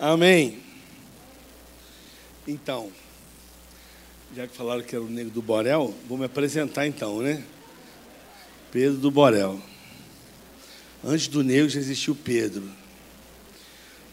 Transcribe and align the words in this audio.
Amém. 0.00 0.58
Então, 2.48 2.90
já 4.34 4.46
que 4.46 4.56
falaram 4.56 4.82
que 4.82 4.96
era 4.96 5.04
o 5.04 5.10
negro 5.10 5.30
do 5.30 5.42
Borel, 5.42 5.94
vou 6.08 6.16
me 6.16 6.24
apresentar 6.24 6.86
então, 6.86 7.20
né? 7.20 7.44
Pedro 8.72 8.96
do 8.96 9.10
Borel. 9.10 9.60
Antes 11.04 11.28
do 11.28 11.44
negro 11.44 11.68
já 11.68 11.78
existiu 11.78 12.14
Pedro. 12.14 12.66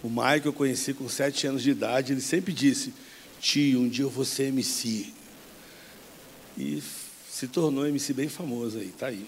O 0.04 0.10
Michael 0.10 0.42
eu 0.44 0.54
conheci 0.54 0.94
com 0.94 1.08
sete 1.08 1.47
anos 1.47 1.63
de 1.63 1.69
idade, 1.69 2.12
ele 2.12 2.19
sempre 2.19 2.51
disse, 2.51 2.94
tio, 3.40 3.79
um 3.79 3.88
dia 3.88 4.04
eu 4.04 4.10
vou 4.10 4.26
ser 4.26 4.47
MC. 4.47 5.13
E 6.58 6.83
se 7.29 7.47
tornou 7.47 7.88
MC 7.88 8.13
bem 8.13 8.28
famoso 8.28 8.78
aí, 8.78 8.90
tá 8.90 9.08
aí. 9.08 9.26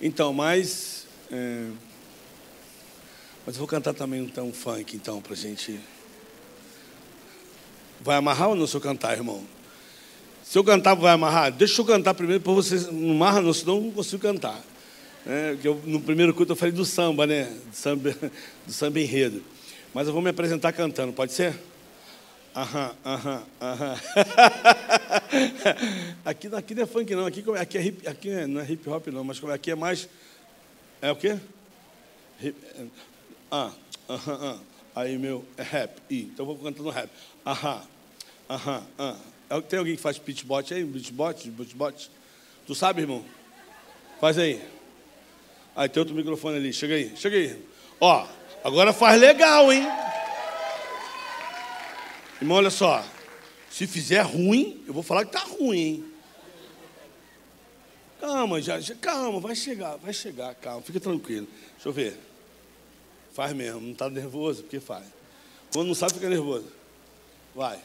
Então, 0.00 0.32
mas. 0.32 1.08
É, 1.32 1.66
mas 3.46 3.56
eu 3.56 3.58
vou 3.58 3.68
cantar 3.68 3.92
também 3.92 4.22
então 4.22 4.48
um 4.48 4.52
funk, 4.52 4.96
então, 4.96 5.20
pra 5.20 5.34
gente. 5.34 5.78
Vai 8.00 8.16
amarrar 8.16 8.50
ou 8.50 8.54
não 8.54 8.66
se 8.66 8.74
eu 8.74 8.80
cantar, 8.80 9.16
irmão? 9.16 9.44
Se 10.42 10.58
eu 10.58 10.64
cantar, 10.64 10.94
vai 10.94 11.12
amarrar? 11.12 11.50
Deixa 11.50 11.80
eu 11.80 11.84
cantar 11.84 12.14
primeiro, 12.14 12.42
para 12.42 12.52
vocês 12.52 12.90
não 12.90 13.12
amarra, 13.12 13.40
não, 13.40 13.52
senão 13.52 13.76
eu 13.76 13.82
não 13.82 13.90
consigo 13.90 14.22
cantar. 14.22 14.62
É, 15.26 15.56
eu, 15.64 15.80
no 15.84 16.00
primeiro 16.00 16.34
culto 16.34 16.52
eu 16.52 16.56
falei 16.56 16.72
do 16.72 16.84
samba, 16.84 17.26
né? 17.26 17.44
Do 17.44 17.74
samba, 17.74 18.14
do 18.66 18.72
samba 18.72 19.00
enredo. 19.00 19.42
Mas 19.94 20.06
eu 20.06 20.12
vou 20.12 20.20
me 20.20 20.30
apresentar 20.30 20.72
cantando, 20.72 21.12
pode 21.12 21.32
ser? 21.32 21.54
Aham, 22.54 22.94
aham, 23.04 23.42
aham. 23.60 23.96
aqui, 26.24 26.54
aqui 26.54 26.74
não 26.74 26.82
é 26.82 26.86
funk 26.86 27.14
não, 27.14 27.26
aqui, 27.26 27.44
aqui, 27.58 27.78
é 27.78 27.82
hip, 27.82 28.08
aqui 28.08 28.46
não 28.46 28.60
é 28.60 28.70
hip 28.70 28.88
hop 28.88 29.06
não, 29.08 29.24
mas 29.24 29.42
aqui 29.44 29.70
é 29.70 29.74
mais. 29.74 30.08
É 31.02 31.10
o 31.10 31.16
quê? 31.16 31.36
Hip, 32.40 32.56
ah, 33.50 33.72
aham, 34.08 34.38
ah. 34.42 34.58
Aí 34.96 35.18
meu, 35.18 35.44
é 35.56 35.62
rap. 35.62 36.00
I, 36.08 36.30
então 36.32 36.46
eu 36.46 36.54
vou 36.54 36.56
cantando 36.56 36.88
rap. 36.90 37.10
Aham, 37.44 37.82
aham, 38.48 38.86
ah. 38.98 39.16
Tem 39.68 39.78
alguém 39.78 39.96
que 39.96 40.02
faz 40.02 40.18
beatbot 40.18 40.72
aí? 40.72 40.84
Beatbot? 40.84 41.50
Beatbot? 41.50 42.10
Tu 42.66 42.74
sabe, 42.74 43.02
irmão? 43.02 43.24
Faz 44.20 44.38
aí. 44.38 44.62
Aí 45.76 45.88
tem 45.88 46.00
outro 46.00 46.14
microfone 46.14 46.56
ali. 46.56 46.72
Chega 46.72 46.94
aí, 46.94 47.12
chega 47.16 47.36
aí. 47.36 47.62
Ó, 48.00 48.26
agora 48.62 48.92
faz 48.92 49.20
legal, 49.20 49.72
hein? 49.72 49.86
Irmão, 52.40 52.58
olha 52.58 52.70
só. 52.70 53.04
Se 53.70 53.86
fizer 53.86 54.22
ruim, 54.22 54.82
eu 54.86 54.94
vou 54.94 55.02
falar 55.02 55.24
que 55.24 55.32
tá 55.32 55.40
ruim, 55.40 55.78
hein? 55.78 56.04
Calma, 58.20 58.62
já, 58.62 58.80
já, 58.80 58.94
calma, 58.94 59.40
vai 59.40 59.54
chegar, 59.54 59.96
vai 59.96 60.12
chegar, 60.12 60.54
calma, 60.54 60.80
fica 60.80 60.98
tranquilo. 60.98 61.46
Deixa 61.74 61.88
eu 61.88 61.92
ver. 61.92 62.18
Faz 63.34 63.52
mesmo, 63.52 63.80
não 63.80 63.90
está 63.90 64.08
nervoso? 64.08 64.62
Porque 64.62 64.78
faz. 64.78 65.04
Quando 65.72 65.88
não 65.88 65.94
sabe, 65.94 66.14
fica 66.14 66.28
nervoso. 66.30 66.68
Vai. 67.52 67.80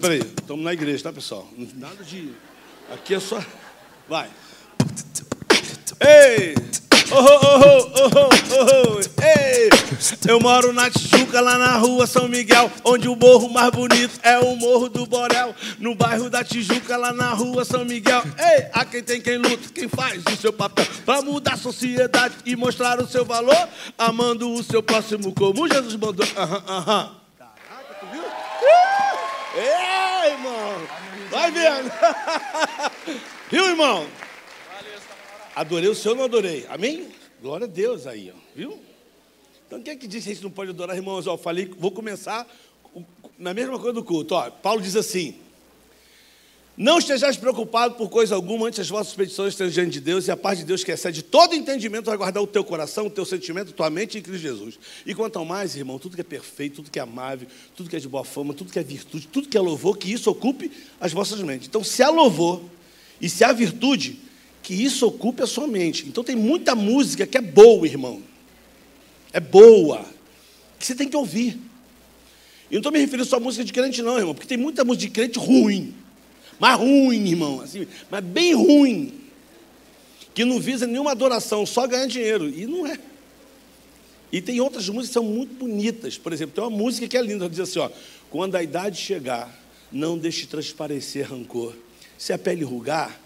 Peraí, 0.00 0.20
estamos 0.20 0.64
na 0.64 0.72
igreja, 0.72 1.02
tá, 1.02 1.12
pessoal? 1.12 1.48
Nada 1.74 2.04
de. 2.04 2.32
Aqui 2.92 3.14
é 3.14 3.20
só. 3.20 3.44
Vai. 4.08 4.30
Ei! 6.00 6.54
Oh, 7.14 7.18
oh, 7.18 7.92
oh, 7.94 8.10
oh, 8.14 8.96
oh, 8.96 9.22
Ei! 9.22 9.68
Eu 10.26 10.40
moro 10.40 10.72
na 10.72 10.88
Tijuca, 10.88 11.42
lá 11.42 11.58
na 11.58 11.76
rua 11.76 12.06
São 12.06 12.26
Miguel, 12.26 12.70
onde 12.82 13.06
o 13.06 13.14
morro 13.14 13.50
mais 13.50 13.70
bonito 13.70 14.18
é 14.22 14.38
o 14.38 14.56
Morro 14.56 14.88
do 14.88 15.04
Borel. 15.04 15.54
No 15.78 15.94
bairro 15.94 16.30
da 16.30 16.42
Tijuca, 16.42 16.96
lá 16.96 17.12
na 17.12 17.34
rua 17.34 17.66
São 17.66 17.84
Miguel. 17.84 18.22
Ei! 18.38 18.66
A 18.72 18.86
quem 18.86 19.02
tem 19.02 19.20
quem 19.20 19.36
luta, 19.36 19.68
quem 19.74 19.88
faz 19.88 20.22
o 20.24 20.36
seu 20.36 20.54
papel 20.54 20.86
pra 21.04 21.20
mudar 21.20 21.52
a 21.54 21.58
sociedade 21.58 22.34
e 22.46 22.56
mostrar 22.56 22.98
o 22.98 23.06
seu 23.06 23.26
valor, 23.26 23.68
amando 23.98 24.50
o 24.50 24.62
seu 24.62 24.82
próximo 24.82 25.34
como 25.34 25.68
Jesus 25.68 25.96
mandou. 25.96 26.26
Aham, 26.34 26.64
aham. 26.66 27.16
Caraca, 27.38 27.94
tu 28.00 28.06
viu? 28.10 28.22
Uh! 28.22 29.58
Ei, 29.58 30.32
irmão! 30.32 30.82
Vai 31.30 31.50
vendo! 31.50 31.92
Viu, 33.50 33.68
irmão? 33.68 34.06
Adorei 35.54 35.88
o 35.88 35.94
Senhor, 35.94 36.16
não 36.16 36.24
adorei. 36.24 36.66
Amém? 36.68 37.08
Glória 37.40 37.66
a 37.66 37.68
Deus 37.68 38.06
aí, 38.06 38.32
ó. 38.34 38.38
viu? 38.54 38.78
Então, 39.66 39.82
quem 39.82 39.94
é 39.94 39.96
que 39.96 40.06
disse 40.06 40.24
que 40.24 40.30
a 40.30 40.34
gente 40.34 40.44
não 40.44 40.50
pode 40.50 40.70
adorar, 40.70 40.96
irmãos? 40.96 41.26
Ó, 41.26 41.36
falei, 41.36 41.70
vou 41.78 41.90
começar 41.90 42.46
na 43.38 43.52
mesma 43.54 43.78
coisa 43.78 43.94
do 43.94 44.04
culto. 44.04 44.34
Ó, 44.34 44.50
Paulo 44.50 44.80
diz 44.80 44.96
assim: 44.96 45.34
Não 46.76 46.98
estejais 46.98 47.36
preocupado 47.36 47.94
por 47.94 48.08
coisa 48.08 48.34
alguma, 48.34 48.68
antes 48.68 48.80
as 48.80 48.88
vossas 48.88 49.14
petições 49.14 49.54
estejam 49.54 49.72
diante 49.72 49.92
de 49.92 50.00
Deus, 50.00 50.26
e 50.26 50.30
a 50.30 50.36
paz 50.36 50.58
de 50.58 50.64
Deus 50.64 50.84
que 50.84 50.92
excede 50.92 51.22
todo 51.22 51.54
entendimento 51.54 52.06
vai 52.06 52.16
guardar 52.16 52.42
o 52.42 52.46
teu 52.46 52.62
coração, 52.62 53.06
o 53.06 53.10
teu 53.10 53.24
sentimento, 53.24 53.70
a 53.70 53.72
tua 53.72 53.90
mente 53.90 54.18
em 54.18 54.22
Cristo 54.22 54.42
Jesus. 54.42 54.78
E 55.04 55.14
quanto 55.14 55.38
ao 55.38 55.44
mais, 55.44 55.74
irmão, 55.74 55.98
tudo 55.98 56.14
que 56.14 56.20
é 56.20 56.24
perfeito, 56.24 56.76
tudo 56.76 56.90
que 56.90 56.98
é 56.98 57.02
amável, 57.02 57.48
tudo 57.74 57.90
que 57.90 57.96
é 57.96 58.00
de 58.00 58.08
boa 58.08 58.24
fama, 58.24 58.54
tudo 58.54 58.72
que 58.72 58.78
é 58.78 58.82
virtude, 58.82 59.26
tudo 59.26 59.48
que 59.48 59.56
é 59.56 59.60
louvor, 59.60 59.98
que 59.98 60.12
isso 60.12 60.30
ocupe 60.30 60.70
as 61.00 61.12
vossas 61.12 61.40
mentes. 61.40 61.66
Então, 61.66 61.82
se 61.82 62.02
há 62.02 62.10
louvor 62.10 62.62
e 63.20 63.28
se 63.28 63.42
há 63.42 63.52
virtude, 63.52 64.20
que 64.62 64.72
isso 64.72 65.06
ocupe 65.06 65.42
a 65.42 65.46
sua 65.46 65.66
mente. 65.66 66.06
Então 66.06 66.22
tem 66.22 66.36
muita 66.36 66.74
música 66.74 67.26
que 67.26 67.36
é 67.36 67.40
boa, 67.40 67.86
irmão. 67.86 68.22
É 69.32 69.40
boa. 69.40 70.04
Que 70.78 70.86
você 70.86 70.94
tem 70.94 71.08
que 71.08 71.16
ouvir. 71.16 71.58
E 72.70 72.74
não 72.74 72.78
estou 72.78 72.92
me 72.92 72.98
referindo 72.98 73.28
só 73.28 73.36
a 73.36 73.40
música 73.40 73.64
de 73.64 73.72
crente, 73.72 74.00
não, 74.00 74.16
irmão, 74.16 74.34
porque 74.34 74.48
tem 74.48 74.56
muita 74.56 74.84
música 74.84 75.06
de 75.06 75.10
crente 75.10 75.38
ruim. 75.38 75.94
Mas 76.58 76.78
ruim, 76.78 77.28
irmão. 77.28 77.60
Assim, 77.60 77.86
mas 78.10 78.24
bem 78.24 78.54
ruim. 78.54 79.12
Que 80.32 80.44
não 80.44 80.58
visa 80.58 80.86
nenhuma 80.86 81.10
adoração, 81.10 81.66
só 81.66 81.86
ganhar 81.86 82.06
dinheiro. 82.06 82.48
E 82.48 82.66
não 82.66 82.86
é. 82.86 82.98
E 84.30 84.40
tem 84.40 84.60
outras 84.60 84.88
músicas 84.88 85.08
que 85.08 85.14
são 85.14 85.24
muito 85.24 85.54
bonitas. 85.54 86.16
Por 86.16 86.32
exemplo, 86.32 86.54
tem 86.54 86.64
uma 86.64 86.70
música 86.70 87.06
que 87.06 87.16
é 87.16 87.22
linda, 87.22 87.48
diz 87.48 87.60
assim: 87.60 87.80
ó, 87.80 87.90
quando 88.30 88.54
a 88.54 88.62
idade 88.62 88.98
chegar, 88.98 89.54
não 89.90 90.16
deixe 90.16 90.46
transparecer 90.46 91.30
rancor. 91.30 91.74
Se 92.16 92.32
a 92.32 92.38
pele 92.38 92.64
rugar, 92.64 93.20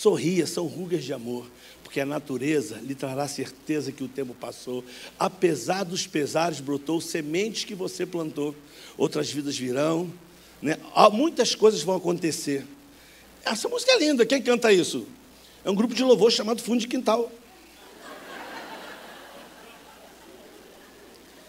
Sorria, 0.00 0.46
são 0.46 0.64
rugas 0.64 1.04
de 1.04 1.12
amor, 1.12 1.46
porque 1.84 2.00
a 2.00 2.06
natureza 2.06 2.80
lhe 2.82 2.94
trará 2.94 3.28
certeza 3.28 3.92
que 3.92 4.02
o 4.02 4.08
tempo 4.08 4.32
passou. 4.32 4.82
Apesar 5.18 5.84
dos 5.84 6.06
pesares, 6.06 6.58
brotou 6.58 7.02
sementes 7.02 7.64
que 7.64 7.74
você 7.74 8.06
plantou, 8.06 8.56
outras 8.96 9.30
vidas 9.30 9.58
virão, 9.58 10.10
né? 10.62 10.78
muitas 11.12 11.54
coisas 11.54 11.82
vão 11.82 11.96
acontecer. 11.96 12.66
Essa 13.44 13.68
música 13.68 13.92
é 13.92 13.98
linda, 13.98 14.24
quem 14.24 14.40
canta 14.40 14.72
isso? 14.72 15.06
É 15.62 15.70
um 15.70 15.74
grupo 15.74 15.94
de 15.94 16.02
louvor 16.02 16.32
chamado 16.32 16.62
Fundo 16.62 16.80
de 16.80 16.88
Quintal. 16.88 17.30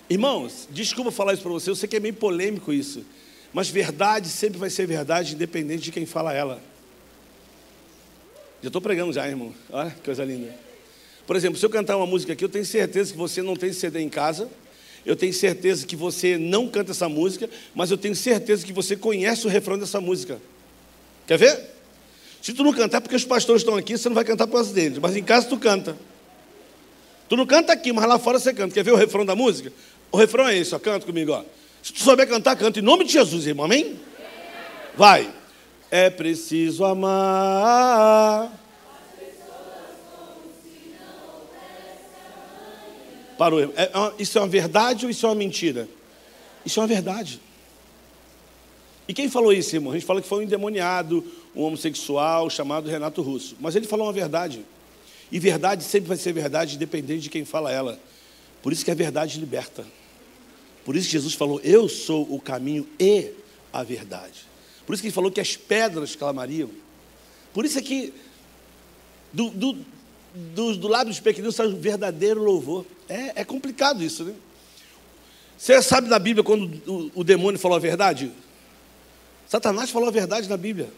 Irmãos, 0.10 0.68
desculpa 0.70 1.10
falar 1.10 1.36
isso 1.36 1.42
para 1.42 1.54
você, 1.54 1.70
eu 1.70 1.76
sei 1.78 1.88
que 1.88 1.96
é 1.96 2.02
meio 2.02 2.16
polêmico 2.16 2.74
isso, 2.74 3.06
mas 3.54 3.70
verdade 3.70 4.28
sempre 4.28 4.60
vai 4.60 4.70
ser 4.70 4.86
verdade, 4.86 5.36
independente 5.36 5.84
de 5.84 5.92
quem 5.94 6.06
fala 6.06 6.34
ela. 6.34 6.71
Já 8.62 8.68
estou 8.68 8.82
pregando 8.82 9.12
já, 9.12 9.28
irmão. 9.28 9.54
Olha 9.72 9.90
que 9.92 10.02
coisa 10.02 10.24
linda. 10.24 10.54
Por 11.26 11.36
exemplo, 11.36 11.58
se 11.58 11.66
eu 11.66 11.70
cantar 11.70 11.98
uma 11.98 12.06
música 12.06 12.34
aqui, 12.34 12.44
eu 12.44 12.50
tenho 12.50 12.66
certeza 12.66 13.12
que 13.12 13.18
você 13.18 13.42
não 13.42 13.56
tem 13.56 13.74
CD 13.74 14.00
em 14.00 14.10
casa. 14.10 14.50
Eu 15.06 15.16
tenho 15.16 15.34
certeza 15.34 15.86
que 15.86 15.96
você 15.96 16.38
não 16.38 16.68
canta 16.68 16.92
essa 16.92 17.10
música, 17.10 17.50
mas 17.74 17.90
eu 17.90 17.98
tenho 17.98 18.16
certeza 18.16 18.66
que 18.66 18.72
você 18.72 18.96
conhece 18.96 19.48
o 19.48 19.50
refrão 19.50 19.78
dessa 19.78 20.00
música. 20.00 20.40
Quer 21.26 21.38
ver? 21.38 21.60
Se 22.42 22.54
tu 22.54 22.64
não 22.64 22.74
cantar, 22.74 23.02
porque 23.02 23.16
os 23.16 23.26
pastores 23.26 23.62
estão 23.62 23.76
aqui, 23.76 23.98
você 23.98 24.10
não 24.10 24.16
vai 24.16 24.24
cantar 24.24 24.46
por 24.46 24.54
causa 24.54 24.74
deles, 24.74 25.00
mas 25.00 25.16
em 25.16 25.24
casa 25.24 25.48
tu 25.48 25.58
canta. 25.58 25.98
Tu 27.30 27.36
não 27.36 27.46
canta 27.46 27.72
aqui, 27.74 27.92
mas 27.92 28.06
lá 28.06 28.20
fora 28.20 28.38
você 28.38 28.54
canta. 28.54 28.74
Quer 28.74 28.84
ver 28.84 28.92
o 28.92 28.96
refrão 28.96 29.26
da 29.26 29.36
música? 29.36 29.72
O 30.12 30.18
refrão 30.18 30.48
é 30.48 30.58
esse, 30.58 30.76
ó, 30.76 30.80
canta 30.80 31.06
comigo, 31.06 31.32
ó. 31.32 31.44
Se 31.82 31.94
tu 31.94 32.04
souber 32.04 32.28
cantar, 32.28 32.56
canta 32.56 32.80
em 32.80 32.84
nome 32.84 33.06
de 33.06 33.14
Jesus, 33.14 33.48
irmão, 33.48 33.66
amém? 33.66 34.00
Vai. 34.96 35.32
É 35.92 36.10
preciso 36.10 36.86
amar. 36.86 38.50
Parou. 43.38 43.60
É, 43.60 43.84
é 43.84 43.92
isso 44.18 44.38
é 44.38 44.42
uma 44.42 44.48
verdade 44.48 45.06
ou 45.06 45.12
isso 45.12 45.26
é 45.26 45.30
uma 45.30 45.36
mentira? 45.36 45.90
Isso 46.66 46.80
é 46.80 46.82
uma 46.82 46.88
verdade. 46.88 47.42
E 49.06 49.14
quem 49.14 49.30
falou 49.30 49.52
isso, 49.52 49.76
irmão? 49.76 49.92
A 49.92 49.96
gente 49.96 50.06
fala 50.06 50.22
que 50.22 50.28
foi 50.30 50.40
um 50.40 50.42
endemoniado, 50.44 51.26
um 51.54 51.64
homossexual 51.64 52.50
chamado 52.50 52.90
Renato 52.90 53.22
Russo. 53.22 53.58
Mas 53.60 53.76
ele 53.76 53.86
falou 53.86 54.06
uma 54.06 54.14
verdade. 54.14 54.64
E 55.30 55.40
verdade 55.40 55.84
sempre 55.84 56.08
vai 56.08 56.16
ser 56.16 56.32
verdade, 56.32 56.76
independente 56.76 57.24
de 57.24 57.30
quem 57.30 57.44
fala 57.44 57.70
ela. 57.70 58.00
Por 58.64 58.72
isso 58.72 58.86
que 58.86 58.92
a 58.92 58.96
verdade 58.96 59.38
liberta. 59.38 59.86
Por 60.86 60.96
isso 60.96 61.08
que 61.08 61.12
Jesus 61.12 61.34
falou: 61.34 61.60
Eu 61.66 61.90
sou 61.90 62.34
o 62.34 62.40
caminho 62.40 62.88
e 62.98 63.32
a 63.74 63.84
verdade. 63.84 64.51
Por 64.92 64.96
isso 64.96 65.04
que 65.04 65.08
ele 65.08 65.16
falou 65.16 65.32
que 65.32 65.40
as 65.40 65.56
pedras 65.56 66.18
clamariam. 66.18 66.70
Por 67.54 67.64
isso 67.64 67.80
é 67.80 67.82
que 67.82 68.14
do, 69.32 69.50
do, 69.50 69.78
do, 70.36 70.76
do 70.76 71.04
dos 71.06 71.18
pequeninos 71.18 71.56
sai 71.56 71.68
um 71.68 71.80
verdadeiro 71.80 72.44
louvor. 72.44 72.86
É, 73.08 73.40
é 73.40 73.46
complicado 73.46 74.04
isso, 74.04 74.26
né? 74.26 74.36
Você 75.58 75.82
sabe 75.82 76.10
na 76.10 76.20
Bíblia 76.20 76.44
quando 76.44 76.82
o, 76.86 77.22
o 77.22 77.24
demônio 77.24 77.58
falou 77.58 77.78
a 77.78 77.80
verdade? 77.80 78.34
Satanás 79.48 79.90
falou 79.90 80.10
a 80.10 80.12
verdade 80.12 80.50
na 80.50 80.58
Bíblia. 80.58 80.92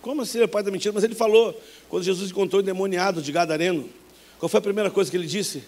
Como 0.00 0.22
assim 0.22 0.40
é 0.40 0.46
pai 0.46 0.62
da 0.62 0.70
mentira? 0.70 0.92
Mas 0.92 1.02
ele 1.02 1.16
falou, 1.16 1.60
quando 1.88 2.04
Jesus 2.04 2.30
encontrou 2.30 2.60
o 2.60 2.62
endemoniado 2.62 3.20
de 3.20 3.32
Gadareno, 3.32 3.90
qual 4.38 4.48
foi 4.48 4.58
a 4.58 4.62
primeira 4.62 4.88
coisa 4.88 5.10
que 5.10 5.16
ele 5.16 5.26
disse? 5.26 5.64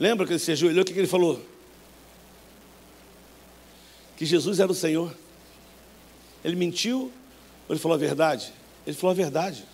Lembra 0.00 0.26
que 0.26 0.32
ele 0.32 0.40
se 0.40 0.50
ajoelhou? 0.50 0.82
O 0.82 0.84
que 0.84 0.92
ele 0.92 1.06
falou? 1.06 1.40
Que 4.16 4.26
Jesus 4.26 4.58
era 4.58 4.72
o 4.72 4.74
Senhor. 4.74 5.14
Ele 6.44 6.56
mentiu 6.56 7.12
ou 7.68 7.74
ele 7.74 7.80
falou 7.80 7.94
a 7.94 7.98
verdade? 7.98 8.52
Ele 8.86 8.96
falou 8.96 9.12
a 9.12 9.14
verdade. 9.14 9.64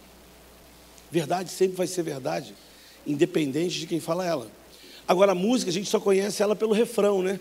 Verdade 1.11 1.51
sempre 1.51 1.77
vai 1.77 1.87
ser 1.87 2.03
verdade, 2.03 2.55
independente 3.07 3.79
de 3.79 3.87
quem 3.87 4.01
fala 4.01 4.27
ela. 4.27 4.51
Agora, 5.07 5.33
a 5.33 5.35
música, 5.35 5.71
a 5.71 5.73
gente 5.73 5.89
só 5.89 6.01
conhece 6.01 6.43
ela 6.43 6.57
pelo 6.57 6.73
refrão, 6.73 7.23
né? 7.23 7.39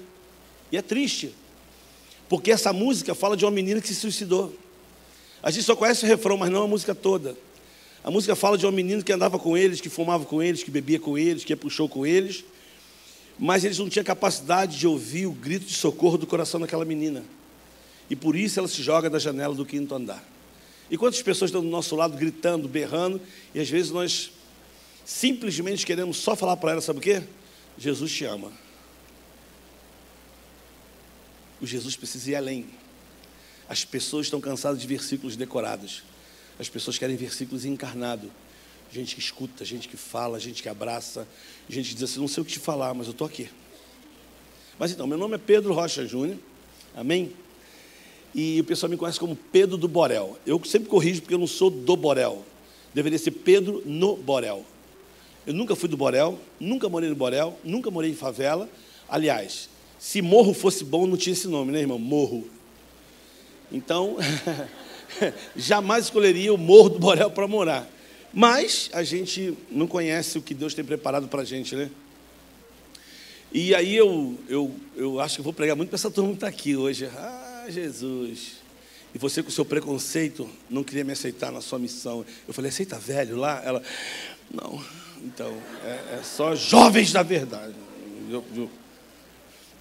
E 0.72 0.78
é 0.78 0.81
triste, 0.81 1.34
porque 2.30 2.52
essa 2.52 2.72
música 2.72 3.16
fala 3.16 3.36
de 3.36 3.46
uma 3.46 3.52
menina 3.52 3.81
que 3.81 3.88
se 3.88 3.96
suicidou. 3.96 4.54
A 5.42 5.50
gente 5.50 5.64
só 5.64 5.75
conhece 5.75 6.06
o 6.06 6.08
refrão, 6.08 6.38
mas 6.38 6.52
não 6.52 6.64
a 6.64 6.68
música 6.68 6.94
toda. 6.94 7.36
A 8.04 8.12
música 8.12 8.36
fala 8.36 8.58
de 8.58 8.68
um 8.68 8.72
menino 8.72 9.04
que 9.04 9.14
andava 9.14 9.40
com 9.40 9.58
eles, 9.58 9.81
que 9.81 9.90
fumava 9.90 10.25
com 10.25 10.44
eles, 10.44 10.62
que 10.62 10.70
bebia 10.70 11.00
com 11.00 11.18
eles, 11.18 11.44
que 11.44 11.58
show 11.70 11.88
com 11.88 12.06
eles, 12.06 12.44
mas 13.40 13.64
eles 13.64 13.80
não 13.80 13.90
tinham 13.90 14.04
capacidade 14.04 14.78
de 14.78 14.86
ouvir 14.86 15.25
o 15.25 15.31
grito 15.31 15.66
de 15.66 15.74
socorro 15.74 16.18
do 16.18 16.28
coração 16.28 16.60
daquela 16.60 16.86
menina. 16.86 17.24
E 18.09 18.15
por 18.15 18.35
isso 18.35 18.59
ela 18.59 18.67
se 18.67 18.81
joga 18.81 19.09
da 19.09 19.19
janela 19.19 19.55
do 19.55 19.65
quinto 19.65 19.94
andar. 19.95 20.23
E 20.89 20.97
quantas 20.97 21.21
pessoas 21.21 21.50
estão 21.50 21.61
do 21.61 21.69
nosso 21.69 21.95
lado 21.95 22.17
gritando, 22.17 22.67
berrando, 22.67 23.21
e 23.53 23.59
às 23.59 23.69
vezes 23.69 23.91
nós 23.91 24.31
simplesmente 25.05 25.85
queremos 25.85 26.17
só 26.17 26.35
falar 26.35 26.57
para 26.57 26.73
ela, 26.73 26.81
sabe 26.81 27.00
o 27.00 27.01
quê? 27.01 27.23
Jesus 27.77 28.11
te 28.11 28.25
ama. 28.25 28.51
O 31.59 31.65
Jesus 31.65 31.95
precisa 31.95 32.31
ir 32.31 32.35
além. 32.35 32.65
As 33.67 33.85
pessoas 33.85 34.25
estão 34.25 34.41
cansadas 34.41 34.79
de 34.79 34.85
versículos 34.85 35.35
decorados. 35.35 36.03
As 36.59 36.69
pessoas 36.69 36.97
querem 36.97 37.15
versículos 37.15 37.65
encarnados. 37.65 38.29
Gente 38.91 39.15
que 39.15 39.21
escuta, 39.21 39.65
gente 39.65 39.88
que 39.88 39.97
fala, 39.97 40.39
gente 40.39 40.61
que 40.61 40.69
abraça, 40.69 41.27
gente 41.67 41.89
que 41.89 41.95
diz 41.95 42.03
assim: 42.03 42.19
não 42.19 42.27
sei 42.27 42.44
o 42.44 42.45
que 42.45 42.51
te 42.51 42.59
falar, 42.59 42.94
mas 42.94 43.07
eu 43.07 43.11
estou 43.11 43.25
aqui. 43.25 43.50
Mas 44.77 44.91
então, 44.91 45.07
meu 45.07 45.17
nome 45.17 45.35
é 45.35 45.38
Pedro 45.38 45.73
Rocha 45.73 46.05
Júnior, 46.05 46.38
amém? 46.95 47.33
E 48.33 48.59
o 48.59 48.63
pessoal 48.63 48.89
me 48.89 48.97
conhece 48.97 49.19
como 49.19 49.35
Pedro 49.35 49.77
do 49.77 49.88
Borel. 49.88 50.38
Eu 50.45 50.63
sempre 50.65 50.89
corrijo 50.89 51.21
porque 51.21 51.35
eu 51.35 51.39
não 51.39 51.47
sou 51.47 51.69
do 51.69 51.95
Borel. 51.95 52.44
Deveria 52.94 53.19
ser 53.19 53.31
Pedro 53.31 53.83
no 53.85 54.15
Borel. 54.15 54.65
Eu 55.45 55.53
nunca 55.53 55.75
fui 55.75 55.89
do 55.89 55.97
Borel, 55.97 56.39
nunca 56.59 56.88
morei 56.88 57.09
no 57.09 57.15
Borel, 57.15 57.57
nunca 57.63 57.91
morei 57.91 58.12
em 58.12 58.15
favela. 58.15 58.69
Aliás, 59.09 59.69
se 60.00 60.21
morro 60.21 60.53
fosse 60.53 60.83
bom, 60.83 61.06
não 61.06 61.18
tinha 61.18 61.33
esse 61.33 61.47
nome, 61.47 61.71
né, 61.71 61.80
irmão? 61.80 62.00
Morro. 62.00 62.47
Então, 63.71 64.18
jamais 65.56 66.06
escolheria 66.06 66.53
o 66.53 66.57
Morro 66.57 66.89
do 66.89 67.00
Borel 67.00 67.31
para 67.31 67.47
morar. 67.47 67.89
Mas 68.33 68.89
a 68.94 69.03
gente 69.03 69.56
não 69.69 69.88
conhece 69.88 70.38
o 70.38 70.41
que 70.41 70.53
Deus 70.53 70.74
tem 70.74 70.83
preparado 70.83 71.27
para 71.27 71.41
a 71.41 71.45
gente, 71.45 71.75
né? 71.75 71.89
E 73.51 73.75
aí 73.75 73.95
eu, 73.95 74.36
eu, 74.50 74.71
eu 74.95 75.19
acho 75.19 75.36
que 75.38 75.41
vou 75.44 75.53
pregar 75.53 75.75
muito 75.75 75.89
para 75.89 75.95
essa 75.95 76.09
turma 76.09 76.31
que 76.31 76.38
está 76.38 76.47
aqui 76.47 76.75
hoje. 76.75 77.06
Ah, 77.06 77.43
Jesus. 77.69 78.63
E 79.13 79.18
você 79.18 79.44
com 79.44 79.51
seu 79.51 79.63
preconceito 79.63 80.50
não 80.69 80.83
queria 80.83 81.04
me 81.04 81.12
aceitar 81.12 81.51
na 81.51 81.62
sua 81.62 81.77
missão. 81.77 82.25
Eu 82.48 82.54
falei, 82.54 82.69
aceita 82.69 82.98
velho 82.98 83.38
lá? 83.38 83.62
Ela, 83.63 83.83
não. 84.51 84.83
Então, 85.24 85.56
é, 85.86 86.15
é 86.15 86.21
só 86.24 86.56
jovens 86.56 87.12
da 87.12 87.24
verdade. 87.24 87.75
Eu, 88.30 88.44
eu, 88.56 88.69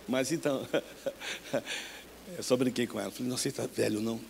mas 0.07 0.31
então, 0.33 0.67
eu 2.37 2.43
só 2.43 2.57
brinquei 2.57 2.87
com 2.87 3.01
ela. 3.01 3.11
Falei, 3.11 3.29
não 3.29 3.37
aceita 3.37 3.67
velho, 3.67 4.01
não. 4.01 4.21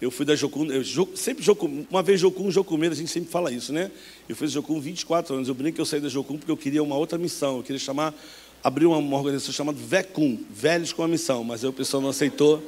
Eu 0.00 0.12
fui 0.12 0.24
da 0.24 0.36
Jocum, 0.36 0.66
eu, 0.66 0.84
sempre 1.16 1.42
Jocum, 1.42 1.84
uma 1.90 2.04
vez 2.04 2.20
Jocum, 2.20 2.52
Jocumeiro, 2.52 2.94
a 2.94 2.96
gente 2.96 3.10
sempre 3.10 3.30
fala 3.30 3.50
isso, 3.50 3.72
né? 3.72 3.90
Eu 4.28 4.36
fiz 4.36 4.52
Jocum 4.52 4.80
24 4.80 5.34
anos. 5.34 5.48
Eu 5.48 5.54
brinco 5.54 5.74
que 5.74 5.80
eu 5.80 5.86
saí 5.86 6.00
da 6.00 6.08
Jocum 6.08 6.38
porque 6.38 6.52
eu 6.52 6.56
queria 6.56 6.82
uma 6.82 6.96
outra 6.96 7.18
missão. 7.18 7.56
Eu 7.56 7.62
queria 7.64 7.80
chamar, 7.80 8.14
abrir 8.62 8.86
uma, 8.86 9.16
organização 9.16 9.52
chamada 9.52 9.78
VECUM, 9.78 10.44
Velhos 10.50 10.92
com 10.92 11.02
a 11.02 11.08
Missão. 11.08 11.44
Mas 11.44 11.62
aí 11.62 11.70
o 11.70 11.72
pessoal 11.72 12.02
não 12.02 12.10
aceitou. 12.10 12.62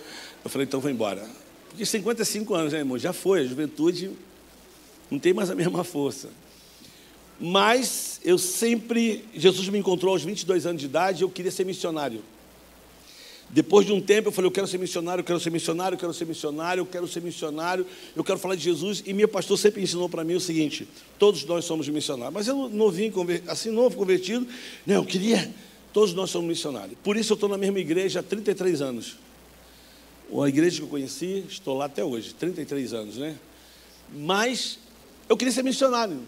Eu 0.44 0.50
falei, 0.50 0.66
então 0.66 0.80
vou 0.80 0.90
embora. 0.90 1.26
Porque 1.68 1.84
55 1.84 2.54
anos, 2.54 2.72
né, 2.72 2.80
irmão? 2.80 2.98
Já 2.98 3.12
foi, 3.12 3.40
a 3.40 3.44
juventude 3.44 4.10
não 5.10 5.18
tem 5.18 5.32
mais 5.32 5.50
a 5.50 5.54
mesma 5.54 5.84
força. 5.84 6.28
Mas 7.40 8.20
eu 8.22 8.36
sempre, 8.36 9.24
Jesus 9.34 9.68
me 9.68 9.78
encontrou 9.78 10.12
aos 10.12 10.22
22 10.22 10.66
anos 10.66 10.80
de 10.80 10.86
idade 10.86 11.22
eu 11.22 11.30
queria 11.30 11.50
ser 11.50 11.64
missionário. 11.64 12.22
Depois 13.48 13.84
de 13.84 13.92
um 13.92 14.00
tempo 14.00 14.28
eu 14.28 14.32
falei, 14.32 14.46
eu 14.46 14.52
quero 14.52 14.66
ser 14.68 14.78
missionário, 14.78 15.22
eu 15.22 15.24
quero 15.24 15.40
ser 15.40 15.50
missionário, 15.50 15.94
eu 15.94 15.98
quero 15.98 16.12
ser 16.12 16.24
missionário, 16.24 16.80
eu 16.82 16.86
quero 16.86 17.08
ser 17.08 17.20
missionário, 17.20 17.86
eu 18.14 18.22
quero 18.22 18.38
falar 18.38 18.54
de 18.54 18.62
Jesus. 18.62 19.02
E 19.06 19.12
meu 19.12 19.26
pastor 19.26 19.58
sempre 19.58 19.82
ensinou 19.82 20.08
para 20.08 20.22
mim 20.22 20.34
o 20.34 20.40
seguinte: 20.40 20.86
todos 21.18 21.44
nós 21.44 21.64
somos 21.64 21.88
missionários. 21.88 22.32
Mas 22.32 22.46
eu 22.46 22.68
novinho, 22.68 23.12
assim 23.48 23.70
novo, 23.70 23.96
convertido, 23.96 24.46
não, 24.86 24.96
eu 24.96 25.04
queria, 25.04 25.52
todos 25.92 26.14
nós 26.14 26.30
somos 26.30 26.48
missionários. 26.48 26.96
Por 27.02 27.16
isso 27.16 27.32
eu 27.32 27.34
estou 27.34 27.48
na 27.48 27.58
mesma 27.58 27.78
igreja 27.78 28.20
há 28.20 28.22
33 28.22 28.82
anos. 28.82 29.16
A 30.32 30.48
igreja 30.48 30.78
que 30.78 30.84
eu 30.84 30.88
conheci, 30.88 31.44
estou 31.48 31.76
lá 31.76 31.86
até 31.86 32.04
hoje, 32.04 32.32
33 32.34 32.92
anos, 32.92 33.16
né? 33.16 33.36
Mas 34.12 34.78
eu 35.28 35.36
queria 35.36 35.52
ser 35.52 35.64
missionário. 35.64 36.20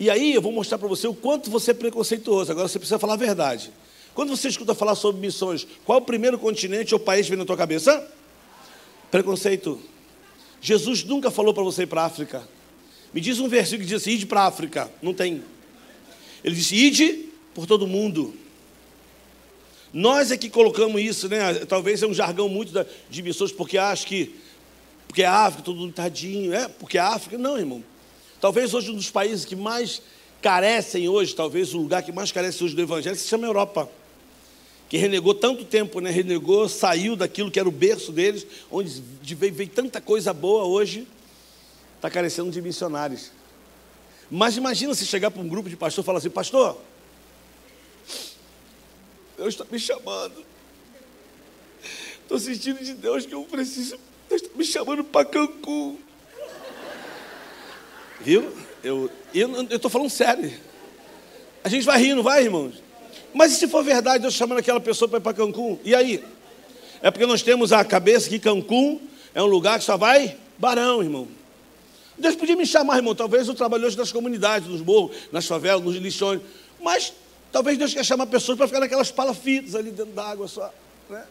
E 0.00 0.08
aí 0.08 0.32
eu 0.32 0.40
vou 0.40 0.52
mostrar 0.52 0.78
para 0.78 0.88
você 0.88 1.06
o 1.06 1.14
quanto 1.14 1.50
você 1.50 1.72
é 1.72 1.74
preconceituoso. 1.74 2.50
Agora 2.52 2.68
você 2.68 2.78
precisa 2.78 2.98
falar 2.98 3.14
a 3.14 3.16
verdade. 3.16 3.70
Quando 4.14 4.30
você 4.30 4.48
escuta 4.48 4.74
falar 4.74 4.94
sobre 4.94 5.20
missões, 5.20 5.66
qual 5.84 5.98
é 5.98 6.02
o 6.02 6.04
primeiro 6.04 6.38
continente 6.38 6.94
ou 6.94 7.00
país 7.00 7.26
que 7.26 7.30
vem 7.30 7.38
na 7.38 7.44
tua 7.44 7.56
cabeça? 7.56 8.06
Preconceito. 9.10 9.80
Jesus 10.60 11.04
nunca 11.04 11.30
falou 11.30 11.52
para 11.52 11.62
você 11.62 11.82
ir 11.82 11.86
para 11.86 12.02
a 12.02 12.06
África. 12.06 12.48
Me 13.12 13.20
diz 13.20 13.38
um 13.38 13.48
versículo 13.48 13.80
que 13.80 13.86
diz 13.86 14.02
assim: 14.02 14.12
ide 14.12 14.26
para 14.26 14.42
a 14.42 14.46
África. 14.46 14.90
Não 15.00 15.14
tem. 15.14 15.42
Ele 16.42 16.54
disse: 16.54 16.74
ide 16.74 17.28
por 17.54 17.66
todo 17.66 17.86
mundo. 17.86 18.34
Nós 19.92 20.30
é 20.30 20.36
que 20.36 20.50
colocamos 20.50 21.00
isso, 21.00 21.28
né? 21.28 21.54
Talvez 21.66 22.02
é 22.02 22.06
um 22.06 22.14
jargão 22.14 22.48
muito 22.48 22.72
de 23.08 23.22
missões, 23.22 23.52
porque 23.52 23.78
acho 23.78 24.06
que 24.06 24.34
porque 25.08 25.24
a 25.24 25.32
África, 25.32 25.64
todo 25.64 25.78
mundo 25.78 25.92
tadinho, 25.92 26.52
é? 26.52 26.68
Porque 26.68 26.98
a 26.98 27.08
África, 27.08 27.38
não, 27.38 27.58
irmão. 27.58 27.82
Talvez 28.40 28.74
hoje 28.74 28.90
um 28.90 28.94
dos 28.94 29.10
países 29.10 29.46
que 29.46 29.56
mais 29.56 30.02
carecem 30.42 31.08
hoje, 31.08 31.34
talvez 31.34 31.74
o 31.74 31.78
lugar 31.78 32.02
que 32.02 32.12
mais 32.12 32.30
carece 32.30 32.62
hoje 32.62 32.76
do 32.76 32.82
Evangelho, 32.82 33.16
se 33.16 33.26
chama 33.26 33.46
Europa. 33.46 33.88
Que 34.88 34.96
renegou 34.98 35.34
tanto 35.34 35.64
tempo, 35.64 36.00
né? 36.00 36.10
renegou, 36.10 36.68
saiu 36.68 37.16
daquilo 37.16 37.50
que 37.50 37.58
era 37.58 37.68
o 37.68 37.72
berço 37.72 38.12
deles, 38.12 38.46
onde 38.70 39.02
veio, 39.34 39.52
veio 39.52 39.70
tanta 39.70 40.00
coisa 40.00 40.32
boa, 40.32 40.64
hoje 40.64 41.06
está 41.96 42.08
carecendo 42.08 42.50
de 42.50 42.60
missionários. 42.62 43.32
Mas 44.30 44.56
imagina 44.56 44.94
se 44.94 45.06
chegar 45.06 45.30
para 45.30 45.42
um 45.42 45.48
grupo 45.48 45.68
de 45.68 45.76
pastor 45.76 46.02
e 46.02 46.06
falar 46.06 46.18
assim, 46.18 46.30
pastor, 46.30 46.78
Deus 49.38 49.54
está 49.54 49.64
me 49.70 49.78
chamando. 49.78 50.44
Estou 52.22 52.38
sentindo 52.40 52.82
de 52.82 52.92
Deus 52.92 53.24
que 53.24 53.32
eu 53.32 53.44
preciso. 53.44 53.96
Deus 54.28 54.42
está 54.42 54.58
me 54.58 54.64
chamando 54.64 55.04
para 55.04 55.24
Cancún. 55.24 55.96
Viu? 58.20 58.52
Eu 58.82 59.08
estou 59.70 59.88
falando 59.88 60.10
sério. 60.10 60.52
A 61.62 61.68
gente 61.68 61.84
vai 61.84 62.00
rir, 62.00 62.14
não 62.14 62.22
vai, 62.22 62.42
irmãos? 62.42 62.82
Mas 63.32 63.52
e 63.52 63.56
se 63.56 63.68
for 63.68 63.84
verdade, 63.84 64.22
Deus 64.22 64.34
chamando 64.34 64.58
aquela 64.58 64.80
pessoa 64.80 65.08
para 65.08 65.18
ir 65.18 65.22
para 65.22 65.34
Cancún? 65.34 65.78
E 65.84 65.94
aí? 65.94 66.24
É 67.00 67.10
porque 67.10 67.26
nós 67.26 67.40
temos 67.40 67.72
a 67.72 67.84
cabeça 67.84 68.28
que 68.28 68.40
Cancún 68.40 69.00
é 69.34 69.40
um 69.40 69.46
lugar 69.46 69.78
que 69.78 69.84
só 69.84 69.96
vai 69.96 70.36
barão, 70.58 71.00
irmão. 71.00 71.28
Deus 72.18 72.34
podia 72.34 72.56
me 72.56 72.66
chamar, 72.66 72.96
irmão. 72.96 73.14
Talvez 73.14 73.46
eu 73.46 73.54
trabalhe 73.54 73.84
hoje 73.84 73.96
nas 73.96 74.10
comunidades, 74.10 74.68
nos 74.68 74.82
morros, 74.82 75.16
nas 75.30 75.46
favelas, 75.46 75.84
nos 75.84 75.94
lixões. 75.94 76.40
Mas 76.80 77.12
talvez 77.52 77.78
Deus 77.78 77.94
quer 77.94 78.04
chamar 78.04 78.26
pessoas 78.26 78.58
para 78.58 78.66
ficar 78.66 78.80
naquelas 78.80 79.10
palafitas 79.10 79.74
ali 79.74 79.90
dentro 79.90 80.12
da 80.12 80.26
água 80.26 80.48
só. 80.48 80.72
Né? 81.08 81.24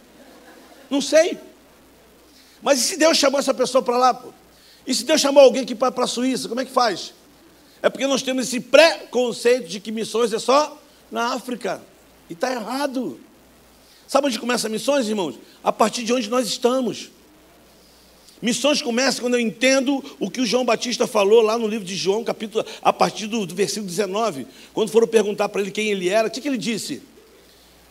Não 0.89 1.01
sei. 1.01 1.38
Mas 2.62 2.79
e 2.79 2.83
se 2.83 2.97
Deus 2.97 3.17
chamar 3.17 3.39
essa 3.39 3.53
pessoa 3.53 3.83
para 3.83 3.97
lá? 3.97 4.13
Pô? 4.13 4.29
E 4.86 4.93
se 4.93 5.03
Deus 5.03 5.19
chamou 5.19 5.43
alguém 5.43 5.65
que 5.65 5.75
para 5.75 5.93
a 6.03 6.07
Suíça, 6.07 6.47
como 6.47 6.62
é 6.62 6.65
que 6.65 6.71
faz? 6.71 7.13
É 7.81 7.89
porque 7.89 8.07
nós 8.07 8.21
temos 8.21 8.47
esse 8.47 8.59
preconceito 8.59 9.67
de 9.67 9.79
que 9.79 9.91
missões 9.91 10.33
é 10.33 10.39
só 10.39 10.81
na 11.12 11.33
África. 11.33 11.81
E 12.29 12.33
está 12.33 12.51
errado. 12.51 13.19
Sabe 14.07 14.27
onde 14.27 14.39
começa 14.39 14.69
missões, 14.69 15.07
irmãos? 15.07 15.36
A 15.63 15.71
partir 15.71 16.03
de 16.03 16.13
onde 16.13 16.29
nós 16.29 16.47
estamos. 16.47 17.12
Missões 18.41 18.82
começam 18.82 19.22
quando 19.22 19.34
eu 19.34 19.39
entendo 19.39 20.03
o 20.20 20.29
que 20.29 20.41
o 20.41 20.46
João 20.46 20.63
Batista 20.63 21.08
falou 21.08 21.41
lá 21.41 21.58
no 21.58 21.67
livro 21.67 21.86
de 21.86 21.96
João, 21.96 22.24
capítulo, 22.24 22.63
a 22.82 22.94
partir 22.94 23.25
do, 23.25 23.46
do 23.46 23.56
versículo 23.56 23.88
19. 23.88 24.46
Quando 24.74 24.89
foram 24.89 25.08
perguntar 25.08 25.50
para 25.50 25.62
ele 25.62 25.72
quem 25.72 25.89
ele 25.89 26.08
era, 26.08 26.27
o 26.27 26.32
que, 26.32 26.39
que 26.39 26.48
ele 26.48 26.58
disse? 26.58 27.01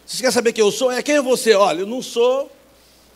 Você 0.06 0.22
quer 0.22 0.32
saber 0.32 0.52
quem 0.52 0.62
eu 0.62 0.70
sou? 0.70 0.90
É 0.92 1.02
quem 1.02 1.16
é 1.16 1.22
você? 1.22 1.54
Olha, 1.54 1.80
eu 1.80 1.86
não 1.86 2.00
sou 2.00 2.50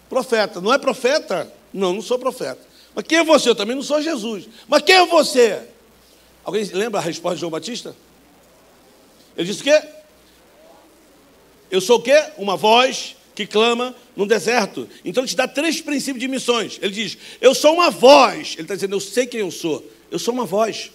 profeta. 0.09 0.61
Não 0.61 0.75
é 0.75 0.79
profeta? 0.79 1.53
Não, 1.73 1.93
não 1.93 2.03
sou 2.03 2.19
profeta. 2.19 2.61
Mas 2.95 3.05
quem 3.07 3.19
é 3.19 3.25
você? 3.25 3.49
Eu 3.49 3.55
também 3.55 3.77
não 3.77 3.83
sou 3.83 4.03
Jesus. 4.03 4.49
Mas 4.67 4.83
quem 4.83 4.97
é 4.97 5.07
você? 5.07 5.63
Alguém 6.45 6.65
lembra 6.65 6.99
a 6.99 7.03
resposta 7.03 7.37
de 7.37 7.41
João 7.41 7.51
Batista? 7.51 7.95
Ele 9.37 9.47
disse 9.47 9.61
o 9.61 9.65
quê? 9.65 9.81
Eu 11.71 11.81
sou 11.81 11.99
o 11.99 12.03
quê? 12.03 12.25
Uma 12.37 12.57
voz 12.57 13.15
que 13.35 13.47
clama 13.47 13.95
no 14.17 14.27
deserto. 14.27 14.89
Então 15.05 15.23
ele 15.23 15.31
te 15.31 15.37
dá 15.37 15.49
três 15.49 15.81
princípios 15.81 16.21
de 16.21 16.29
missões. 16.29 16.79
Ele 16.83 16.93
diz: 16.93 17.17
Eu 17.41 17.55
sou 17.55 17.75
uma 17.75 17.91
voz. 17.91 18.55
Ele 18.55 18.63
está 18.63 18.75
dizendo: 18.75 18.97
Eu 18.97 19.01
sei 19.01 19.27
quem 19.27 19.41
eu 19.41 19.51
sou. 19.51 19.85
Eu 20.11 20.19
sou 20.19 20.35
uma 20.35 20.45
voz. 20.45 20.91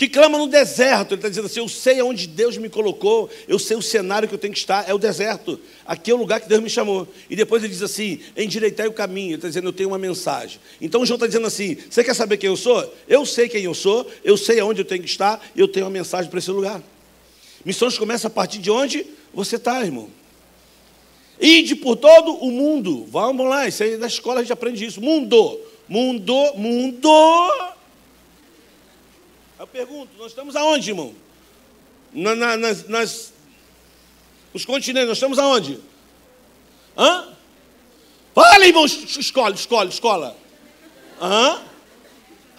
Que 0.00 0.08
clama 0.08 0.38
no 0.38 0.46
deserto. 0.46 1.12
Ele 1.12 1.16
está 1.16 1.28
dizendo 1.28 1.46
assim: 1.46 1.60
Eu 1.60 1.68
sei 1.68 2.00
aonde 2.00 2.26
Deus 2.26 2.56
me 2.56 2.68
colocou. 2.68 3.28
Eu 3.46 3.58
sei 3.58 3.76
o 3.76 3.82
cenário 3.82 4.26
que 4.26 4.34
eu 4.34 4.38
tenho 4.38 4.52
que 4.52 4.58
estar. 4.58 4.88
É 4.88 4.94
o 4.94 4.98
deserto. 4.98 5.60
Aqui 5.84 6.10
é 6.10 6.14
o 6.14 6.16
lugar 6.16 6.40
que 6.40 6.48
Deus 6.48 6.62
me 6.62 6.70
chamou. 6.70 7.06
E 7.28 7.36
depois 7.36 7.62
ele 7.62 7.72
diz 7.72 7.82
assim: 7.82 8.20
Endireitai 8.36 8.86
o 8.86 8.92
caminho. 8.92 9.30
Ele 9.30 9.34
está 9.34 9.48
dizendo: 9.48 9.68
Eu 9.68 9.72
tenho 9.72 9.90
uma 9.90 9.98
mensagem. 9.98 10.58
Então 10.80 11.04
João 11.04 11.16
está 11.16 11.26
dizendo 11.26 11.46
assim: 11.46 11.76
Você 11.88 12.02
quer 12.02 12.14
saber 12.14 12.36
quem 12.36 12.48
eu 12.48 12.56
sou? 12.56 12.94
Eu 13.08 13.26
sei 13.26 13.48
quem 13.48 13.64
eu 13.64 13.74
sou. 13.74 14.10
Eu 14.24 14.36
sei 14.36 14.60
aonde 14.60 14.80
eu 14.80 14.86
tenho 14.86 15.02
que 15.02 15.08
estar. 15.10 15.38
Eu 15.54 15.68
tenho 15.68 15.84
uma 15.84 15.92
mensagem 15.92 16.30
para 16.30 16.38
esse 16.38 16.50
lugar. 16.50 16.82
Missões 17.64 17.98
começam 17.98 18.28
a 18.28 18.30
partir 18.30 18.58
de 18.58 18.70
onde 18.70 19.06
você 19.34 19.56
está, 19.56 19.84
irmão. 19.84 20.08
Ide 21.40 21.74
por 21.76 21.96
todo 21.96 22.34
o 22.34 22.50
mundo. 22.50 23.06
Vamos 23.06 23.48
lá, 23.48 23.66
isso 23.66 23.82
aí 23.82 23.96
na 23.96 24.06
escola 24.06 24.40
a 24.40 24.42
gente 24.42 24.52
aprende 24.52 24.84
isso. 24.84 25.00
Mundo, 25.00 25.58
mundo, 25.88 26.34
mundo. 26.54 27.08
Eu 29.58 29.66
pergunto, 29.66 30.10
nós 30.18 30.28
estamos 30.28 30.54
aonde, 30.54 30.90
irmão? 30.90 31.14
Na, 32.12 32.34
na, 32.34 32.56
nas, 32.56 32.88
nas, 32.88 33.32
os 34.52 34.64
continentes, 34.64 35.08
nós 35.08 35.16
estamos 35.16 35.38
aonde? 35.38 35.78
Hã? 36.96 37.28
Fala, 38.34 38.66
irmão, 38.66 38.84
escola, 38.84 39.54
escola, 39.54 39.88
escola. 39.88 40.36
Hã? 41.20 41.69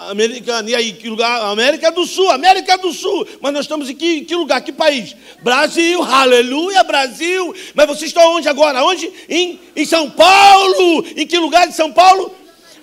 Americano. 0.10 0.70
E 0.70 0.75
aí, 0.75 0.93
que 0.93 1.10
lugar? 1.10 1.41
América 1.51 1.91
do 1.91 2.05
Sul, 2.05 2.29
América 2.29 2.77
do 2.77 2.91
Sul. 2.91 3.27
Mas 3.41 3.53
nós 3.53 3.65
estamos 3.65 3.89
em 3.89 3.96
que, 3.96 4.22
que 4.22 4.36
lugar? 4.36 4.62
Que 4.62 4.72
país? 4.72 5.15
Brasil, 5.41 6.01
aleluia, 6.01 6.84
Brasil. 6.84 7.53
Mas 7.75 7.88
vocês 7.88 8.10
estão 8.10 8.36
onde 8.36 8.48
agora? 8.48 8.84
Onde? 8.84 9.12
Em, 9.29 9.60
em 9.75 9.86
São 9.86 10.10
Paulo. 10.10 11.05
Em 11.15 11.27
que 11.27 11.38
lugar 11.38 11.67
de 11.67 11.75
São 11.75 11.91
Paulo? 11.91 12.34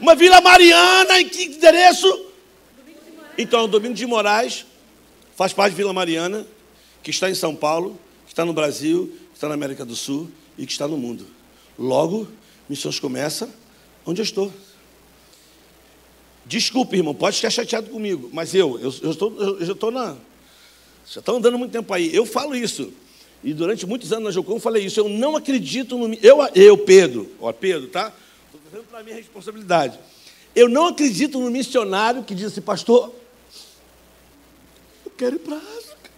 Uma 0.01 0.15
Vila 0.15 0.41
Mariana. 0.41 1.21
Em 1.21 1.29
que 1.29 1.45
endereço? 1.45 2.27
Então, 3.37 3.65
o 3.65 3.69
Domingo 3.69 3.95
de 3.95 4.07
Moraes 4.07 4.67
faz 5.37 5.53
parte 5.53 5.71
de 5.71 5.77
Vila 5.77 5.93
Mariana, 5.93 6.47
que 7.03 7.11
está 7.11 7.31
em 7.31 7.35
São 7.35 7.55
Paulo, 7.55 7.99
que 8.27 8.33
está 8.33 8.45
no 8.45 8.53
Brasil, 8.53 9.17
que 9.31 9.37
está 9.37 9.49
na 9.49 9.55
América 9.55 9.85
do 9.85 9.95
Sul 9.95 10.29
e 10.57 10.67
que 10.67 10.73
está 10.73 10.89
no 10.89 10.97
mundo. 10.97 11.27
Logo, 11.79 12.27
missões 12.69 12.99
começa 12.99 13.49
onde 14.05 14.21
eu 14.21 14.25
estou. 14.25 14.53
Desculpe, 16.49 16.97
irmão, 16.97 17.14
pode 17.14 17.37
ficar 17.37 17.50
chateado 17.50 17.90
comigo, 17.90 18.31
mas 18.33 18.55
eu, 18.55 18.81
eu, 18.81 18.95
eu, 19.02 19.11
estou, 19.11 19.37
eu, 19.38 19.67
já 19.67 19.75
estou 19.75 19.90
na. 19.90 20.17
Já 21.07 21.21
estou 21.21 21.37
andando 21.37 21.59
muito 21.59 21.73
tempo 21.73 21.93
aí. 21.93 22.14
Eu 22.14 22.25
falo 22.25 22.57
isso. 22.57 22.90
E 23.45 23.52
durante 23.52 23.85
muitos 23.85 24.14
anos 24.14 24.35
na 24.35 24.43
eu 24.43 24.59
falei 24.59 24.87
isso. 24.87 24.99
Eu 24.99 25.11
não 25.11 25.37
acredito 25.37 25.99
no. 25.99 26.14
Eu, 26.14 26.38
eu 26.55 26.78
Pedro, 26.78 27.31
ó, 27.38 27.52
Pedro, 27.52 27.88
tá? 27.88 28.11
Estou 28.47 28.61
trazendo 28.62 28.88
para 28.88 29.02
minha 29.02 29.17
responsabilidade. 29.17 29.99
Eu 30.55 30.71
não 30.71 30.87
acredito 30.87 31.38
no 31.38 31.50
missionário 31.50 32.25
que 32.25 32.35
diz 32.35 32.47
assim, 32.47 32.62
pastor, 32.62 33.14
eu 35.05 35.12
quero 35.19 35.37
ir 35.37 35.40
para 35.40 35.57
África. 35.57 36.11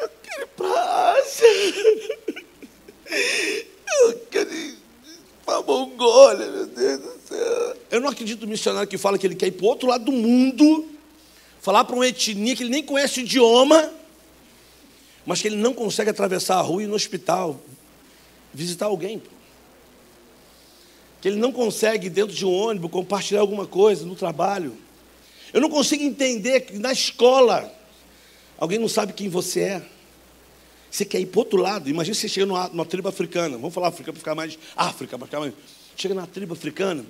Eu 0.00 0.10
quero 0.22 0.42
ir 0.42 0.48
para 0.56 1.12
Ásia. 1.18 1.46
Eu 4.04 4.18
quero 4.30 4.52
ir 4.54 4.81
a 5.56 5.62
Mongólia, 5.62 6.50
meu 6.50 6.66
Deus 6.66 7.00
do 7.00 7.12
céu. 7.28 7.76
Eu 7.90 8.00
não 8.00 8.08
acredito 8.08 8.42
no 8.42 8.48
missionário 8.48 8.88
que 8.88 8.98
fala 8.98 9.18
que 9.18 9.26
ele 9.26 9.34
quer 9.34 9.46
ir 9.46 9.52
para 9.52 9.64
o 9.64 9.68
outro 9.68 9.88
lado 9.88 10.04
do 10.04 10.12
mundo, 10.12 10.88
falar 11.60 11.84
para 11.84 11.94
uma 11.94 12.06
etnia 12.06 12.56
que 12.56 12.62
ele 12.62 12.70
nem 12.70 12.82
conhece 12.82 13.20
o 13.20 13.22
idioma, 13.22 13.92
mas 15.24 15.40
que 15.40 15.48
ele 15.48 15.56
não 15.56 15.72
consegue 15.72 16.10
atravessar 16.10 16.56
a 16.56 16.60
rua 16.60 16.82
e 16.82 16.84
ir 16.84 16.88
no 16.88 16.94
hospital 16.94 17.60
visitar 18.52 18.86
alguém. 18.86 19.22
Que 21.20 21.28
ele 21.28 21.36
não 21.36 21.52
consegue, 21.52 22.10
dentro 22.10 22.34
de 22.34 22.44
um 22.44 22.52
ônibus, 22.52 22.90
compartilhar 22.90 23.40
alguma 23.40 23.66
coisa 23.66 24.04
no 24.04 24.14
trabalho. 24.14 24.76
Eu 25.52 25.60
não 25.60 25.70
consigo 25.70 26.02
entender 26.02 26.60
que 26.60 26.78
na 26.78 26.92
escola 26.92 27.72
alguém 28.58 28.78
não 28.78 28.88
sabe 28.88 29.12
quem 29.12 29.28
você 29.28 29.60
é. 29.60 29.82
Você 30.92 31.06
quer 31.06 31.20
ir 31.20 31.26
para 31.26 31.40
outro 31.40 31.58
lado. 31.58 31.88
Imagina 31.88 32.14
você 32.14 32.28
chega 32.28 32.44
numa, 32.44 32.68
numa 32.68 32.84
tribo 32.84 33.08
africana. 33.08 33.56
Vamos 33.56 33.72
falar 33.72 33.88
África 33.88 34.12
para 34.12 34.18
ficar 34.18 34.34
mais. 34.34 34.58
África, 34.76 35.16
para 35.16 35.26
ficar 35.26 35.40
mais. 35.40 35.54
Chega 35.96 36.14
na 36.14 36.26
tribo 36.26 36.52
africana. 36.52 37.02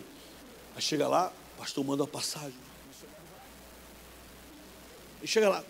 Aí 0.77 0.81
chega 0.81 1.09
lá, 1.09 1.33
o 1.57 1.61
pastor 1.61 1.85
manda 1.85 2.05
uma 2.05 2.09
passagem. 2.09 2.55
E 5.21 5.27
chega 5.27 5.49
lá. 5.49 5.65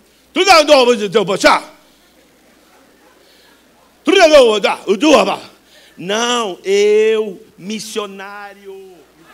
Não, 5.97 6.59
eu, 6.65 7.43
missionário, 7.57 8.92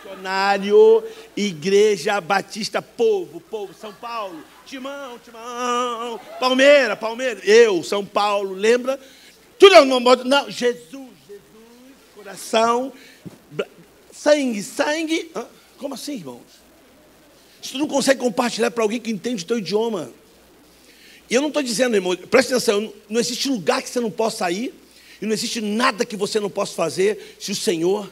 missionário, 0.09 1.03
Igreja 1.35 2.19
Batista 2.19 2.81
Povo, 2.81 3.39
Povo, 3.39 3.73
São 3.73 3.93
Paulo, 3.93 4.43
Timão, 4.65 5.19
Timão, 5.19 6.19
Palmeira, 6.39 6.95
Palmeira, 6.95 7.39
eu, 7.45 7.83
São 7.83 8.05
Paulo, 8.05 8.53
lembra? 8.53 8.99
Tudo 9.57 9.75
é 9.75 9.81
uma 9.81 9.99
moda. 9.99 10.23
Não, 10.23 10.49
Jesus, 10.49 11.09
Jesus, 11.27 11.41
coração, 12.15 12.91
sangue, 14.11 14.63
sangue. 14.63 15.31
Como 15.77 15.93
assim, 15.93 16.13
irmãos? 16.13 16.59
Se 17.61 17.73
tu 17.73 17.77
não 17.77 17.87
consegue 17.87 18.19
compartilhar 18.19 18.71
para 18.71 18.83
alguém 18.83 18.99
que 18.99 19.11
entende 19.11 19.43
o 19.43 19.47
teu 19.47 19.59
idioma. 19.59 20.11
E 21.29 21.35
eu 21.35 21.41
não 21.41 21.49
estou 21.49 21.61
dizendo, 21.61 21.95
irmão, 21.95 22.15
preste 22.15 22.53
atenção, 22.53 22.91
não 23.07 23.19
existe 23.19 23.49
lugar 23.49 23.81
que 23.83 23.89
você 23.89 23.99
não 23.99 24.09
possa 24.09 24.49
ir, 24.49 24.73
e 25.21 25.25
não 25.25 25.33
existe 25.33 25.61
nada 25.61 26.05
que 26.05 26.15
você 26.15 26.39
não 26.39 26.49
possa 26.49 26.73
fazer 26.73 27.35
se 27.39 27.51
o 27.51 27.55
Senhor 27.55 28.09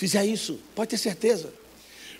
fizer 0.00 0.24
isso. 0.24 0.58
Pode 0.74 0.88
ter 0.88 0.98
certeza. 0.98 1.52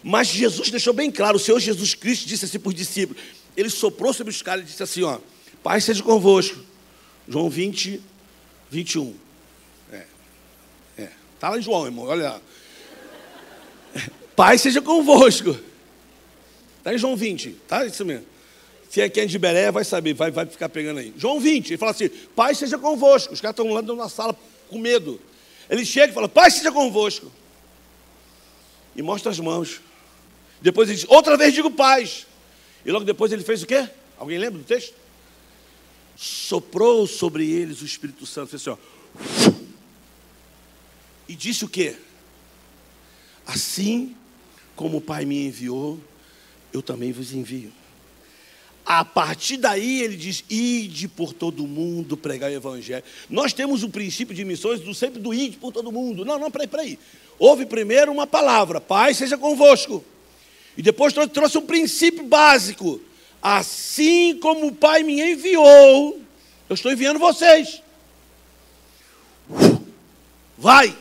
Mas 0.03 0.29
Jesus 0.29 0.71
deixou 0.71 0.93
bem 0.93 1.11
claro, 1.11 1.37
o 1.37 1.41
Senhor 1.41 1.59
Jesus 1.59 1.95
Cristo 1.95 2.27
disse 2.27 2.45
assim 2.45 2.59
para 2.59 2.69
os 2.69 2.75
discípulos: 2.75 3.23
ele 3.57 3.71
soprou 3.71 4.13
sobre 4.13 4.31
os 4.31 4.43
caras 4.43 4.65
e 4.65 4.67
disse 4.67 4.83
assim: 4.83 5.03
ó, 5.03 5.19
Pai 5.63 5.81
seja 5.81 6.03
convosco. 6.03 6.59
João 7.27 7.49
20, 7.49 8.01
21. 8.71 9.15
É. 9.93 10.05
É. 10.99 11.09
Está 11.35 11.49
lá 11.49 11.59
em 11.59 11.63
João, 11.63 11.87
irmão, 11.87 12.05
olha 12.05 12.31
lá. 12.31 12.43
Pai 14.37 14.59
seja 14.59 14.83
convosco. 14.83 15.59
Está 16.79 16.95
em 16.95 16.99
João 16.99 17.17
20, 17.17 17.51
tá? 17.67 17.85
Isso 17.87 18.05
mesmo. 18.05 18.27
Se 18.91 19.01
é 19.01 19.09
quem 19.09 19.23
é 19.23 19.27
de 19.27 19.39
Beré, 19.39 19.71
vai 19.71 19.85
saber, 19.85 20.15
vai, 20.15 20.31
vai 20.31 20.45
ficar 20.45 20.69
pegando 20.69 20.99
aí. 20.99 21.15
João 21.17 21.41
20, 21.41 21.71
ele 21.71 21.79
fala 21.79 21.93
assim: 21.93 22.11
Pai 22.37 22.55
seja 22.55 22.77
convosco. 22.77 23.33
Os 23.33 23.41
caras 23.41 23.59
estão 23.59 23.73
lá 23.73 23.81
na 23.81 24.09
sala 24.09 24.37
com 24.69 24.79
medo. 24.79 25.19
Ele 25.69 25.85
chega 25.85 26.11
e 26.11 26.15
fala: 26.15 26.29
Pai 26.29 26.51
seja 26.51 26.71
convosco. 26.71 27.31
E 28.95 29.03
mostra 29.03 29.31
as 29.31 29.39
mãos. 29.39 29.81
Depois 30.61 30.89
ele 30.89 30.99
diz: 30.99 31.07
Outra 31.09 31.37
vez 31.37 31.55
digo 31.55 31.71
paz. 31.71 32.27
E 32.85 32.91
logo 32.91 33.05
depois 33.05 33.33
ele 33.33 33.43
fez 33.43 33.63
o 33.63 33.67
quê? 33.67 33.89
Alguém 34.19 34.39
lembra 34.39 34.59
do 34.59 34.65
texto? 34.65 34.95
Soprou 36.17 37.07
sobre 37.07 37.51
eles 37.51 37.83
o 37.83 37.87
Espírito 37.87 38.27
Santo. 38.27 38.51
Fez 38.51 38.67
assim, 38.67 38.71
ó. 38.71 39.61
E 41.29 41.35
disse 41.35 41.65
o 41.65 41.69
quê? 41.69 41.97
Assim 43.47 44.17
como 44.75 44.99
o 44.99 45.01
Pai 45.01 45.25
me 45.25 45.47
enviou, 45.47 45.99
eu 46.73 46.83
também 46.83 47.13
vos 47.13 47.33
envio. 47.33 47.73
A 48.93 49.05
partir 49.05 49.57
daí 49.57 50.03
ele 50.03 50.17
diz: 50.17 50.43
ide 50.51 51.07
por 51.07 51.33
todo 51.33 51.65
mundo 51.65 52.17
pregar 52.17 52.51
o 52.51 52.55
evangelho. 52.55 53.05
Nós 53.29 53.53
temos 53.53 53.85
o 53.85 53.89
princípio 53.89 54.35
de 54.35 54.45
missões 54.45 54.81
do 54.81 54.93
sempre 54.93 55.21
do 55.21 55.33
ide 55.33 55.59
por 55.59 55.73
todo 55.73 55.93
mundo. 55.93 56.25
Não, 56.25 56.41
não, 56.41 56.51
peraí, 56.51 56.67
peraí. 56.67 56.99
Houve 57.39 57.67
primeiro 57.67 58.11
uma 58.11 58.27
palavra: 58.27 58.81
Pai 58.81 59.15
seja 59.15 59.39
convosco. 59.39 60.05
E 60.77 60.83
depois 60.83 61.15
trouxe 61.33 61.57
um 61.57 61.67
princípio 61.67 62.25
básico. 62.25 63.01
Assim 63.41 64.37
como 64.41 64.67
o 64.67 64.75
Pai 64.75 65.05
me 65.05 65.23
enviou, 65.23 66.21
eu 66.69 66.75
estou 66.75 66.91
enviando 66.91 67.21
vocês. 67.21 67.81
Vai. 70.59 70.99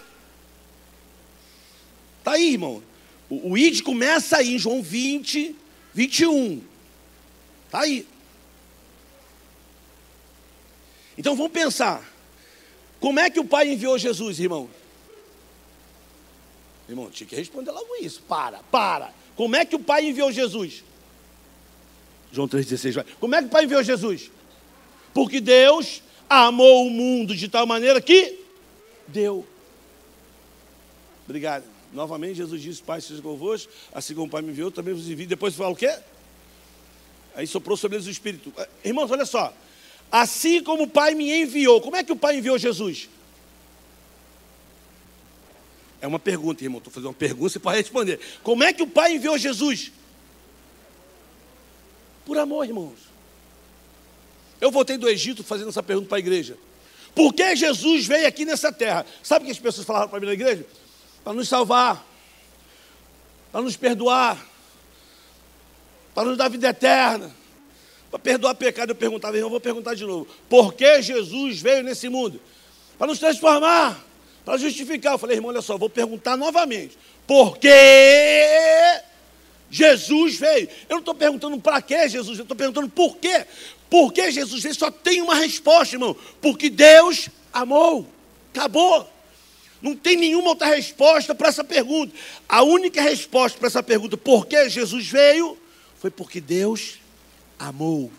Está 2.20 2.34
aí, 2.34 2.52
irmão. 2.52 2.84
O, 3.28 3.54
o 3.54 3.58
ID 3.58 3.82
começa 3.82 4.38
aí 4.38 4.54
em 4.54 4.60
João 4.60 4.80
20, 4.80 5.56
21. 5.92 6.69
Está 7.70 7.82
aí. 7.82 8.08
Então 11.16 11.36
vamos 11.36 11.52
pensar. 11.52 12.04
Como 13.00 13.20
é 13.20 13.30
que 13.30 13.40
o 13.40 13.46
Pai 13.46 13.72
enviou 13.72 13.96
Jesus, 13.96 14.40
irmão? 14.40 14.68
Irmão, 16.90 17.12
tinha 17.12 17.28
que 17.28 17.36
responder 17.36 17.70
logo 17.70 17.96
isso. 17.98 18.24
Para, 18.24 18.64
para. 18.72 19.14
Como 19.36 19.56
é 19.56 19.64
que 19.64 19.76
o 19.76 19.80
Pai 19.80 20.08
enviou 20.08 20.32
Jesus? 20.32 20.84
João 22.32 22.48
3,16 22.48 22.94
vai. 22.94 23.06
Como 23.20 23.36
é 23.36 23.40
que 23.40 23.48
o 23.48 23.52
Pai 23.52 23.66
enviou 23.66 23.84
Jesus? 23.84 24.32
Porque 25.14 25.40
Deus 25.40 26.02
amou 26.28 26.88
o 26.88 26.90
mundo 26.90 27.36
de 27.36 27.48
tal 27.48 27.68
maneira 27.68 28.02
que 28.02 28.40
deu. 29.08 29.46
Obrigado. 31.26 31.66
Novamente 31.94 32.38
Jesus 32.38 32.60
disse, 32.64 32.82
Pai, 32.82 33.00
seja 33.00 33.22
convosco, 33.22 33.72
assim 33.94 34.16
como 34.16 34.26
o 34.26 34.30
Pai 34.30 34.42
me 34.42 34.50
enviou, 34.50 34.72
também 34.72 34.96
vos 34.96 35.08
envio. 35.08 35.28
Depois 35.28 35.54
fala 35.54 35.70
o 35.70 35.76
quê? 35.76 35.96
Aí 37.36 37.48
soprou 37.48 37.78
sobre 37.78 37.98
eles 37.98 38.08
o 38.08 38.12
Espírito. 38.12 38.54
Irmãos, 38.84 39.12
olha 39.12 39.26
só. 39.26 39.54
Assim 40.12 40.64
como 40.64 40.84
o 40.84 40.88
Pai 40.88 41.14
me 41.14 41.32
enviou. 41.32 41.82
Como 41.82 41.96
é 41.96 42.04
que 42.04 42.12
o 42.12 42.16
Pai 42.16 42.38
enviou 42.38 42.58
Jesus? 42.58 43.10
É 46.02 46.08
uma 46.08 46.20
pergunta, 46.20 46.64
irmão. 46.64 46.80
Estou 46.80 46.92
fazendo 46.92 47.08
uma 47.08 47.14
pergunta, 47.14 47.50
você 47.50 47.60
pode 47.60 47.78
responder. 47.78 48.20
Como 48.44 48.64
é 48.64 48.74
que 48.74 48.82
o 48.82 48.88
Pai 48.88 49.14
enviou 49.14 49.38
Jesus? 49.38 49.92
Por 52.26 52.38
amor, 52.38 52.66
irmãos. 52.66 52.98
Eu 54.62 54.72
voltei 54.72 54.98
do 54.98 55.08
Egito 55.08 55.44
fazendo 55.44 55.70
essa 55.70 55.84
pergunta 55.84 56.10
para 56.10 56.18
a 56.18 56.20
igreja. 56.20 56.58
Por 57.16 57.34
que 57.34 57.56
Jesus 57.56 58.06
veio 58.06 58.28
aqui 58.28 58.46
nessa 58.46 58.72
terra? 58.72 59.06
Sabe 59.24 59.44
o 59.44 59.46
que 59.46 59.52
as 59.52 59.60
pessoas 59.60 59.86
falaram 59.86 60.10
para 60.10 60.20
mim 60.20 60.26
na 60.26 60.34
igreja? 60.34 60.66
Para 61.24 61.34
nos 61.34 61.48
salvar, 61.48 62.06
para 63.52 63.62
nos 63.62 63.76
perdoar, 63.76 64.49
para 66.14 66.30
nos 66.30 66.38
dar 66.38 66.50
vida 66.50 66.70
eterna, 66.70 67.32
para 68.10 68.20
perdoar 68.20 68.56
pecado. 68.56 68.92
Eu 68.92 68.96
perguntava, 68.96 69.36
irmão, 69.36 69.50
vou 69.50 69.60
perguntar 69.60 69.96
de 69.96 70.06
novo. 70.06 70.28
Por 70.48 70.74
que 70.74 71.02
Jesus 71.02 71.62
veio 71.62 71.84
nesse 71.84 72.10
mundo? 72.10 72.42
Para 72.98 73.08
nos 73.08 73.20
transformar, 73.20 74.04
para 74.44 74.58
justificar. 74.58 75.14
Eu 75.14 75.18
falei, 75.18 75.38
irmão, 75.38 75.52
olha 75.52 75.62
só, 75.62 75.78
vou 75.78 75.90
perguntar 75.90 76.36
novamente. 76.36 76.98
Por 77.28 77.58
que 77.58 77.70
Jesus 79.70 80.38
veio? 80.38 80.68
Eu 80.90 80.96
não 80.96 81.00
estou 81.00 81.14
perguntando 81.14 81.60
para 81.60 81.82
que 81.82 82.08
Jesus 82.10 82.38
veio, 82.38 82.40
eu 82.40 82.44
estou 82.44 82.58
perguntando 82.58 82.90
por 82.90 83.18
quê. 83.18 83.46
Por 83.90 84.12
que 84.12 84.32
Jesus 84.32 84.62
veio? 84.62 84.76
Só 84.76 84.92
tem 84.92 85.22
uma 85.22 85.36
resposta, 85.36 85.96
irmão. 85.96 86.16
Porque 86.42 86.70
Deus 86.70 87.30
amou. 87.54 88.08
Acabou. 88.54 89.08
Não 89.82 89.96
tem 89.96 90.18
nenhuma 90.18 90.50
outra 90.50 90.68
resposta 90.68 91.34
para 91.34 91.50
essa 91.50 91.64
pergunta. 91.64 92.14
A 92.48 92.64
única 92.64 93.02
resposta 93.02 93.58
para 93.58 93.68
essa 93.68 93.82
pergunta, 93.82 94.18
por 94.18 94.46
que 94.46 94.70
Jesus 94.70 95.08
veio, 95.08 95.58
foi 96.00 96.10
porque 96.10 96.40
Deus 96.40 97.00
amou. 97.58 98.12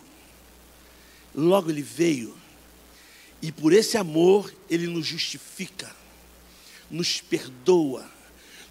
Logo 1.33 1.69
ele 1.69 1.81
veio. 1.81 2.37
E 3.41 3.51
por 3.51 3.73
esse 3.73 3.97
amor, 3.97 4.53
ele 4.69 4.85
nos 4.85 5.07
justifica, 5.07 5.91
nos 6.91 7.19
perdoa, 7.19 8.07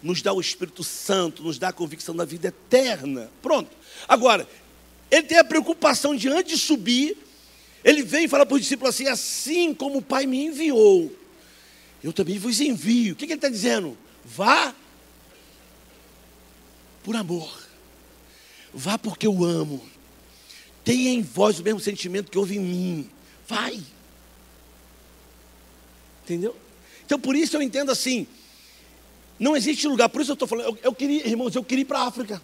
nos 0.01 0.21
dá 0.21 0.31
o 0.31 0.39
Espírito 0.39 0.81
Santo, 0.81 1.43
nos 1.43 1.59
dá 1.59 1.69
a 1.69 1.73
convicção 1.73 2.15
da 2.15 2.23
vida 2.23 2.47
eterna. 2.47 3.29
Pronto. 3.41 3.69
Agora, 4.07 4.47
ele 5.09 5.23
tem 5.23 5.37
a 5.37 5.43
preocupação 5.43 6.15
de 6.15 6.29
antes 6.29 6.57
de 6.57 6.65
subir, 6.65 7.17
ele 7.83 8.03
vem 8.03 8.25
e 8.25 8.27
fala 8.29 8.45
para 8.45 8.55
os 8.55 8.61
discípulos 8.61 8.95
assim: 8.95 9.07
assim 9.07 9.73
como 9.73 9.97
o 9.97 10.01
Pai 10.01 10.25
me 10.25 10.45
enviou, 10.45 11.13
eu 12.01 12.13
também 12.13 12.39
vos 12.39 12.61
envio. 12.61 13.13
O 13.13 13.15
que, 13.17 13.27
que 13.27 13.33
ele 13.33 13.37
está 13.37 13.49
dizendo? 13.49 13.97
Vá 14.23 14.73
por 17.03 17.15
amor. 17.17 17.70
Vá 18.73 18.97
porque 18.97 19.27
eu 19.27 19.43
amo. 19.43 19.81
Tenha 20.83 21.11
em 21.11 21.21
vós 21.21 21.59
o 21.59 21.63
mesmo 21.63 21.79
sentimento 21.79 22.31
que 22.31 22.37
houve 22.37 22.57
em 22.57 22.59
mim. 22.59 23.09
Vai. 23.47 23.81
Entendeu? 26.23 26.55
Então 27.05 27.19
por 27.19 27.35
isso 27.35 27.57
eu 27.57 27.61
entendo 27.61 27.91
assim. 27.91 28.25
Não 29.37 29.55
existe 29.55 29.87
lugar, 29.87 30.07
por 30.07 30.21
isso 30.21 30.31
eu 30.31 30.35
estou 30.35 30.47
falando, 30.47 30.67
eu, 30.67 30.77
eu, 30.83 30.93
queria, 30.93 31.27
irmãos, 31.27 31.55
eu 31.55 31.63
queria 31.63 31.81
ir 31.81 31.85
para 31.85 31.99
a 31.99 32.07
África. 32.07 32.41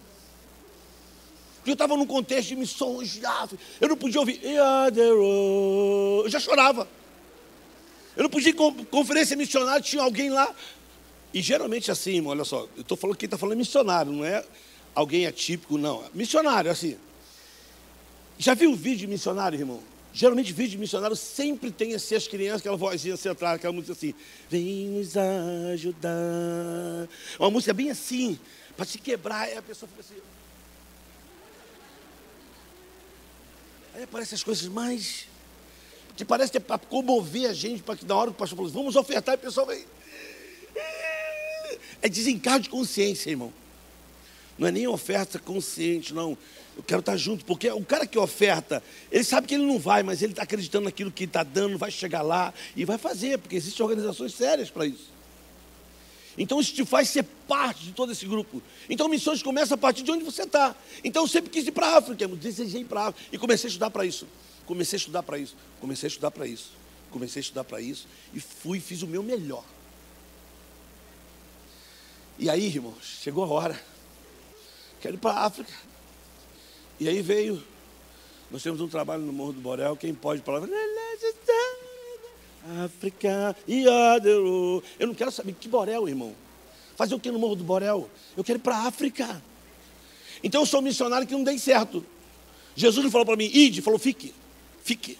Eu 1.66 1.74
estava 1.74 1.96
num 1.96 2.06
contexto 2.06 2.50
de 2.50 2.56
missões 2.56 3.14
de 3.14 3.26
África. 3.26 3.62
Eu 3.80 3.90
não 3.90 3.98
podia 3.98 4.20
ouvir. 4.20 4.40
Eu 4.44 6.30
já 6.30 6.40
chorava. 6.40 6.88
Eu 8.16 8.24
não 8.24 8.30
podia 8.30 8.50
ir 8.50 8.56
em 8.56 8.86
conferência 8.86 9.36
missionária, 9.36 9.82
tinha 9.82 10.02
alguém 10.02 10.30
lá. 10.30 10.54
E 11.34 11.42
geralmente 11.42 11.92
assim, 11.92 12.16
irmão, 12.16 12.32
olha 12.32 12.46
só, 12.46 12.68
eu 12.76 12.82
estou 12.82 12.98
falando 12.98 13.18
quem 13.18 13.28
está 13.28 13.38
falando 13.38 13.54
é 13.54 13.58
missionário, 13.58 14.12
não 14.12 14.26
é 14.26 14.44
alguém 14.98 15.28
atípico, 15.28 15.78
não. 15.78 16.04
Missionário, 16.12 16.72
assim. 16.72 16.98
Já 18.40 18.56
viu 18.56 18.76
vídeo 18.76 19.02
de 19.02 19.08
missionário, 19.08 19.60
irmão? 19.60 19.80
Geralmente 20.12 20.52
vídeo 20.52 20.72
de 20.72 20.78
missionário 20.80 21.16
sempre 21.16 21.70
tem 21.70 21.94
assim 21.94 22.16
as 22.16 22.28
crianças, 22.28 22.62
aquela 22.62 22.76
vozinha 22.76 23.16
central, 23.16 23.54
aquela 23.54 23.72
música 23.72 23.94
assim, 23.94 24.16
vem 24.50 24.88
nos 24.88 25.16
ajudar. 25.72 27.08
Uma 27.38 27.52
música 27.52 27.74
bem 27.76 27.92
assim, 27.92 28.40
para 28.76 28.88
te 28.88 28.98
quebrar, 28.98 29.42
aí 29.42 29.56
a 29.56 29.62
pessoa 29.62 29.88
fica 29.88 30.02
assim. 30.02 30.22
Aí 33.94 34.04
aparecem 34.04 34.36
as 34.36 34.44
coisas 34.44 34.68
mais 34.68 35.28
que 36.16 36.26
parece 36.26 36.52
que 36.52 36.58
é 36.58 36.60
para 36.60 36.80
comover 36.80 37.48
a 37.48 37.54
gente, 37.54 37.84
para 37.84 37.96
que 37.96 38.04
na 38.04 38.16
hora 38.16 38.32
o 38.32 38.34
pastor 38.34 38.56
falou, 38.56 38.72
vamos 38.72 38.96
ofertar, 38.96 39.36
e 39.36 39.38
o 39.38 39.42
pessoal 39.42 39.68
vem. 39.68 39.86
É 42.02 42.10
desencargo 42.10 42.64
de 42.64 42.70
consciência, 42.70 43.30
irmão. 43.30 43.54
Não 44.58 44.68
é 44.68 44.72
nem 44.72 44.88
oferta 44.88 45.38
consciente, 45.38 46.14
não. 46.14 46.38
Eu 46.76 46.84
quero 46.84 47.00
estar 47.00 47.18
junto, 47.18 47.44
porque 47.44 47.70
o 47.72 47.84
cara 47.84 48.06
que 48.06 48.18
oferta, 48.20 48.84
ele 49.12 49.24
sabe 49.24 49.48
que 49.48 49.56
ele 49.56 49.66
não 49.66 49.80
vai, 49.80 50.04
mas 50.04 50.22
ele 50.22 50.34
está 50.34 50.44
acreditando 50.44 50.86
naquilo 50.86 51.12
que 51.12 51.24
está 51.24 51.44
dando, 51.44 51.78
vai 51.78 51.90
chegar 51.90 52.22
lá 52.22 52.54
e 52.76 52.86
vai 52.86 52.98
fazer, 52.98 53.40
porque 53.40 53.56
existem 53.56 53.84
organizações 53.84 54.34
sérias 54.34 54.70
para 54.70 54.86
isso. 54.86 55.18
Então 56.38 56.62
isso 56.62 56.74
te 56.74 56.86
faz 56.86 57.10
ser 57.10 57.24
parte 57.48 57.84
de 57.84 57.92
todo 57.94 58.12
esse 58.12 58.26
grupo. 58.28 58.62
Então 58.88 59.10
missões 59.10 59.42
começam 59.42 59.74
a 59.74 59.78
partir 59.78 60.04
de 60.04 60.12
onde 60.12 60.24
você 60.24 60.44
está. 60.44 60.76
Então 61.04 61.24
eu 61.24 61.28
sempre 61.28 61.50
quis 61.50 61.66
ir 61.66 61.72
para 61.72 61.88
a 61.88 61.98
África, 61.98 62.24
eu 62.24 62.36
desejei 62.36 62.82
ir 62.82 62.86
para 62.86 63.02
a 63.02 63.08
África 63.08 63.28
e 63.32 63.38
comecei 63.40 63.68
a 63.68 63.70
estudar 63.70 63.90
para 63.90 64.06
isso. 64.06 64.28
Comecei 64.68 64.98
a 64.98 65.00
estudar 65.00 65.24
para 65.24 65.40
isso, 65.40 65.56
comecei 65.80 66.08
a 66.08 66.10
estudar 66.10 66.30
para 66.30 66.46
isso, 66.46 66.72
comecei 67.10 67.40
a 67.40 67.42
estudar 67.42 67.64
para 67.64 67.82
isso 67.82 68.06
e 68.34 68.40
fui, 68.40 68.80
fiz 68.82 69.02
o 69.02 69.08
meu 69.08 69.24
melhor. 69.24 69.64
E 72.38 72.50
aí, 72.50 72.68
irmãos, 72.68 73.20
chegou 73.24 73.44
a 73.44 73.48
hora. 73.48 73.97
Quero 75.02 75.16
ir 75.16 75.20
para 75.20 75.32
a 75.32 75.46
África. 75.46 75.74
E 77.00 77.08
aí 77.08 77.22
veio. 77.22 77.64
Nós 78.50 78.64
temos 78.64 78.82
um 78.82 78.88
trabalho 78.88 79.24
no 79.24 79.34
Morro 79.34 79.54
do 79.54 79.62
Borel. 79.62 79.96
Quem 79.96 80.14
pode 80.14 80.42
falar? 80.42 80.68
África 82.84 83.56
e 83.68 83.84
Eu 83.84 85.08
não 85.08 85.14
quero 85.14 85.32
saber 85.32 85.54
que 85.54 85.68
Borel, 85.68 86.08
irmão. 86.08 86.36
Fazer 86.96 87.16
o 87.16 87.20
que 87.20 87.32
no 87.32 87.40
Morro 87.40 87.56
do 87.56 87.64
Borel? 87.64 88.10
Eu 88.36 88.44
quero 88.44 88.60
ir 88.60 88.62
para 88.62 88.76
a 88.76 88.88
África. 88.88 89.42
Então 90.44 90.62
eu 90.62 90.66
sou 90.66 90.80
um 90.80 90.84
missionário 90.84 91.28
que 91.28 91.34
não 91.34 91.44
dei 91.44 91.58
certo. 91.58 92.06
Jesus 92.76 93.04
não 93.04 93.12
falou 93.12 93.26
para 93.26 93.36
mim, 93.36 93.50
ide, 93.52 93.82
falou, 93.82 94.00
fique. 94.00 94.34
Fique. 94.84 95.18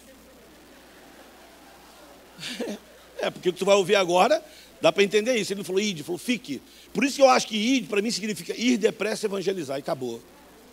É, 3.20 3.30
porque 3.30 3.48
o 3.48 3.52
que 3.52 3.58
tu 3.58 3.64
vai 3.64 3.74
ouvir 3.74 3.96
agora, 3.96 4.40
dá 4.80 4.92
para 4.92 5.02
entender 5.02 5.34
isso. 5.36 5.52
Ele 5.52 5.58
não 5.58 5.64
falou 5.64 5.80
ide, 5.80 6.02
falou 6.02 6.18
fique. 6.18 6.60
Por 6.92 7.04
isso 7.04 7.16
que 7.16 7.22
eu 7.22 7.28
acho 7.28 7.46
que 7.46 7.56
ide, 7.56 7.86
para 7.86 8.02
mim, 8.02 8.10
significa 8.10 8.54
ir 8.56 8.76
depressa 8.76 9.26
evangelizar 9.26 9.76
e 9.76 9.80
acabou. 9.80 10.22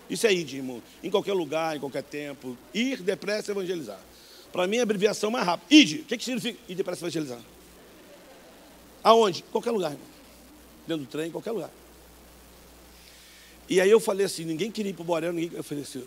Isso 0.09 0.27
é 0.27 0.33
ide, 0.33 0.57
irmão. 0.57 0.81
Em 1.03 1.09
qualquer 1.09 1.33
lugar, 1.33 1.75
em 1.75 1.79
qualquer 1.79 2.03
tempo. 2.03 2.57
Ir 2.73 3.01
depressa 3.01 3.51
evangelizar. 3.51 3.99
Para 4.51 4.67
mim, 4.67 4.77
é 4.77 4.79
a 4.79 4.83
abreviação 4.83 5.31
mais 5.31 5.45
rápida. 5.45 5.73
Ide, 5.73 6.01
o 6.01 6.05
que, 6.05 6.17
que 6.17 6.23
significa 6.23 6.59
ir 6.67 6.75
depressa 6.75 7.01
evangelizar? 7.01 7.39
Aonde? 9.03 9.43
Qualquer 9.51 9.71
lugar, 9.71 9.91
irmão. 9.91 10.07
Dentro 10.87 11.05
do 11.05 11.09
trem, 11.09 11.27
em 11.27 11.31
qualquer 11.31 11.51
lugar. 11.51 11.71
E 13.67 13.81
aí 13.81 13.89
eu 13.89 13.99
falei 13.99 14.25
assim, 14.25 14.45
ninguém 14.45 14.69
queria 14.69 14.91
ir 14.91 14.93
para 14.93 15.01
o 15.01 15.05
Borel, 15.05 15.33
ninguém. 15.33 15.57
Eu 15.57 15.63
falei 15.63 15.83
assim, 15.83 16.05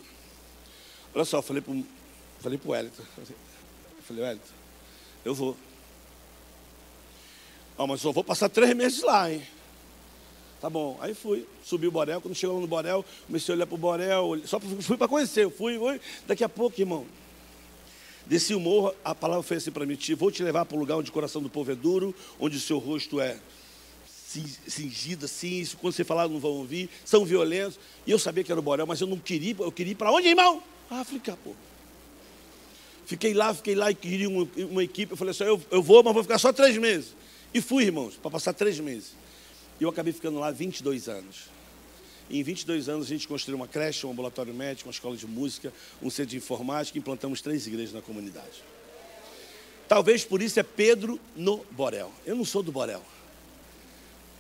olha 1.12 1.24
só, 1.24 1.38
eu 1.38 1.42
falei 1.42 1.60
para 1.60 1.74
Falei 2.40 2.60
o 2.64 2.70
Wellington. 2.70 3.02
Falei, 4.02 4.22
Wellington, 4.22 4.54
eu 5.24 5.34
vou. 5.34 5.56
Ah, 7.78 7.86
mas 7.86 8.00
só 8.00 8.10
vou 8.10 8.24
passar 8.24 8.48
três 8.48 8.74
meses 8.74 9.02
lá, 9.02 9.32
hein? 9.32 9.42
Tá 10.60 10.68
bom. 10.68 10.98
Aí 11.00 11.14
fui, 11.14 11.46
subi 11.64 11.86
o 11.86 11.92
Borel. 11.92 12.20
Quando 12.20 12.34
chegou 12.34 12.60
no 12.60 12.66
Borel, 12.66 13.04
comecei 13.26 13.54
a 13.54 13.56
olhar 13.56 13.66
para 13.66 13.74
o 13.74 13.78
Borel. 13.78 14.40
Só 14.44 14.58
fui 14.58 14.96
para 14.96 15.06
conhecer. 15.06 15.44
Eu 15.44 15.50
fui, 15.50 15.78
fui. 15.78 16.00
Daqui 16.26 16.42
a 16.42 16.48
pouco, 16.48 16.80
irmão. 16.80 17.06
Desci 18.26 18.54
o 18.54 18.60
morro, 18.60 18.94
a 19.02 19.14
palavra 19.14 19.42
foi 19.42 19.56
assim 19.56 19.70
para 19.70 19.86
mim: 19.86 19.96
Vou 20.16 20.30
te 20.30 20.42
levar 20.42 20.64
para 20.64 20.76
o 20.76 20.80
lugar 20.80 20.96
onde 20.96 21.08
o 21.08 21.12
coração 21.12 21.40
do 21.40 21.48
povo 21.48 21.70
é 21.70 21.74
duro, 21.74 22.14
onde 22.38 22.56
o 22.56 22.60
seu 22.60 22.78
rosto 22.78 23.20
é 23.20 23.38
cingido 24.66 25.24
assim. 25.24 25.60
Isso, 25.60 25.76
quando 25.78 25.94
você 25.94 26.04
falar, 26.04 26.28
não 26.28 26.40
vão 26.40 26.50
ouvir. 26.50 26.90
São 27.04 27.24
violentos. 27.24 27.78
E 28.06 28.10
eu 28.10 28.18
sabia 28.18 28.42
que 28.42 28.52
era 28.52 28.60
o 28.60 28.62
Borel, 28.62 28.86
mas 28.86 29.00
eu 29.00 29.06
não 29.06 29.16
queria. 29.16 29.54
Eu 29.58 29.72
queria 29.72 29.92
ir 29.92 29.94
para 29.94 30.12
onde, 30.12 30.28
irmão? 30.28 30.62
África, 30.90 31.38
pô. 31.42 31.54
Fiquei 33.06 33.32
lá, 33.32 33.54
fiquei 33.54 33.74
lá 33.74 33.90
e 33.90 33.94
queria 33.94 34.28
uma, 34.28 34.46
uma 34.56 34.84
equipe. 34.84 35.12
Eu 35.12 35.16
falei 35.16 35.30
assim: 35.30 35.44
eu, 35.44 35.62
eu 35.70 35.82
vou, 35.82 36.02
mas 36.02 36.12
vou 36.12 36.22
ficar 36.22 36.38
só 36.38 36.52
três 36.52 36.76
meses. 36.76 37.14
E 37.52 37.60
fui, 37.60 37.84
irmãos, 37.84 38.16
para 38.16 38.30
passar 38.30 38.52
três 38.52 38.78
meses. 38.78 39.12
E 39.80 39.84
eu 39.84 39.88
acabei 39.88 40.12
ficando 40.12 40.38
lá 40.38 40.50
22 40.50 41.08
anos. 41.08 41.48
E 42.28 42.38
em 42.38 42.42
22 42.42 42.88
anos 42.88 43.06
a 43.06 43.08
gente 43.08 43.26
construiu 43.26 43.56
uma 43.56 43.66
creche, 43.66 44.06
um 44.06 44.10
ambulatório 44.10 44.52
médico, 44.52 44.88
uma 44.88 44.92
escola 44.92 45.16
de 45.16 45.26
música, 45.26 45.72
um 46.02 46.10
centro 46.10 46.30
de 46.30 46.36
informática 46.36 46.98
e 46.98 47.00
implantamos 47.00 47.40
três 47.40 47.66
igrejas 47.66 47.94
na 47.94 48.02
comunidade. 48.02 48.62
Talvez 49.88 50.24
por 50.24 50.42
isso 50.42 50.60
é 50.60 50.62
Pedro 50.62 51.18
no 51.34 51.64
Borel. 51.70 52.12
Eu 52.26 52.36
não 52.36 52.44
sou 52.44 52.62
do 52.62 52.70
Borel. 52.70 53.02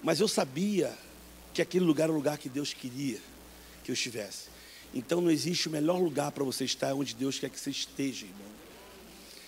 Mas 0.02 0.20
eu 0.20 0.28
sabia 0.28 0.96
que 1.54 1.62
aquele 1.62 1.84
lugar 1.84 2.04
era 2.04 2.12
o 2.12 2.16
lugar 2.16 2.36
que 2.36 2.48
Deus 2.48 2.74
queria 2.74 3.18
que 3.82 3.90
eu 3.90 3.94
estivesse. 3.94 4.48
Então 4.92 5.20
não 5.20 5.30
existe 5.30 5.68
o 5.68 5.70
melhor 5.70 5.98
lugar 5.98 6.30
para 6.30 6.44
você 6.44 6.64
estar 6.64 6.94
onde 6.94 7.14
Deus 7.14 7.38
quer 7.38 7.48
que 7.48 7.58
você 7.58 7.70
esteja, 7.70 8.26
irmão. 8.26 8.48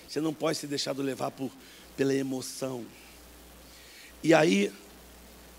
Você 0.09 0.21
não 0.21 0.33
pode 0.33 0.57
ser 0.57 0.67
deixado 0.67 1.03
levar 1.03 1.31
por, 1.31 1.51
pela 1.97 2.15
emoção. 2.15 2.85
E 4.23 4.35
aí, 4.35 4.71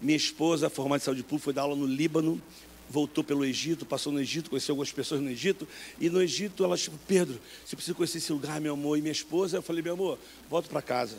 minha 0.02 0.18
esposa, 0.18 0.70
formada 0.70 1.00
de 1.00 1.06
saúde 1.06 1.24
pública, 1.24 1.46
foi 1.46 1.54
dar 1.54 1.64
aula 1.64 1.76
no 1.76 1.86
Líbano. 1.86 2.42
voltou 2.90 3.24
pelo 3.24 3.46
Egito, 3.46 3.86
passou 3.86 4.12
no 4.12 4.20
Egito, 4.20 4.50
conheceu 4.50 4.74
algumas 4.74 4.92
pessoas 4.92 5.22
no 5.22 5.30
Egito, 5.30 5.66
e 5.98 6.10
no 6.10 6.22
Egito 6.22 6.62
ela 6.62 6.78
tipo, 6.78 7.00
Pedro, 7.08 7.40
você 7.66 7.74
precisa 7.74 7.96
conhecer 7.96 8.18
esse 8.18 8.34
lugar, 8.34 8.60
meu 8.60 8.74
amor, 8.74 8.98
e 8.98 9.02
minha 9.02 9.14
esposa. 9.14 9.58
Eu 9.58 9.62
falei, 9.62 9.82
meu 9.82 9.94
amor, 9.94 10.20
volta 10.50 10.68
para 10.68 10.82
casa. 10.82 11.18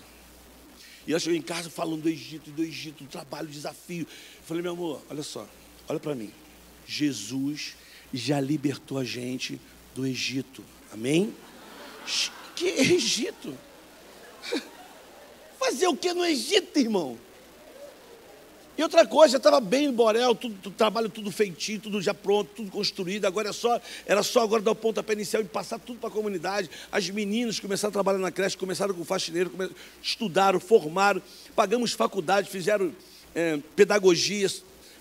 E 1.07 1.13
ela 1.13 1.19
chegou 1.19 1.37
em 1.37 1.43
casa 1.43 1.71
falando 1.71 2.03
do 2.03 2.09
Egito, 2.09 2.51
do 2.51 2.63
Egito, 2.63 3.05
do 3.05 3.09
trabalho, 3.09 3.49
do 3.49 3.53
desafio. 3.53 4.03
Eu 4.03 4.45
falei, 4.45 4.63
meu 4.63 4.73
amor, 4.73 5.03
olha 5.09 5.23
só, 5.23 5.49
olha 5.89 5.99
para 5.99 6.15
mim. 6.15 6.31
Jesus 6.87 7.75
já 8.13 8.39
libertou 8.41 8.99
a 8.99 9.05
gente 9.05 9.59
do 9.95 10.07
Egito. 10.07 10.63
Amém? 10.93 11.35
Que 12.55 12.67
Egito? 12.67 13.57
Fazer 15.59 15.87
o 15.87 15.97
que 15.97 16.13
no 16.13 16.25
Egito, 16.25 16.79
irmão? 16.79 17.19
E 18.77 18.83
outra 18.83 19.07
coisa, 19.07 19.37
estava 19.37 19.61
bem 19.61 19.89
no 19.89 19.93
Borel, 19.93 20.35
tudo, 20.35 20.57
tudo, 20.63 20.75
trabalho 20.75 21.09
tudo 21.11 21.31
feitinho, 21.31 21.79
tudo 21.79 22.01
já 22.01 22.15
pronto, 22.15 22.51
tudo 22.57 22.71
construído. 22.71 23.27
Agora 23.27 23.51
é 23.51 23.53
só, 23.53 23.79
era 24.07 24.23
só 24.23 24.43
agora 24.43 24.63
dar 24.63 24.71
o 24.71 24.75
pontapé 24.75 25.13
inicial 25.13 25.43
e 25.43 25.45
passar 25.45 25.79
tudo 25.79 25.99
para 25.99 26.09
a 26.09 26.13
comunidade. 26.13 26.71
As 26.91 27.09
meninas 27.11 27.61
começaram 27.61 27.91
a 27.91 27.93
trabalhar 27.93 28.19
na 28.19 28.31
creche, 28.31 28.57
começaram 28.57 28.95
com 28.95 29.05
faxineiro, 29.05 29.53
estudaram, 30.03 30.59
formaram, 30.59 31.21
pagamos 31.55 31.93
faculdade, 31.93 32.49
fizeram 32.49 32.93
é, 33.35 33.59
pedagogia, 33.77 34.49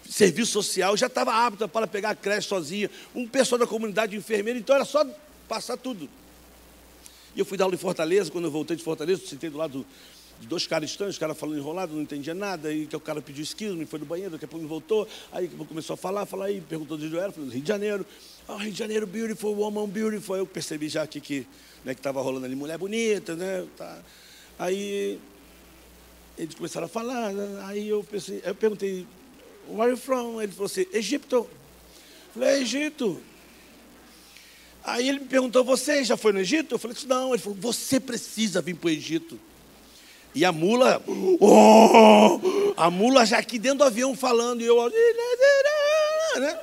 serviço 0.10 0.52
social, 0.52 0.98
já 0.98 1.08
estava 1.08 1.34
apta 1.34 1.66
para 1.66 1.88
pegar 1.88 2.10
a 2.10 2.16
creche 2.16 2.50
sozinha, 2.50 2.92
um 3.16 3.26
pessoal 3.26 3.60
da 3.60 3.68
comunidade 3.68 4.18
enfermeiro, 4.18 4.60
então 4.60 4.76
era 4.76 4.84
só 4.84 5.06
passar 5.48 5.78
tudo. 5.78 6.10
E 7.34 7.40
eu 7.40 7.46
fui 7.46 7.58
dar 7.58 7.64
aula 7.64 7.76
em 7.76 7.78
Fortaleza, 7.78 8.30
quando 8.30 8.46
eu 8.46 8.52
voltei 8.52 8.76
de 8.76 8.84
Fortaleza, 8.84 9.26
sentei 9.26 9.50
do 9.50 9.58
lado 9.58 9.80
do 9.80 9.86
dois 10.45 10.67
caras 10.67 10.89
estranhos, 10.89 11.17
o 11.17 11.19
cara 11.19 11.34
falando 11.34 11.58
enrolado, 11.58 11.93
não 11.93 12.01
entendia 12.01 12.34
nada, 12.34 12.69
aí 12.69 12.88
que 12.88 12.95
o 12.95 12.99
cara 12.99 13.21
pediu 13.21 13.43
esquilo, 13.43 13.75
me 13.75 13.86
foi 13.86 13.99
no 13.99 14.06
banheiro, 14.06 14.32
daqui 14.32 14.45
a 14.45 14.47
pouco 14.47 14.65
voltou, 14.67 15.08
aí 15.32 15.47
começou 15.47 15.93
a 15.93 15.97
falar, 15.97 16.25
falar 16.25 16.45
aí, 16.45 16.62
perguntou 16.62 16.97
de 16.97 17.06
onde 17.06 17.15
eu 17.15 17.21
era, 17.21 17.32
falei, 17.32 17.49
Rio 17.49 17.62
de 17.62 17.67
Janeiro, 17.67 18.06
oh, 18.47 18.56
Rio 18.56 18.71
de 18.71 18.80
Janeiro, 18.80 19.08
beautiful 19.08 19.56
woman, 19.56 19.88
beautiful, 19.88 20.36
eu 20.36 20.45
percebi 20.45 20.89
já 20.89 21.04
aqui 21.04 21.19
que 21.21 21.47
né, 21.84 21.91
estava 21.93 22.21
rolando 22.21 22.45
ali, 22.45 22.56
mulher 22.56 22.77
bonita, 22.77 23.36
né, 23.36 23.65
tá. 23.77 24.01
aí 24.58 25.19
eles 26.38 26.56
começaram 26.56 26.86
a 26.86 26.89
falar, 26.89 27.34
né, 27.34 27.62
aí 27.65 27.88
eu 27.88 28.04
pensei, 28.04 28.41
eu 28.43 28.56
perguntei, 28.56 29.06
where 29.67 29.84
are 29.84 29.91
you 29.91 29.97
from? 29.97 30.41
Ele 30.41 30.51
falou 30.51 30.65
assim, 30.65 30.86
Egito. 30.93 31.47
Falei, 32.34 32.62
Egito. 32.62 33.21
Aí 34.84 35.08
ele 35.08 35.19
me 35.19 35.25
perguntou, 35.25 35.63
você 35.63 36.04
já 36.04 36.17
foi 36.17 36.34
no 36.34 36.39
Egito? 36.39 36.75
Eu 36.75 36.80
falei, 36.80 36.97
não. 37.06 37.34
Ele 37.34 37.41
falou, 37.41 37.58
você 37.60 37.99
precisa 37.99 38.62
vir 38.62 38.75
para 38.75 38.88
o 38.88 38.89
Egito. 38.89 39.39
E 40.34 40.46
a 40.46 40.52
mula, 40.52 41.04
oh, 41.39 42.39
a 42.78 42.89
mula 42.89 43.26
já 43.26 43.38
aqui 43.38 43.60
dentro 43.60 43.80
do 43.80 43.84
avião 43.84 44.15
falando, 44.15 44.62
e 44.62 44.65
eu, 44.65 44.78
né? 46.39 46.60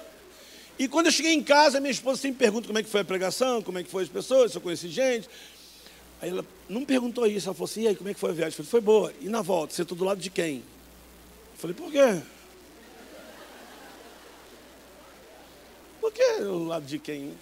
E 0.79 0.89
quando 0.89 1.07
eu 1.07 1.13
cheguei 1.13 1.33
em 1.33 1.43
casa, 1.43 1.81
minha 1.81 1.91
esposa 1.91 2.21
sempre 2.21 2.39
pergunta 2.39 2.67
como 2.67 2.79
é 2.79 2.83
que 2.83 2.89
foi 2.89 3.01
a 3.01 3.05
pregação, 3.05 3.61
como 3.61 3.79
é 3.79 3.83
que 3.83 3.91
foi 3.91 4.05
as 4.05 4.09
pessoas, 4.09 4.53
se 4.53 4.59
eu 4.59 4.63
conheci 4.63 4.89
gente. 4.89 5.29
Aí 6.21 6.31
ela 6.31 6.45
não 6.69 6.85
perguntou 6.85 7.27
isso, 7.27 7.49
ela 7.49 7.55
falou 7.55 7.69
assim, 7.69 7.83
e 7.83 7.89
aí, 7.89 7.97
como 7.97 8.09
é 8.09 8.15
que 8.15 8.21
foi 8.21 8.31
a 8.31 8.33
viagem? 8.33 8.59
Eu 8.59 8.65
falei, 8.65 8.71
foi 8.71 8.81
boa. 8.81 9.13
E 9.21 9.29
na 9.29 9.43
volta, 9.43 9.75
você 9.75 9.83
está 9.83 9.95
do 9.95 10.05
lado 10.05 10.21
de 10.21 10.31
quem? 10.31 10.57
Eu 10.57 11.59
falei, 11.59 11.77
por 11.77 11.91
quê? 11.91 12.23
Por 16.01 16.13
que 16.13 16.41
do 16.41 16.65
lado 16.65 16.87
de 16.87 16.99
quem? 16.99 17.35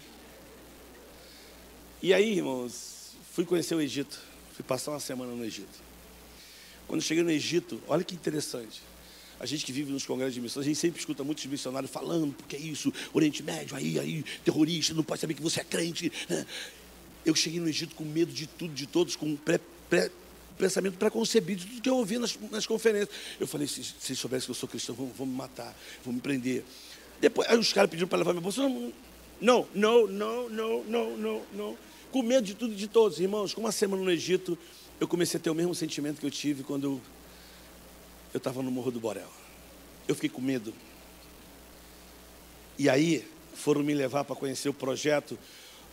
E 2.03 2.13
aí, 2.13 2.37
irmãos, 2.37 3.13
fui 3.33 3.45
conhecer 3.45 3.75
o 3.75 3.81
Egito. 3.81 4.19
Fui 4.55 4.65
passar 4.65 4.91
uma 4.91 5.01
semana 5.01 5.33
no 5.33 5.45
Egito. 5.45 5.86
Quando 6.87 7.03
cheguei 7.03 7.23
no 7.23 7.31
Egito, 7.31 7.81
olha 7.89 8.05
que 8.05 8.15
interessante. 8.15 8.81
A 9.39 9.45
gente 9.45 9.65
que 9.67 9.73
vive 9.73 9.93
nos 9.93 10.07
congressos 10.07 10.35
de 10.35 10.41
missões, 10.41 10.65
a 10.65 10.69
gente 10.69 10.79
sempre 10.79 10.99
escuta 10.99 11.23
muitos 11.23 11.45
missionários 11.47 11.91
falando, 11.91 12.33
porque 12.35 12.57
é 12.57 12.59
isso, 12.59 12.93
Oriente 13.13 13.43
Médio, 13.43 13.77
aí, 13.77 13.99
aí, 13.99 14.25
terrorista, 14.45 14.95
não 14.95 15.03
pode 15.03 15.21
saber 15.21 15.35
que 15.35 15.43
você 15.43 15.61
é 15.61 15.65
crente. 15.65 16.11
Eu 17.25 17.35
cheguei 17.35 17.61
no 17.61 17.69
Egito 17.69 17.95
com 17.95 18.05
medo 18.05 18.33
de 18.33 18.47
tudo, 18.47 18.73
de 18.73 18.87
todos, 18.87 19.17
com 19.17 19.27
um 19.27 19.37
pré, 19.37 19.61
pré, 19.91 20.11
pensamento 20.57 20.97
preconcebido 20.97 21.61
de 21.61 21.67
tudo 21.67 21.83
que 21.83 21.89
eu 21.91 21.97
ouvi 21.97 22.19
nas, 22.19 22.39
nas 22.51 22.67
conferências. 22.67 23.11
Eu 23.39 23.47
falei, 23.47 23.67
se 23.67 23.83
vocês 23.83 24.19
soubessem 24.19 24.47
que 24.47 24.51
eu 24.53 24.55
sou 24.55 24.69
cristão, 24.69 24.95
vão, 24.95 25.09
vão 25.09 25.27
me 25.27 25.35
matar, 25.35 25.77
vão 26.05 26.15
me 26.15 26.21
prender. 26.21 26.65
Depois, 27.21 27.49
aí 27.49 27.59
os 27.59 27.73
caras 27.73 27.91
pediram 27.91 28.09
para 28.09 28.19
levar 28.19 28.33
minha 28.33 28.43
bolsa. 28.43 28.63
Não, 28.63 28.93
não, 29.75 30.07
não, 30.07 30.49
não, 30.49 30.85
não, 30.85 31.17
não, 31.17 31.43
não. 31.53 31.79
Com 32.11 32.23
medo 32.23 32.47
de 32.47 32.55
tudo 32.55 32.73
e 32.73 32.77
de 32.77 32.89
todos, 32.89 33.21
irmãos. 33.21 33.53
Com 33.53 33.61
uma 33.61 33.73
semana 33.73 34.03
no 34.03 34.11
Egito, 34.11 34.57
eu 35.01 35.07
comecei 35.07 35.39
a 35.39 35.43
ter 35.43 35.51
o 35.51 35.55
mesmo 35.55 35.75
sentimento 35.75 36.21
que 36.21 36.27
eu 36.27 36.31
tive 36.31 36.63
quando 36.63 37.01
eu 38.33 38.39
estava 38.39 38.63
no 38.63 38.71
Morro 38.71 38.91
do 38.91 39.01
Borel. 39.01 39.29
Eu 40.09 40.15
fiquei 40.15 40.31
com 40.31 40.41
medo. 40.41 40.73
E 42.79 42.89
aí 42.89 43.27
foram 43.55 43.83
me 43.83 43.95
levar 43.95 44.25
para 44.25 44.37
conhecer 44.37 44.69
o 44.69 44.75
projeto, 44.75 45.39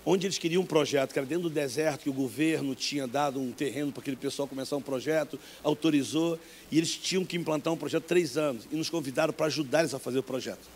onde 0.05 0.27
eles 0.27 0.37
queriam 0.37 0.63
um 0.63 0.65
projeto, 0.65 1.13
que 1.13 1.19
era 1.19 1.25
dentro 1.25 1.43
do 1.43 1.49
deserto, 1.49 2.03
que 2.03 2.09
o 2.09 2.13
governo 2.13 2.75
tinha 2.75 3.07
dado 3.07 3.39
um 3.39 3.51
terreno 3.51 3.91
para 3.91 4.01
aquele 4.01 4.17
pessoal 4.17 4.47
começar 4.47 4.75
um 4.75 4.81
projeto, 4.81 5.39
autorizou, 5.63 6.37
e 6.69 6.77
eles 6.77 6.95
tinham 6.95 7.25
que 7.25 7.37
implantar 7.37 7.71
um 7.73 7.77
projeto 7.77 8.03
três 8.03 8.37
anos, 8.37 8.67
e 8.71 8.75
nos 8.75 8.89
convidaram 8.89 9.33
para 9.33 9.45
ajudar 9.45 9.79
eles 9.79 9.93
a 9.93 9.99
fazer 9.99 10.19
o 10.19 10.23
projeto. 10.23 10.67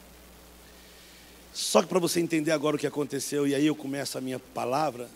Só 1.53 1.81
que 1.81 1.87
para 1.87 1.99
você 1.99 2.21
entender 2.21 2.51
agora 2.51 2.77
o 2.77 2.79
que 2.79 2.87
aconteceu, 2.87 3.45
e 3.45 3.53
aí 3.53 3.65
eu 3.65 3.75
começo 3.75 4.17
a 4.17 4.21
minha 4.21 4.39
palavra, 4.39 5.09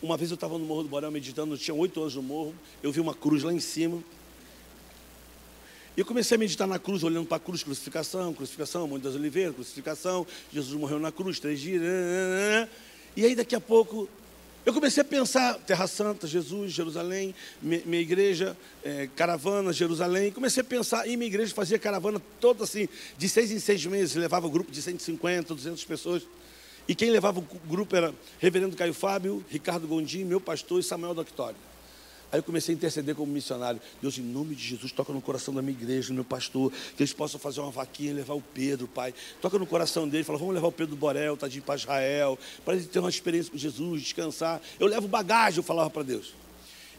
uma 0.00 0.16
vez 0.16 0.30
eu 0.30 0.36
estava 0.36 0.56
no 0.58 0.64
Morro 0.64 0.84
do 0.84 0.88
Borel 0.88 1.10
meditando, 1.10 1.54
eu 1.54 1.58
tinha 1.58 1.74
oito 1.74 2.00
anos 2.00 2.14
no 2.14 2.22
morro, 2.22 2.54
eu 2.82 2.92
vi 2.92 3.00
uma 3.00 3.14
cruz 3.14 3.42
lá 3.42 3.52
em 3.52 3.60
cima. 3.60 4.02
E 5.96 6.00
eu 6.00 6.06
comecei 6.06 6.36
a 6.36 6.38
meditar 6.38 6.68
na 6.68 6.78
cruz, 6.78 7.02
olhando 7.02 7.26
para 7.26 7.38
a 7.38 7.40
cruz, 7.40 7.64
crucificação, 7.64 8.32
crucificação, 8.32 8.86
Monte 8.86 9.02
das 9.02 9.16
Oliveiras, 9.16 9.54
crucificação, 9.54 10.24
Jesus 10.52 10.78
morreu 10.78 11.00
na 11.00 11.10
cruz, 11.10 11.40
três 11.40 11.60
dias. 11.60 11.82
Né, 11.82 11.88
né, 11.88 12.60
né, 12.60 12.68
e 13.16 13.24
aí 13.24 13.34
daqui 13.34 13.56
a 13.56 13.60
pouco, 13.60 14.08
eu 14.64 14.72
comecei 14.72 15.00
a 15.00 15.04
pensar, 15.04 15.54
Terra 15.54 15.88
Santa, 15.88 16.28
Jesus, 16.28 16.72
Jerusalém, 16.72 17.34
minha, 17.60 18.00
igreja, 18.00 18.56
é, 18.84 19.08
caravana, 19.16 19.72
Jerusalém. 19.72 20.30
Comecei 20.30 20.60
a 20.60 20.64
pensar, 20.64 21.08
e 21.08 21.16
minha 21.16 21.26
igreja 21.26 21.52
fazia 21.52 21.78
caravana 21.80 22.22
toda 22.40 22.62
assim, 22.62 22.88
de 23.16 23.28
seis 23.28 23.50
em 23.50 23.58
seis 23.58 23.84
meses, 23.86 24.14
levava 24.14 24.46
um 24.46 24.50
grupo 24.50 24.70
de 24.70 24.80
150, 24.80 25.52
200 25.52 25.84
pessoas. 25.84 26.22
E 26.88 26.94
quem 26.94 27.10
levava 27.10 27.38
o 27.38 27.42
grupo 27.68 27.94
era 27.94 28.14
Reverendo 28.38 28.74
Caio 28.74 28.94
Fábio, 28.94 29.44
Ricardo 29.50 29.86
Gondim, 29.86 30.24
meu 30.24 30.40
pastor 30.40 30.80
e 30.80 30.82
Samuel 30.82 31.12
Doctório. 31.12 31.56
Aí 32.32 32.38
eu 32.38 32.42
comecei 32.42 32.74
a 32.74 32.76
interceder 32.76 33.14
como 33.14 33.32
missionário. 33.32 33.80
Deus, 34.00 34.18
em 34.18 34.22
nome 34.22 34.54
de 34.54 34.62
Jesus, 34.62 34.92
toca 34.92 35.12
no 35.12 35.20
coração 35.20 35.52
da 35.52 35.62
minha 35.62 35.76
igreja, 35.76 36.08
do 36.08 36.14
meu 36.14 36.24
pastor, 36.24 36.72
que 36.96 37.02
eles 37.02 37.12
possam 37.12 37.38
fazer 37.38 37.60
uma 37.60 37.70
vaquinha 37.70 38.10
e 38.10 38.14
levar 38.14 38.34
o 38.34 38.42
Pedro, 38.42 38.86
Pai. 38.86 39.14
Toca 39.40 39.58
no 39.58 39.66
coração 39.66 40.08
dele, 40.08 40.24
fala, 40.24 40.38
vamos 40.38 40.54
levar 40.54 40.68
o 40.68 40.72
Pedro 40.72 40.94
do 40.94 40.98
Borel, 40.98 41.36
tadinho 41.36 41.62
para 41.62 41.76
Israel, 41.76 42.38
para 42.64 42.74
ele 42.74 42.84
ter 42.84 42.98
uma 42.98 43.08
experiência 43.08 43.50
com 43.50 43.58
Jesus, 43.58 44.02
descansar. 44.02 44.60
Eu 44.78 44.86
levo 44.86 45.08
bagagem, 45.08 45.58
eu 45.58 45.62
falava 45.62 45.88
para 45.88 46.02
Deus. 46.02 46.34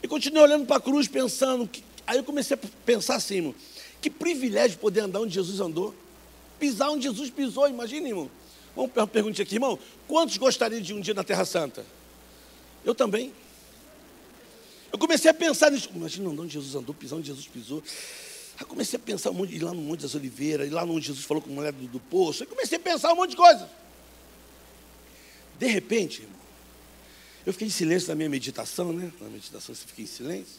E 0.02 0.08
continuei 0.08 0.44
olhando 0.44 0.66
para 0.66 0.78
a 0.78 0.82
cruz, 0.82 1.08
pensando. 1.08 1.68
Que... 1.68 1.84
Aí 2.08 2.18
eu 2.18 2.24
comecei 2.24 2.56
a 2.56 2.60
pensar 2.86 3.16
assim, 3.16 3.36
irmão, 3.36 3.56
que 4.02 4.10
privilégio 4.10 4.80
poder 4.80 5.02
andar 5.02 5.20
onde 5.20 5.34
Jesus 5.34 5.60
andou. 5.60 5.94
Pisar 6.60 6.90
onde 6.90 7.04
Jesus 7.04 7.30
pisou, 7.30 7.68
imagina, 7.68 8.08
irmão. 8.08 8.30
Vamos 8.76 8.92
uma 8.96 9.32
aqui, 9.42 9.56
irmão. 9.56 9.78
Quantos 10.08 10.38
gostariam 10.38 10.82
de 10.82 10.94
um 10.94 11.02
dia 11.02 11.14
na 11.14 11.24
Terra 11.24 11.46
Santa? 11.46 11.86
Eu 12.86 12.96
também. 12.96 13.34
Eu 14.92 14.98
comecei 14.98 15.30
a 15.30 15.34
pensar 15.34 15.72
nisso. 15.72 15.90
Imagina 15.94 16.30
onde 16.30 16.54
Jesus 16.54 16.76
andou, 16.76 16.96
pisar 16.96 17.18
onde 17.18 17.28
Jesus 17.28 17.48
pisou. 17.48 17.84
Aí 18.58 18.66
comecei 18.66 18.98
a 18.98 19.02
pensar 19.02 19.32
um 19.32 19.34
monte, 19.34 19.56
ir 19.56 19.64
lá 19.64 19.74
no 19.74 19.82
Monte 19.82 20.02
das 20.02 20.16
Oliveiras, 20.16 20.68
ir 20.68 20.72
lá 20.72 20.84
onde 20.84 21.08
Jesus 21.08 21.26
falou 21.26 21.42
com 21.42 21.50
a 21.50 21.54
mulher 21.54 21.72
do, 21.72 21.88
do 21.88 22.00
poço. 22.00 22.44
Aí 22.44 22.50
comecei 22.50 22.78
a 22.78 22.82
pensar 22.82 23.14
um 23.14 23.16
monte 23.16 23.32
de 23.32 23.38
coisa. 23.38 23.70
De 25.58 25.68
repente, 25.68 26.22
irmão, 26.22 26.40
eu 27.46 27.54
fiquei 27.54 27.68
em 27.68 27.72
silêncio 27.72 28.10
na 28.10 28.16
minha 28.16 28.30
meditação, 28.30 28.92
né? 28.92 29.12
Na 29.20 29.30
meditação 29.30 29.74
você 29.74 29.86
fica 29.86 30.02
em 30.02 30.06
silêncio. 30.06 30.58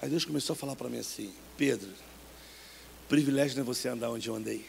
Aí 0.00 0.10
Deus 0.10 0.24
começou 0.24 0.54
a 0.54 0.56
falar 0.56 0.76
para 0.76 0.88
mim 0.88 0.98
assim: 0.98 1.32
Pedro, 1.56 1.88
privilégio 3.08 3.56
não 3.56 3.62
é 3.62 3.66
você 3.66 3.88
andar 3.88 4.10
onde 4.10 4.28
eu 4.28 4.34
andei. 4.34 4.64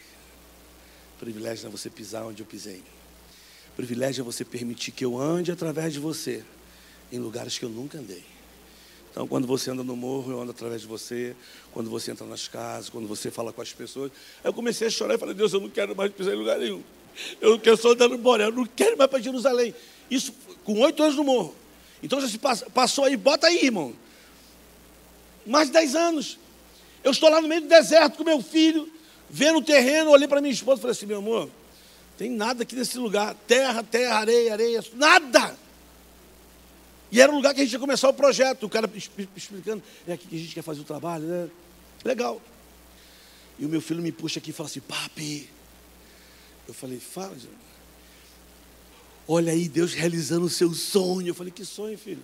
Privilégio 1.19 1.67
é 1.67 1.69
você 1.69 1.89
pisar 1.89 2.23
onde 2.25 2.41
eu 2.41 2.45
pisei. 2.45 2.83
Privilégio 3.75 4.21
é 4.21 4.23
você 4.23 4.45
permitir 4.45 4.91
que 4.91 5.03
eu 5.03 5.19
ande 5.19 5.51
através 5.51 5.93
de 5.93 5.99
você 5.99 6.43
em 7.11 7.19
lugares 7.19 7.57
que 7.57 7.65
eu 7.65 7.69
nunca 7.69 7.97
andei. 7.97 8.23
Então, 9.11 9.27
quando 9.27 9.47
você 9.47 9.71
anda 9.71 9.83
no 9.83 9.95
morro, 9.95 10.31
eu 10.31 10.41
ando 10.41 10.51
através 10.51 10.81
de 10.81 10.87
você. 10.87 11.35
Quando 11.71 11.89
você 11.89 12.11
entra 12.11 12.25
nas 12.27 12.47
casas, 12.47 12.89
quando 12.89 13.07
você 13.07 13.31
fala 13.31 13.51
com 13.51 13.61
as 13.61 13.73
pessoas. 13.73 14.11
Eu 14.43 14.53
comecei 14.53 14.87
a 14.87 14.89
chorar 14.91 15.15
e 15.15 15.17
falei: 15.17 15.33
Deus, 15.33 15.53
eu 15.53 15.59
não 15.59 15.69
quero 15.69 15.95
mais 15.95 16.11
pisar 16.11 16.33
em 16.33 16.37
lugar 16.37 16.59
nenhum. 16.59 16.83
Eu 17.41 17.51
não 17.51 17.59
quero 17.59 17.77
só 17.77 17.93
andar 17.93 18.09
Borel, 18.09 18.49
eu 18.49 18.53
não 18.53 18.65
quero 18.65 18.95
mais 18.95 19.09
para 19.09 19.19
Jerusalém. 19.19 19.73
Isso 20.09 20.31
com 20.63 20.79
oito 20.81 21.01
anos 21.01 21.15
no 21.15 21.23
morro. 21.23 21.55
Então 22.01 22.21
já 22.21 22.27
se 22.27 22.37
passou 22.71 23.05
aí, 23.05 23.17
bota 23.17 23.47
aí, 23.47 23.65
irmão. 23.65 23.93
Mais 25.45 25.67
de 25.67 25.73
dez 25.73 25.95
anos. 25.95 26.37
Eu 27.03 27.11
estou 27.11 27.29
lá 27.29 27.41
no 27.41 27.47
meio 27.47 27.61
do 27.61 27.67
deserto 27.67 28.17
com 28.17 28.23
meu 28.23 28.41
filho 28.41 28.87
vendo 29.29 29.59
o 29.59 29.61
terreno, 29.61 30.11
olhei 30.11 30.27
para 30.27 30.41
minha 30.41 30.53
esposa 30.53 30.79
e 30.79 30.81
falei 30.81 30.91
assim, 30.91 31.05
meu 31.05 31.17
amor, 31.17 31.49
tem 32.17 32.29
nada 32.29 32.63
aqui 32.63 32.75
nesse 32.75 32.97
lugar. 32.97 33.35
Terra, 33.47 33.83
terra, 33.83 34.15
areia, 34.15 34.53
areia, 34.53 34.83
nada. 34.93 35.55
E 37.11 37.21
era 37.21 37.31
o 37.31 37.35
lugar 37.35 37.53
que 37.53 37.61
a 37.61 37.63
gente 37.63 37.73
ia 37.73 37.79
começar 37.79 38.09
o 38.09 38.13
projeto. 38.13 38.65
O 38.65 38.69
cara 38.69 38.89
explicando, 39.35 39.83
é 40.07 40.13
aqui 40.13 40.27
que 40.27 40.35
a 40.35 40.39
gente 40.39 40.53
quer 40.53 40.63
fazer 40.63 40.81
o 40.81 40.83
trabalho, 40.83 41.25
né? 41.25 41.49
Legal. 42.03 42.41
E 43.59 43.65
o 43.65 43.69
meu 43.69 43.81
filho 43.81 44.01
me 44.01 44.11
puxa 44.11 44.39
aqui 44.39 44.49
e 44.49 44.53
fala 44.53 44.67
assim, 44.67 44.81
papi, 44.81 45.49
Eu 46.67 46.73
falei, 46.73 46.99
fala. 46.99 47.35
Olha 49.27 49.51
aí, 49.51 49.67
Deus 49.67 49.93
realizando 49.93 50.45
o 50.45 50.49
seu 50.49 50.73
sonho. 50.73 51.27
Eu 51.27 51.35
falei, 51.35 51.51
que 51.51 51.63
sonho, 51.63 51.97
filho? 51.97 52.23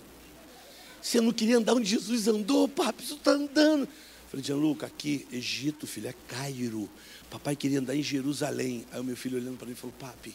Você 1.02 1.20
não 1.20 1.34
queria 1.34 1.58
andar 1.58 1.74
onde 1.74 1.90
Jesus 1.90 2.28
andou, 2.28 2.68
papi, 2.68 3.06
você 3.06 3.14
está 3.14 3.32
andando. 3.32 3.88
Falei, 4.34 4.44
Gianluca, 4.44 4.88
aqui, 4.88 5.28
Egito, 5.32 5.86
filho, 5.86 6.08
é 6.08 6.16
Cairo. 6.28 6.90
Papai 7.30 7.56
queria 7.56 7.78
andar 7.78 7.96
em 7.96 8.02
Jerusalém. 8.02 8.84
Aí 8.92 9.00
o 9.00 9.04
meu 9.04 9.16
filho 9.16 9.38
olhando 9.38 9.60
para 9.60 9.68
mim 9.68 9.76
falou, 9.76 9.96
papi, 10.00 10.34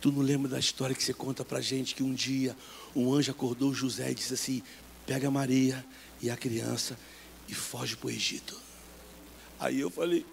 tu 0.00 0.12
não 0.12 0.22
lembra 0.22 0.48
da 0.48 0.60
história 0.60 0.94
que 0.94 1.02
você 1.02 1.12
conta 1.12 1.44
para 1.44 1.60
gente 1.60 1.92
que 1.92 2.04
um 2.04 2.14
dia 2.14 2.56
um 2.94 3.12
anjo 3.12 3.32
acordou 3.32 3.74
José 3.74 4.12
e 4.12 4.14
disse 4.14 4.34
assim, 4.34 4.62
pega 5.04 5.28
Maria 5.28 5.84
e 6.22 6.30
a 6.30 6.36
criança 6.36 6.96
e 7.48 7.52
foge 7.52 7.96
para 7.96 8.06
o 8.06 8.10
Egito. 8.12 8.56
Aí 9.58 9.80
eu 9.80 9.90
falei. 9.90 10.24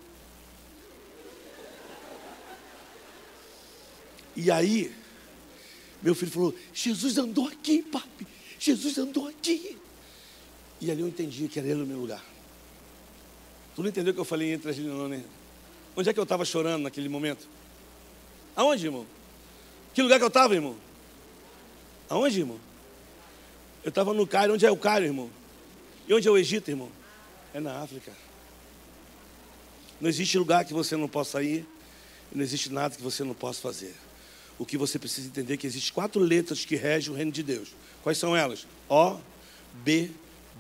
E 4.36 4.52
aí, 4.52 4.96
meu 6.00 6.14
filho 6.14 6.32
falou: 6.32 6.56
Jesus 6.72 7.18
andou 7.18 7.48
aqui, 7.48 7.82
papi. 7.82 8.28
Jesus 8.60 9.00
andou 9.00 9.28
aqui. 9.28 9.80
E 10.80 10.92
ali 10.92 11.02
eu 11.02 11.08
entendi 11.08 11.48
que 11.48 11.58
era 11.58 11.68
ele 11.68 11.80
no 11.80 11.88
meu 11.88 11.98
lugar. 11.98 12.31
Tu 13.76 13.82
não 13.82 13.90
entendeu 13.90 14.12
o 14.12 14.14
que 14.14 14.20
eu 14.20 14.26
falei 14.26 14.54
entre 14.54 14.70
as 14.70 14.78
linhas, 14.78 14.96
não, 14.96 15.08
né? 15.08 15.24
Onde 15.96 16.10
é 16.10 16.14
que 16.14 16.20
eu 16.20 16.24
estava 16.24 16.46
chorando 16.46 16.84
naquele 16.84 17.10
momento? 17.10 17.48
Aonde, 18.56 18.86
irmão? 18.86 19.06
Que 19.94 20.02
lugar 20.02 20.18
que 20.18 20.24
eu 20.24 20.30
estava, 20.30 20.54
irmão? 20.54 20.76
Aonde, 22.10 22.40
irmão? 22.40 22.60
Eu 23.84 23.90
estava 23.90 24.14
no 24.14 24.28
Cairo. 24.28 24.54
Onde 24.54 24.66
é 24.66 24.72
o 24.72 24.78
Cairo, 24.78 25.06
irmão? 25.06 25.30
E 26.08 26.14
onde 26.14 26.28
é 26.28 26.32
o 26.32 26.38
Egito, 26.38 26.70
irmão? 26.70 26.90
É 27.54 27.60
na 27.60 27.80
África. 27.80 28.12
Não 30.00 30.10
existe 30.10 30.38
lugar 30.38 30.66
que 30.66 30.74
você 30.74 30.98
não 30.98 31.08
possa 31.08 31.44
ir, 31.44 31.66
não 32.34 32.42
existe 32.42 32.72
nada 32.72 32.96
que 32.96 33.02
você 33.02 33.24
não 33.24 33.36
possa 33.36 33.62
fazer. 33.62 33.94
O 34.58 34.66
que 34.66 34.78
você 34.78 34.98
precisa 34.98 35.28
entender 35.28 35.54
é 35.54 35.58
que 35.58 35.68
existem 35.68 35.94
quatro 35.94 36.20
letras 36.22 36.66
que 36.66 36.76
regem 36.76 37.12
o 37.12 37.16
reino 37.16 37.32
de 37.32 37.44
Deus. 37.44 37.70
Quais 38.02 38.18
são 38.18 38.36
elas? 38.36 38.66
O, 38.90 39.18
B, 39.74 40.10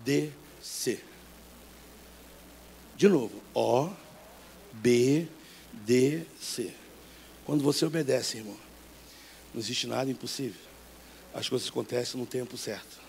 D, 0.05 0.29
C. 0.61 0.99
De 3.01 3.07
novo, 3.07 3.41
O, 3.55 3.89
B, 4.73 5.27
D, 5.73 6.23
C. 6.39 6.71
Quando 7.43 7.63
você 7.63 7.83
obedece, 7.83 8.37
irmão, 8.37 8.55
não 9.51 9.59
existe 9.59 9.87
nada 9.87 10.11
impossível. 10.11 10.61
As 11.33 11.49
coisas 11.49 11.67
acontecem 11.67 12.19
no 12.19 12.27
tempo 12.27 12.55
certo. 12.59 13.01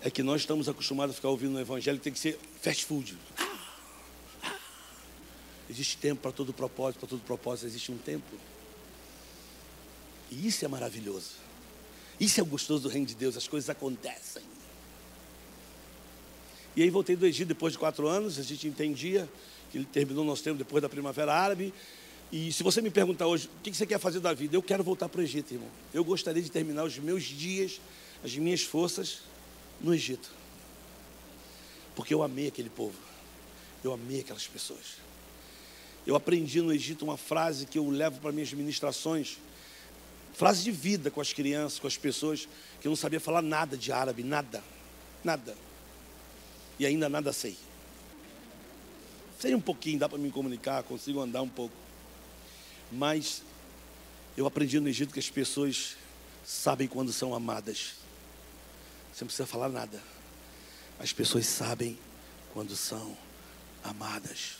É 0.00 0.10
que 0.10 0.22
nós 0.22 0.40
estamos 0.40 0.66
acostumados 0.66 1.12
a 1.12 1.16
ficar 1.16 1.28
ouvindo 1.28 1.52
no 1.52 1.60
evangelho 1.60 1.98
que 1.98 2.04
tem 2.04 2.12
que 2.14 2.18
ser 2.18 2.38
fast 2.62 2.86
food. 2.86 3.18
Existe 5.68 5.98
tempo 5.98 6.22
para 6.22 6.32
todo 6.32 6.54
propósito, 6.54 7.00
para 7.00 7.10
todo 7.10 7.20
propósito 7.20 7.66
existe 7.66 7.92
um 7.92 7.98
tempo. 7.98 8.34
E 10.30 10.46
isso 10.46 10.64
é 10.64 10.68
maravilhoso. 10.68 11.32
Isso 12.18 12.40
é 12.40 12.42
o 12.42 12.46
gostoso 12.46 12.84
do 12.84 12.88
reino 12.88 13.06
de 13.06 13.14
Deus, 13.14 13.36
as 13.36 13.46
coisas 13.46 13.68
acontecem. 13.68 14.51
E 16.74 16.82
aí 16.82 16.90
voltei 16.90 17.16
do 17.16 17.26
Egito 17.26 17.48
depois 17.48 17.72
de 17.72 17.78
quatro 17.78 18.08
anos, 18.08 18.38
a 18.38 18.42
gente 18.42 18.66
entendia 18.66 19.28
que 19.70 19.78
ele 19.78 19.84
terminou 19.84 20.24
nosso 20.24 20.42
tempo 20.42 20.58
depois 20.58 20.82
da 20.82 20.88
Primavera 20.88 21.32
Árabe. 21.34 21.72
E 22.30 22.50
se 22.52 22.62
você 22.62 22.80
me 22.80 22.90
perguntar 22.90 23.26
hoje, 23.26 23.48
o 23.58 23.62
que 23.62 23.74
você 23.74 23.86
quer 23.86 23.98
fazer 23.98 24.20
da 24.20 24.32
vida? 24.32 24.56
Eu 24.56 24.62
quero 24.62 24.82
voltar 24.82 25.08
para 25.08 25.20
o 25.20 25.24
Egito, 25.24 25.52
irmão. 25.52 25.68
Eu 25.92 26.02
gostaria 26.02 26.42
de 26.42 26.50
terminar 26.50 26.84
os 26.84 26.98
meus 26.98 27.24
dias, 27.24 27.80
as 28.24 28.34
minhas 28.36 28.62
forças 28.62 29.20
no 29.80 29.94
Egito. 29.94 30.30
Porque 31.94 32.14
eu 32.14 32.22
amei 32.22 32.48
aquele 32.48 32.70
povo. 32.70 32.96
Eu 33.84 33.92
amei 33.92 34.20
aquelas 34.20 34.46
pessoas. 34.46 34.96
Eu 36.06 36.16
aprendi 36.16 36.60
no 36.62 36.72
Egito 36.72 37.04
uma 37.04 37.16
frase 37.16 37.66
que 37.66 37.78
eu 37.78 37.88
levo 37.90 38.18
para 38.20 38.32
minhas 38.32 38.52
ministrações, 38.52 39.38
frase 40.32 40.64
de 40.64 40.70
vida 40.70 41.10
com 41.10 41.20
as 41.20 41.32
crianças, 41.32 41.78
com 41.78 41.86
as 41.86 41.96
pessoas, 41.96 42.48
que 42.80 42.88
eu 42.88 42.90
não 42.90 42.96
sabia 42.96 43.20
falar 43.20 43.42
nada 43.42 43.76
de 43.76 43.92
árabe, 43.92 44.22
nada, 44.22 44.62
nada. 45.22 45.54
E 46.82 46.86
ainda 46.86 47.08
nada 47.08 47.32
sei. 47.32 47.56
Sei 49.38 49.54
um 49.54 49.60
pouquinho, 49.60 50.00
dá 50.00 50.08
para 50.08 50.18
me 50.18 50.32
comunicar, 50.32 50.82
consigo 50.82 51.20
andar 51.20 51.40
um 51.40 51.48
pouco. 51.48 51.76
Mas 52.90 53.40
eu 54.36 54.46
aprendi 54.46 54.80
no 54.80 54.88
Egito 54.88 55.12
que 55.12 55.20
as 55.20 55.30
pessoas 55.30 55.96
sabem 56.44 56.88
quando 56.88 57.12
são 57.12 57.36
amadas. 57.36 57.94
Você 59.12 59.22
não 59.22 59.28
precisa 59.28 59.46
falar 59.46 59.68
nada. 59.68 60.02
As 60.98 61.12
pessoas 61.12 61.46
sabem 61.46 61.96
quando 62.52 62.74
são 62.74 63.16
amadas. 63.84 64.56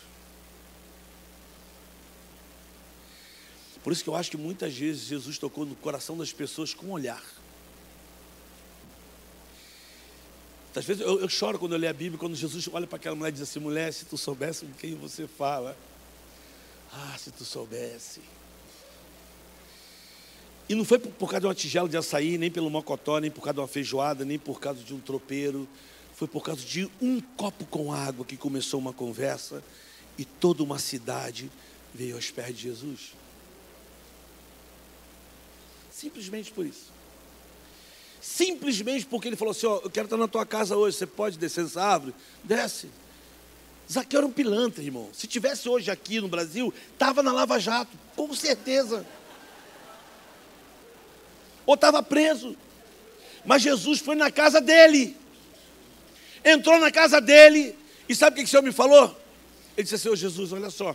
Por 3.83 3.93
isso 3.93 4.05
que 4.05 4.11
eu 4.11 4.15
acho 4.15 4.31
que 4.31 4.37
muitas 4.37 4.73
vezes 4.73 5.07
Jesus 5.07 5.39
tocou 5.39 5.67
no 5.67 5.75
coração 5.75 6.17
das 6.17 6.33
pessoas 6.33 6.73
com 6.73 6.87
um 6.87 6.93
olhar. 6.93 7.42
Às 10.75 10.85
vezes 10.87 11.03
eu, 11.03 11.21
eu, 11.21 11.29
choro 11.29 11.59
quando 11.59 11.73
eu 11.73 11.79
leio 11.79 11.91
a 11.91 11.95
Bíblia, 11.95 12.19
quando 12.19 12.35
Jesus 12.35 12.69
olha 12.73 12.87
para 12.87 12.97
aquela 12.97 13.15
mulher 13.15 13.29
e 13.29 13.33
diz 13.33 13.43
assim: 13.43 13.61
mulher, 13.61 13.93
se 13.93 14.07
tu 14.07 14.17
soubesse 14.17 14.65
com 14.65 14.73
quem 14.73 14.95
você 14.95 15.27
fala. 15.27 15.77
Ah, 16.93 17.17
se 17.19 17.31
tu 17.31 17.45
soubesse. 17.45 18.21
E 20.69 20.75
não 20.75 20.85
foi 20.85 20.99
por, 20.99 21.11
por 21.13 21.29
causa 21.29 21.41
de 21.41 21.47
uma 21.47 21.55
tigela 21.55 21.89
de 21.89 21.97
açaí, 21.97 22.39
nem 22.39 22.51
pelo 22.51 22.71
mocotó, 22.71 23.19
nem 23.19 23.31
por 23.31 23.43
causa 23.43 23.55
de 23.55 23.61
uma 23.61 23.69
feijoada, 23.69 24.25
nem 24.25 24.39
por 24.39 24.61
causa 24.61 24.83
de 24.83 24.95
um 24.95 25.01
tropeiro. 25.01 25.69
Foi 26.15 26.29
por 26.29 26.43
causa 26.43 26.63
de 26.65 26.89
um 27.01 27.21
copo 27.21 27.65
com 27.67 27.93
água 27.93 28.25
que 28.25 28.37
começou 28.37 28.79
uma 28.79 28.93
conversa 28.93 29.63
e 30.17 30.25
toda 30.25 30.63
uma 30.63 30.79
cidade 30.79 31.51
veio 31.95 32.15
aos 32.17 32.31
pés 32.31 32.57
de 32.57 32.63
Jesus. 32.63 33.13
Simplesmente 35.91 36.51
por 36.53 36.65
isso. 36.65 36.93
Simplesmente 38.23 39.05
porque 39.05 39.29
ele 39.29 39.37
falou 39.37 39.51
assim: 39.51 39.67
Ó, 39.67 39.81
eu 39.83 39.91
quero 39.91 40.07
estar 40.07 40.17
na 40.17 40.29
tua 40.29 40.47
casa 40.47 40.77
hoje, 40.77 40.97
você 40.97 41.07
pode 41.07 41.37
descer 41.37 41.65
essa 41.65 41.83
árvore? 41.83 42.15
Desce. 42.45 42.89
Zaqueu 43.91 44.19
era 44.19 44.27
um 44.27 44.33
pilantra, 44.33 44.83
irmão. 44.83 45.11
Se 45.13 45.27
tivesse 45.27 45.69
hoje 45.69 45.91
aqui 45.91 46.21
no 46.21 46.29
Brasil, 46.29 46.73
estava 46.93 47.23
na 47.23 47.33
Lava 47.33 47.59
Jato, 47.59 47.91
com 48.15 48.33
certeza. 48.33 49.05
Ou 51.67 51.75
estava 51.75 52.01
preso. 52.01 52.57
Mas 53.45 53.63
Jesus 53.63 53.99
foi 53.99 54.15
na 54.15 54.31
casa 54.31 54.61
dele. 54.61 55.17
Entrou 56.45 56.79
na 56.79 56.93
casa 56.93 57.21
dele. 57.21 57.77
E 58.09 58.15
sabe 58.15 58.35
o 58.35 58.37
que, 58.37 58.43
que 58.43 58.49
o 58.49 58.51
Senhor 58.51 58.63
me 58.63 58.73
falou? 58.73 59.19
Ele 59.77 59.83
disse 59.83 59.97
assim: 59.97 60.09
Ô 60.09 60.15
Jesus, 60.15 60.53
olha 60.53 60.71
só. 60.71 60.95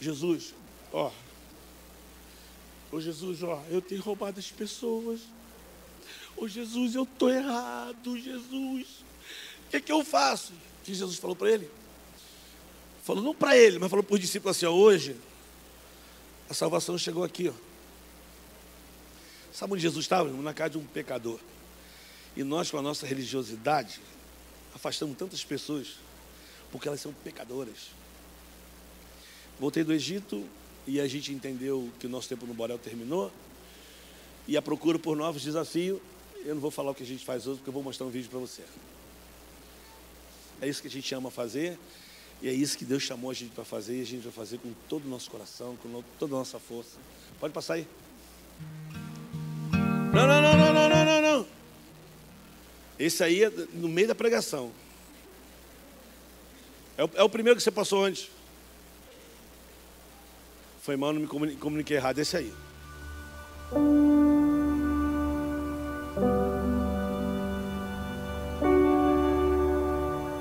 Jesus, 0.00 0.54
ó, 0.90 1.12
Ô 2.90 3.00
Jesus, 3.00 3.42
ó, 3.42 3.62
eu 3.70 3.80
tenho 3.80 4.02
roubado 4.02 4.38
as 4.38 4.50
pessoas. 4.50 5.20
Ô 6.42 6.48
Jesus, 6.48 6.96
eu 6.96 7.04
estou 7.04 7.30
errado, 7.30 8.18
Jesus. 8.18 8.88
O 9.64 9.70
que, 9.70 9.76
é 9.76 9.80
que 9.80 9.92
eu 9.92 10.04
faço? 10.04 10.52
O 10.52 10.84
que 10.84 10.92
Jesus 10.92 11.16
falou 11.16 11.36
para 11.36 11.48
ele? 11.48 11.70
Falou 13.04 13.22
não 13.22 13.32
para 13.32 13.56
ele, 13.56 13.78
mas 13.78 13.88
falou 13.88 14.02
para 14.02 14.14
os 14.14 14.20
discípulos 14.20 14.56
assim: 14.56 14.66
ó, 14.66 14.72
hoje 14.72 15.16
a 16.50 16.52
salvação 16.52 16.98
chegou 16.98 17.22
aqui. 17.22 17.48
Ó. 17.48 17.52
Sabe 19.52 19.74
onde 19.74 19.82
Jesus 19.82 20.04
estava? 20.04 20.28
Na 20.30 20.52
casa 20.52 20.70
de 20.70 20.78
um 20.78 20.84
pecador. 20.84 21.38
E 22.36 22.42
nós, 22.42 22.68
com 22.72 22.76
a 22.76 22.82
nossa 22.82 23.06
religiosidade, 23.06 24.00
afastamos 24.74 25.16
tantas 25.16 25.44
pessoas, 25.44 25.94
porque 26.72 26.88
elas 26.88 27.00
são 27.00 27.12
pecadoras. 27.12 27.92
Voltei 29.60 29.84
do 29.84 29.92
Egito, 29.92 30.44
e 30.88 31.00
a 31.00 31.06
gente 31.06 31.32
entendeu 31.32 31.88
que 32.00 32.08
o 32.08 32.10
nosso 32.10 32.28
tempo 32.28 32.46
no 32.46 32.54
Borel 32.54 32.78
terminou. 32.80 33.30
E 34.48 34.56
a 34.56 34.60
procura 34.60 34.98
por 34.98 35.16
novos 35.16 35.44
desafios. 35.44 36.00
Eu 36.44 36.54
não 36.54 36.60
vou 36.60 36.70
falar 36.70 36.90
o 36.90 36.94
que 36.94 37.02
a 37.02 37.06
gente 37.06 37.24
faz 37.24 37.46
hoje, 37.46 37.58
porque 37.58 37.68
eu 37.68 37.74
vou 37.74 37.82
mostrar 37.82 38.06
um 38.06 38.10
vídeo 38.10 38.28
para 38.28 38.38
você. 38.38 38.62
É 40.60 40.68
isso 40.68 40.82
que 40.82 40.88
a 40.88 40.90
gente 40.90 41.14
ama 41.14 41.30
fazer. 41.30 41.78
E 42.40 42.48
é 42.48 42.52
isso 42.52 42.76
que 42.76 42.84
Deus 42.84 43.02
chamou 43.02 43.30
a 43.30 43.34
gente 43.34 43.52
para 43.52 43.64
fazer. 43.64 43.98
E 43.98 44.02
a 44.02 44.06
gente 44.06 44.22
vai 44.22 44.32
fazer 44.32 44.58
com 44.58 44.72
todo 44.88 45.04
o 45.04 45.08
nosso 45.08 45.30
coração, 45.30 45.76
com 45.76 46.02
toda 46.18 46.34
a 46.34 46.38
nossa 46.38 46.58
força. 46.58 46.98
Pode 47.38 47.54
passar 47.54 47.74
aí. 47.74 47.86
Não, 50.12 50.26
não, 50.26 50.42
não, 50.42 50.56
não, 50.56 50.88
não, 50.88 51.04
não, 51.04 51.22
não. 51.22 51.46
Esse 52.98 53.22
aí 53.22 53.44
é 53.44 53.50
no 53.72 53.88
meio 53.88 54.08
da 54.08 54.14
pregação. 54.14 54.72
É 56.96 57.04
o, 57.04 57.10
é 57.14 57.22
o 57.22 57.28
primeiro 57.28 57.56
que 57.56 57.62
você 57.62 57.70
passou 57.70 58.04
antes. 58.04 58.28
Foi 60.82 60.96
mal, 60.96 61.12
não 61.12 61.20
me 61.20 61.56
comuniquei 61.56 61.96
errado. 61.96 62.18
Esse 62.18 62.36
aí. 62.36 62.52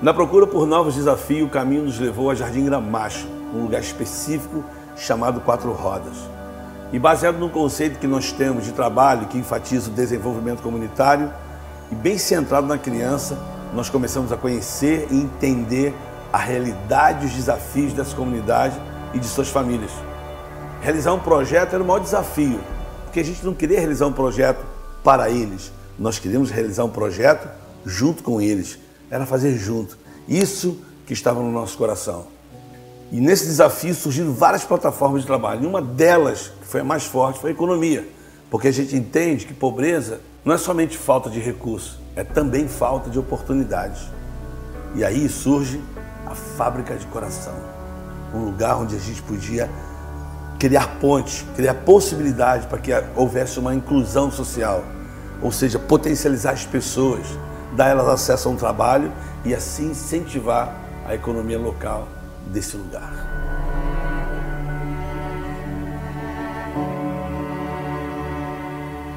Na 0.02 0.16
procura 0.16 0.48
por 0.48 0.66
novos 0.66 0.96
desafios, 0.96 1.48
o 1.48 1.52
caminho 1.52 1.84
nos 1.84 2.00
levou 2.00 2.32
a 2.32 2.34
Jardim 2.34 2.66
Gramacho, 2.66 3.28
um 3.54 3.62
lugar 3.62 3.82
específico 3.82 4.64
chamado 4.96 5.42
Quatro 5.42 5.72
Rodas. 5.74 6.18
E 6.92 6.98
baseado 6.98 7.38
no 7.38 7.52
conceito 7.52 8.00
que 8.00 8.08
nós 8.08 8.32
temos 8.32 8.66
de 8.66 8.72
trabalho 8.72 9.28
que 9.28 9.38
enfatiza 9.38 9.92
o 9.92 9.94
desenvolvimento 9.94 10.64
comunitário 10.64 11.32
e 11.92 11.94
bem 11.94 12.18
centrado 12.18 12.66
na 12.66 12.80
criança, 12.80 13.38
nós 13.76 13.92
começamos 13.92 14.32
a 14.32 14.38
conhecer 14.38 15.08
e 15.12 15.22
entender 15.22 15.94
a 16.34 16.38
realidade 16.40 17.26
e 17.26 17.28
os 17.28 17.36
desafios 17.36 17.94
dessa 17.94 18.16
comunidade 18.16 18.82
e 19.14 19.20
de 19.20 19.28
suas 19.28 19.50
famílias. 19.50 19.92
Realizar 20.82 21.14
um 21.14 21.20
projeto 21.20 21.76
era 21.76 21.84
o 21.84 21.86
maior 21.86 22.00
desafio, 22.00 22.60
porque 23.04 23.20
a 23.20 23.24
gente 23.24 23.46
não 23.46 23.54
queria 23.54 23.78
realizar 23.78 24.08
um 24.08 24.14
projeto 24.14 24.66
para 25.04 25.30
eles, 25.30 25.72
nós 26.00 26.18
queríamos 26.18 26.50
realizar 26.50 26.86
um 26.86 26.90
projeto 26.90 27.48
junto 27.86 28.24
com 28.24 28.42
eles, 28.42 28.80
era 29.12 29.26
fazer 29.26 29.56
junto. 29.58 29.98
Isso 30.28 30.80
que 31.06 31.14
estava 31.14 31.40
no 31.42 31.52
nosso 31.52 31.78
coração. 31.78 32.26
E 33.12 33.20
nesse 33.22 33.46
desafio 33.46 33.94
surgiram 33.94 34.34
várias 34.34 34.64
plataformas 34.64 35.22
de 35.22 35.28
trabalho. 35.28 35.64
E 35.64 35.68
uma 35.68 35.82
delas, 35.82 36.52
que 36.62 36.66
foi 36.66 36.82
a 36.82 36.84
mais 36.84 37.04
forte, 37.04 37.40
foi 37.40 37.52
a 37.52 37.54
economia. 37.54 38.08
Porque 38.50 38.70
a 38.70 38.72
gente 38.72 38.96
entende 38.96 39.46
que 39.46 39.54
pobreza 39.54 40.22
não 40.44 40.56
é 40.56 40.58
somente 40.58 40.98
falta 40.98 41.30
de 41.30 41.40
recursos, 41.40 42.00
é 42.16 42.24
também 42.24 42.68
falta 42.68 43.10
de 43.10 43.20
oportunidades. 43.20 44.02
E 44.96 45.04
aí 45.04 45.30
surge 45.30 45.80
a 46.26 46.34
fábrica 46.34 46.96
de 46.96 47.06
coração 47.08 47.82
um 48.34 48.46
lugar 48.46 48.78
onde 48.78 48.96
a 48.96 49.00
gente 49.00 49.22
podia 49.22 49.70
criar 50.60 51.00
pontes, 51.00 51.46
criar 51.56 51.74
possibilidade 51.74 52.68
para 52.68 52.78
que 52.78 52.92
houvesse 53.16 53.60
uma 53.60 53.74
inclusão 53.74 54.32
social, 54.32 54.84
ou 55.42 55.52
seja, 55.52 55.80
potencializar 55.80 56.52
as 56.52 56.66
pessoas, 56.66 57.26
dar 57.76 57.90
elas 57.90 58.08
acesso 58.08 58.50
a 58.50 58.52
um 58.52 58.56
trabalho 58.56 59.12
e 59.46 59.54
assim 59.54 59.92
incentivar 59.92 60.76
a 61.06 61.16
economia 61.16 61.60
local 61.60 62.08
desse 62.48 62.78
lugar. 62.78 63.42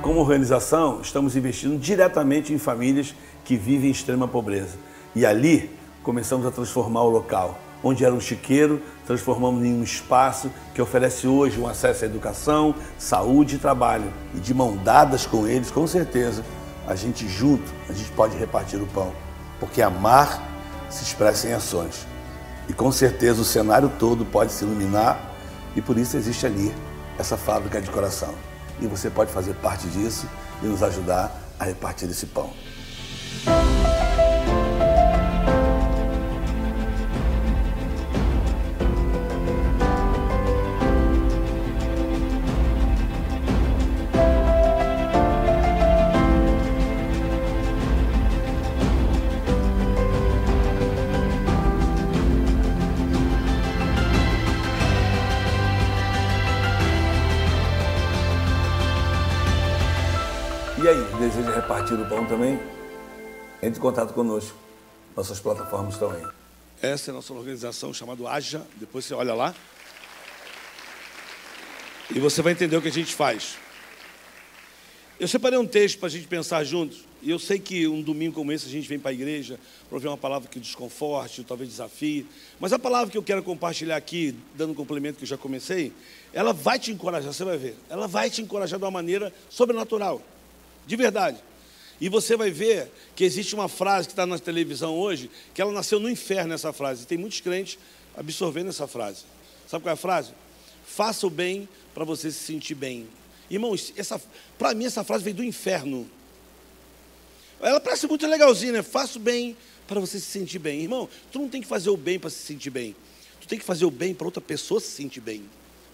Como 0.05 0.21
organização, 0.21 1.01
estamos 1.01 1.35
investindo 1.35 1.79
diretamente 1.79 2.53
em 2.53 2.59
famílias 2.59 3.15
que 3.43 3.57
vivem 3.57 3.89
em 3.89 3.93
extrema 3.93 4.29
pobreza. 4.29 4.77
E 5.15 5.25
ali 5.25 5.71
começamos 6.03 6.47
a 6.47 6.51
transformar 6.51 7.03
o 7.05 7.09
local. 7.09 7.59
Onde 7.83 8.05
era 8.05 8.15
um 8.15 8.21
chiqueiro, 8.21 8.83
transformamos 9.07 9.65
em 9.65 9.73
um 9.73 9.83
espaço 9.83 10.51
que 10.75 10.83
oferece 10.83 11.27
hoje 11.27 11.59
um 11.59 11.67
acesso 11.67 12.05
à 12.05 12.07
educação, 12.07 12.75
saúde 12.99 13.57
e 13.57 13.59
trabalho. 13.59 14.13
E 14.35 14.41
de 14.41 14.53
mão 14.53 14.77
dadas 14.77 15.25
com 15.25 15.47
eles, 15.49 15.71
com 15.71 15.87
certeza, 15.87 16.45
a 16.87 16.95
gente 16.95 17.29
junto, 17.29 17.73
a 17.89 17.93
gente 17.93 18.11
pode 18.13 18.37
repartir 18.37 18.81
o 18.81 18.87
pão. 18.87 19.13
Porque 19.59 19.81
amar 19.83 20.43
se 20.91 21.03
expressa 21.03 21.49
em 21.49 21.53
ações. 21.53 22.07
E 22.69 22.73
com 22.73 22.91
certeza 22.91 23.41
o 23.41 23.45
cenário 23.45 23.91
todo 23.99 24.25
pode 24.25 24.53
se 24.53 24.65
iluminar 24.65 25.33
e 25.77 25.83
por 25.83 25.99
isso 25.99 26.17
existe 26.17 26.47
ali 26.47 26.75
essa 27.19 27.37
fábrica 27.37 27.81
de 27.81 27.91
coração. 27.91 28.35
E 28.81 28.87
você 28.87 29.11
pode 29.11 29.33
fazer 29.33 29.55
parte 29.55 29.87
disso 29.89 30.29
e 30.63 30.67
nos 30.67 30.83
ajudar 30.83 31.33
a 31.59 31.65
repartir 31.65 32.09
esse 32.11 32.27
pão. 32.27 32.53
Deseja 61.29 61.55
repartir 61.55 61.99
o 61.99 62.07
pão 62.07 62.27
também? 62.27 62.61
Entre 63.63 63.79
em 63.79 63.83
contato 63.83 64.13
conosco. 64.13 64.57
Nossas 65.17 65.41
plataformas 65.41 65.95
estão 65.95 66.11
aí. 66.11 66.23
Essa 66.83 67.11
é 67.11 67.13
a 67.13 67.15
nossa 67.15 67.33
organização 67.33 67.95
chamada 67.95 68.29
Aja. 68.29 68.63
Depois 68.77 69.07
você 69.07 69.15
olha 69.15 69.33
lá. 69.33 69.55
E 72.15 72.19
você 72.19 72.43
vai 72.43 72.53
entender 72.53 72.77
o 72.77 72.83
que 72.83 72.89
a 72.89 72.93
gente 72.93 73.15
faz. 73.15 73.57
Eu 75.19 75.27
separei 75.27 75.59
um 75.59 75.67
texto 75.67 75.99
para 75.99 76.09
a 76.09 76.11
gente 76.11 76.27
pensar 76.27 76.63
juntos. 76.63 77.05
E 77.23 77.31
eu 77.31 77.39
sei 77.39 77.59
que 77.59 77.89
um 77.89 78.03
domingo 78.03 78.35
como 78.35 78.53
esse 78.53 78.67
a 78.67 78.71
gente 78.71 78.87
vem 78.87 78.99
para 78.99 79.11
a 79.11 79.15
igreja 79.15 79.59
para 79.89 79.97
ouvir 79.97 80.09
uma 80.09 80.19
palavra 80.19 80.47
que 80.47 80.61
desconforte, 80.61 81.43
talvez 81.43 81.71
desafie. 81.71 82.27
Mas 82.61 82.75
a 82.75 82.79
palavra 82.79 83.11
que 83.11 83.17
eu 83.17 83.23
quero 83.23 83.43
compartilhar 83.43 83.97
aqui, 83.97 84.37
dando 84.55 84.73
um 84.73 84.75
complemento 84.75 85.17
que 85.17 85.25
eu 85.25 85.29
já 85.29 85.39
comecei, 85.39 85.91
ela 86.35 86.53
vai 86.53 86.79
te 86.79 86.93
encorajar, 86.93 87.33
você 87.33 87.45
vai 87.45 87.57
ver. 87.57 87.77
Ela 87.89 88.07
vai 88.07 88.29
te 88.29 88.43
encorajar 88.43 88.79
de 88.79 88.85
uma 88.85 88.91
maneira 88.91 89.33
sobrenatural. 89.49 90.21
De 90.87 90.97
verdade. 90.97 91.39
E 92.01 92.09
você 92.09 92.37
vai 92.37 92.51
ver 92.51 92.91
que 93.15 93.25
existe 93.25 93.55
uma 93.55 93.69
frase 93.69 94.09
que 94.09 94.13
está 94.13 94.27
na 94.27 94.39
televisão 94.39 94.95
hoje, 94.97 95.31
que 95.55 95.63
ela 95.63 95.73
nasceu 95.73 96.01
no 96.01 96.11
inferno, 96.11 96.53
essa 96.53 96.73
frase. 96.73 97.05
E 97.05 97.07
tem 97.07 97.17
muitos 97.17 97.41
crentes 97.41 97.79
absorvendo 98.17 98.69
essa 98.69 98.87
frase. 98.87 99.25
Sabe 99.69 99.85
qual 99.85 99.91
é 99.91 99.95
a 99.95 99.97
frase? 99.97 100.33
Faça 100.85 101.27
o 101.27 101.31
bem 101.31 101.69
para 101.95 102.05
você 102.05 102.31
se 102.31 102.39
sentir 102.39 102.75
bem. 102.75 103.09
Irmãos, 103.49 103.93
para 104.59 104.75
mim 104.75 104.85
essa 104.85 105.05
frase 105.05 105.25
veio 105.25 105.37
do 105.37 105.45
inferno. 105.45 106.09
Ela 107.61 107.81
parece 107.81 108.07
muito 108.07 108.27
legalzinha, 108.27 108.73
né? 108.73 108.83
Faça 108.83 109.19
o 109.19 109.21
bem 109.21 109.57
para 109.87 110.01
você 110.01 110.19
se 110.19 110.27
sentir 110.27 110.59
bem. 110.59 110.83
Irmão, 110.83 111.09
tu 111.31 111.39
não 111.39 111.49
tem 111.49 111.63
que 111.63 111.69
fazer 111.69 111.91
o 111.91 111.97
bem 111.97 112.19
para 112.19 112.31
se 112.31 112.39
sentir 112.39 112.71
bem. 112.71 112.95
Tu 113.41 113.49
tem 113.49 113.59
que 113.59 113.65
fazer 113.65 113.85
o 113.85 113.91
bem 113.91 114.15
para 114.15 114.27
outra 114.27 114.41
pessoa 114.41 114.81
se 114.81 114.89
sentir 114.89 115.21
bem. 115.21 115.45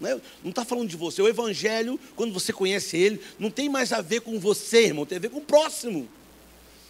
Não 0.01 0.51
está 0.51 0.65
falando 0.65 0.89
de 0.89 0.97
você. 0.97 1.21
O 1.21 1.29
Evangelho, 1.29 2.01
quando 2.17 2.33
você 2.33 2.53
conhece 2.53 2.97
ele, 2.97 3.21
não 3.39 3.51
tem 3.51 3.69
mais 3.69 3.93
a 3.93 4.01
ver 4.01 4.21
com 4.23 4.41
você, 4.41 4.87
irmão, 4.87 5.05
tem 5.05 5.19
a 5.19 5.21
ver 5.21 5.29
com 5.29 5.39
o 5.39 5.43
próximo. 5.43 6.09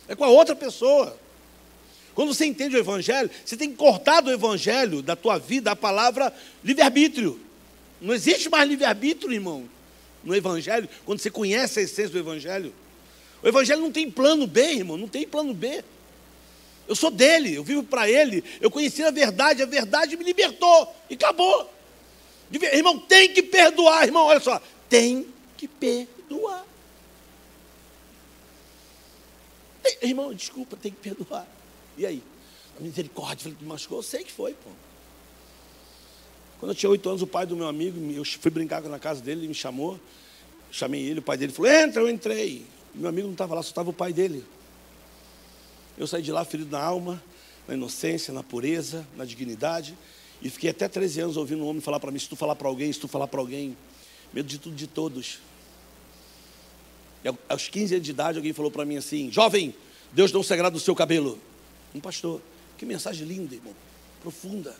É 0.07 0.15
com 0.15 0.25
a 0.25 0.29
outra 0.29 0.55
pessoa. 0.55 1.19
Quando 2.15 2.35
você 2.35 2.47
entende 2.47 2.77
o 2.77 2.79
Evangelho, 2.79 3.31
você 3.45 3.57
tem 3.57 3.71
que 3.71 3.77
cortar 3.77 4.21
do 4.21 4.31
Evangelho, 4.31 5.03
da 5.03 5.17
tua 5.17 5.39
vida, 5.39 5.73
a 5.73 5.77
palavra 5.77 6.33
livre-arbítrio. 6.63 7.41
Não 8.01 8.15
existe 8.15 8.49
mais 8.49 8.69
livre-arbítrio, 8.69 9.33
irmão, 9.33 9.69
no 10.23 10.35
Evangelho, 10.35 10.89
quando 11.05 11.19
você 11.19 11.31
conhece 11.31 11.81
a 11.81 11.83
essência 11.83 12.11
do 12.11 12.19
Evangelho. 12.19 12.73
O 13.43 13.49
Evangelho 13.49 13.81
não 13.81 13.91
tem 13.91 14.11
plano 14.11 14.47
B, 14.47 14.61
irmão, 14.61 14.97
não 14.97 15.09
tem 15.09 15.27
plano 15.27 15.55
B. 15.55 15.83
Eu 16.87 16.95
sou 16.97 17.11
dele, 17.11 17.55
eu 17.55 17.63
vivo 17.63 17.83
para 17.83 18.11
ele, 18.11 18.43
eu 18.61 18.71
conheci 18.71 19.03
a 19.03 19.11
verdade, 19.11 19.63
a 19.63 19.67
verdade 19.67 20.17
me 20.17 20.25
libertou 20.25 20.93
e 21.09 21.15
acabou. 21.15 21.80
Irmão, 22.53 22.99
tem 22.99 23.33
que 23.33 23.43
perdoar, 23.43 24.05
irmão, 24.05 24.27
olha 24.27 24.41
só, 24.41 24.61
tem 24.89 25.27
que 25.57 25.69
perdoar. 25.69 26.67
Irmão, 30.03 30.35
desculpa, 30.35 30.77
tem 30.77 30.93
que 30.93 30.99
perdoar. 30.99 31.47
E 31.97 32.07
aí? 32.07 32.23
A 32.79 32.83
misericórdia, 32.83 33.51
falei, 33.51 33.59
machucou? 33.63 33.99
Eu 33.99 34.03
sei 34.03 34.25
que 34.25 34.33
foi, 34.33 34.55
pô. 34.55 34.71
Quando 36.59 36.73
eu 36.73 36.75
tinha 36.75 36.91
oito 36.91 37.09
anos, 37.09 37.23
o 37.23 37.27
pai 37.27 37.47
do 37.47 37.57
meu 37.57 37.67
amigo, 37.69 37.99
eu 38.13 38.25
fui 38.25 38.51
brincar 38.51 38.83
na 38.83 38.99
casa 38.99 39.23
dele, 39.23 39.41
ele 39.41 39.49
me 39.49 39.55
chamou. 39.55 39.99
Chamei 40.71 41.03
ele, 41.03 41.21
o 41.21 41.23
pai 41.23 41.37
dele 41.37 41.53
falou: 41.53 41.71
Entra, 41.71 42.03
eu 42.03 42.09
entrei. 42.09 42.67
Meu 42.95 43.09
amigo 43.09 43.27
não 43.27 43.33
estava 43.33 43.55
lá, 43.55 43.63
só 43.63 43.71
estava 43.71 43.91
o 43.91 43.95
pai 43.95 44.13
dele. 44.13 44.45
Eu 45.97 46.07
saí 46.07 46.23
de 46.23 46.31
lá 46.31 46.45
ferido 46.45 46.71
na 46.71 46.83
alma, 46.83 47.23
na 47.67 47.75
inocência, 47.75 48.33
na 48.33 48.43
pureza, 48.43 49.07
na 49.17 49.25
dignidade. 49.25 49.97
E 50.43 50.49
fiquei 50.49 50.71
até 50.71 50.89
13 50.89 51.21
anos 51.21 51.37
ouvindo 51.37 51.63
um 51.63 51.69
homem 51.69 51.81
falar 51.81 52.01
para 52.01 52.11
mim: 52.11 52.19
se 52.19 52.29
tu 52.29 52.37
falar 52.37 52.57
para 52.57 52.69
alguém, 52.69 52.93
se 52.93 52.99
tu 52.99 53.09
falar 53.09 53.29
para 53.29 53.41
alguém, 53.41 53.77
medo 54.33 54.49
de 54.49 54.59
tudo 54.59 54.75
de 54.75 54.87
todos. 54.87 55.39
E 57.25 57.29
aos 57.49 57.69
15 57.69 57.95
anos 57.95 58.05
de 58.05 58.11
idade, 58.11 58.39
alguém 58.39 58.53
falou 58.53 58.71
para 58.71 58.85
mim 58.85 58.97
assim: 58.97 59.31
Jovem, 59.31 59.75
Deus 60.13 60.33
não 60.33 60.43
sagrado 60.43 60.79
do 60.79 60.81
seu 60.81 60.95
cabelo. 60.95 61.39
Um 61.95 62.01
pastor, 62.01 62.41
que 62.79 62.87
mensagem 62.87 63.27
linda, 63.27 63.55
irmão, 63.55 63.75
profunda. 64.23 64.75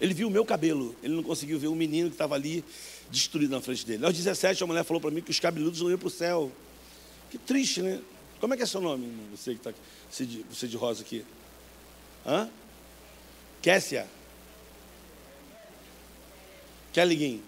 Ele 0.00 0.14
viu 0.14 0.28
o 0.28 0.30
meu 0.30 0.44
cabelo, 0.44 0.96
ele 1.02 1.14
não 1.14 1.22
conseguiu 1.22 1.58
ver 1.58 1.68
um 1.68 1.74
menino 1.74 2.08
que 2.08 2.14
estava 2.14 2.34
ali 2.34 2.64
destruído 3.10 3.50
na 3.50 3.60
frente 3.60 3.84
dele. 3.86 4.04
Aos 4.06 4.16
17, 4.16 4.62
a 4.64 4.66
mulher 4.66 4.82
falou 4.82 5.00
para 5.00 5.10
mim 5.10 5.20
que 5.20 5.30
os 5.30 5.38
cabeludos 5.38 5.82
não 5.82 5.90
iam 5.90 5.98
para 5.98 6.08
o 6.08 6.10
céu. 6.10 6.50
Que 7.30 7.36
triste, 7.36 7.82
né? 7.82 8.00
Como 8.40 8.54
é 8.54 8.56
que 8.56 8.62
é 8.62 8.66
seu 8.66 8.80
nome, 8.80 9.04
irmão? 9.04 9.26
Você 9.36 9.52
que 9.52 9.58
está 9.58 9.70
aqui, 9.70 9.78
você 10.10 10.24
de, 10.24 10.44
você 10.50 10.66
de 10.66 10.76
rosa 10.76 11.02
aqui. 11.02 11.24
Hã? 12.26 12.48
Kessia. 13.62 14.06
Kellyguinho. 16.92 17.42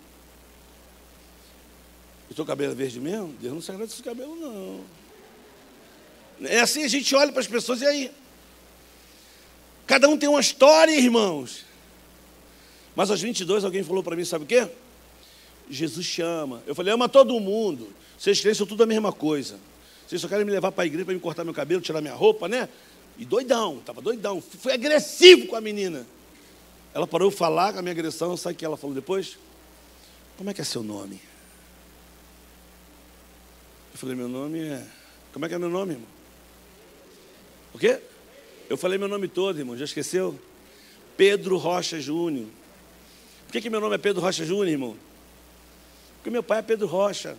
O 2.31 2.35
teu 2.35 2.47
cabelo 2.47 2.73
é 2.73 2.75
verde 2.75 2.99
mesmo? 2.99 3.35
Deus 3.41 3.55
não 3.55 3.61
se 3.61 3.71
agrada 3.71 3.89
desse 3.89 4.03
cabelo, 4.03 4.35
não. 4.37 4.85
É 6.49 6.61
assim, 6.61 6.83
a 6.83 6.89
gente 6.89 7.15
olha 7.15 7.31
para 7.31 7.41
as 7.41 7.47
pessoas 7.47 7.83
e 7.83 7.87
aí. 7.87 8.11
Cada 9.87 10.09
um 10.09 10.17
tem 10.17 10.29
uma 10.29 10.41
história, 10.41 10.93
irmãos. 10.93 11.65
Mas 12.97 13.11
aos 13.11 13.21
22 13.21 13.65
alguém 13.65 13.83
falou 13.83 14.03
para 14.03 14.17
mim, 14.17 14.25
sabe 14.25 14.45
o 14.45 14.47
quê? 14.47 14.69
Jesus 15.69 16.07
chama. 16.07 16.63
Eu 16.67 16.75
falei, 16.75 16.93
ama 16.93 17.09
todo 17.09 17.39
mundo. 17.41 17.93
Vocês 18.19 18.41
creem, 18.41 18.55
são 18.55 18.67
tudo 18.67 18.83
a 18.83 18.87
mesma 18.87 19.13
coisa. 19.13 19.59
Vocês 20.07 20.21
só 20.21 20.29
querem 20.29 20.45
me 20.45 20.53
levar 20.53 20.73
para 20.73 20.85
a 20.85 20.87
igreja 20.87 21.05
para 21.05 21.15
me 21.15 21.21
cortar 21.21 21.45
meu 21.45 21.55
cabelo, 21.55 21.81
tirar 21.81 22.01
minha 22.01 22.15
roupa, 22.15 22.49
né? 22.49 22.69
E 23.19 23.25
doidão, 23.25 23.79
estava 23.79 24.01
doidão. 24.01 24.41
Fui 24.41 24.73
agressivo 24.73 25.47
com 25.47 25.57
a 25.57 25.61
menina. 25.61 26.07
Ela 26.95 27.07
parou 27.07 27.31
de 27.31 27.37
falar 27.37 27.73
com 27.73 27.79
a 27.79 27.83
minha 27.83 27.93
agressão, 27.93 28.37
sabe 28.37 28.55
o 28.55 28.59
que 28.59 28.65
ela 28.65 28.77
falou 28.77 28.95
depois? 28.95 29.39
Como 30.37 30.51
é 30.51 30.55
que 30.55 30.61
é 30.61 30.65
seu 30.65 30.83
nome? 30.83 31.21
Eu 33.93 33.99
falei, 33.99 34.15
meu 34.17 34.29
nome 34.29 34.61
é. 34.61 34.87
Como 35.33 35.45
é 35.45 35.49
que 35.49 35.55
é 35.55 35.59
meu 35.59 35.71
nome, 35.71 35.93
irmão? 35.93 36.09
O 37.73 37.79
quê? 37.79 38.01
Eu 38.69 38.77
falei 38.77 38.99
meu 38.99 39.09
nome 39.09 39.29
todo, 39.29 39.59
irmão, 39.59 39.77
já 39.77 39.85
esqueceu? 39.85 40.39
Pedro 41.17 41.57
Rocha 41.57 42.01
Júnior. 42.01 42.47
Por 43.47 43.53
que, 43.53 43.61
que 43.61 43.71
meu 43.71 43.81
nome 43.81 43.95
é 43.95 43.99
Pedro 43.99 44.23
Rocha 44.23 44.45
Júnior, 44.45 44.69
irmão? 44.69 44.97
Porque 46.17 46.31
meu 46.31 46.43
pai 46.43 46.61
é 46.61 46.63
Pedro 46.63 46.87
Rocha. 46.87 47.37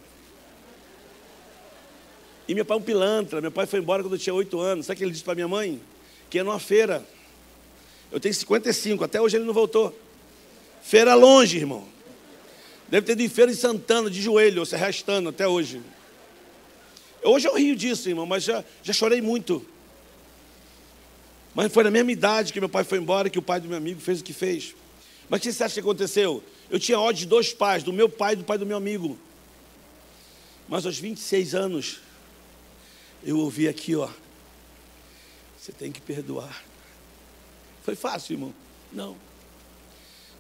E 2.48 2.54
meu 2.54 2.66
pai 2.66 2.78
é 2.78 2.80
um 2.80 2.84
pilantra. 2.84 3.42
Meu 3.42 3.52
pai 3.52 3.66
foi 3.66 3.80
embora 3.80 4.04
quando 4.04 4.14
eu 4.14 4.20
tinha 4.20 4.34
oito 4.34 4.60
anos. 4.60 4.86
Sabe 4.86 4.96
o 4.96 4.98
que 4.98 5.04
ele 5.04 5.12
disse 5.12 5.24
para 5.24 5.36
minha 5.36 5.48
mãe? 5.48 5.82
Que 6.30 6.38
ia 6.38 6.44
numa 6.44 6.60
feira. 6.60 7.06
Eu 8.12 8.20
tenho 8.20 8.34
55, 8.34 9.04
até 9.04 9.22
hoje 9.22 9.38
ele 9.38 9.46
não 9.46 9.54
voltou. 9.54 9.98
Feira 10.84 11.16
longe, 11.16 11.58
irmão. 11.58 11.88
Deve 12.90 13.06
ter 13.08 13.14
ido 13.14 13.24
em 13.24 13.30
feira 13.30 13.52
em 13.52 13.56
Santana, 13.56 14.10
de 14.10 14.22
joelho, 14.22 14.66
se 14.66 14.76
arrastando 14.76 15.30
até 15.30 15.48
hoje. 15.48 15.82
Hoje 17.24 17.48
eu 17.48 17.56
rio 17.56 17.76
disso, 17.76 18.10
irmão, 18.10 18.26
mas 18.26 18.44
já, 18.44 18.64
já 18.84 18.94
chorei 18.94 19.22
muito. 19.22 19.66
Mas 21.56 21.72
foi 21.72 21.84
na 21.84 21.92
mesma 21.92 22.12
idade 22.12 22.52
que 22.52 22.60
meu 22.60 22.70
pai 22.70 22.84
foi 22.84 22.98
embora, 22.98 23.30
que 23.30 23.40
o 23.40 23.42
pai 23.42 23.60
do 23.60 23.68
meu 23.68 23.78
amigo 23.78 24.02
fez 24.02 24.20
o 24.20 24.24
que 24.24 24.34
fez. 24.34 24.76
Mas 25.30 25.40
o 25.40 25.44
que 25.44 25.54
você 25.54 25.64
acha 25.64 25.74
que 25.76 25.80
aconteceu? 25.80 26.44
Eu 26.70 26.80
tinha 26.80 27.00
ódio 27.00 27.22
de 27.22 27.28
dois 27.28 27.54
pais, 27.54 27.82
do 27.82 27.94
meu 27.94 28.10
pai 28.10 28.34
e 28.34 28.36
do 28.36 28.44
pai 28.44 28.58
do 28.58 28.66
meu 28.66 28.78
amigo. 28.78 29.18
Mas 30.68 30.86
aos 30.86 30.98
26 31.00 31.56
anos, 31.56 32.00
eu 33.26 33.40
ouvi 33.40 33.68
aqui, 33.68 33.96
ó. 33.96 34.10
Você 35.58 35.72
tem 35.72 35.92
que 35.92 36.02
perdoar. 36.02 36.64
Foi 37.84 37.96
fácil, 37.96 38.34
irmão? 38.34 38.54
Não. 38.92 39.16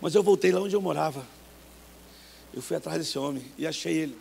Mas 0.02 0.16
eu 0.16 0.24
voltei 0.24 0.52
lá 0.52 0.60
onde 0.60 0.76
eu 0.76 0.82
morava. 0.82 1.26
Eu 2.54 2.62
fui 2.62 2.76
atrás 2.76 3.00
desse 3.00 3.18
homem 3.18 3.44
e 3.58 3.66
achei 3.66 3.94
ele. 3.94 4.18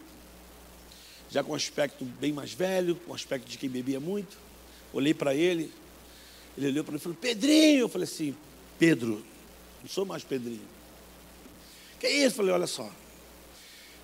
Já 1.28 1.42
com 1.42 1.52
um 1.52 1.56
aspecto 1.56 2.04
bem 2.04 2.32
mais 2.32 2.52
velho, 2.52 2.94
com 2.94 3.12
um 3.12 3.14
aspecto 3.14 3.48
de 3.48 3.58
quem 3.58 3.68
bebia 3.68 3.98
muito. 3.98 4.38
Olhei 4.92 5.12
para 5.12 5.34
ele. 5.34 5.72
Ele 6.56 6.68
olhou 6.68 6.84
para 6.84 6.92
mim 6.92 6.98
e 6.98 7.00
falou: 7.00 7.18
Pedrinho. 7.20 7.80
Eu 7.80 7.88
falei 7.88 8.06
assim: 8.06 8.36
Pedro, 8.78 9.24
não 9.82 9.88
sou 9.88 10.04
mais 10.04 10.22
Pedrinho. 10.22 10.62
Que 11.98 12.06
é 12.06 12.12
isso? 12.18 12.26
Eu 12.26 12.36
falei: 12.36 12.52
Olha 12.52 12.66
só. 12.66 12.90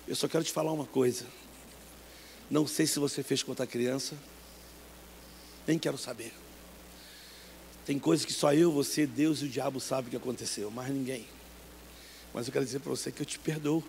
Eu 0.07 0.15
só 0.15 0.27
quero 0.27 0.43
te 0.43 0.51
falar 0.51 0.71
uma 0.71 0.85
coisa. 0.85 1.25
Não 2.49 2.65
sei 2.65 2.87
se 2.87 2.99
você 2.99 3.21
fez 3.21 3.43
contra 3.43 3.63
a 3.63 3.67
criança. 3.67 4.17
Nem 5.67 5.77
quero 5.77 5.97
saber. 5.97 6.33
Tem 7.85 7.97
coisas 7.97 8.25
que 8.25 8.33
só 8.33 8.53
eu, 8.53 8.71
você, 8.71 9.07
Deus 9.07 9.41
e 9.41 9.45
o 9.45 9.49
diabo 9.49 9.79
sabem 9.79 10.07
o 10.07 10.09
que 10.11 10.17
aconteceu, 10.17 10.69
mais 10.69 10.93
ninguém. 10.93 11.25
Mas 12.33 12.47
eu 12.47 12.53
quero 12.53 12.63
dizer 12.63 12.79
para 12.79 12.91
você 12.91 13.11
que 13.11 13.21
eu 13.21 13.25
te 13.25 13.39
perdoo. 13.39 13.83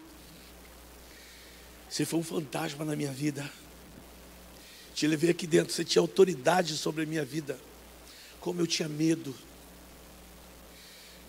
Você 1.89 2.05
foi 2.05 2.19
um 2.19 2.23
fantasma 2.23 2.85
na 2.85 2.97
minha 2.97 3.13
vida. 3.13 3.51
Te 4.95 5.07
levei 5.07 5.31
aqui 5.31 5.47
dentro, 5.47 5.73
você 5.73 5.85
tinha 5.85 6.01
autoridade 6.01 6.77
sobre 6.77 7.03
a 7.03 7.07
minha 7.07 7.25
vida. 7.25 7.59
Como 8.41 8.61
eu 8.61 8.67
tinha 8.67 8.89
medo. 8.89 9.35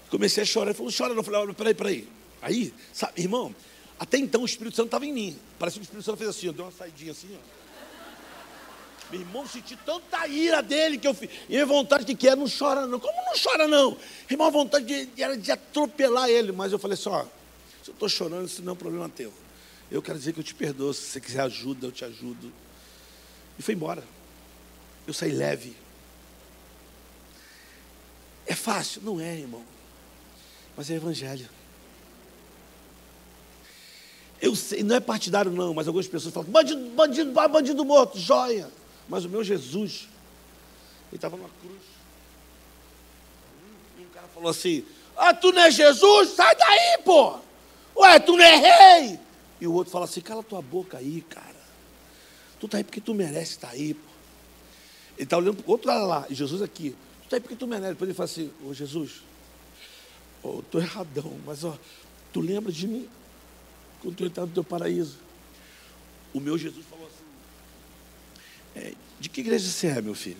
Comecei 0.09 0.43
a 0.43 0.45
chorar, 0.45 0.67
ele 0.67 0.77
falou, 0.77 0.91
chora. 0.95 1.13
Eu 1.13 1.23
falei, 1.23 1.41
olha, 1.41 1.53
peraí, 1.53 1.73
peraí. 1.73 2.07
Aí, 2.41 2.73
sabe, 2.93 3.21
irmão, 3.21 3.55
até 3.99 4.17
então 4.17 4.41
o 4.41 4.45
Espírito 4.45 4.75
Santo 4.75 4.87
estava 4.87 5.05
em 5.05 5.13
mim. 5.13 5.39
Parece 5.59 5.75
que 5.75 5.81
o 5.81 5.83
Espírito 5.83 6.05
Santo 6.05 6.17
fez 6.17 6.29
assim, 6.29 6.49
ó, 6.49 6.51
deu 6.51 6.65
uma 6.65 6.71
saidinha 6.71 7.11
assim, 7.11 7.35
ó. 7.35 7.60
Meu 9.11 9.19
irmão, 9.19 9.45
senti 9.45 9.75
tanta 9.75 10.25
ira 10.25 10.63
dele 10.63 10.97
que 10.97 11.05
eu 11.07 11.13
fiz. 11.13 11.29
E 11.49 11.59
a 11.59 11.65
vontade 11.65 12.05
de 12.05 12.15
que 12.15 12.27
era, 12.27 12.37
não 12.37 12.47
chora 12.47 12.87
não. 12.87 12.97
Como 12.97 13.13
não 13.13 13.33
chora 13.37 13.67
não? 13.67 13.97
Irmão, 14.29 14.47
a 14.47 14.49
vontade 14.49 14.85
de, 14.85 15.21
era 15.21 15.37
de 15.37 15.51
atropelar 15.51 16.29
ele. 16.29 16.53
Mas 16.53 16.71
eu 16.71 16.79
falei 16.79 16.95
assim, 16.95 17.09
ó, 17.09 17.25
se 17.83 17.89
eu 17.89 17.93
estou 17.93 18.07
chorando, 18.07 18.45
isso 18.45 18.61
não 18.61 18.71
é 18.71 18.73
um 18.73 18.77
problema 18.77 19.09
teu. 19.09 19.33
Eu 19.91 20.01
quero 20.01 20.17
dizer 20.17 20.31
que 20.31 20.39
eu 20.39 20.43
te 20.43 20.55
perdoo. 20.55 20.93
Se 20.93 21.01
você 21.01 21.19
quiser 21.19 21.41
ajuda, 21.41 21.87
eu 21.87 21.91
te 21.91 22.05
ajudo. 22.05 22.53
E 23.59 23.61
foi 23.61 23.73
embora. 23.73 24.03
Eu 25.05 25.13
saí 25.13 25.33
leve. 25.33 25.75
É 28.45 28.55
fácil? 28.55 29.01
Não 29.03 29.19
é, 29.19 29.37
irmão. 29.37 29.63
Mas 30.77 30.89
é 30.89 30.95
evangelho. 30.95 31.49
Eu 34.41 34.55
sei, 34.55 34.81
não 34.81 34.95
é 34.95 34.99
partidário 34.99 35.51
não, 35.51 35.73
mas 35.73 35.87
algumas 35.87 36.07
pessoas 36.07 36.33
falam, 36.33 36.49
bandido, 36.49 36.89
bandido, 36.91 37.31
bandido 37.31 37.85
morto, 37.85 38.17
joia. 38.17 38.67
Mas 39.07 39.25
o 39.25 39.29
meu 39.29 39.43
Jesus, 39.43 40.07
ele 41.09 41.17
estava 41.17 41.35
numa 41.35 41.49
cruz. 41.61 41.81
E 43.97 44.01
um 44.01 44.09
cara 44.09 44.27
falou 44.27 44.49
assim: 44.49 44.85
Ah, 45.15 45.33
tu 45.33 45.51
não 45.51 45.61
é 45.61 45.71
Jesus? 45.71 46.29
Sai 46.29 46.55
daí, 46.55 47.03
pô! 47.03 47.39
Ué, 47.95 48.19
tu 48.19 48.37
não 48.37 48.43
é 48.43 48.55
rei? 48.55 49.19
E 49.59 49.67
o 49.67 49.73
outro 49.73 49.91
fala 49.91 50.05
assim: 50.05 50.21
Cala 50.21 50.41
tua 50.41 50.61
boca 50.61 50.97
aí, 50.97 51.21
cara. 51.21 51.61
Tu 52.59 52.65
está 52.65 52.77
aí 52.77 52.83
porque 52.83 53.01
tu 53.01 53.13
merece 53.13 53.51
estar 53.51 53.67
tá 53.67 53.73
aí, 53.73 53.93
pô. 53.93 54.11
Ele 55.17 55.23
está 55.23 55.37
olhando 55.37 55.57
para 55.57 55.67
o 55.67 55.71
outro 55.71 55.87
lado 55.87 56.07
lá, 56.07 56.25
e 56.29 56.35
Jesus 56.35 56.61
aqui. 56.61 56.95
Tu 57.21 57.23
está 57.25 57.35
aí 57.35 57.41
porque 57.41 57.55
tu 57.55 57.67
merece. 57.67 57.93
Depois 57.93 58.09
ele 58.09 58.15
fala 58.15 58.25
assim: 58.25 58.51
Ô 58.65 58.73
Jesus, 58.73 59.21
oh, 60.41 60.59
estou 60.59 60.81
erradão, 60.81 61.39
mas 61.45 61.63
ó, 61.63 61.77
tu 62.31 62.39
lembra 62.39 62.71
de 62.71 62.87
mim 62.87 63.09
quando 64.01 64.15
tu 64.15 64.25
entrar 64.25 64.45
no 64.45 64.51
teu 64.51 64.63
paraíso? 64.63 65.17
O 66.33 66.39
meu 66.39 66.57
Jesus 66.57 66.85
falou 66.89 67.00
de 69.19 69.29
que 69.29 69.41
igreja 69.41 69.69
você 69.69 69.87
é, 69.87 70.01
meu 70.01 70.15
filho? 70.15 70.37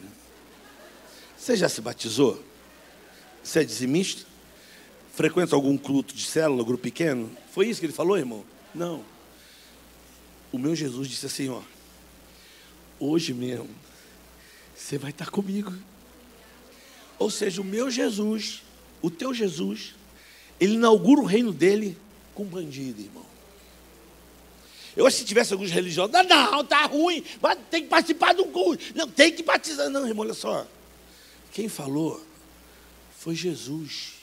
Você 1.37 1.55
já 1.55 1.67
se 1.67 1.81
batizou? 1.81 2.43
Você 3.43 3.59
é 3.59 3.63
dizimista? 3.63 4.25
Frequenta 5.13 5.55
algum 5.55 5.77
culto 5.77 6.13
de 6.15 6.23
célula, 6.23 6.63
grupo 6.63 6.83
pequeno? 6.83 7.29
Foi 7.51 7.67
isso 7.67 7.79
que 7.79 7.85
ele 7.85 7.93
falou, 7.93 8.17
irmão? 8.17 8.45
Não. 8.73 9.03
O 10.51 10.57
meu 10.57 10.75
Jesus 10.75 11.07
disse 11.07 11.25
assim, 11.25 11.49
ó. 11.49 11.61
Hoje 12.99 13.33
mesmo, 13.33 13.69
você 14.75 14.97
vai 14.97 15.11
estar 15.11 15.29
comigo. 15.29 15.73
Ou 17.17 17.29
seja, 17.29 17.61
o 17.61 17.65
meu 17.65 17.89
Jesus, 17.89 18.63
o 19.01 19.09
teu 19.09 19.33
Jesus, 19.33 19.95
ele 20.59 20.73
inaugura 20.73 21.21
o 21.21 21.25
reino 21.25 21.51
dele 21.51 21.97
com 22.33 22.45
bandido, 22.45 23.01
irmão. 23.01 23.25
Eu 24.95 25.07
acho 25.07 25.17
que 25.17 25.21
se 25.21 25.27
tivesse 25.27 25.53
alguns 25.53 25.71
religiosos, 25.71 26.11
não, 26.11 26.23
não, 26.23 26.65
tá 26.65 26.85
ruim, 26.85 27.23
tem 27.69 27.83
que 27.83 27.87
participar 27.87 28.33
de 28.33 28.41
um 28.41 28.51
culto. 28.51 28.83
Não, 28.95 29.07
tem 29.07 29.31
que 29.31 29.41
batizar. 29.41 29.89
Não, 29.89 30.05
irmão, 30.05 30.25
olha 30.25 30.33
só. 30.33 30.67
Quem 31.51 31.69
falou 31.69 32.21
foi 33.17 33.35
Jesus. 33.35 34.21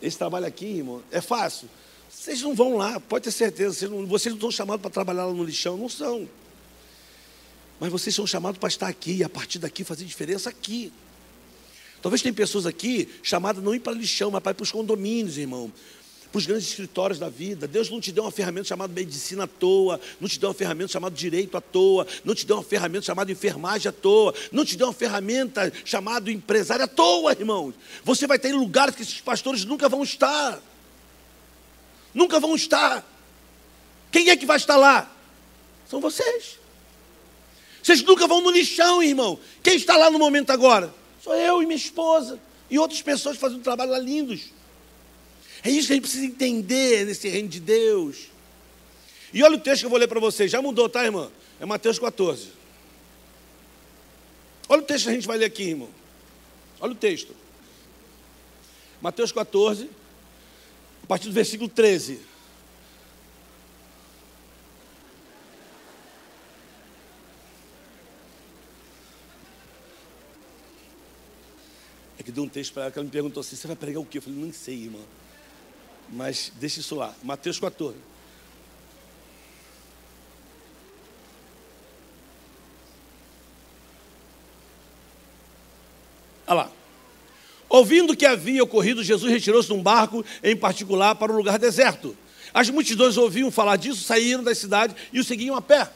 Esse 0.00 0.16
trabalho 0.16 0.46
aqui, 0.46 0.66
irmão, 0.66 1.02
é 1.10 1.20
fácil. 1.20 1.68
Vocês 2.10 2.40
não 2.42 2.54
vão 2.54 2.76
lá, 2.76 3.00
pode 3.00 3.24
ter 3.24 3.30
certeza. 3.30 3.74
Vocês 3.74 3.90
não, 3.90 4.06
vocês 4.06 4.32
não 4.32 4.38
estão 4.38 4.50
chamados 4.50 4.80
para 4.80 4.90
trabalhar 4.90 5.26
lá 5.26 5.32
no 5.32 5.44
lixão, 5.44 5.76
não 5.76 5.88
são. 5.88 6.28
Mas 7.80 7.90
vocês 7.90 8.14
são 8.14 8.26
chamados 8.26 8.58
para 8.58 8.68
estar 8.68 8.88
aqui 8.88 9.16
e 9.16 9.24
a 9.24 9.28
partir 9.28 9.58
daqui 9.58 9.84
fazer 9.84 10.04
diferença 10.04 10.50
aqui. 10.50 10.92
Talvez 12.00 12.22
tem 12.22 12.32
pessoas 12.32 12.66
aqui 12.66 13.08
chamadas 13.22 13.62
não 13.62 13.74
ir 13.74 13.80
para 13.80 13.92
lixão, 13.92 14.30
mas 14.30 14.42
para 14.42 14.52
ir 14.52 14.54
para 14.54 14.62
os 14.62 14.70
condomínios, 14.70 15.36
irmão. 15.36 15.72
Para 16.30 16.38
os 16.38 16.46
grandes 16.46 16.68
escritórios 16.68 17.18
da 17.18 17.28
vida. 17.28 17.66
Deus 17.66 17.88
não 17.90 18.00
te 18.00 18.12
deu 18.12 18.24
uma 18.24 18.30
ferramenta 18.30 18.68
chamada 18.68 18.92
medicina 18.92 19.44
à 19.44 19.46
toa, 19.46 19.98
não 20.20 20.28
te 20.28 20.38
deu 20.38 20.48
uma 20.48 20.54
ferramenta 20.54 20.92
chamada 20.92 21.14
direito 21.14 21.56
à 21.56 21.60
toa, 21.60 22.06
não 22.24 22.34
te 22.34 22.46
deu 22.46 22.56
uma 22.56 22.62
ferramenta 22.62 23.06
chamada 23.06 23.32
enfermagem 23.32 23.88
à 23.88 23.92
toa, 23.92 24.34
não 24.52 24.64
te 24.64 24.76
deu 24.76 24.86
uma 24.86 24.92
ferramenta 24.92 25.72
chamada 25.84 26.30
empresário 26.30 26.84
à 26.84 26.88
toa, 26.88 27.32
irmãos. 27.32 27.74
Você 28.04 28.26
vai 28.26 28.38
ter 28.38 28.52
lugares 28.52 28.94
que 28.94 29.02
esses 29.02 29.20
pastores 29.20 29.64
nunca 29.64 29.88
vão 29.88 30.02
estar. 30.02 30.62
Nunca 32.14 32.38
vão 32.38 32.54
estar. 32.54 33.06
Quem 34.10 34.30
é 34.30 34.36
que 34.36 34.46
vai 34.46 34.56
estar 34.56 34.76
lá? 34.76 35.10
São 35.88 36.00
vocês. 36.00 36.58
Vocês 37.82 38.02
nunca 38.02 38.26
vão 38.26 38.42
no 38.42 38.50
lixão, 38.50 39.02
irmão. 39.02 39.38
Quem 39.62 39.76
está 39.76 39.96
lá 39.96 40.10
no 40.10 40.18
momento 40.18 40.50
agora? 40.50 40.92
Sou 41.22 41.34
eu 41.34 41.62
e 41.62 41.66
minha 41.66 41.76
esposa. 41.76 42.40
E 42.70 42.78
outras 42.78 43.00
pessoas 43.02 43.36
fazendo 43.36 43.60
um 43.60 43.62
trabalho 43.62 43.90
lá 43.92 43.98
lindos. 43.98 44.52
É 45.62 45.70
isso 45.70 45.88
que 45.88 45.92
a 45.92 45.96
gente 45.96 46.02
precisa 46.02 46.26
entender 46.26 47.06
nesse 47.06 47.28
reino 47.28 47.48
de 47.48 47.60
Deus. 47.60 48.28
E 49.32 49.42
olha 49.42 49.56
o 49.56 49.60
texto 49.60 49.80
que 49.80 49.86
eu 49.86 49.90
vou 49.90 49.98
ler 49.98 50.08
para 50.08 50.20
vocês. 50.20 50.50
Já 50.50 50.62
mudou, 50.62 50.88
tá, 50.88 51.04
irmã? 51.04 51.30
É 51.60 51.66
Mateus 51.66 51.98
14. 51.98 52.48
Olha 54.68 54.82
o 54.82 54.84
texto 54.84 55.04
que 55.04 55.10
a 55.10 55.14
gente 55.14 55.26
vai 55.26 55.38
ler 55.38 55.46
aqui, 55.46 55.64
irmão. 55.64 55.88
Olha 56.80 56.92
o 56.92 56.96
texto. 56.96 57.34
Mateus 59.00 59.32
14, 59.32 59.88
a 61.02 61.06
partir 61.06 61.28
do 61.28 61.32
versículo 61.32 61.68
13. 61.68 62.20
Que 72.28 72.32
deu 72.32 72.44
um 72.44 72.48
texto 72.48 72.74
para 72.74 72.82
ela 72.82 72.90
que 72.92 72.98
ela 72.98 73.06
me 73.06 73.10
perguntou 73.10 73.40
assim: 73.40 73.56
você 73.56 73.66
vai 73.66 73.74
pregar 73.74 74.02
o 74.02 74.04
quê? 74.04 74.18
Eu 74.18 74.22
falei: 74.22 74.38
não 74.38 74.52
sei, 74.52 74.74
irmã. 74.82 74.98
Mas 76.10 76.52
deixa 76.60 76.80
isso 76.80 76.94
lá. 76.94 77.14
Mateus 77.22 77.58
14. 77.58 77.96
Olha 86.46 86.54
lá. 86.54 86.70
Ouvindo 87.66 88.14
que 88.14 88.26
havia 88.26 88.62
ocorrido, 88.62 89.02
Jesus 89.02 89.32
retirou-se 89.32 89.70
num 89.70 89.82
barco, 89.82 90.22
em 90.42 90.54
particular, 90.54 91.14
para 91.14 91.32
um 91.32 91.36
lugar 91.36 91.58
deserto. 91.58 92.14
As 92.52 92.68
multidões 92.68 93.16
ouviam 93.16 93.50
falar 93.50 93.76
disso, 93.76 94.04
saíram 94.04 94.44
da 94.44 94.54
cidade 94.54 94.94
e 95.14 95.18
o 95.18 95.24
seguiam 95.24 95.56
a 95.56 95.62
pé. 95.62 95.90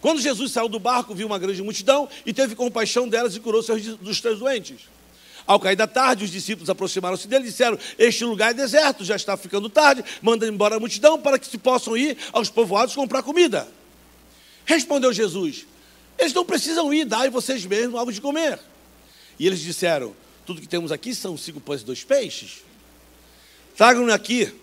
Quando 0.00 0.20
Jesus 0.20 0.50
saiu 0.50 0.68
do 0.68 0.80
barco, 0.80 1.14
viu 1.14 1.28
uma 1.28 1.38
grande 1.38 1.62
multidão 1.62 2.08
e 2.26 2.32
teve 2.32 2.56
compaixão 2.56 3.08
delas 3.08 3.36
e 3.36 3.40
curou 3.40 3.62
seus 3.62 3.96
dos 3.98 4.20
três 4.20 4.40
doentes. 4.40 4.93
Ao 5.46 5.60
cair 5.60 5.76
da 5.76 5.86
tarde, 5.86 6.24
os 6.24 6.30
discípulos 6.30 6.70
aproximaram-se 6.70 7.28
dele 7.28 7.44
e 7.44 7.48
disseram: 7.48 7.78
Este 7.98 8.24
lugar 8.24 8.50
é 8.50 8.54
deserto, 8.54 9.04
já 9.04 9.14
está 9.14 9.36
ficando 9.36 9.68
tarde, 9.68 10.04
manda 10.22 10.46
embora 10.46 10.76
a 10.76 10.80
multidão 10.80 11.20
para 11.20 11.38
que 11.38 11.46
se 11.46 11.58
possam 11.58 11.96
ir 11.96 12.16
aos 12.32 12.48
povoados 12.48 12.94
comprar 12.94 13.22
comida. 13.22 13.68
Respondeu 14.64 15.12
Jesus: 15.12 15.66
Eles 16.18 16.32
não 16.32 16.44
precisam 16.44 16.92
ir, 16.94 17.04
dai 17.04 17.28
vocês 17.28 17.64
mesmos 17.66 17.98
algo 17.98 18.12
de 18.12 18.20
comer. 18.20 18.58
E 19.38 19.46
eles 19.46 19.60
disseram: 19.60 20.16
Tudo 20.46 20.60
que 20.60 20.68
temos 20.68 20.90
aqui 20.90 21.14
são 21.14 21.36
cinco 21.36 21.60
pães 21.60 21.82
e 21.82 21.84
dois 21.84 22.02
peixes. 22.02 22.62
Tragam-me 23.76 24.12
aqui, 24.12 24.54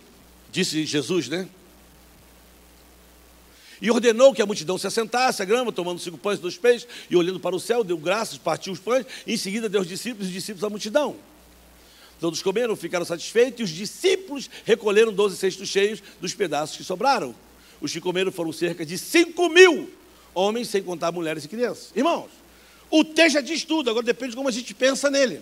disse 0.51 0.85
Jesus, 0.85 1.27
né? 1.27 1.47
E 3.81 3.89
ordenou 3.89 4.33
que 4.33 4.41
a 4.41 4.45
multidão 4.45 4.77
se 4.77 4.85
assentasse, 4.85 5.41
a 5.41 5.45
grama, 5.45 5.71
tomando 5.71 5.99
cinco 5.99 6.17
pães 6.17 6.37
e 6.37 6.41
dois 6.41 6.57
peixes, 6.57 6.87
e 7.09 7.15
olhando 7.15 7.39
para 7.39 7.55
o 7.55 7.59
céu, 7.59 7.83
deu 7.83 7.97
graças, 7.97 8.37
partiu 8.37 8.71
os 8.71 8.79
pães, 8.79 9.05
em 9.25 9.35
seguida 9.35 9.67
deu 9.67 9.81
os 9.81 9.87
discípulos 9.87 10.27
e 10.27 10.29
os 10.29 10.33
discípulos 10.33 10.63
à 10.63 10.69
multidão. 10.69 11.15
Todos 12.19 12.43
comeram, 12.43 12.75
ficaram 12.75 13.03
satisfeitos, 13.03 13.59
e 13.59 13.63
os 13.63 13.69
discípulos 13.71 14.47
recolheram 14.63 15.11
doze 15.11 15.35
cestos 15.35 15.67
cheios 15.67 16.03
dos 16.21 16.35
pedaços 16.35 16.77
que 16.77 16.83
sobraram. 16.83 17.33
Os 17.81 17.91
que 17.91 17.99
comeram 17.99 18.31
foram 18.31 18.53
cerca 18.53 18.85
de 18.85 18.95
cinco 18.95 19.49
mil 19.49 19.89
homens, 20.35 20.69
sem 20.69 20.83
contar 20.83 21.11
mulheres 21.11 21.45
e 21.45 21.47
crianças. 21.47 21.91
Irmãos, 21.95 22.29
o 22.91 23.03
texto 23.03 23.33
já 23.33 23.41
diz 23.41 23.63
tudo, 23.63 23.89
agora 23.89 24.05
depende 24.05 24.31
de 24.31 24.37
como 24.37 24.47
a 24.47 24.51
gente 24.51 24.73
pensa 24.75 25.09
nele. 25.09 25.41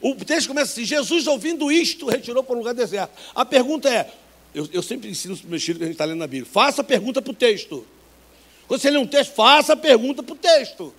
O 0.00 0.14
texto 0.14 0.46
começa 0.46 0.70
assim: 0.70 0.84
Jesus, 0.84 1.26
ouvindo 1.26 1.72
isto, 1.72 2.06
retirou 2.06 2.44
para 2.44 2.54
um 2.54 2.58
lugar 2.58 2.74
deserto. 2.74 3.10
A 3.34 3.44
pergunta 3.44 3.88
é: 3.88 4.08
eu, 4.54 4.68
eu 4.72 4.82
sempre 4.82 5.10
ensino 5.10 5.34
os 5.34 5.42
meus 5.42 5.62
filhos 5.62 5.78
que 5.78 5.84
a 5.84 5.86
gente 5.86 5.94
está 5.94 6.04
lendo 6.04 6.18
na 6.18 6.26
Bíblia. 6.26 6.50
Faça 6.50 6.82
pergunta 6.82 7.20
para 7.20 7.30
o 7.30 7.34
texto. 7.34 7.86
Quando 8.66 8.80
você 8.80 8.90
lê 8.90 8.98
um 8.98 9.06
texto, 9.06 9.34
faça 9.34 9.76
pergunta 9.76 10.22
para 10.22 10.32
o 10.32 10.36
texto. 10.36 10.94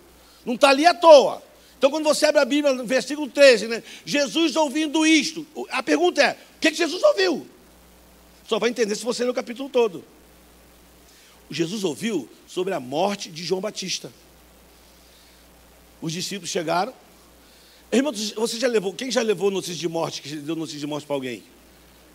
Não 0.46 0.56
está 0.56 0.70
ali 0.70 0.86
à 0.86 0.94
toa. 0.94 1.44
Então, 1.78 1.90
quando 1.90 2.04
você 2.04 2.26
abre 2.26 2.42
a 2.42 2.46
Bíblia, 2.46 2.74
no 2.74 2.86
versículo 2.86 3.30
13, 3.30 3.68
né? 3.68 3.84
Jesus 4.06 4.56
ouvindo 4.56 5.06
isto. 5.06 5.46
A 5.70 5.82
pergunta 5.82 6.22
é: 6.22 6.32
o 6.32 6.60
que, 6.60 6.72
que 6.72 6.78
Jesus 6.78 7.02
ouviu? 7.04 7.48
Só 8.48 8.60
vai 8.60 8.70
entender 8.70 8.96
se 8.96 9.04
você 9.04 9.24
ler 9.24 9.30
o 9.30 9.34
capítulo 9.34 9.70
todo. 9.70 10.04
Jesus 11.50 11.84
ouviu 11.84 12.30
sobre 12.48 12.74
a 12.74 12.80
morte 12.80 13.30
de 13.30 13.44
João 13.44 13.62
Batista. 13.62 14.12
Os 16.02 16.14
discípulos 16.14 16.50
chegaram. 16.50 16.94
Irmão, 17.92 18.14
você 18.14 18.60
já 18.60 18.68
levou, 18.68 18.94
quem 18.94 19.10
já 19.10 19.22
levou 19.22 19.50
notícia 19.50 19.76
de 19.76 19.88
morte, 19.88 20.22
que 20.22 20.36
deu 20.36 20.56
notícia 20.56 20.80
de 20.80 20.86
morte 20.86 21.08
para 21.08 21.16
alguém? 21.16 21.44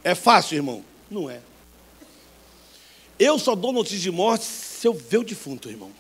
É 0.05 0.15
fácil, 0.15 0.57
irmão? 0.57 0.85
Não 1.15 1.31
é. 1.31 1.41
Eu 3.17 3.39
só 3.39 3.55
dou 3.55 3.73
notícia 3.73 4.01
de 4.01 4.11
morte 4.11 4.45
se 4.45 4.85
eu 4.85 4.93
ver 4.93 5.19
o 5.19 5.25
defunto, 5.25 5.71
irmão. 5.71 5.93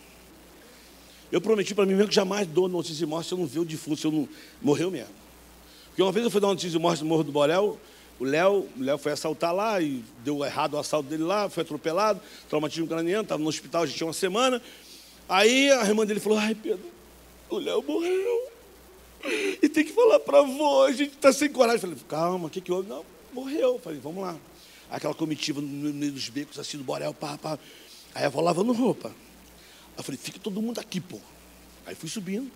Eu 1.31 1.41
prometi 1.41 1.73
para 1.73 1.87
mim 1.87 1.95
mesmo 1.95 2.09
que 2.09 2.15
jamais 2.15 2.49
dou 2.49 2.69
notícia 2.69 2.97
de 2.97 3.07
morte 3.07 3.29
se 3.29 3.35
eu 3.35 3.39
não 3.39 3.47
ver 3.47 3.61
o 3.61 3.65
defunto, 3.65 4.01
se 4.01 4.07
eu 4.09 4.11
não. 4.11 4.29
Morreu 4.61 4.91
mesmo. 4.91 5.15
Porque 5.87 6.03
uma 6.03 6.11
vez 6.11 6.25
eu 6.25 6.31
fui 6.33 6.41
dar 6.41 6.49
notícia 6.49 6.71
de 6.71 6.79
morte 6.81 7.05
no 7.05 7.09
Morro 7.09 7.23
do 7.23 7.31
Borel, 7.31 7.79
o 8.19 8.25
Léo, 8.25 8.69
o 8.77 8.83
Léo 8.83 8.99
foi 8.99 9.13
assaltar 9.13 9.55
lá 9.55 9.81
e 9.81 10.03
deu 10.25 10.45
errado 10.45 10.75
o 10.75 10.79
assalto 10.79 11.09
dele 11.09 11.23
lá, 11.23 11.49
foi 11.49 11.63
atropelado, 11.63 12.21
traumatismo 12.49 12.89
craniano, 12.89 13.23
estava 13.23 13.41
no 13.41 13.49
hospital, 13.49 13.87
já 13.87 13.95
tinha 13.95 14.07
uma 14.09 14.13
semana. 14.13 14.61
Aí 15.29 15.71
a 15.71 15.87
irmã 15.87 16.05
dele 16.05 16.19
falou: 16.19 16.39
Ai, 16.39 16.57
Pedro, 16.57 16.91
o 17.49 17.59
Léo 17.59 17.85
morreu. 17.87 18.49
E 19.63 19.69
tem 19.69 19.85
que 19.85 19.93
falar 19.93 20.19
para 20.19 20.41
avó, 20.41 20.87
a 20.87 20.93
gente 20.93 21.15
está 21.15 21.33
sem 21.33 21.49
coragem. 21.49 21.77
Eu 21.77 21.81
falei: 21.81 21.97
Calma, 22.09 22.49
o 22.49 22.51
que, 22.51 22.61
que 22.61 22.73
houve? 22.73 22.89
Não, 22.89 23.05
morreu. 23.33 23.75
Eu 23.75 23.79
falei: 23.79 24.01
Vamos 24.01 24.21
lá 24.21 24.37
aquela 24.97 25.15
comitiva 25.15 25.61
no 25.61 25.93
meio 25.93 26.13
dos 26.13 26.29
becos, 26.29 26.59
assim, 26.59 26.79
do 26.79 26.85
Borel, 26.85 27.13
pá, 27.13 27.37
pá. 27.37 27.59
Aí 28.15 28.25
a 28.25 28.27
avó 28.27 28.41
lavando 28.41 28.73
roupa. 28.73 29.09
Aí 29.09 29.99
eu 29.99 30.05
falei, 30.05 30.19
fica 30.19 30.39
todo 30.39 30.63
mundo 30.63 30.79
aqui, 30.79 31.01
pô. 31.01 31.19
Aí 31.87 31.95
fui 31.95 32.09
subindo. 32.09 32.51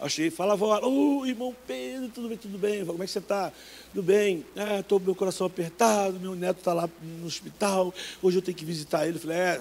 Aí 0.00 0.10
cheguei, 0.10 0.30
fala, 0.30 0.54
avó, 0.54 0.80
ô 0.82 1.24
irmão 1.26 1.54
Pedro, 1.66 2.08
tudo 2.08 2.28
bem, 2.28 2.38
tudo 2.38 2.58
bem? 2.58 2.84
Como 2.84 3.02
é 3.02 3.06
que 3.06 3.12
você 3.12 3.18
está? 3.18 3.52
Tudo 3.92 4.02
bem? 4.02 4.44
Estou 4.80 4.98
com 4.98 5.06
meu 5.06 5.14
coração 5.14 5.46
apertado, 5.46 6.18
meu 6.18 6.34
neto 6.34 6.58
está 6.58 6.72
lá 6.72 6.88
no 7.00 7.26
hospital, 7.26 7.94
hoje 8.22 8.38
eu 8.38 8.42
tenho 8.42 8.56
que 8.56 8.64
visitar 8.64 9.06
ele. 9.06 9.16
Eu 9.16 9.20
falei, 9.20 9.36
é, 9.36 9.60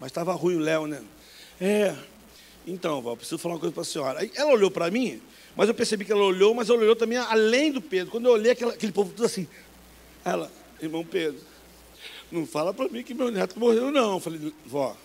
mas 0.00 0.10
estava 0.10 0.32
ruim 0.32 0.56
o 0.56 0.60
Léo, 0.60 0.86
né? 0.86 1.02
É, 1.60 1.94
então, 2.66 2.98
avó, 2.98 3.14
preciso 3.14 3.38
falar 3.38 3.54
uma 3.54 3.60
coisa 3.60 3.72
para 3.72 3.82
a 3.82 3.84
senhora. 3.84 4.20
Aí 4.20 4.30
ela 4.34 4.52
olhou 4.52 4.70
para 4.70 4.90
mim, 4.90 5.20
mas 5.54 5.68
eu 5.68 5.74
percebi 5.74 6.04
que 6.04 6.12
ela 6.12 6.24
olhou, 6.24 6.54
mas 6.54 6.68
ela 6.68 6.78
olhou 6.78 6.96
também 6.96 7.18
além 7.18 7.70
do 7.70 7.80
Pedro. 7.80 8.10
Quando 8.10 8.26
eu 8.26 8.32
olhei, 8.32 8.52
aquele, 8.52 8.70
aquele 8.70 8.92
povo 8.92 9.12
tudo 9.12 9.26
assim. 9.26 9.46
Ela, 10.24 10.50
irmão 10.80 11.04
Pedro, 11.04 11.40
não 12.30 12.46
fala 12.46 12.74
para 12.74 12.88
mim 12.88 13.02
que 13.02 13.14
meu 13.14 13.30
neto 13.30 13.58
morreu, 13.58 13.90
não. 13.90 14.14
Eu 14.14 14.20
falei, 14.20 14.52
vó, 14.64 14.96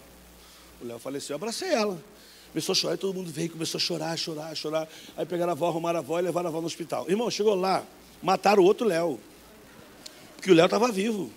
o 0.81 0.85
Léo 0.85 0.99
faleceu, 0.99 1.33
eu 1.33 1.35
abracei 1.35 1.69
ela. 1.69 2.01
Começou 2.51 2.73
a 2.73 2.75
chorar, 2.75 2.95
e 2.95 2.97
todo 2.97 3.13
mundo 3.13 3.31
veio, 3.31 3.49
começou 3.49 3.77
a 3.77 3.81
chorar, 3.81 4.17
chorar, 4.17 4.55
chorar. 4.55 4.87
Aí 5.15 5.25
pegaram 5.25 5.51
a 5.51 5.53
avó, 5.53 5.69
arrumaram 5.69 5.99
a 5.99 6.01
avó 6.01 6.19
e 6.19 6.21
levaram 6.21 6.47
a 6.47 6.49
avó 6.49 6.59
no 6.59 6.67
hospital. 6.67 7.09
Irmão, 7.09 7.31
chegou 7.31 7.55
lá, 7.55 7.83
mataram 8.21 8.61
o 8.61 8.65
outro 8.65 8.85
Léo. 8.85 9.19
Porque 10.35 10.51
o 10.51 10.53
Léo 10.53 10.65
estava 10.65 10.91
vivo. 10.91 11.31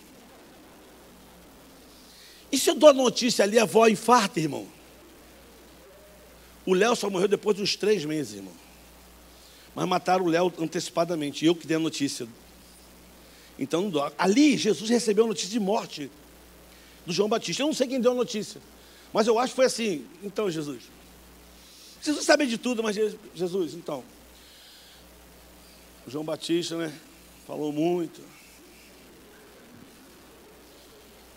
E 2.51 2.59
se 2.59 2.71
eu 2.71 2.75
dou 2.75 2.89
a 2.89 2.93
notícia 2.93 3.45
ali, 3.45 3.59
a 3.59 3.63
avó 3.63 3.87
infarta, 3.87 4.41
irmão? 4.41 4.67
O 6.67 6.73
Léo 6.73 6.97
só 6.97 7.11
morreu 7.11 7.29
depois 7.29 7.57
de 7.57 7.63
uns 7.63 7.77
três 7.77 8.05
meses, 8.05 8.37
irmão. 8.37 8.55
Mas 9.75 9.87
mataram 9.87 10.25
o 10.25 10.29
Léo 10.29 10.53
antecipadamente. 10.59 11.45
Eu 11.45 11.55
que 11.55 11.67
dei 11.67 11.77
a 11.77 11.81
notícia. 11.81 12.27
Então 13.59 13.89
não. 13.91 14.13
Ali 14.19 14.57
Jesus 14.57 14.91
recebeu 14.91 15.25
a 15.25 15.29
notícia 15.29 15.51
de 15.51 15.61
morte 15.61 16.11
do 17.07 17.13
João 17.13 17.29
Batista. 17.29 17.63
Eu 17.63 17.67
não 17.67 17.75
sei 17.75 17.87
quem 17.87 18.01
deu 18.01 18.13
a 18.13 18.15
notícia, 18.15 18.61
mas 19.13 19.27
eu 19.27 19.39
acho 19.39 19.53
que 19.53 19.57
foi 19.57 19.67
assim. 19.67 20.07
Então, 20.23 20.51
Jesus. 20.51 20.83
Jesus 22.03 22.25
sabe 22.27 22.47
de 22.47 22.59
tudo, 22.59 22.83
mas 22.83 22.97
Jesus, 23.35 23.75
então. 23.75 24.05
O 26.07 26.11
João 26.11 26.25
Batista, 26.25 26.77
né? 26.77 26.93
Falou 27.47 27.73
muito. 27.73 28.21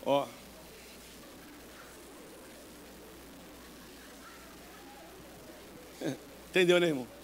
Ó. 0.04 0.26
Entendeu, 6.50 6.78
né, 6.80 6.88
irmão? 6.88 7.17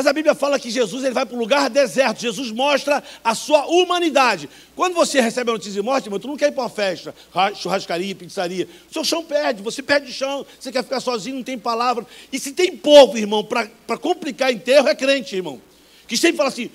Mas 0.00 0.06
a 0.06 0.14
Bíblia 0.14 0.34
fala 0.34 0.58
que 0.58 0.70
Jesus 0.70 1.04
ele 1.04 1.12
vai 1.12 1.26
para 1.26 1.36
um 1.36 1.38
lugar 1.38 1.68
deserto. 1.68 2.22
Jesus 2.22 2.50
mostra 2.50 3.04
a 3.22 3.34
sua 3.34 3.66
humanidade. 3.66 4.48
Quando 4.74 4.94
você 4.94 5.20
recebe 5.20 5.50
a 5.50 5.52
notícia 5.52 5.74
de 5.74 5.82
morte, 5.82 6.06
irmão, 6.06 6.18
tu 6.18 6.26
não 6.26 6.38
quer 6.38 6.48
ir 6.48 6.52
para 6.52 6.62
uma 6.62 6.70
festa, 6.70 7.14
churrascaria, 7.54 8.14
pizzaria. 8.14 8.66
O 8.88 8.92
seu 8.94 9.04
chão 9.04 9.22
perde, 9.22 9.60
você 9.60 9.82
perde 9.82 10.10
o 10.10 10.14
chão, 10.14 10.46
você 10.58 10.72
quer 10.72 10.82
ficar 10.82 11.00
sozinho, 11.00 11.36
não 11.36 11.42
tem 11.42 11.58
palavra. 11.58 12.06
E 12.32 12.38
se 12.38 12.52
tem 12.52 12.74
povo, 12.74 13.18
irmão, 13.18 13.44
para 13.44 13.98
complicar 14.00 14.50
enterro, 14.50 14.88
é 14.88 14.94
crente, 14.94 15.36
irmão. 15.36 15.60
Que 16.08 16.16
sempre 16.16 16.38
fala 16.38 16.48
assim, 16.48 16.70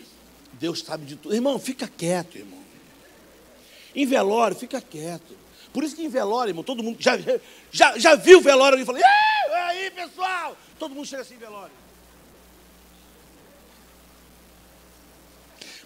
Deus 0.53 0.84
sabe 0.84 1.07
de 1.07 1.15
tudo. 1.15 1.34
Irmão, 1.34 1.57
fica 1.57 1.88
quieto, 1.97 2.38
irmão. 2.38 2.59
Em 3.95 4.05
velório, 4.05 4.55
fica 4.55 4.80
quieto. 4.80 5.36
Por 5.73 5.84
isso 5.84 5.95
que 5.95 6.03
em 6.03 6.09
velório, 6.09 6.51
irmão, 6.51 6.63
todo 6.63 6.84
mundo 6.84 6.97
já, 6.99 7.17
já, 7.71 7.97
já 7.97 8.13
viu 8.13 8.39
velório 8.39 8.80
e 8.80 8.86
fala, 8.86 8.99
aí, 9.51 9.89
pessoal? 9.89 10.55
Todo 10.78 10.93
mundo 10.93 11.07
chega 11.07 11.23
assim 11.23 11.34
em 11.34 11.39
velório. 11.39 11.84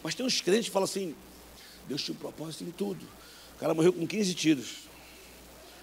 Mas 0.04 0.16
tem 0.16 0.26
uns 0.26 0.42
crentes 0.42 0.66
que 0.66 0.72
falam 0.72 0.86
assim: 0.86 1.16
Deus 1.88 2.04
tinha 2.04 2.16
um 2.16 2.20
propósito 2.20 2.64
em 2.64 2.72
tudo. 2.72 3.06
O 3.56 3.60
cara 3.60 3.74
morreu 3.74 3.92
com 3.92 4.06
15 4.08 4.34
tiros. 4.34 4.70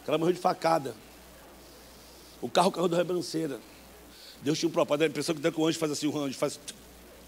O 0.03 0.07
cara 0.07 0.19
morreu 0.19 0.33
de 0.33 0.41
facada. 0.41 0.95
O 2.41 2.49
carro 2.49 2.71
caiu 2.71 2.89
da 2.89 2.97
rebranceira. 2.97 3.61
Deus 4.43 4.59
tinha 4.59 4.69
um 4.69 4.73
propósito. 4.73 5.05
A 5.05 5.07
impressão 5.07 5.35
que 5.35 5.41
dá 5.41 5.51
que 5.51 5.61
o 5.61 5.67
anjo 5.67 5.79
faz 5.79 5.93
assim: 5.93 6.07
o 6.07 6.19
anjo 6.19 6.39
faz 6.39 6.59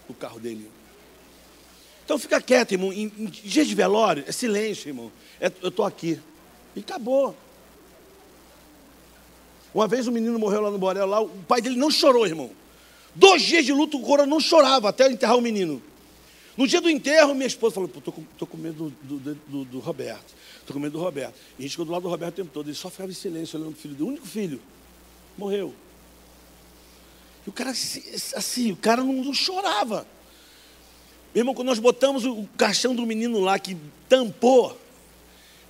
o 0.07 0.13
carro 0.13 0.39
dele. 0.39 0.69
Então 2.05 2.17
fica 2.17 2.41
quieto, 2.41 2.71
irmão. 2.71 2.91
Em, 2.91 3.11
em 3.17 3.25
dias 3.25 3.67
de 3.67 3.75
velório, 3.75 4.23
é 4.25 4.31
silêncio, 4.31 4.89
irmão. 4.89 5.11
É, 5.39 5.51
eu 5.61 5.69
estou 5.69 5.85
aqui. 5.85 6.19
E 6.75 6.79
acabou. 6.79 7.35
Uma 9.73 9.87
vez 9.87 10.07
um 10.07 10.11
menino 10.11 10.39
morreu 10.39 10.61
lá 10.61 10.71
no 10.71 10.79
Borel, 10.79 11.05
lá, 11.05 11.21
o 11.21 11.29
pai 11.47 11.61
dele 11.61 11.75
não 11.75 11.91
chorou, 11.91 12.25
irmão. 12.25 12.49
Dois 13.13 13.43
dias 13.43 13.65
de 13.65 13.71
luto, 13.71 13.97
o 13.97 14.01
coro 14.01 14.25
não 14.25 14.39
chorava 14.39 14.89
até 14.89 15.11
enterrar 15.11 15.37
o 15.37 15.41
menino. 15.41 15.81
No 16.59 16.67
dia 16.67 16.81
do 16.81 16.89
enterro, 16.89 17.33
minha 17.33 17.47
esposa 17.47 17.75
falou: 17.75 17.89
estou 17.89 18.11
com, 18.11 18.21
tô 18.37 18.45
com 18.45 18.57
medo 18.57 18.93
do, 19.01 19.17
do, 19.17 19.35
do, 19.47 19.63
do 19.63 19.79
Roberto. 19.79 20.35
Estou 20.59 20.73
com 20.73 20.79
medo 20.81 20.97
do 20.97 21.01
Roberto. 21.01 21.33
E 21.57 21.59
a 21.59 21.61
gente 21.61 21.71
ficou 21.71 21.85
do 21.85 21.91
lado 21.93 22.01
do 22.01 22.09
Roberto 22.09 22.33
o 22.33 22.35
tempo 22.35 22.51
todo. 22.53 22.67
Ele 22.67 22.75
só 22.75 22.89
ficava 22.89 23.09
em 23.09 23.15
silêncio 23.15 23.57
olhando 23.57 23.71
o 23.71 23.77
filho 23.77 23.95
do 23.95 24.05
único 24.05 24.27
filho. 24.27 24.61
Morreu. 25.37 25.73
E 27.47 27.49
o 27.49 27.53
cara, 27.53 27.69
assim, 27.69 28.73
o 28.73 28.75
cara 28.75 29.01
não, 29.01 29.13
não 29.23 29.33
chorava. 29.33 30.05
Meu 31.33 31.43
irmão, 31.43 31.55
quando 31.55 31.69
nós 31.69 31.79
botamos 31.79 32.25
o 32.25 32.45
caixão 32.57 32.93
do 32.93 33.05
menino 33.05 33.39
lá 33.39 33.57
que 33.57 33.77
tampou, 34.09 34.77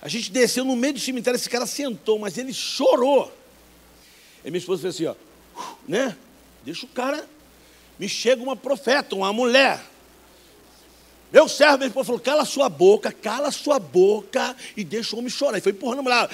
a 0.02 0.08
gente 0.08 0.32
desceu 0.32 0.64
no 0.64 0.74
meio 0.74 0.94
do 0.94 0.98
cemitério, 0.98 1.36
esse 1.36 1.48
cara 1.48 1.66
sentou, 1.66 2.18
mas 2.18 2.36
ele 2.36 2.52
chorou. 2.52 3.32
E 4.44 4.50
minha 4.50 4.58
esposa 4.58 4.82
fez 4.82 4.96
assim, 4.96 5.06
ó, 5.06 5.14
né? 5.86 6.16
Deixa 6.64 6.84
o 6.84 6.88
cara. 6.88 7.28
Me 7.96 8.08
chega 8.08 8.42
uma 8.42 8.56
profeta, 8.56 9.14
uma 9.14 9.32
mulher. 9.32 9.88
Meu 11.32 11.48
servo, 11.48 11.84
esposo 11.84 12.06
falou: 12.06 12.20
cala 12.20 12.44
sua 12.44 12.68
boca, 12.68 13.12
cala 13.12 13.50
sua 13.50 13.78
boca 13.78 14.56
e 14.76 14.82
deixa 14.82 15.14
o 15.14 15.18
homem 15.18 15.30
chorar. 15.30 15.58
E 15.58 15.60
foi 15.60 15.72
empurrando 15.72 16.00
a 16.00 16.02
mulher: 16.02 16.30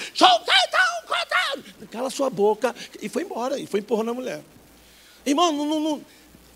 Cala 1.91 2.11
sua 2.11 2.31
boca. 2.31 2.75
E 3.01 3.09
foi 3.09 3.23
embora, 3.23 3.59
e 3.59 3.67
foi 3.67 3.81
empurrando 3.81 4.11
a 4.11 4.15
mulher. 4.15 4.43
Irmão, 5.25 5.53
não, 5.53 5.67
não, 5.67 5.81
não. 5.81 6.05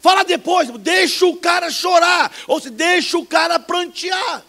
Fala 0.01 0.24
depois, 0.24 0.70
deixa 0.78 1.26
o 1.26 1.36
cara 1.36 1.70
chorar, 1.70 2.32
ou 2.47 2.59
se 2.59 2.70
deixa 2.70 3.18
o 3.18 3.26
cara 3.26 3.59
prantear. 3.59 4.43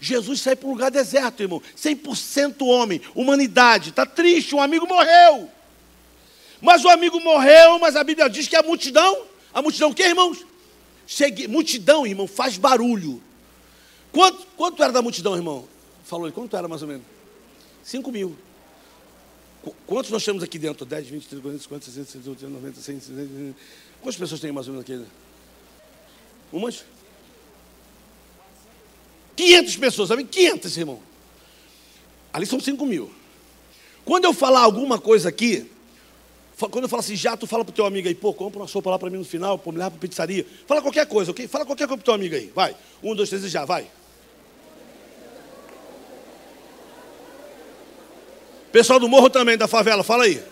Jesus 0.00 0.40
sai 0.40 0.56
para 0.56 0.68
um 0.68 0.72
lugar 0.72 0.90
deserto, 0.90 1.42
irmão. 1.42 1.62
100% 1.76 2.66
homem, 2.66 3.00
humanidade. 3.14 3.90
Está 3.90 4.06
triste, 4.06 4.54
um 4.54 4.60
amigo 4.60 4.86
morreu. 4.86 5.50
Mas 6.60 6.84
o 6.84 6.88
amigo 6.88 7.20
morreu, 7.20 7.78
mas 7.78 7.94
a 7.94 8.02
Bíblia 8.02 8.28
diz 8.28 8.48
que 8.48 8.56
a 8.56 8.62
multidão, 8.62 9.22
a 9.52 9.60
multidão 9.60 9.90
o 9.90 9.94
quê, 9.94 10.04
irmãos? 10.04 10.44
Chegue, 11.06 11.48
multidão, 11.48 12.06
irmão, 12.06 12.26
faz 12.26 12.56
barulho. 12.56 13.22
Quanto, 14.12 14.46
quanto 14.56 14.82
era 14.82 14.92
da 14.92 15.02
multidão, 15.02 15.34
irmão? 15.34 15.66
Falou 16.04 16.26
aí, 16.26 16.32
quanto 16.32 16.56
era 16.56 16.68
mais 16.68 16.82
ou 16.82 16.88
menos? 16.88 17.04
5 17.82 18.12
mil. 18.12 18.36
Quantos 19.86 20.10
nós 20.10 20.24
temos 20.24 20.42
aqui 20.42 20.58
dentro? 20.58 20.84
10, 20.84 21.08
20, 21.08 21.28
30, 21.28 21.42
40, 21.42 21.62
50, 21.62 21.84
60, 21.84 22.12
70, 22.12 22.48
90, 22.48 22.80
100, 22.80 23.00
100. 23.00 23.54
Quantas 24.00 24.16
pessoas 24.16 24.40
tem 24.40 24.52
mais 24.52 24.66
ou 24.68 24.74
menos 24.74 24.90
aqui? 24.90 25.04
Umas? 26.52 26.84
500 29.36 29.76
pessoas, 29.76 30.08
sabe? 30.08 30.24
500, 30.24 30.76
irmão. 30.76 31.00
Ali 32.32 32.46
são 32.46 32.60
5 32.60 32.84
mil. 32.84 33.12
Quando 34.04 34.24
eu 34.24 34.34
falar 34.34 34.60
alguma 34.60 34.98
coisa 34.98 35.28
aqui, 35.28 35.70
quando 36.56 36.84
eu 36.84 36.88
falo 36.88 37.00
assim, 37.00 37.16
já, 37.16 37.36
tu 37.36 37.46
fala 37.46 37.64
pro 37.64 37.72
teu 37.72 37.84
amigo 37.84 38.06
aí, 38.06 38.14
pô, 38.14 38.32
compra 38.32 38.60
uma 38.60 38.68
sopa 38.68 38.90
lá 38.90 38.98
para 38.98 39.10
mim 39.10 39.18
no 39.18 39.24
final, 39.24 39.58
pô, 39.58 39.72
me 39.72 39.78
leva 39.78 39.90
pra 39.90 40.00
pizzaria. 40.00 40.46
Fala 40.66 40.80
qualquer 40.80 41.06
coisa, 41.06 41.30
ok? 41.30 41.48
Fala 41.48 41.64
qualquer 41.64 41.86
coisa 41.86 41.98
pro 41.98 42.04
teu 42.04 42.14
amigo 42.14 42.34
aí, 42.34 42.52
vai. 42.54 42.76
Um, 43.02 43.14
dois, 43.14 43.28
três 43.28 43.44
e 43.44 43.48
já, 43.48 43.64
vai. 43.64 43.86
Pessoal 48.70 48.98
do 48.98 49.08
morro 49.08 49.28
também, 49.28 49.56
da 49.58 49.68
favela, 49.68 50.02
fala 50.02 50.24
aí. 50.24 50.42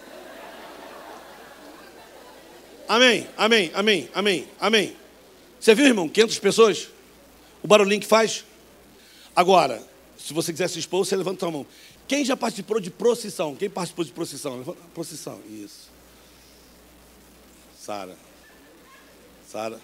Amém, 2.88 3.26
amém, 3.36 3.70
amém, 3.72 4.08
amém, 4.12 4.48
amém. 4.60 4.96
Você 5.60 5.74
viu, 5.74 5.86
irmão, 5.86 6.08
500 6.08 6.38
pessoas? 6.38 6.88
O 7.62 7.68
barulhinho 7.68 8.00
que 8.00 8.06
faz? 8.06 8.44
Agora, 9.34 9.80
se 10.18 10.34
você 10.34 10.52
quiser 10.52 10.68
se 10.68 10.78
expor, 10.78 11.04
você 11.04 11.16
levanta 11.16 11.46
a 11.46 11.50
mão. 11.50 11.66
Quem 12.10 12.24
já 12.24 12.36
participou 12.36 12.80
de 12.80 12.90
procissão? 12.90 13.54
Quem 13.54 13.70
participou 13.70 14.04
de 14.04 14.10
procissão? 14.10 14.64
Procissão, 14.92 15.38
isso. 15.48 15.88
Sara. 17.78 18.16
Sara. 19.46 19.80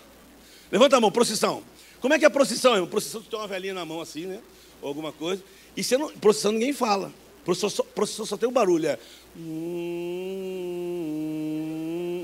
Levanta 0.72 0.96
a 0.96 1.00
mão, 1.00 1.12
procissão. 1.12 1.62
Como 2.00 2.12
é 2.12 2.18
que 2.18 2.24
é 2.24 2.26
a 2.26 2.30
procissão, 2.30 2.74
irmão? 2.74 2.88
Procissão, 2.88 3.22
tu 3.22 3.30
tem 3.30 3.38
uma 3.38 3.46
velhinha 3.46 3.74
na 3.74 3.84
mão 3.84 4.00
assim, 4.00 4.26
né? 4.26 4.40
Ou 4.82 4.88
alguma 4.88 5.12
coisa. 5.12 5.40
E 5.76 5.84
você 5.84 5.96
não, 5.96 6.10
procissão 6.18 6.50
ninguém 6.50 6.72
fala. 6.72 7.12
Procissão 7.44 7.70
só, 7.70 7.84
procissão 7.84 8.26
só 8.26 8.36
tem 8.36 8.48
o 8.48 8.50
um 8.50 8.54
barulho, 8.54 8.88
é. 8.88 8.98
Hum, 9.36 9.44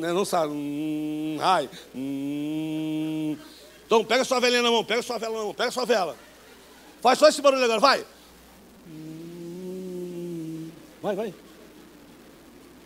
né? 0.01 0.13
Não 0.13 0.25
sabe. 0.25 0.53
Hum, 0.53 1.39
ai. 1.41 1.71
Hum. 1.95 3.37
Então, 3.87 4.05
pega 4.05 4.25
sua 4.25 4.41
velhinha 4.41 4.63
na 4.63 4.71
mão, 4.73 4.85
pega 4.85 5.01
sua 5.01 5.17
vela 5.19 5.39
na 5.39 5.45
mão, 5.45 5.55
pega 5.55 5.71
sua 5.71 5.87
vela. 5.87 6.17
Faz 7.01 7.21
só 7.21 7.29
esse 7.29 7.41
barulho 7.41 7.63
agora, 7.63 7.79
vai. 7.79 8.05
Vai, 11.03 11.17
vai. 11.17 11.35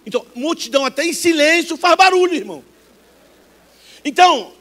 Então, 0.07 0.25
multidão 0.35 0.85
até 0.85 1.05
em 1.05 1.13
silêncio 1.13 1.77
faz 1.77 1.97
barulho, 1.97 2.35
irmão. 2.35 2.65
Então, 4.05 4.53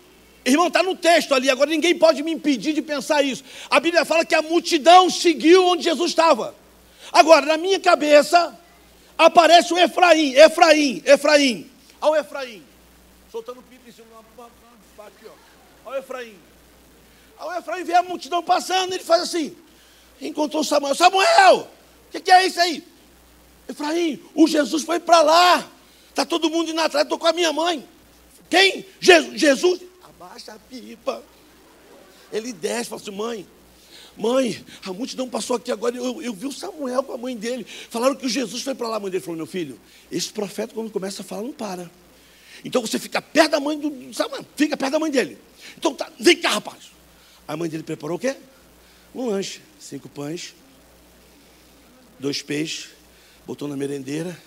irmão, 0.43 0.67
está 0.67 0.83
no 0.83 0.95
texto 0.95 1.33
ali, 1.33 1.49
agora 1.49 1.69
ninguém 1.69 1.97
pode 1.97 2.21
me 2.23 2.31
impedir 2.31 2.73
de 2.73 2.81
pensar 2.81 3.23
isso. 3.23 3.43
A 3.69 3.79
Bíblia 3.79 4.03
fala 4.03 4.25
que 4.25 4.35
a 4.35 4.41
multidão 4.41 5.09
seguiu 5.09 5.65
onde 5.67 5.83
Jesus 5.83 6.11
estava. 6.11 6.55
Agora, 7.11 7.45
na 7.45 7.57
minha 7.57 7.79
cabeça, 7.79 8.57
aparece 9.17 9.73
o 9.73 9.77
Efraim, 9.77 10.33
Efraim, 10.33 11.01
Efraim. 11.05 11.71
Olha 12.01 12.11
o 12.11 12.15
Efraim, 12.15 12.63
soltando 13.31 13.61
pipa 13.61 13.87
em 13.87 13.91
cima 13.91 14.07
aqui, 14.97 15.25
ó. 15.27 15.89
Olha 15.89 15.97
o 15.97 15.99
Efraim. 15.99 16.35
Aí 17.37 17.47
o 17.47 17.53
Efraim 17.53 17.83
vê 17.83 17.93
a 17.93 18.03
multidão 18.03 18.41
passando, 18.41 18.93
ele 18.93 19.03
faz 19.03 19.23
assim. 19.23 19.55
Encontrou 20.19 20.63
Samuel. 20.63 20.95
Samuel, 20.95 21.67
o 22.07 22.11
que, 22.11 22.19
que, 22.19 22.31
é 22.31 22.47
isso 22.47 22.59
aí? 22.59 22.83
Efraim, 23.68 24.22
o 24.34 24.47
Jesus 24.47 24.84
foi 24.84 24.99
para 24.99 25.22
lá. 25.22 25.72
Está 26.09 26.26
todo 26.26 26.49
mundo 26.49 26.72
indo 26.72 26.80
atrás, 26.80 27.03
estou 27.03 27.20
com 27.20 27.28
a 27.28 27.34
minha 27.34 27.51
mãe. 27.51 27.86
Quem? 28.49 28.86
Jesus. 28.99 29.39
Jesus. 29.39 29.82
Abaixa 30.03 30.53
a 30.53 30.59
pipa. 30.59 31.24
Ele 32.32 32.53
desce, 32.53 32.89
fala 32.89 33.01
assim, 33.01 33.11
mãe, 33.11 33.47
mãe, 34.18 34.66
a 34.84 34.91
multidão 34.91 35.30
passou 35.30 35.55
aqui 35.55 35.72
agora, 35.72 35.95
eu, 35.95 36.22
eu 36.22 36.34
vi 36.34 36.47
o 36.47 36.51
Samuel 36.51 37.03
com 37.03 37.13
a 37.13 37.18
mãe 37.18 37.36
dele. 37.36 37.66
Falaram 37.66 38.16
que 38.16 38.26
o 38.26 38.30
Jesus 38.30 38.61
foi 38.61 38.76
para 38.76 38.88
lá, 38.88 38.97
a 38.97 38.99
mãe 38.99 39.11
dele 39.11 39.24
falou, 39.24 39.38
meu 39.38 39.45
filho, 39.45 39.80
esse 40.11 40.32
profeta 40.32 40.74
quando 40.74 40.91
começa 40.91 41.22
a 41.22 41.26
falar 41.26 41.43
não 41.43 41.53
para. 41.53 41.89
Então 42.63 42.82
você 42.82 42.97
fica 42.97 43.22
perto 43.22 43.51
da 43.51 43.59
mãe 43.59 43.78
do 43.78 44.13
Samuel, 44.13 44.45
fica 44.55 44.76
perto 44.76 44.93
da 44.93 44.99
mãe 44.99 45.11
dele. 45.11 45.38
Então 45.78 45.93
tá, 45.93 46.11
vem 46.20 46.36
cá, 46.38 46.49
rapaz. 46.49 46.91
A 47.47 47.55
mãe 47.55 47.70
dele 47.70 47.84
preparou 47.84 48.18
o 48.18 48.20
quê? 48.20 48.36
Um 49.13 49.28
lanche. 49.28 49.61
Cinco 49.80 50.09
pães, 50.09 50.55
dois 52.20 52.41
peixes, 52.41 52.89
botou 53.45 53.67
na 53.67 53.75
merendeira, 53.75 54.37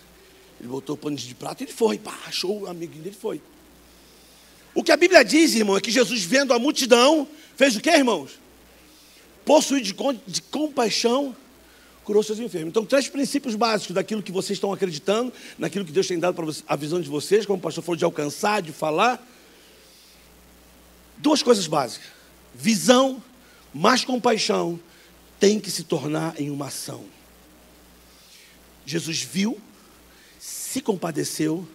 ele 0.58 0.68
botou 0.68 0.96
pano 0.96 1.16
de 1.16 1.34
prato 1.34 1.62
e 1.62 1.64
ele 1.64 1.72
foi. 1.72 1.98
Pá, 1.98 2.16
achou 2.26 2.62
o 2.62 2.66
amiguinho 2.66 3.02
dele 3.02 3.16
foi. 3.18 3.40
O 4.74 4.82
que 4.82 4.92
a 4.92 4.96
Bíblia 4.96 5.24
diz, 5.24 5.54
irmão, 5.54 5.76
é 5.76 5.80
que 5.80 5.90
Jesus, 5.90 6.22
vendo 6.22 6.52
a 6.52 6.58
multidão, 6.58 7.26
fez 7.56 7.76
o 7.76 7.80
que, 7.80 7.90
irmãos? 7.90 8.38
Possuído 9.44 9.86
de, 9.86 9.94
de 10.26 10.42
compaixão, 10.42 11.34
curou 12.04 12.22
seus 12.22 12.38
enfermos. 12.38 12.70
Então, 12.70 12.84
três 12.84 13.08
princípios 13.08 13.54
básicos 13.54 13.94
daquilo 13.94 14.22
que 14.22 14.32
vocês 14.32 14.56
estão 14.56 14.72
acreditando, 14.72 15.32
naquilo 15.58 15.84
que 15.84 15.92
Deus 15.92 16.06
tem 16.06 16.18
dado 16.18 16.34
para 16.34 16.44
a 16.66 16.76
visão 16.76 17.00
de 17.00 17.08
vocês, 17.08 17.46
como 17.46 17.58
o 17.58 17.62
pastor 17.62 17.82
falou, 17.82 17.96
de 17.96 18.04
alcançar, 18.04 18.62
de 18.62 18.72
falar. 18.72 19.26
Duas 21.16 21.42
coisas 21.42 21.66
básicas 21.66 22.18
visão 22.58 23.22
mais 23.72 24.04
compaixão 24.04 24.80
tem 25.38 25.60
que 25.60 25.70
se 25.70 25.84
tornar 25.84 26.40
em 26.40 26.50
uma 26.50 26.66
ação. 26.66 27.04
Jesus 28.88 29.20
viu, 29.20 29.60
se 30.40 30.80
compadeceu 30.80 31.68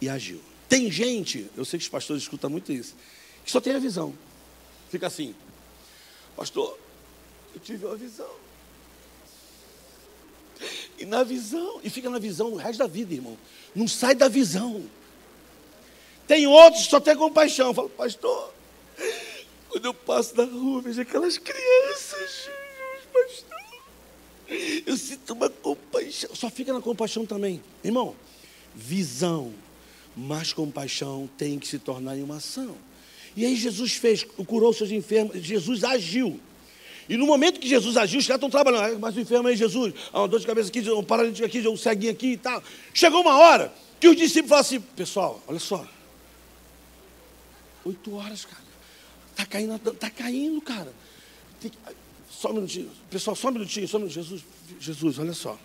e 0.00 0.08
agiu. 0.08 0.40
Tem 0.68 0.88
gente, 0.92 1.50
eu 1.56 1.64
sei 1.64 1.76
que 1.76 1.82
os 1.82 1.88
pastores 1.88 2.22
escutam 2.22 2.48
muito 2.48 2.70
isso, 2.70 2.94
que 3.44 3.50
só 3.50 3.60
tem 3.60 3.74
a 3.74 3.80
visão. 3.80 4.14
Fica 4.88 5.08
assim, 5.08 5.34
pastor, 6.36 6.78
eu 7.52 7.60
tive 7.60 7.84
uma 7.84 7.96
visão. 7.96 8.30
E 11.00 11.04
na 11.04 11.24
visão, 11.24 11.80
e 11.82 11.90
fica 11.90 12.08
na 12.08 12.20
visão 12.20 12.52
o 12.52 12.56
resto 12.56 12.78
da 12.78 12.86
vida, 12.86 13.12
irmão. 13.12 13.36
Não 13.74 13.88
sai 13.88 14.14
da 14.14 14.28
visão. 14.28 14.88
Tem 16.28 16.46
outros 16.46 16.84
que 16.84 16.90
só 16.90 17.00
tem 17.00 17.16
compaixão. 17.16 17.74
Fala, 17.74 17.88
pastor, 17.88 18.54
quando 19.68 19.84
eu 19.84 19.94
passo 19.94 20.36
na 20.36 20.44
rua, 20.44 20.80
vejo 20.80 21.00
aquelas 21.00 21.38
crianças, 21.38 22.48
pastor. 23.12 23.61
Eu 24.86 24.96
sinto 24.96 25.32
uma 25.32 25.48
compaixão. 25.48 26.34
Só 26.34 26.50
fica 26.50 26.72
na 26.72 26.80
compaixão 26.80 27.24
também. 27.24 27.62
Irmão, 27.82 28.14
visão 28.74 29.52
mais 30.16 30.52
compaixão 30.52 31.28
tem 31.38 31.58
que 31.58 31.66
se 31.66 31.78
tornar 31.78 32.16
em 32.16 32.22
uma 32.22 32.36
ação. 32.36 32.76
E 33.34 33.46
aí 33.46 33.56
Jesus 33.56 33.94
fez, 33.94 34.24
curou 34.46 34.72
seus 34.72 34.90
enfermos, 34.90 35.40
Jesus 35.42 35.84
agiu. 35.84 36.38
E 37.08 37.16
no 37.16 37.26
momento 37.26 37.58
que 37.58 37.68
Jesus 37.68 37.96
agiu, 37.96 38.20
os 38.20 38.26
caras 38.26 38.38
estão 38.38 38.50
trabalhando, 38.50 38.98
mas 39.00 39.16
o 39.16 39.20
enfermo 39.20 39.48
aí, 39.48 39.56
Jesus, 39.56 39.92
uma 40.12 40.28
dor 40.28 40.38
de 40.38 40.46
cabeça 40.46 40.68
aqui, 40.68 40.88
um 40.90 41.02
paralítico 41.02 41.46
aqui, 41.46 41.66
um 41.66 41.76
ceguinho 41.76 42.12
aqui 42.12 42.32
e 42.32 42.36
tal. 42.36 42.62
Chegou 42.94 43.22
uma 43.22 43.36
hora 43.38 43.72
que 43.98 44.08
os 44.08 44.16
discípulos 44.16 44.50
falaram 44.50 44.66
assim, 44.66 44.80
pessoal, 44.80 45.42
olha 45.46 45.58
só, 45.58 45.86
oito 47.84 48.14
horas, 48.14 48.44
cara. 48.44 48.62
Está 49.30 49.46
caindo, 49.46 49.78
tá 49.78 50.10
caindo, 50.10 50.60
cara. 50.60 50.92
Só 52.32 52.50
um 52.50 52.54
minutinho. 52.54 52.90
Pessoal, 53.10 53.36
só 53.36 53.48
um 53.48 53.52
minutinho, 53.52 53.86
só 53.86 53.98
um 53.98 54.00
minutinho. 54.00 54.24
Jesus, 54.24 54.44
Jesus, 54.80 55.18
olha 55.18 55.34
só. 55.34 55.58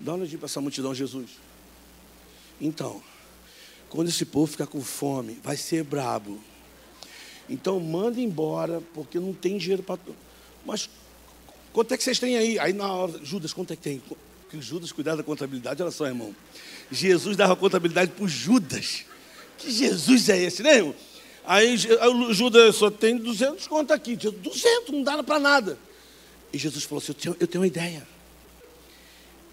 Dá 0.00 0.12
uma 0.12 0.18
olhadinha 0.18 0.38
para 0.38 0.46
essa 0.46 0.60
multidão, 0.60 0.94
Jesus. 0.94 1.30
Então, 2.60 3.02
quando 3.88 4.08
esse 4.08 4.24
povo 4.24 4.46
ficar 4.46 4.66
com 4.66 4.80
fome, 4.82 5.38
vai 5.42 5.56
ser 5.56 5.84
brabo. 5.84 6.38
Então 7.48 7.80
manda 7.80 8.20
embora, 8.20 8.82
porque 8.92 9.18
não 9.18 9.32
tem 9.32 9.56
dinheiro 9.56 9.82
para. 9.82 9.98
Mas 10.66 10.90
quanto 11.72 11.94
é 11.94 11.96
que 11.96 12.04
vocês 12.04 12.18
têm 12.18 12.36
aí? 12.36 12.58
Aí 12.58 12.72
na 12.72 12.92
hora, 12.92 13.24
Judas, 13.24 13.52
quanto 13.52 13.72
é 13.72 13.76
que 13.76 13.82
tem? 13.82 14.02
Que 14.50 14.60
Judas 14.60 14.92
cuidava 14.92 15.18
da 15.18 15.22
contabilidade, 15.22 15.82
olha 15.82 15.90
só, 15.90 16.06
irmão. 16.06 16.34
Jesus 16.90 17.36
dava 17.36 17.56
contabilidade 17.56 18.12
para 18.12 18.26
Judas. 18.26 19.04
Que 19.56 19.70
Jesus 19.70 20.28
é 20.28 20.38
esse, 20.38 20.62
né, 20.62 20.76
irmão? 20.76 20.94
Aí 21.50 21.78
Judas 21.78 22.76
só 22.76 22.90
tem 22.90 23.16
200 23.16 23.66
conto 23.66 23.90
aqui. 23.90 24.14
200, 24.16 24.90
não 24.90 25.02
dá 25.02 25.22
para 25.22 25.40
nada. 25.40 25.78
E 26.52 26.58
Jesus 26.58 26.84
falou 26.84 27.02
assim: 27.02 27.12
eu 27.12 27.14
tenho, 27.14 27.36
eu 27.40 27.46
tenho 27.46 27.62
uma 27.62 27.66
ideia. 27.66 28.06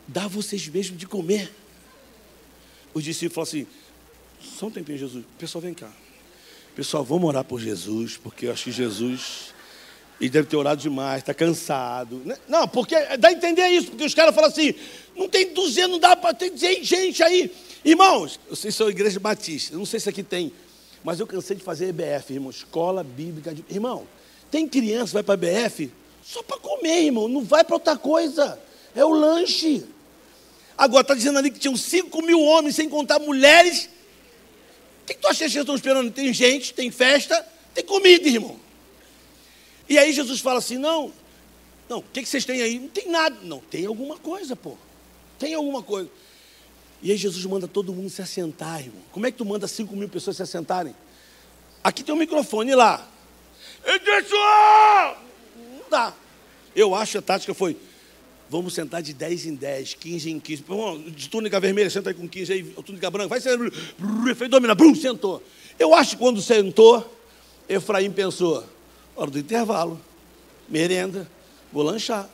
Dá 0.06 0.28
vocês 0.28 0.68
mesmo 0.68 0.98
de 0.98 1.08
comer. 1.08 1.50
Os 2.94 3.02
discípulos 3.02 3.50
falaram 3.50 3.68
assim: 3.70 4.58
só 4.58 4.66
um 4.66 4.72
tempinho, 4.72 4.98
Jesus. 4.98 5.24
Pessoal, 5.40 5.62
vem 5.62 5.74
cá. 5.74 5.90
Pessoal, 6.76 7.02
vamos 7.02 7.30
orar 7.30 7.46
por 7.46 7.62
Jesus, 7.62 8.18
porque 8.18 8.48
eu 8.48 8.52
acho 8.52 8.66
que 8.66 8.72
Jesus 8.74 9.54
E 10.20 10.28
deve 10.28 10.50
ter 10.50 10.58
orado 10.58 10.82
demais, 10.82 11.20
está 11.20 11.34
cansado. 11.34 12.22
Né? 12.26 12.38
Não, 12.50 12.68
porque 12.68 12.94
dá 13.18 13.30
a 13.30 13.32
entender 13.32 13.70
isso, 13.70 13.92
porque 13.92 14.04
os 14.04 14.14
caras 14.14 14.36
falam 14.36 14.50
assim: 14.50 14.74
não 15.16 15.30
tem 15.30 15.54
200, 15.54 15.92
não 15.92 16.00
dá 16.00 16.14
para 16.14 16.34
ter 16.34 16.52
gente 16.58 17.24
aí. 17.24 17.50
Irmãos, 17.86 18.38
vocês 18.50 18.76
são 18.76 18.90
igreja 18.90 19.18
batista, 19.18 19.78
não 19.78 19.86
sei 19.86 20.02
se 20.02 20.10
aqui 20.10 20.24
tem, 20.24 20.52
mas 21.06 21.20
eu 21.20 21.28
cansei 21.28 21.56
de 21.56 21.64
fazer 21.64 21.90
EBF, 21.90 22.34
irmão, 22.34 22.50
escola 22.50 23.04
bíblica. 23.04 23.54
De... 23.54 23.64
Irmão, 23.70 24.08
tem 24.50 24.68
criança 24.68 25.10
que 25.10 25.14
vai 25.14 25.24
para 25.24 25.36
EBF 25.36 25.92
só 26.24 26.42
para 26.42 26.58
comer, 26.58 27.04
irmão, 27.04 27.28
não 27.28 27.44
vai 27.44 27.64
para 27.64 27.76
outra 27.76 27.96
coisa. 27.96 28.60
É 28.96 29.06
o 29.06 29.12
lanche. 29.12 29.86
Agora, 30.76 31.04
está 31.04 31.14
dizendo 31.14 31.38
ali 31.38 31.52
que 31.52 31.60
tinham 31.60 31.78
5 31.78 32.22
mil 32.24 32.42
homens, 32.42 32.76
sem 32.76 32.90
contar 32.90 33.20
mulheres. 33.20 33.88
O 35.04 35.06
que, 35.06 35.14
que 35.14 35.22
tu 35.22 35.28
acha 35.28 35.38
que 35.38 35.44
eles 35.44 35.56
estão 35.56 35.76
esperando? 35.76 36.10
Tem 36.10 36.34
gente, 36.34 36.74
tem 36.74 36.90
festa, 36.90 37.48
tem 37.76 37.86
comida, 37.86 38.28
irmão. 38.28 38.60
E 39.88 40.00
aí 40.00 40.12
Jesus 40.12 40.40
fala 40.40 40.58
assim: 40.58 40.80
não, 40.80 41.14
não, 41.88 42.00
o 42.00 42.04
que, 42.12 42.24
que 42.24 42.28
vocês 42.28 42.46
têm 42.46 42.64
aí? 42.64 42.80
Não 42.80 42.90
tem 42.90 43.10
nada. 43.12 43.38
Não, 43.44 43.60
tem 43.60 43.86
alguma 43.86 44.18
coisa, 44.18 44.56
pô. 44.56 44.76
Tem 45.38 45.54
alguma 45.54 45.84
coisa. 45.84 46.10
E 47.06 47.12
aí 47.12 47.18
Jesus 47.18 47.46
manda 47.46 47.68
todo 47.68 47.94
mundo 47.94 48.10
se 48.10 48.24
assentar, 48.24 48.80
irmão. 48.80 49.00
Como 49.12 49.28
é 49.28 49.32
que 49.32 49.38
tu 49.38 49.46
manda 49.46 49.68
5 49.68 49.96
mil 49.96 50.10
pessoas 50.10 50.38
se 50.38 50.42
assentarem? 50.42 50.96
Aqui 51.84 52.04
tem 52.04 52.16
um 52.16 52.18
microfone 52.18 52.74
lá. 52.74 53.08
Não 53.86 55.88
dá. 55.88 56.12
Eu 56.76 56.96
acho 56.96 57.20
a 57.20 57.22
tática 57.22 57.54
foi: 57.54 57.78
vamos 58.50 58.74
sentar 58.74 59.04
de 59.04 59.14
10 59.14 59.46
em 59.46 59.54
10, 59.54 59.94
15 59.94 60.32
em 60.32 60.40
15. 60.40 60.64
De 61.12 61.30
túnica 61.30 61.60
vermelha, 61.60 61.92
senta 61.92 62.10
aí 62.10 62.16
com 62.16 62.28
15 62.28 62.52
aí, 62.52 62.64
túnica 62.84 63.12
branca, 63.12 63.30
vai 63.30 63.40
ser. 63.40 63.56
Fez 64.36 64.50
domina, 64.50 64.74
brum, 64.74 64.96
sentou. 64.96 65.44
Eu 65.78 65.94
acho 65.94 66.18
que 66.18 66.20
quando 66.24 66.42
sentou, 66.42 67.16
Efraim 67.70 68.12
pensou: 68.12 68.68
hora 69.16 69.30
do 69.30 69.38
intervalo, 69.38 70.02
merenda, 70.68 71.30
vou 71.72 71.84
lanchar. 71.84 72.28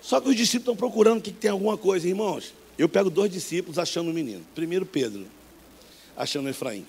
Só 0.00 0.20
que 0.20 0.28
os 0.28 0.34
discípulos 0.34 0.62
estão 0.62 0.74
procurando 0.74 1.22
que 1.22 1.30
tem 1.30 1.52
alguma 1.52 1.78
coisa, 1.78 2.08
irmãos. 2.08 2.60
Eu 2.78 2.88
pego 2.88 3.10
dois 3.10 3.30
discípulos 3.30 3.78
achando 3.78 4.10
o 4.10 4.14
menino. 4.14 4.44
Primeiro 4.54 4.86
Pedro, 4.86 5.26
achando 6.16 6.48
Efraim. 6.48 6.86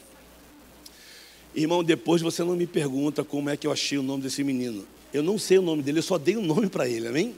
Irmão, 1.55 1.84
depois 1.84 2.21
você 2.21 2.43
não 2.43 2.55
me 2.55 2.65
pergunta 2.65 3.23
como 3.23 3.49
é 3.49 3.57
que 3.57 3.67
eu 3.67 3.71
achei 3.71 3.97
o 3.97 4.03
nome 4.03 4.23
desse 4.23 4.43
menino. 4.43 4.88
Eu 5.13 5.21
não 5.21 5.38
sei 5.38 5.59
o 5.59 5.61
nome 5.61 5.84
dele, 5.84 5.99
eu 5.99 6.03
só 6.03 6.17
dei 6.17 6.36
o 6.36 6.39
um 6.39 6.45
nome 6.45 6.67
para 6.67 6.88
ele, 6.88 7.07
amém? 7.07 7.36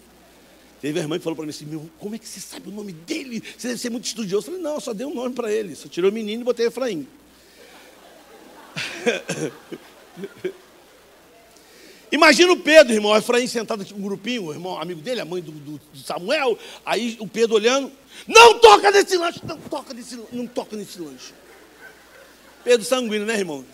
Teve 0.81 0.99
a 0.99 1.01
irmã 1.01 1.17
que 1.17 1.23
falou 1.23 1.35
para 1.35 1.45
mim 1.45 1.49
assim: 1.49 1.89
como 1.99 2.15
é 2.15 2.19
que 2.19 2.27
você 2.27 2.39
sabe 2.39 2.69
o 2.69 2.71
nome 2.71 2.93
dele? 2.93 3.43
Você 3.57 3.69
deve 3.69 3.79
ser 3.79 3.89
muito 3.89 4.05
estudioso. 4.05 4.47
Eu 4.47 4.51
falei: 4.51 4.61
não, 4.61 4.75
eu 4.75 4.81
só 4.81 4.93
dei 4.93 5.05
um 5.05 5.13
nome 5.13 5.33
para 5.33 5.51
ele. 5.51 5.75
Só 5.75 5.89
tirei 5.89 6.09
o 6.09 6.13
menino 6.13 6.41
e 6.41 6.45
botei 6.45 6.67
Efraim. 6.67 7.07
Imagina 12.15 12.53
o 12.53 12.57
Pedro, 12.57 12.93
irmão, 12.93 13.11
o 13.11 13.17
Efraim 13.17 13.45
sentado 13.45 13.81
aqui 13.81 13.93
com 13.93 13.99
um 13.99 14.03
grupinho, 14.03 14.45
o 14.45 14.53
irmão, 14.53 14.79
amigo 14.79 15.01
dele, 15.01 15.19
a 15.19 15.25
mãe 15.25 15.41
do, 15.41 15.51
do, 15.51 15.77
do, 15.77 15.99
Samuel, 15.99 16.57
aí 16.85 17.17
o 17.19 17.27
Pedro 17.27 17.55
olhando, 17.55 17.91
não 18.25 18.57
toca 18.57 18.89
nesse 18.89 19.17
lanche, 19.17 19.41
não 19.43 19.57
toca 19.57 19.93
nesse, 19.93 20.21
não 20.31 20.47
toca 20.47 20.77
nesse 20.77 20.97
lanche. 20.97 21.33
Pedro 22.63 22.85
sanguíneo, 22.85 23.25
né, 23.25 23.37
irmão? 23.37 23.65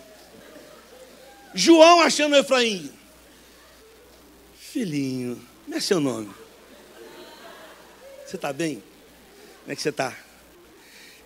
João 1.54 2.00
achando 2.00 2.32
o 2.32 2.36
Efraim. 2.36 2.90
Filhinho, 4.58 5.40
como 5.64 5.76
é 5.76 5.80
seu 5.80 6.00
nome? 6.00 6.28
Você 8.26 8.34
está 8.34 8.52
bem? 8.52 8.82
Como 9.60 9.72
é 9.72 9.76
que 9.76 9.82
você 9.82 9.90
está? 9.90 10.18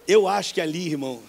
Eu 0.07 0.29
acho 0.29 0.53
que 0.53 0.61
ali, 0.61 0.87
irmão, 0.87 1.23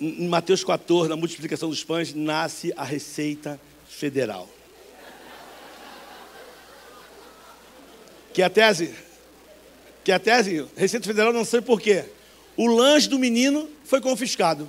em 0.00 0.28
Mateus 0.28 0.62
14, 0.62 1.08
na 1.08 1.16
multiplicação 1.16 1.70
dos 1.70 1.82
pães, 1.82 2.14
nasce 2.14 2.72
a 2.76 2.84
receita 2.84 3.60
federal. 3.88 4.48
Que 8.36 8.42
é 8.42 8.44
a 8.44 8.50
tese? 8.50 8.94
Que 10.04 10.12
é 10.12 10.14
a 10.14 10.18
tese? 10.18 10.66
Receita 10.76 11.06
Federal 11.06 11.32
não 11.32 11.42
sei 11.42 11.62
porquê. 11.62 12.04
O 12.54 12.66
lanche 12.66 13.08
do 13.08 13.18
menino 13.18 13.66
foi 13.82 13.98
confiscado. 13.98 14.68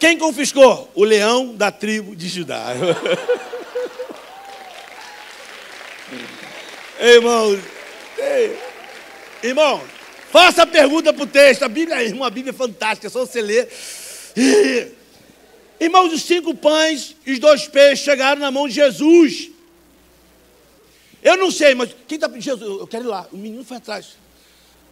Quem 0.00 0.16
confiscou? 0.16 0.90
O 0.94 1.04
leão 1.04 1.54
da 1.54 1.70
tribo 1.70 2.16
de 2.16 2.26
Judá. 2.26 2.68
Ei, 6.98 7.16
irmão, 7.16 7.60
ei, 8.18 8.58
irmão, 9.42 9.82
faça 10.32 10.62
a 10.62 10.66
pergunta 10.66 11.12
para 11.12 11.24
o 11.24 11.26
texto. 11.26 11.62
A 11.64 11.68
Bíblia, 11.68 12.02
irmão, 12.02 12.24
a 12.24 12.30
Bíblia 12.30 12.52
é 12.52 12.54
fantástica, 12.54 13.08
é 13.08 13.10
só 13.10 13.26
você 13.26 13.42
ler. 13.42 13.68
Irmãos, 15.78 16.14
os 16.14 16.22
cinco 16.22 16.54
pães 16.54 17.14
e 17.26 17.32
os 17.32 17.38
dois 17.38 17.68
peixes 17.68 18.02
chegaram 18.02 18.40
na 18.40 18.50
mão 18.50 18.66
de 18.66 18.72
Jesus. 18.72 19.50
Eu 21.22 21.36
não 21.36 21.50
sei, 21.50 21.74
mas 21.74 21.94
quem 22.06 22.16
está? 22.16 22.28
Jesus, 22.38 22.60
eu 22.62 22.86
quero 22.86 23.04
ir 23.04 23.08
lá. 23.08 23.26
O 23.32 23.36
menino 23.36 23.64
foi 23.64 23.76
atrás. 23.78 24.16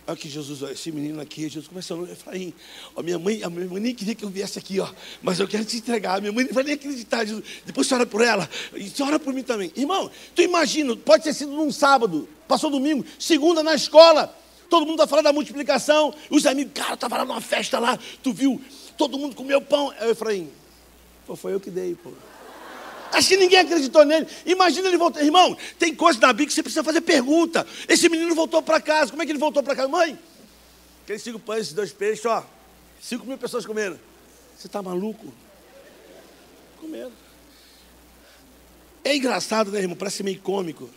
Aqui, 0.06 0.28
Jesus, 0.28 0.60
esse 0.70 0.92
menino 0.92 1.18
aqui, 1.18 1.42
Jesus 1.48 1.66
começou 1.66 2.04
a 2.04 2.12
Efraim. 2.12 2.52
Ó, 2.94 3.02
minha 3.02 3.18
mãe, 3.18 3.42
a 3.42 3.48
minha 3.48 3.66
mãe 3.66 3.80
nem 3.80 3.94
queria 3.94 4.14
que 4.14 4.22
eu 4.22 4.28
viesse 4.28 4.58
aqui, 4.58 4.78
ó, 4.78 4.86
mas 5.22 5.40
eu 5.40 5.48
quero 5.48 5.64
te 5.64 5.78
entregar. 5.78 6.20
Minha 6.20 6.30
mãe 6.30 6.44
não 6.44 6.52
vai 6.52 6.62
nem 6.62 6.74
acreditar. 6.74 7.24
Jesus. 7.24 7.42
Depois 7.64 7.86
você 7.86 7.94
ora 7.94 8.04
por 8.04 8.20
ela, 8.20 8.48
e 8.74 8.90
você 8.90 9.02
ora 9.02 9.18
por 9.18 9.32
mim 9.32 9.42
também. 9.42 9.72
Irmão, 9.74 10.10
tu 10.34 10.42
imagina, 10.42 10.94
pode 10.94 11.24
ter 11.24 11.32
sido 11.32 11.52
num 11.52 11.72
sábado, 11.72 12.28
passou 12.46 12.68
domingo, 12.68 13.02
segunda 13.18 13.62
na 13.62 13.74
escola, 13.74 14.36
todo 14.68 14.84
mundo 14.84 14.96
está 14.96 15.06
falando 15.06 15.24
da 15.24 15.32
multiplicação, 15.32 16.14
os 16.28 16.44
amigos, 16.44 16.74
cara, 16.74 16.94
estava 16.94 17.16
lá 17.16 17.24
numa 17.24 17.40
festa 17.40 17.78
lá, 17.78 17.98
tu 18.22 18.30
viu, 18.30 18.60
todo 18.98 19.18
mundo 19.18 19.34
comeu 19.34 19.62
pão. 19.62 19.90
É 19.98 20.10
Efraim, 20.10 20.50
pô, 21.26 21.34
foi 21.34 21.54
eu 21.54 21.60
que 21.60 21.70
dei, 21.70 21.94
pô. 21.94 22.12
Acho 23.14 23.28
que 23.28 23.36
ninguém 23.36 23.60
acreditou 23.60 24.04
nele. 24.04 24.26
Imagina 24.44 24.88
ele 24.88 24.96
voltar. 24.96 25.22
Irmão, 25.22 25.56
tem 25.78 25.94
coisa 25.94 26.18
na 26.18 26.32
Bíblia 26.32 26.48
que 26.48 26.52
você 26.52 26.62
precisa 26.62 26.82
fazer 26.82 27.00
pergunta. 27.00 27.64
Esse 27.88 28.08
menino 28.08 28.34
voltou 28.34 28.60
para 28.60 28.80
casa. 28.80 29.12
Como 29.12 29.22
é 29.22 29.26
que 29.26 29.30
ele 29.30 29.38
voltou 29.38 29.62
para 29.62 29.76
casa? 29.76 29.88
Mãe, 29.88 30.18
aqueles 31.04 31.22
cinco 31.22 31.38
pães, 31.38 31.62
esses 31.62 31.72
dois 31.74 31.92
peixes, 31.92 32.26
ó. 32.26 32.44
Cinco 33.00 33.24
mil 33.24 33.38
pessoas 33.38 33.64
comeram. 33.64 33.98
Você 34.58 34.66
está 34.66 34.82
maluco? 34.82 35.32
Comeram. 36.80 37.12
É 39.04 39.14
engraçado, 39.14 39.70
né, 39.70 39.80
irmão? 39.80 39.96
Parece 39.96 40.22
meio 40.22 40.40
cômico. 40.40 40.90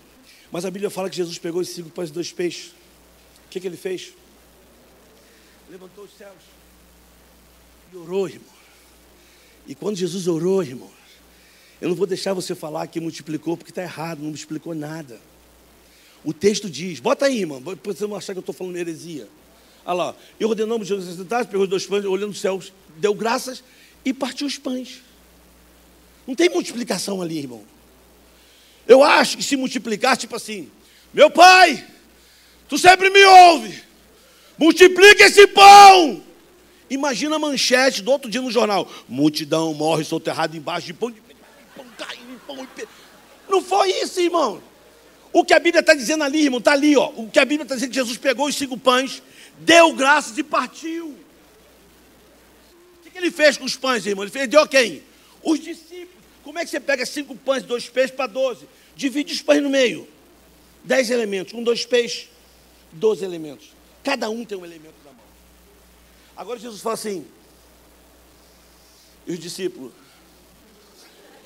Mas 0.51 0.65
a 0.65 0.71
Bíblia 0.71 0.89
fala 0.89 1.09
que 1.09 1.17
Jesus 1.17 1.37
pegou 1.37 1.61
esses 1.61 1.75
cinco 1.75 1.89
pães 1.91 2.09
e 2.09 2.13
dois 2.13 2.31
peixes. 2.31 2.71
O 3.45 3.49
que, 3.49 3.59
que 3.59 3.67
ele 3.67 3.77
fez? 3.77 4.13
Levantou 5.69 6.05
os 6.05 6.17
céus 6.17 6.37
e 7.93 7.97
orou, 7.97 8.27
irmão. 8.27 8.57
E 9.67 9.75
quando 9.75 9.97
Jesus 9.97 10.27
orou, 10.27 10.63
irmão, 10.63 10.96
eu 11.81 11.89
não 11.89 11.95
vou 11.95 12.07
deixar 12.07 12.33
você 12.33 12.55
falar 12.55 12.87
que 12.87 12.99
multiplicou, 12.99 13.55
porque 13.55 13.71
está 13.71 13.83
errado, 13.83 14.19
não 14.19 14.29
multiplicou 14.29 14.73
nada. 14.73 15.19
O 16.23 16.33
texto 16.33 16.69
diz, 16.69 16.99
bota 16.99 17.25
aí, 17.25 17.39
irmão, 17.39 17.61
para 17.61 17.93
você 17.93 18.07
não 18.07 18.15
achar 18.15 18.33
que 18.33 18.39
eu 18.39 18.41
estou 18.41 18.55
falando 18.55 18.75
heresia. 18.75 19.27
Olha 19.85 19.93
lá, 19.93 20.15
e 20.39 20.45
ordenamos 20.45 20.87
Jesus 20.87 21.15
sentados, 21.15 21.47
pegou 21.47 21.63
os 21.63 21.69
dois 21.69 21.85
pães, 21.85 22.03
olhando 22.03 22.31
os 22.31 22.41
céus, 22.41 22.73
deu 22.97 23.13
graças 23.13 23.63
e 24.03 24.11
partiu 24.11 24.47
os 24.47 24.57
pães. 24.57 25.01
Não 26.25 26.35
tem 26.35 26.49
multiplicação 26.49 27.21
ali, 27.21 27.37
irmão. 27.37 27.63
Eu 28.87 29.03
acho 29.03 29.37
que 29.37 29.43
se 29.43 29.55
multiplicar, 29.55 30.17
tipo 30.17 30.35
assim, 30.35 30.69
meu 31.13 31.29
pai, 31.29 31.85
tu 32.67 32.77
sempre 32.77 33.09
me 33.09 33.23
ouve, 33.23 33.81
multiplica 34.57 35.23
esse 35.23 35.47
pão. 35.47 36.23
Imagina 36.89 37.35
a 37.35 37.39
manchete 37.39 38.01
do 38.01 38.11
outro 38.11 38.29
dia 38.29 38.41
no 38.41 38.51
jornal: 38.51 38.89
multidão 39.07 39.73
morre 39.73 40.03
soterrado 40.03 40.55
embaixo 40.55 40.87
de 40.87 40.93
pão 40.93 41.11
de 41.11 41.21
não 43.49 43.61
foi 43.61 43.91
isso, 44.01 44.19
irmão. 44.19 44.61
O 45.31 45.43
que 45.43 45.53
a 45.53 45.59
Bíblia 45.59 45.81
está 45.81 45.93
dizendo 45.93 46.23
ali, 46.23 46.43
irmão, 46.43 46.59
está 46.59 46.71
ali, 46.73 46.95
ó. 46.95 47.09
O 47.15 47.29
que 47.29 47.39
a 47.39 47.45
Bíblia 47.45 47.63
está 47.63 47.75
dizendo 47.75 47.93
Jesus 47.93 48.17
pegou 48.17 48.47
os 48.47 48.55
cinco 48.55 48.77
pães, 48.77 49.21
deu 49.59 49.93
graças 49.93 50.37
e 50.37 50.43
partiu. 50.43 51.07
O 51.09 53.03
que, 53.03 53.09
que 53.09 53.17
ele 53.17 53.31
fez 53.31 53.57
com 53.57 53.65
os 53.65 53.75
pães, 53.75 54.05
irmão? 54.05 54.23
Ele 54.23 54.31
fez, 54.31 54.47
deu 54.47 54.61
a 54.61 54.67
quem? 54.67 55.03
Os 55.43 55.59
discípulos. 55.59 56.17
Como 56.43 56.59
é 56.59 56.63
que 56.63 56.71
você 56.71 56.79
pega 56.79 57.05
cinco 57.05 57.35
pães, 57.35 57.63
dois 57.63 57.89
peixes 57.89 58.15
para 58.15 58.27
doze? 58.27 58.67
Divide 58.95 59.33
os 59.33 59.41
pães 59.41 59.61
no 59.61 59.69
meio. 59.69 60.07
Dez 60.83 61.09
elementos. 61.09 61.53
Um, 61.53 61.63
dois 61.63 61.85
peixes, 61.85 62.29
doze 62.91 63.23
elementos. 63.23 63.71
Cada 64.03 64.29
um 64.29 64.45
tem 64.45 64.57
um 64.57 64.65
elemento 64.65 64.95
na 65.03 65.11
mão. 65.11 65.25
Agora 66.35 66.57
Jesus 66.57 66.81
fala 66.81 66.95
assim. 66.95 67.25
E 69.25 69.33
os 69.33 69.39
discípulos, 69.39 69.91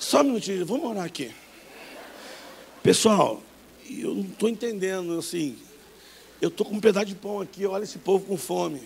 só 0.01 0.21
um 0.21 0.23
minutinho, 0.23 0.65
vamos 0.65 0.89
orar 0.89 1.05
aqui. 1.05 1.31
Pessoal, 2.81 3.41
eu 3.87 4.15
não 4.15 4.23
estou 4.23 4.49
entendendo, 4.49 5.17
assim. 5.19 5.55
Eu 6.41 6.49
estou 6.49 6.65
com 6.65 6.73
um 6.73 6.79
pedaço 6.79 7.05
de 7.05 7.13
pão 7.13 7.39
aqui, 7.39 7.67
olha 7.67 7.83
esse 7.83 7.99
povo 7.99 8.25
com 8.25 8.35
fome. 8.35 8.81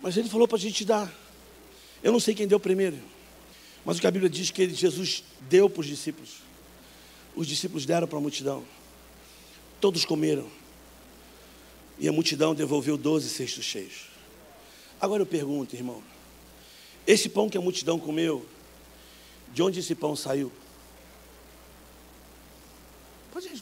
Mas 0.00 0.16
ele 0.16 0.28
falou 0.28 0.46
para 0.46 0.56
a 0.56 0.60
gente 0.60 0.84
dar. 0.84 1.12
Eu 2.00 2.12
não 2.12 2.20
sei 2.20 2.32
quem 2.32 2.46
deu 2.46 2.60
primeiro. 2.60 2.96
Mas 3.84 3.98
o 3.98 4.00
que 4.00 4.06
a 4.06 4.10
Bíblia 4.12 4.30
diz 4.30 4.52
que 4.52 4.62
ele, 4.62 4.72
Jesus 4.72 5.24
deu 5.50 5.68
para 5.68 5.80
os 5.80 5.86
discípulos. 5.88 6.30
Os 7.34 7.48
discípulos 7.48 7.84
deram 7.84 8.06
para 8.06 8.18
a 8.18 8.22
multidão. 8.22 8.62
Todos 9.80 10.04
comeram. 10.04 10.46
E 11.98 12.06
a 12.06 12.12
multidão 12.12 12.54
devolveu 12.54 12.96
doze 12.96 13.28
cestos 13.28 13.64
cheios. 13.64 14.06
Agora 15.00 15.22
eu 15.22 15.26
pergunto, 15.26 15.74
irmão. 15.74 16.00
Esse 17.04 17.28
pão 17.28 17.48
que 17.48 17.58
a 17.58 17.60
multidão 17.60 17.98
comeu 17.98 18.46
de 19.52 19.62
onde 19.62 19.80
esse 19.80 19.94
pão 19.94 20.16
saiu? 20.16 20.52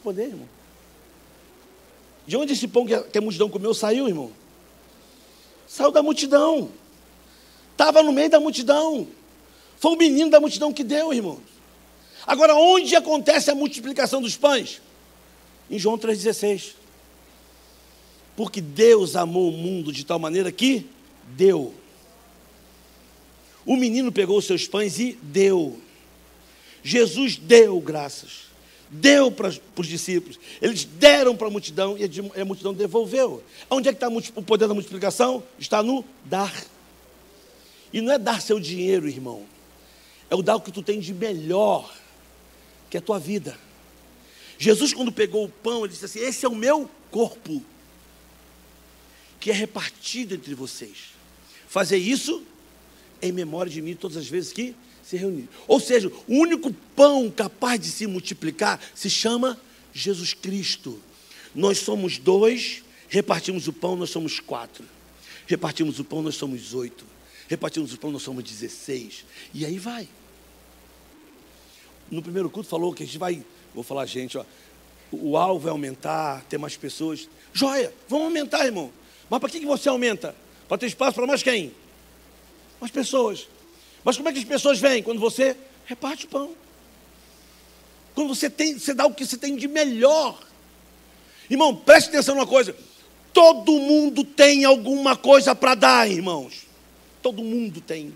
responder, 0.00 0.28
irmão. 0.28 0.48
De 2.26 2.36
onde 2.36 2.52
esse 2.52 2.66
pão 2.66 2.86
que 2.86 3.18
a 3.18 3.20
multidão 3.20 3.50
comeu 3.50 3.74
saiu, 3.74 4.08
irmão? 4.08 4.32
Saiu 5.66 5.90
da 5.90 6.02
multidão. 6.02 6.70
Estava 7.72 8.02
no 8.02 8.12
meio 8.12 8.30
da 8.30 8.40
multidão. 8.40 9.06
Foi 9.78 9.92
o 9.92 9.96
menino 9.96 10.30
da 10.30 10.40
multidão 10.40 10.72
que 10.72 10.84
deu, 10.84 11.12
irmão. 11.12 11.40
Agora, 12.26 12.54
onde 12.54 12.94
acontece 12.94 13.50
a 13.50 13.54
multiplicação 13.54 14.20
dos 14.20 14.36
pães? 14.36 14.80
Em 15.70 15.78
João 15.78 15.98
3,16. 15.98 16.74
Porque 18.36 18.60
Deus 18.60 19.16
amou 19.16 19.48
o 19.48 19.56
mundo 19.56 19.92
de 19.92 20.04
tal 20.04 20.18
maneira 20.18 20.52
que 20.52 20.86
deu. 21.28 21.74
O 23.64 23.76
menino 23.76 24.10
pegou 24.10 24.38
os 24.38 24.46
seus 24.46 24.66
pães 24.66 24.98
e 24.98 25.18
deu. 25.22 25.78
Jesus 26.82 27.36
deu 27.36 27.80
graças. 27.80 28.50
Deu 28.90 29.30
para 29.30 29.48
os 29.76 29.86
discípulos. 29.86 30.38
Eles 30.60 30.84
deram 30.84 31.36
para 31.36 31.46
a 31.46 31.50
multidão 31.50 31.96
e 31.96 32.40
a 32.40 32.44
multidão 32.44 32.74
devolveu. 32.74 33.42
Onde 33.70 33.88
é 33.88 33.92
que 33.92 34.04
está 34.04 34.08
o 34.08 34.42
poder 34.42 34.66
da 34.66 34.74
multiplicação? 34.74 35.42
Está 35.58 35.82
no 35.82 36.04
dar. 36.24 36.52
E 37.92 38.00
não 38.00 38.12
é 38.12 38.18
dar 38.18 38.40
seu 38.40 38.58
dinheiro, 38.58 39.08
irmão. 39.08 39.44
É 40.28 40.34
o 40.34 40.42
dar 40.42 40.56
o 40.56 40.60
que 40.60 40.72
tu 40.72 40.82
tem 40.82 40.98
de 40.98 41.12
melhor, 41.12 41.92
que 42.88 42.96
é 42.96 43.00
a 43.00 43.02
tua 43.02 43.18
vida. 43.18 43.58
Jesus, 44.58 44.92
quando 44.92 45.10
pegou 45.12 45.44
o 45.44 45.48
pão, 45.48 45.84
ele 45.84 45.92
disse 45.92 46.04
assim: 46.04 46.20
Esse 46.20 46.44
é 46.44 46.48
o 46.48 46.54
meu 46.54 46.88
corpo, 47.10 47.62
que 49.38 49.50
é 49.50 49.54
repartido 49.54 50.34
entre 50.34 50.54
vocês. 50.54 51.14
Fazer 51.68 51.96
isso 51.96 52.44
em 53.22 53.32
memória 53.32 53.70
de 53.70 53.80
mim 53.82 53.94
todas 53.94 54.16
as 54.16 54.28
vezes 54.28 54.52
que 54.52 54.74
se 55.02 55.16
reunir. 55.16 55.48
Ou 55.66 55.80
seja, 55.80 56.08
o 56.28 56.34
único 56.34 56.72
pão 56.94 57.30
capaz 57.30 57.80
de 57.80 57.88
se 57.88 58.06
multiplicar 58.06 58.80
se 58.94 59.10
chama 59.10 59.58
Jesus 59.92 60.34
Cristo. 60.34 61.00
Nós 61.54 61.78
somos 61.78 62.18
dois, 62.18 62.82
repartimos 63.08 63.66
o 63.66 63.72
pão, 63.72 63.96
nós 63.96 64.10
somos 64.10 64.38
quatro. 64.38 64.84
Repartimos 65.46 65.98
o 65.98 66.04
pão, 66.04 66.22
nós 66.22 66.36
somos 66.36 66.74
oito. 66.74 67.04
Repartimos 67.48 67.92
o 67.92 67.98
pão, 67.98 68.12
nós 68.12 68.22
somos 68.22 68.44
dezesseis. 68.44 69.24
E 69.52 69.66
aí 69.66 69.78
vai. 69.78 70.08
No 72.10 72.22
primeiro 72.22 72.48
culto 72.48 72.68
falou 72.68 72.92
que 72.92 73.02
a 73.02 73.06
gente 73.06 73.18
vai, 73.18 73.44
vou 73.74 73.82
falar, 73.82 74.06
gente, 74.06 74.38
ó, 74.38 74.44
o 75.10 75.36
alvo 75.36 75.66
é 75.66 75.70
aumentar, 75.70 76.44
ter 76.44 76.58
mais 76.58 76.76
pessoas. 76.76 77.28
Joia, 77.52 77.92
vamos 78.08 78.26
aumentar, 78.26 78.64
irmão. 78.64 78.92
Mas 79.28 79.40
para 79.40 79.50
que 79.50 79.64
você 79.66 79.88
aumenta? 79.88 80.34
Para 80.68 80.78
ter 80.78 80.86
espaço 80.86 81.14
para 81.14 81.26
mais 81.26 81.42
quem? 81.42 81.72
Mais 82.80 82.90
pessoas. 82.90 83.48
Mas 84.04 84.16
como 84.16 84.28
é 84.28 84.32
que 84.32 84.38
as 84.38 84.44
pessoas 84.44 84.78
vêm? 84.80 85.02
Quando 85.02 85.20
você 85.20 85.56
reparte 85.84 86.24
o 86.26 86.28
pão. 86.28 86.50
Quando 88.14 88.34
você 88.34 88.48
tem, 88.48 88.78
você 88.78 88.94
dá 88.94 89.06
o 89.06 89.14
que 89.14 89.26
você 89.26 89.36
tem 89.36 89.56
de 89.56 89.68
melhor. 89.68 90.38
Irmão, 91.48 91.74
preste 91.74 92.08
atenção 92.08 92.34
numa 92.34 92.46
coisa. 92.46 92.74
Todo 93.32 93.72
mundo 93.72 94.24
tem 94.24 94.64
alguma 94.64 95.16
coisa 95.16 95.54
para 95.54 95.74
dar, 95.74 96.10
irmãos. 96.10 96.66
Todo 97.22 97.42
mundo 97.42 97.80
tem. 97.80 98.14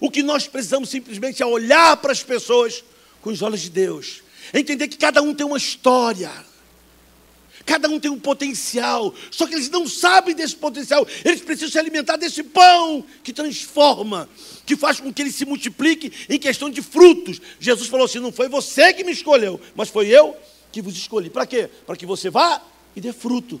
O 0.00 0.10
que 0.10 0.22
nós 0.22 0.46
precisamos 0.46 0.88
simplesmente 0.88 1.42
é 1.42 1.46
olhar 1.46 1.96
para 1.96 2.12
as 2.12 2.22
pessoas 2.22 2.84
com 3.22 3.30
os 3.30 3.42
olhos 3.42 3.62
de 3.62 3.70
Deus. 3.70 4.22
Entender 4.52 4.88
que 4.88 4.96
cada 4.96 5.22
um 5.22 5.34
tem 5.34 5.46
uma 5.46 5.56
história. 5.56 6.30
Cada 7.66 7.88
um 7.88 7.98
tem 7.98 8.08
um 8.08 8.18
potencial, 8.18 9.12
só 9.28 9.44
que 9.44 9.54
eles 9.54 9.68
não 9.68 9.88
sabem 9.88 10.36
desse 10.36 10.54
potencial. 10.54 11.04
Eles 11.24 11.40
precisam 11.40 11.68
se 11.68 11.76
alimentar 11.76 12.16
desse 12.16 12.44
pão 12.44 13.04
que 13.24 13.32
transforma, 13.32 14.28
que 14.64 14.76
faz 14.76 15.00
com 15.00 15.12
que 15.12 15.20
ele 15.20 15.32
se 15.32 15.44
multiplique 15.44 16.12
em 16.28 16.38
questão 16.38 16.70
de 16.70 16.80
frutos. 16.80 17.40
Jesus 17.58 17.88
falou 17.88 18.06
assim: 18.06 18.20
não 18.20 18.30
foi 18.30 18.48
você 18.48 18.94
que 18.94 19.02
me 19.02 19.10
escolheu, 19.10 19.60
mas 19.74 19.88
foi 19.88 20.06
eu 20.06 20.36
que 20.70 20.80
vos 20.80 20.96
escolhi. 20.96 21.28
Para 21.28 21.44
quê? 21.44 21.68
Para 21.84 21.96
que 21.96 22.06
você 22.06 22.30
vá 22.30 22.62
e 22.94 23.00
dê 23.00 23.12
fruto. 23.12 23.60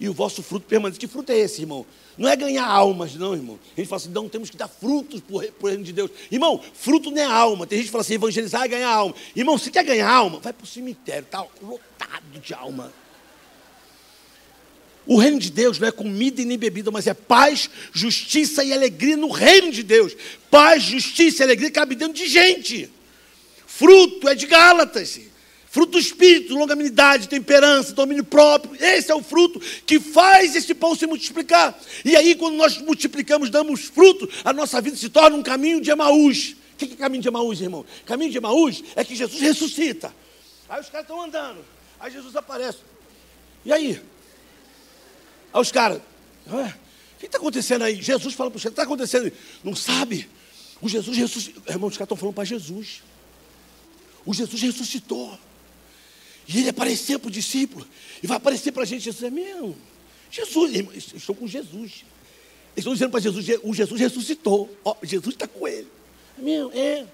E 0.00 0.08
o 0.08 0.12
vosso 0.12 0.42
fruto 0.42 0.66
permaneça. 0.66 0.98
Que 0.98 1.06
fruto 1.06 1.30
é 1.30 1.38
esse, 1.38 1.60
irmão? 1.60 1.86
Não 2.18 2.28
é 2.28 2.34
ganhar 2.34 2.66
almas, 2.66 3.14
não, 3.14 3.34
irmão. 3.34 3.58
A 3.76 3.80
gente 3.80 3.88
fala 3.88 4.02
assim, 4.02 4.10
não, 4.10 4.28
temos 4.28 4.50
que 4.50 4.56
dar 4.56 4.66
frutos 4.66 5.20
por, 5.20 5.44
por 5.52 5.68
reino 5.68 5.84
de 5.84 5.92
Deus. 5.92 6.10
Irmão, 6.28 6.60
fruto 6.74 7.12
não 7.12 7.22
é 7.22 7.24
alma. 7.24 7.66
Tem 7.66 7.78
gente 7.78 7.86
que 7.86 7.92
fala 7.92 8.02
assim, 8.02 8.14
evangelizar 8.14 8.64
é 8.64 8.68
ganhar 8.68 8.90
alma. 8.90 9.14
Irmão, 9.36 9.56
se 9.56 9.70
quer 9.70 9.84
ganhar 9.84 10.10
alma, 10.10 10.40
vai 10.40 10.52
para 10.52 10.64
o 10.64 10.66
cemitério, 10.66 11.22
está 11.22 11.46
lotado 11.62 12.40
de 12.42 12.52
alma. 12.52 12.92
O 15.06 15.18
reino 15.18 15.38
de 15.38 15.50
Deus 15.50 15.78
não 15.78 15.88
é 15.88 15.92
comida 15.92 16.40
e 16.40 16.44
nem 16.44 16.56
bebida, 16.56 16.90
mas 16.90 17.06
é 17.06 17.14
paz, 17.14 17.68
justiça 17.92 18.64
e 18.64 18.72
alegria 18.72 19.16
no 19.16 19.28
reino 19.28 19.70
de 19.70 19.82
Deus. 19.82 20.16
Paz, 20.50 20.82
justiça 20.82 21.42
e 21.42 21.44
alegria 21.44 21.70
cabe 21.70 21.94
dentro 21.94 22.14
de 22.14 22.26
gente. 22.26 22.90
Fruto 23.66 24.28
é 24.28 24.34
de 24.34 24.46
Gálatas. 24.46 25.20
Fruto 25.74 25.92
do 25.92 25.98
Espírito, 25.98 26.54
longanimidade, 26.54 27.28
temperança, 27.28 27.92
domínio 27.92 28.22
próprio. 28.22 28.76
Esse 28.80 29.10
é 29.10 29.14
o 29.14 29.22
fruto 29.22 29.60
que 29.84 29.98
faz 29.98 30.54
esse 30.54 30.72
pão 30.72 30.94
se 30.94 31.04
multiplicar. 31.04 31.76
E 32.04 32.14
aí, 32.14 32.36
quando 32.36 32.54
nós 32.54 32.78
multiplicamos, 32.78 33.50
damos 33.50 33.86
fruto, 33.86 34.28
a 34.44 34.52
nossa 34.52 34.80
vida 34.80 34.96
se 34.96 35.08
torna 35.08 35.36
um 35.36 35.42
caminho 35.42 35.80
de 35.80 35.90
Emaús. 35.90 36.54
O 36.74 36.76
que 36.76 36.94
é 36.94 36.96
caminho 36.96 37.22
de 37.22 37.28
Emaús, 37.28 37.60
irmão? 37.60 37.84
Caminho 38.06 38.30
de 38.30 38.38
Emaús 38.38 38.84
é 38.94 39.04
que 39.04 39.16
Jesus 39.16 39.40
ressuscita. 39.40 40.14
Aí 40.68 40.80
os 40.80 40.88
caras 40.88 41.06
estão 41.06 41.20
andando. 41.20 41.58
Aí 41.98 42.12
Jesus 42.12 42.36
aparece. 42.36 42.78
E 43.64 43.72
aí? 43.72 44.00
Aí 45.54 45.60
os 45.60 45.70
caras, 45.70 46.02
o 46.48 47.18
que 47.20 47.26
está 47.26 47.38
acontecendo 47.38 47.82
aí? 47.82 48.02
Jesus 48.02 48.34
fala 48.34 48.50
para 48.50 48.56
os 48.56 48.64
caras, 48.64 48.72
o 48.72 48.74
que 48.74 48.80
está 48.80 48.82
acontecendo? 48.82 49.32
Não 49.62 49.76
sabe? 49.76 50.28
O 50.82 50.88
Jesus 50.88 51.16
ressuscitou. 51.16 51.62
Irmão, 51.68 51.88
os 51.88 51.96
caras 51.96 52.06
estão 52.06 52.16
falando 52.16 52.34
para 52.34 52.44
Jesus. 52.44 53.04
O 54.26 54.34
Jesus 54.34 54.60
ressuscitou. 54.60 55.38
E 56.48 56.58
ele 56.58 56.70
apareceu 56.70 57.20
para 57.20 57.28
o 57.28 57.30
discípulo. 57.30 57.86
E 58.20 58.26
vai 58.26 58.36
aparecer 58.36 58.72
para 58.72 58.82
a 58.82 58.86
gente. 58.86 59.04
Jesus 59.04 59.22
é 59.22 59.30
mesmo. 59.30 59.76
Jesus, 60.28 60.74
irmão, 60.74 60.92
estou 60.92 61.36
com 61.36 61.46
Jesus. 61.46 62.04
Eles 62.74 62.78
estão 62.78 62.92
dizendo 62.92 63.10
para 63.12 63.20
Jesus, 63.20 63.46
o 63.62 63.72
Jesus 63.72 64.00
ressuscitou. 64.00 64.76
Ó, 64.84 64.96
Jesus 65.04 65.36
está 65.36 65.46
com 65.46 65.68
ele. 65.68 65.86
É 66.36 66.42
mesmo, 66.42 66.72
é. 66.72 67.06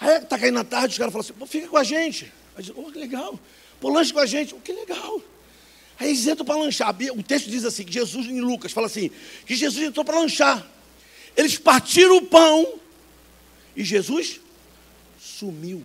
Aí 0.00 0.16
está 0.16 0.36
caindo 0.36 0.54
na 0.54 0.64
tarde, 0.64 0.88
os 0.92 0.98
caras 0.98 1.12
falam 1.12 1.24
assim, 1.24 1.46
fica 1.46 1.68
com 1.68 1.76
a 1.76 1.84
gente. 1.84 2.24
Aí 2.56 2.64
diz, 2.64 2.72
oh, 2.76 2.90
que 2.90 2.98
legal. 2.98 3.38
Pô, 3.80 3.88
lanche 3.88 4.12
com 4.12 4.18
a 4.18 4.26
gente. 4.26 4.52
Oh, 4.52 4.60
que 4.60 4.72
legal. 4.72 5.22
Aí 5.98 6.08
eles 6.08 6.26
entram 6.26 6.44
para 6.44 6.56
lanchar. 6.56 6.94
O 7.14 7.22
texto 7.22 7.48
diz 7.48 7.64
assim: 7.64 7.84
que 7.84 7.92
Jesus 7.92 8.26
em 8.26 8.40
Lucas 8.40 8.72
fala 8.72 8.86
assim: 8.86 9.10
que 9.46 9.54
Jesus 9.54 9.84
entrou 9.84 10.04
para 10.04 10.18
lanchar. 10.18 10.66
Eles 11.36 11.58
partiram 11.58 12.16
o 12.16 12.26
pão 12.26 12.78
e 13.74 13.84
Jesus 13.84 14.40
sumiu. 15.18 15.84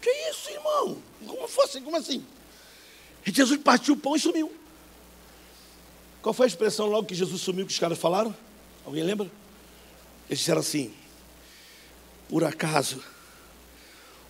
Que 0.00 0.10
isso, 0.30 0.50
irmão? 0.50 1.02
Como 1.26 1.48
foi 1.48 1.64
assim? 1.64 1.82
Como 1.82 1.96
assim? 1.96 2.24
E 3.26 3.32
Jesus 3.32 3.60
partiu 3.60 3.94
o 3.94 3.96
pão 3.96 4.16
e 4.16 4.20
sumiu. 4.20 4.52
Qual 6.22 6.32
foi 6.32 6.46
a 6.46 6.48
expressão 6.48 6.86
logo 6.86 7.06
que 7.06 7.14
Jesus 7.14 7.40
sumiu 7.40 7.66
que 7.66 7.72
os 7.72 7.78
caras 7.78 7.98
falaram? 7.98 8.34
Alguém 8.84 9.02
lembra? 9.02 9.30
Eles 10.28 10.38
disseram 10.38 10.60
assim: 10.60 10.92
por 12.28 12.44
acaso 12.44 13.02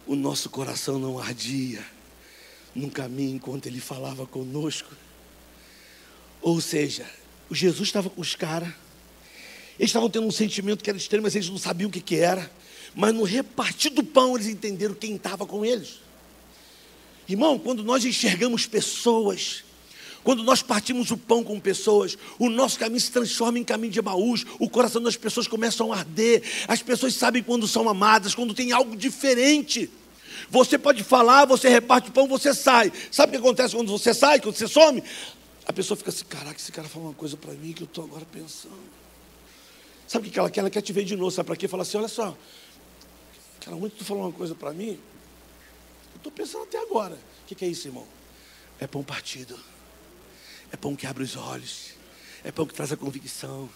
o 0.06 0.14
nosso 0.14 0.48
coração 0.48 0.98
não 0.98 1.18
ardia 1.18 1.84
num 2.74 2.88
caminho 2.88 3.36
enquanto 3.36 3.66
ele 3.66 3.80
falava 3.80 4.26
conosco. 4.26 4.94
Ou 6.40 6.60
seja, 6.60 7.06
o 7.50 7.54
Jesus 7.54 7.88
estava 7.88 8.08
com 8.10 8.20
os 8.20 8.34
caras, 8.34 8.68
eles 9.78 9.90
estavam 9.90 10.10
tendo 10.10 10.26
um 10.26 10.30
sentimento 10.30 10.82
que 10.82 10.90
era 10.90 10.96
estranho, 10.96 11.22
mas 11.22 11.36
eles 11.36 11.48
não 11.48 11.58
sabiam 11.58 11.88
o 11.88 11.92
que, 11.92 12.00
que 12.00 12.16
era. 12.16 12.50
Mas 12.94 13.14
no 13.14 13.22
repartir 13.22 13.92
do 13.92 14.02
pão, 14.02 14.34
eles 14.34 14.48
entenderam 14.48 14.94
quem 14.94 15.14
estava 15.14 15.46
com 15.46 15.64
eles. 15.64 16.00
Irmão, 17.28 17.58
quando 17.58 17.84
nós 17.84 18.04
enxergamos 18.04 18.66
pessoas, 18.66 19.62
quando 20.24 20.42
nós 20.42 20.62
partimos 20.62 21.10
o 21.10 21.16
pão 21.16 21.44
com 21.44 21.60
pessoas, 21.60 22.18
o 22.38 22.48
nosso 22.48 22.78
caminho 22.78 23.00
se 23.00 23.10
transforma 23.10 23.58
em 23.58 23.64
caminho 23.64 23.92
de 23.92 23.98
Emaús, 23.98 24.44
o 24.58 24.68
coração 24.68 25.00
das 25.02 25.16
pessoas 25.16 25.46
começa 25.46 25.84
a 25.84 25.94
arder, 25.94 26.42
as 26.66 26.82
pessoas 26.82 27.14
sabem 27.14 27.42
quando 27.42 27.68
são 27.68 27.88
amadas, 27.88 28.34
quando 28.34 28.54
tem 28.54 28.72
algo 28.72 28.96
diferente. 28.96 29.88
Você 30.50 30.78
pode 30.78 31.02
falar, 31.04 31.44
você 31.46 31.68
reparte 31.68 32.10
o 32.10 32.12
pão, 32.12 32.26
você 32.26 32.54
sai. 32.54 32.92
Sabe 33.10 33.30
o 33.30 33.32
que 33.32 33.46
acontece 33.46 33.74
quando 33.74 33.90
você 33.90 34.14
sai, 34.14 34.40
quando 34.40 34.56
você 34.56 34.68
some? 34.68 35.02
A 35.66 35.72
pessoa 35.72 35.96
fica 35.96 36.10
assim, 36.10 36.24
caraca, 36.24 36.58
esse 36.58 36.72
cara 36.72 36.88
falou 36.88 37.08
uma 37.08 37.14
coisa 37.14 37.36
para 37.36 37.52
mim 37.52 37.72
que 37.72 37.82
eu 37.82 37.86
estou 37.86 38.04
agora 38.04 38.24
pensando. 38.32 38.98
Sabe 40.06 40.28
o 40.28 40.30
que 40.30 40.38
ela 40.38 40.50
quer? 40.50 40.60
Ela 40.60 40.70
quer 40.70 40.80
te 40.80 40.92
ver 40.92 41.04
de 41.04 41.14
novo, 41.14 41.30
sabe 41.30 41.46
para 41.46 41.56
quê? 41.56 41.68
Fala 41.68 41.82
assim, 41.82 41.98
olha 41.98 42.08
só, 42.08 42.36
cara, 43.60 43.76
muito 43.76 43.96
tu 43.96 44.04
falou 44.04 44.24
uma 44.24 44.32
coisa 44.32 44.54
para 44.54 44.72
mim, 44.72 44.98
eu 46.14 46.16
estou 46.16 46.32
pensando 46.32 46.62
até 46.62 46.78
agora. 46.78 47.14
O 47.14 47.46
que, 47.46 47.54
que 47.54 47.64
é 47.64 47.68
isso, 47.68 47.86
irmão? 47.86 48.06
É 48.80 48.86
pão 48.86 49.02
partido. 49.02 49.58
É 50.72 50.76
pão 50.76 50.94
que 50.94 51.06
abre 51.06 51.22
os 51.22 51.36
olhos. 51.36 51.90
É 52.44 52.50
pão 52.50 52.66
que 52.66 52.74
traz 52.74 52.92
a 52.92 52.96
convicção. 52.96 53.68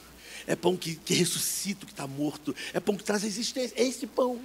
É 0.46 0.56
pão 0.56 0.76
que, 0.76 0.96
que 0.96 1.14
ressuscita 1.14 1.84
o 1.84 1.86
que 1.86 1.92
está 1.92 2.06
morto. 2.06 2.54
É 2.72 2.80
pão 2.80 2.96
que 2.96 3.04
traz 3.04 3.24
a 3.24 3.26
existência. 3.26 3.74
É 3.76 3.84
esse 3.84 4.06
pão. 4.06 4.40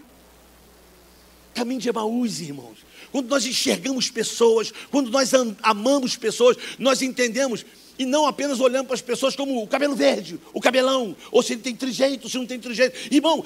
Caminho 1.57 1.81
de 1.81 1.89
Emaús, 1.89 2.39
irmãos. 2.39 2.77
Quando 3.11 3.29
nós 3.29 3.45
enxergamos 3.45 4.09
pessoas, 4.09 4.71
quando 4.91 5.09
nós 5.09 5.31
amamos 5.63 6.15
pessoas, 6.15 6.55
nós 6.77 7.01
entendemos 7.01 7.65
e 7.97 8.05
não 8.05 8.27
apenas 8.27 8.59
olhando 8.59 8.85
para 8.85 8.95
as 8.95 9.01
pessoas 9.01 9.35
como 9.35 9.63
o 9.63 9.67
cabelo 9.67 9.95
verde, 9.95 10.39
o 10.53 10.61
cabelão, 10.61 11.15
ou 11.31 11.41
se 11.41 11.53
ele 11.53 11.61
tem 11.61 11.75
trijeito, 11.75 12.29
se 12.29 12.37
não 12.37 12.45
tem 12.45 12.59
trijeito. 12.59 12.95
Irmão, 13.11 13.43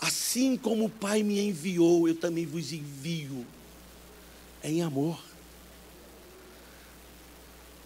Assim 0.00 0.56
como 0.56 0.86
o 0.86 0.90
Pai 0.90 1.22
me 1.22 1.38
enviou, 1.38 2.08
eu 2.08 2.14
também 2.14 2.46
vos 2.46 2.72
envio 2.72 3.46
em 4.64 4.80
amor. 4.80 5.22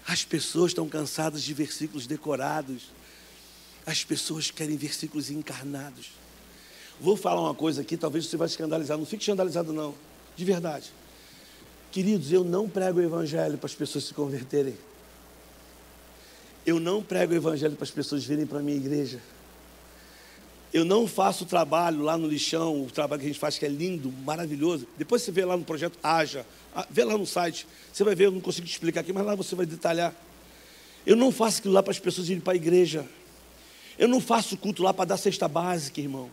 As 0.07 0.25
pessoas 0.25 0.71
estão 0.71 0.89
cansadas 0.89 1.43
de 1.43 1.53
versículos 1.53 2.07
decorados. 2.07 2.85
As 3.85 4.05
pessoas 4.05 4.49
querem 4.49 4.77
versículos 4.77 5.29
encarnados. 5.29 6.13
Vou 7.05 7.19
falar 7.19 7.43
uma 7.43 7.55
coisa 7.55 7.83
aqui, 7.83 7.99
talvez 7.99 8.25
você 8.25 8.37
vai 8.39 8.47
escandalizar. 8.47 8.97
Não 8.97 9.05
fique 9.05 9.23
escandalizado, 9.23 9.75
não. 9.75 9.95
De 10.35 10.43
verdade. 10.43 10.91
Queridos, 11.93 12.33
eu 12.33 12.43
não 12.43 12.67
prego 12.67 12.99
o 12.99 13.03
evangelho 13.03 13.59
para 13.59 13.67
as 13.67 13.75
pessoas 13.75 14.05
se 14.05 14.15
converterem. 14.15 14.75
Eu 16.65 16.81
não 16.81 17.03
prego 17.03 17.35
o 17.35 17.37
evangelho 17.37 17.77
para 17.77 17.85
as 17.85 17.91
pessoas 17.91 18.25
virem 18.25 18.47
para 18.47 18.61
a 18.61 18.63
minha 18.63 18.79
igreja. 18.79 19.21
Eu 20.73 20.83
não 20.83 21.07
faço 21.07 21.45
o 21.45 21.47
trabalho 21.47 22.01
lá 22.01 22.17
no 22.17 22.27
lixão, 22.27 22.85
o 22.85 22.91
trabalho 22.91 23.21
que 23.21 23.27
a 23.27 23.29
gente 23.29 23.39
faz 23.39 23.59
que 23.59 23.67
é 23.67 23.69
lindo, 23.69 24.11
maravilhoso. 24.25 24.89
Depois 24.97 25.21
você 25.21 25.31
vê 25.31 25.45
lá 25.45 25.59
no 25.59 25.63
projeto 25.63 25.99
Haja, 26.03 26.47
ah, 26.75 26.87
vê 26.91 27.05
lá 27.05 27.19
no 27.19 27.27
site. 27.27 27.67
Você 27.93 28.03
vai 28.03 28.15
ver, 28.15 28.29
eu 28.29 28.33
não 28.33 28.41
consigo 28.41 28.67
te 28.67 28.73
explicar 28.73 29.03
aqui, 29.03 29.13
mas 29.13 29.27
lá 29.27 29.35
você 29.35 29.55
vai 29.55 29.67
detalhar. 29.67 30.15
Eu 31.05 31.17
não 31.17 31.31
faço 31.31 31.59
aquilo 31.59 31.75
lá 31.75 31.83
para 31.83 31.93
as 31.93 31.99
pessoas 31.99 32.31
irem 32.31 32.41
para 32.41 32.55
a 32.55 32.57
igreja. 32.57 33.07
Eu 33.99 34.09
não 34.09 34.23
faço 34.23 34.57
culto 34.57 34.83
lá 34.83 34.95
para 34.95 35.05
dar 35.05 35.19
cesta 35.19 35.47
básica, 35.47 36.01
irmão. 36.01 36.31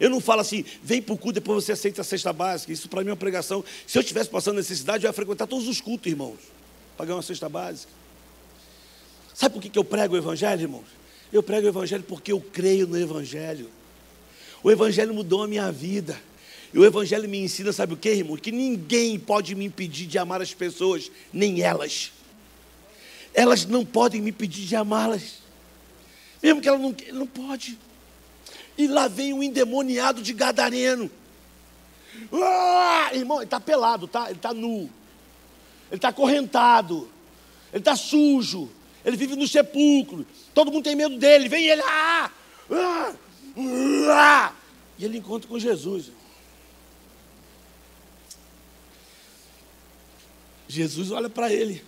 Eu 0.00 0.08
não 0.08 0.18
falo 0.18 0.40
assim, 0.40 0.64
vem 0.82 1.02
para 1.02 1.14
o 1.14 1.18
culto, 1.18 1.34
depois 1.34 1.62
você 1.62 1.72
aceita 1.72 2.00
a 2.00 2.04
cesta 2.04 2.32
básica. 2.32 2.72
Isso 2.72 2.88
para 2.88 3.02
mim 3.02 3.10
é 3.10 3.12
uma 3.12 3.18
pregação. 3.18 3.62
Se 3.86 3.98
eu 3.98 4.00
estivesse 4.00 4.30
passando 4.30 4.56
necessidade, 4.56 5.04
eu 5.04 5.08
ia 5.10 5.12
frequentar 5.12 5.46
todos 5.46 5.68
os 5.68 5.78
cultos, 5.78 6.10
irmãos. 6.10 6.38
Pagar 6.96 7.14
uma 7.14 7.22
cesta 7.22 7.50
básica. 7.50 7.92
Sabe 9.34 9.54
por 9.54 9.62
que 9.62 9.78
eu 9.78 9.84
prego 9.84 10.14
o 10.14 10.16
Evangelho, 10.16 10.62
irmãos? 10.62 10.86
Eu 11.30 11.42
prego 11.42 11.66
o 11.66 11.70
Evangelho 11.70 12.02
porque 12.02 12.32
eu 12.32 12.40
creio 12.40 12.86
no 12.86 12.98
Evangelho. 12.98 13.70
O 14.62 14.70
Evangelho 14.70 15.12
mudou 15.12 15.42
a 15.42 15.48
minha 15.48 15.70
vida. 15.70 16.18
E 16.72 16.78
o 16.78 16.84
Evangelho 16.84 17.28
me 17.28 17.38
ensina, 17.38 17.72
sabe 17.72 17.92
o 17.92 17.96
que, 17.96 18.08
irmão? 18.08 18.36
Que 18.36 18.52
ninguém 18.52 19.18
pode 19.18 19.54
me 19.54 19.66
impedir 19.66 20.06
de 20.06 20.18
amar 20.18 20.40
as 20.40 20.54
pessoas, 20.54 21.10
nem 21.32 21.60
elas. 21.60 22.10
Elas 23.34 23.66
não 23.66 23.84
podem 23.84 24.20
me 24.20 24.30
impedir 24.30 24.64
de 24.66 24.76
amá-las. 24.76 25.40
Mesmo 26.42 26.60
que 26.60 26.68
ela 26.68 26.78
não, 26.78 26.94
não 27.12 27.26
pode. 27.26 27.78
E 28.80 28.86
lá 28.86 29.08
vem 29.08 29.34
um 29.34 29.42
endemoniado 29.42 30.22
de 30.22 30.32
gadareno. 30.32 31.10
Ah, 32.32 33.10
irmão, 33.12 33.36
ele 33.36 33.44
está 33.44 33.60
pelado, 33.60 34.08
tá? 34.08 34.24
ele 34.30 34.36
está 34.36 34.54
nu. 34.54 34.90
Ele 35.90 35.96
está 35.96 36.08
acorrentado. 36.08 37.06
Ele 37.70 37.80
está 37.80 37.94
sujo. 37.94 38.70
Ele 39.04 39.18
vive 39.18 39.36
no 39.36 39.46
sepulcro. 39.46 40.26
Todo 40.54 40.72
mundo 40.72 40.84
tem 40.84 40.96
medo 40.96 41.18
dele. 41.18 41.46
Vem 41.46 41.66
ele. 41.66 41.82
Ah, 41.84 42.30
ah, 42.70 43.12
ah. 44.08 44.52
E 44.98 45.04
ele 45.04 45.18
encontra 45.18 45.46
com 45.46 45.58
Jesus. 45.58 46.10
Jesus 50.68 51.10
olha 51.10 51.28
para 51.28 51.52
ele. 51.52 51.84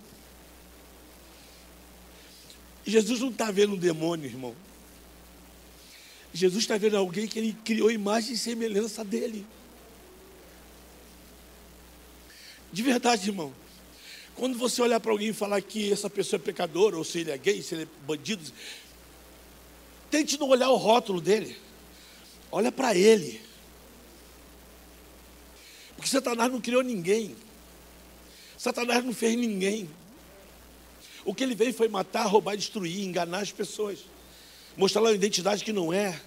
Jesus 2.85 3.21
não 3.21 3.31
está 3.31 3.51
vendo 3.51 3.77
um 3.77 3.79
demônio, 3.79 4.27
irmão. 4.27 4.55
Jesus 6.33 6.65
está 6.65 6.79
vendo 6.79 6.97
alguém 6.97 7.27
que 7.27 7.39
ele 7.39 7.57
criou 7.65 7.91
imagem 7.91 8.33
e 8.33 8.39
semelhança 8.39 9.05
dele. 9.05 9.47
De 12.73 12.83
verdade, 12.83 13.29
irmão. 13.29 13.53
Quando 14.35 14.57
você 14.57 14.81
olhar 14.81 14.99
para 14.99 15.13
alguém 15.13 15.29
e 15.29 15.35
falar 15.35 15.61
que 15.61 15.93
essa 15.93 16.09
pessoa 16.09 16.41
é 16.41 16.43
pecadora, 16.43 16.97
ou 16.97 17.05
se 17.05 17.19
ele 17.19 17.31
é 17.31 17.37
gay, 17.37 17.63
se 17.63 17.75
ele 17.75 17.83
é 17.83 18.07
bandido, 18.07 18.43
tente 20.11 20.41
não 20.41 20.49
olhar 20.49 20.71
o 20.71 20.77
rótulo 20.77 21.21
dele. 21.21 21.57
Olha 22.51 22.73
para 22.73 22.95
ele. 22.95 23.41
Porque 25.95 26.09
Satanás 26.09 26.51
não 26.51 26.61
criou 26.61 26.83
ninguém. 26.83 27.37
Satanás 28.57 29.05
não 29.05 29.13
fez 29.13 29.37
ninguém. 29.37 29.89
O 31.25 31.35
que 31.35 31.45
ele 31.45 31.55
veio 31.55 31.75
foi 31.75 31.89
matar, 31.89 32.27
roubar, 32.27 32.57
destruir, 32.57 33.05
enganar 33.05 33.41
as 33.41 33.53
pessoas 33.53 34.01
mostrar 34.77 35.03
uma 35.03 35.13
identidade 35.13 35.65
que 35.65 35.73
não 35.73 35.93
é, 35.93 36.21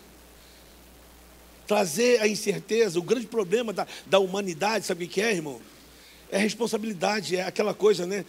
trazer 1.68 2.22
a 2.22 2.28
incerteza. 2.28 3.00
O 3.00 3.04
grande 3.04 3.28
problema 3.28 3.74
da, 3.74 3.88
da 4.06 4.20
humanidade, 4.20 4.86
sabe 4.86 5.06
o 5.06 5.08
que 5.08 5.22
é, 5.22 5.32
irmão? 5.32 5.60
É 6.32 6.38
responsabilidade, 6.38 7.36
é 7.36 7.44
aquela 7.44 7.74
coisa, 7.74 8.06
né? 8.06 8.26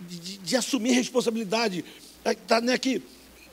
De, 0.00 0.38
de, 0.38 0.56
assumir 0.56 0.92
responsabilidade. 0.92 1.84
Está 2.24 2.60
né, 2.60 2.72
aqui. 2.72 3.02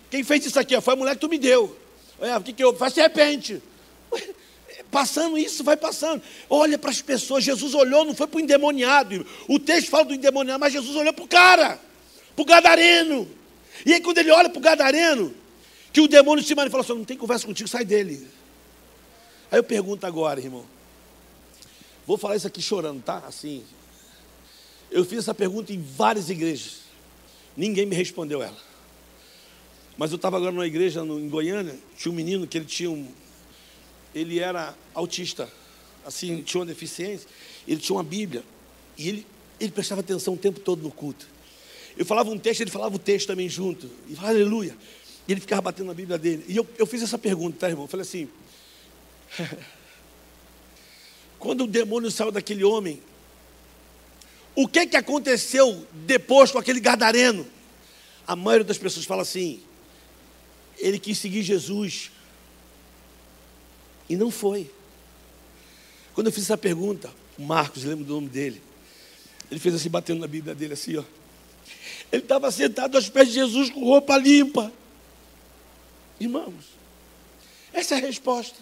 Quem 0.10 0.24
fez 0.24 0.46
isso 0.46 0.60
aqui? 0.60 0.80
Foi 0.82 0.94
a 0.94 0.98
mulher 0.98 1.16
que 1.16 1.22
tu 1.22 1.30
me 1.30 1.38
deu. 1.40 1.76
É, 2.20 2.38
o 2.38 2.42
que, 2.42 2.54
que 2.54 2.64
eu 2.64 2.76
faço? 2.76 2.96
De 2.96 3.02
repente. 3.02 3.62
Passando 4.92 5.38
isso, 5.38 5.64
vai 5.64 5.76
passando. 5.76 6.22
Olha 6.50 6.78
para 6.78 6.92
as 6.92 7.02
pessoas. 7.02 7.44
Jesus 7.44 7.74
olhou, 7.74 8.06
não 8.06 8.16
foi 8.16 8.28
para 8.28 8.38
o 8.38 8.40
endemoniado. 8.40 9.26
O 9.48 9.60
texto 9.60 9.90
fala 9.90 10.06
do 10.06 10.14
endemoniado, 10.14 10.60
mas 10.60 10.72
Jesus 10.72 10.96
olhou 10.96 11.12
para 11.12 11.26
o 11.26 11.28
cara, 11.28 11.80
para 12.36 12.42
o 12.42 12.46
gadareno. 12.46 13.28
E 13.86 13.94
aí, 13.94 14.00
quando 14.00 14.20
ele 14.20 14.32
olha 14.32 14.50
para 14.50 14.58
o 14.60 14.62
gadareno, 14.62 15.34
que 15.96 16.02
o 16.02 16.10
demônio 16.10 16.44
se 16.44 16.54
manifesta 16.54 16.72
fala 16.72 16.84
assim: 16.84 17.00
não 17.00 17.06
tem 17.06 17.16
conversa 17.16 17.48
contigo, 17.48 17.70
sai 17.70 17.86
dele. 17.86 18.28
Aí 19.50 19.58
eu 19.58 19.64
pergunto 19.64 20.06
agora, 20.06 20.42
irmão. 20.42 20.66
Vou 22.06 22.18
falar 22.18 22.36
isso 22.36 22.46
aqui 22.46 22.62
chorando, 22.62 23.02
tá? 23.02 23.20
Assim. 23.20 23.64
Eu 24.92 25.06
fiz 25.06 25.20
essa 25.20 25.34
pergunta 25.34 25.72
em 25.72 25.82
várias 25.82 26.30
igrejas. 26.30 26.82
Ninguém 27.56 27.86
me 27.86 27.96
respondeu 27.96 28.44
ela. 28.44 28.58
Mas 29.98 30.12
eu 30.12 30.18
estava 30.18 30.36
agora 30.36 30.52
numa 30.52 30.68
igreja 30.68 31.06
no, 31.06 31.18
em 31.18 31.30
Goiânia, 31.30 31.80
tinha 31.98 32.12
um 32.12 32.16
menino 32.16 32.46
que 32.46 32.58
ele 32.58 32.66
tinha 32.66 32.92
um. 32.92 33.08
Ele 34.14 34.40
era 34.40 34.76
autista, 34.94 35.50
assim, 36.06 36.42
tinha 36.42 36.60
uma 36.60 36.66
deficiência, 36.66 37.26
ele 37.66 37.80
tinha 37.80 37.96
uma 37.96 38.04
Bíblia. 38.04 38.44
E 38.98 39.08
ele, 39.08 39.28
ele 39.62 39.72
prestava 39.72 40.02
atenção 40.02 40.34
o 40.34 40.38
tempo 40.38 40.60
todo 40.60 40.84
no 40.84 40.92
culto. 40.92 41.26
Eu 41.96 42.06
falava 42.06 42.30
um 42.30 42.38
texto, 42.38 42.60
ele 42.60 42.72
falava 42.72 42.98
o 42.98 43.00
texto 43.00 43.28
também 43.28 43.48
junto. 43.48 43.90
E 44.10 44.16
falava, 44.16 44.34
aleluia. 44.34 44.76
E 45.28 45.32
ele 45.32 45.42
ficava 45.42 45.62
batendo 45.62 45.88
na 45.88 45.94
Bíblia 45.94 46.18
dele. 46.18 46.46
E 46.48 46.56
eu, 46.56 46.68
eu 46.78 46.86
fiz 46.86 47.02
essa 47.02 47.18
pergunta, 47.18 47.58
tá, 47.60 47.70
irmão? 47.70 47.86
Eu 47.86 47.90
falei 47.90 48.04
assim: 48.04 48.30
quando 51.40 51.64
o 51.64 51.68
demônio 51.68 52.12
saiu 52.12 52.32
daquele 52.32 52.64
homem, 52.64 53.02
o 54.56 54.68
que, 54.68 54.86
que 54.88 54.96
aconteceu 54.96 55.86
depois 55.92 56.52
com 56.52 56.58
aquele 56.58 56.80
gadareno? 56.80 57.46
A 58.28 58.36
maioria 58.36 58.66
das 58.66 58.78
pessoas 58.78 59.06
fala 59.06 59.24
assim: 59.24 59.62
ele 60.78 61.00
quis 61.00 61.18
seguir 61.18 61.42
Jesus. 61.42 62.12
E 64.08 64.16
não 64.16 64.30
foi. 64.30 64.70
Quando 66.14 66.28
eu 66.28 66.34
fiz 66.34 66.44
essa 66.44 66.58
pergunta, 66.58 67.12
o 67.38 67.44
Marcos, 67.44 67.84
lembro 67.84 68.06
do 68.06 68.14
nome 68.14 68.30
dele, 68.30 68.62
ele 69.50 69.60
fez 69.60 69.76
assim, 69.76 69.90
batendo 69.90 70.22
na 70.22 70.28
Bíblia 70.28 70.56
dele 70.56 70.74
assim, 70.74 70.96
ó. 70.98 71.04
Ele 72.12 72.22
estava 72.22 72.52
sentado 72.52 72.96
aos 72.96 73.10
pés 73.10 73.28
de 73.28 73.34
Jesus 73.34 73.70
com 73.70 73.84
roupa 73.84 74.16
limpa. 74.18 74.72
Irmãos, 76.20 76.54
essa 77.74 77.96
é 77.96 77.98
a 77.98 78.02
resposta. 78.02 78.58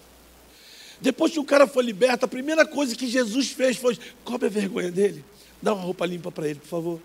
Depois 0.99 1.32
que 1.32 1.39
o 1.39 1.43
cara 1.43 1.68
foi 1.68 1.84
liberto, 1.84 2.26
a 2.26 2.28
primeira 2.28 2.66
coisa 2.66 2.95
que 2.95 3.08
Jesus 3.08 3.51
fez 3.51 3.78
foi: 3.78 3.97
cobre 4.24 4.47
a 4.47 4.49
vergonha 4.49 4.91
dele, 4.91 5.24
dá 5.62 5.74
uma 5.74 5.84
roupa 5.84 6.06
limpa 6.06 6.32
para 6.32 6.47
ele, 6.47 6.60
por 6.60 6.68
favor. 6.68 7.01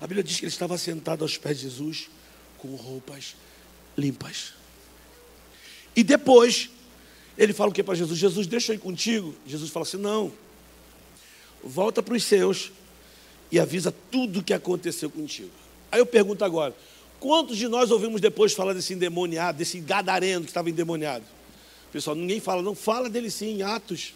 A 0.00 0.06
Bíblia 0.06 0.22
diz 0.22 0.38
que 0.38 0.44
ele 0.44 0.52
estava 0.52 0.78
sentado 0.78 1.22
aos 1.22 1.36
pés 1.36 1.58
de 1.58 1.64
Jesus 1.64 2.08
com 2.58 2.74
roupas 2.74 3.36
limpas. 3.96 4.54
E 5.94 6.02
depois, 6.02 6.70
ele 7.36 7.52
fala 7.52 7.70
o 7.70 7.72
que 7.72 7.82
para 7.82 7.94
Jesus? 7.94 8.18
Jesus, 8.18 8.46
deixa 8.46 8.72
eu 8.72 8.76
ir 8.76 8.78
contigo. 8.78 9.34
Jesus 9.46 9.70
fala 9.70 9.84
assim: 9.84 9.96
não, 9.96 10.32
volta 11.62 12.02
para 12.02 12.14
os 12.14 12.22
seus 12.22 12.70
e 13.50 13.58
avisa 13.58 13.92
tudo 14.10 14.40
o 14.40 14.42
que 14.42 14.52
aconteceu 14.52 15.10
contigo. 15.10 15.50
Aí 15.90 16.00
eu 16.00 16.06
pergunto 16.06 16.44
agora: 16.44 16.74
Quantos 17.20 17.58
de 17.58 17.68
nós 17.68 17.90
ouvimos 17.90 18.18
depois 18.18 18.54
falar 18.54 18.72
desse 18.72 18.94
endemoniado, 18.94 19.58
desse 19.58 19.78
gadareno 19.78 20.42
que 20.42 20.50
estava 20.50 20.70
endemoniado? 20.70 21.24
Pessoal, 21.92 22.16
ninguém 22.16 22.40
fala, 22.40 22.62
não 22.62 22.74
fala 22.74 23.10
dele 23.10 23.30
sim 23.30 23.58
em 23.58 23.62
Atos. 23.62 24.14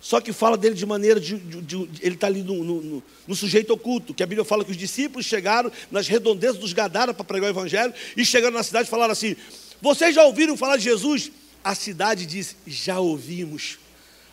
Só 0.00 0.20
que 0.20 0.32
fala 0.32 0.56
dele 0.56 0.74
de 0.74 0.84
maneira 0.84 1.20
de. 1.20 1.38
de, 1.38 1.62
de 1.62 2.04
ele 2.04 2.16
está 2.16 2.26
ali 2.26 2.42
no, 2.42 2.64
no, 2.64 3.02
no, 3.24 3.36
sujeito 3.36 3.72
oculto, 3.72 4.12
que 4.12 4.22
a 4.22 4.26
Bíblia 4.26 4.44
fala 4.44 4.64
que 4.64 4.72
os 4.72 4.76
discípulos 4.76 5.24
chegaram 5.24 5.70
nas 5.92 6.08
redondezas 6.08 6.58
dos 6.58 6.72
Gadara 6.72 7.14
para 7.14 7.24
pregar 7.24 7.46
o 7.46 7.52
Evangelho 7.52 7.94
e 8.16 8.24
chegaram 8.24 8.56
na 8.56 8.64
cidade 8.64 8.88
e 8.88 8.90
falaram 8.90 9.12
assim: 9.12 9.36
Vocês 9.80 10.12
já 10.12 10.24
ouviram 10.24 10.56
falar 10.56 10.76
de 10.76 10.82
Jesus? 10.82 11.30
A 11.62 11.76
cidade 11.76 12.26
diz: 12.26 12.56
Já 12.66 12.98
ouvimos. 12.98 13.78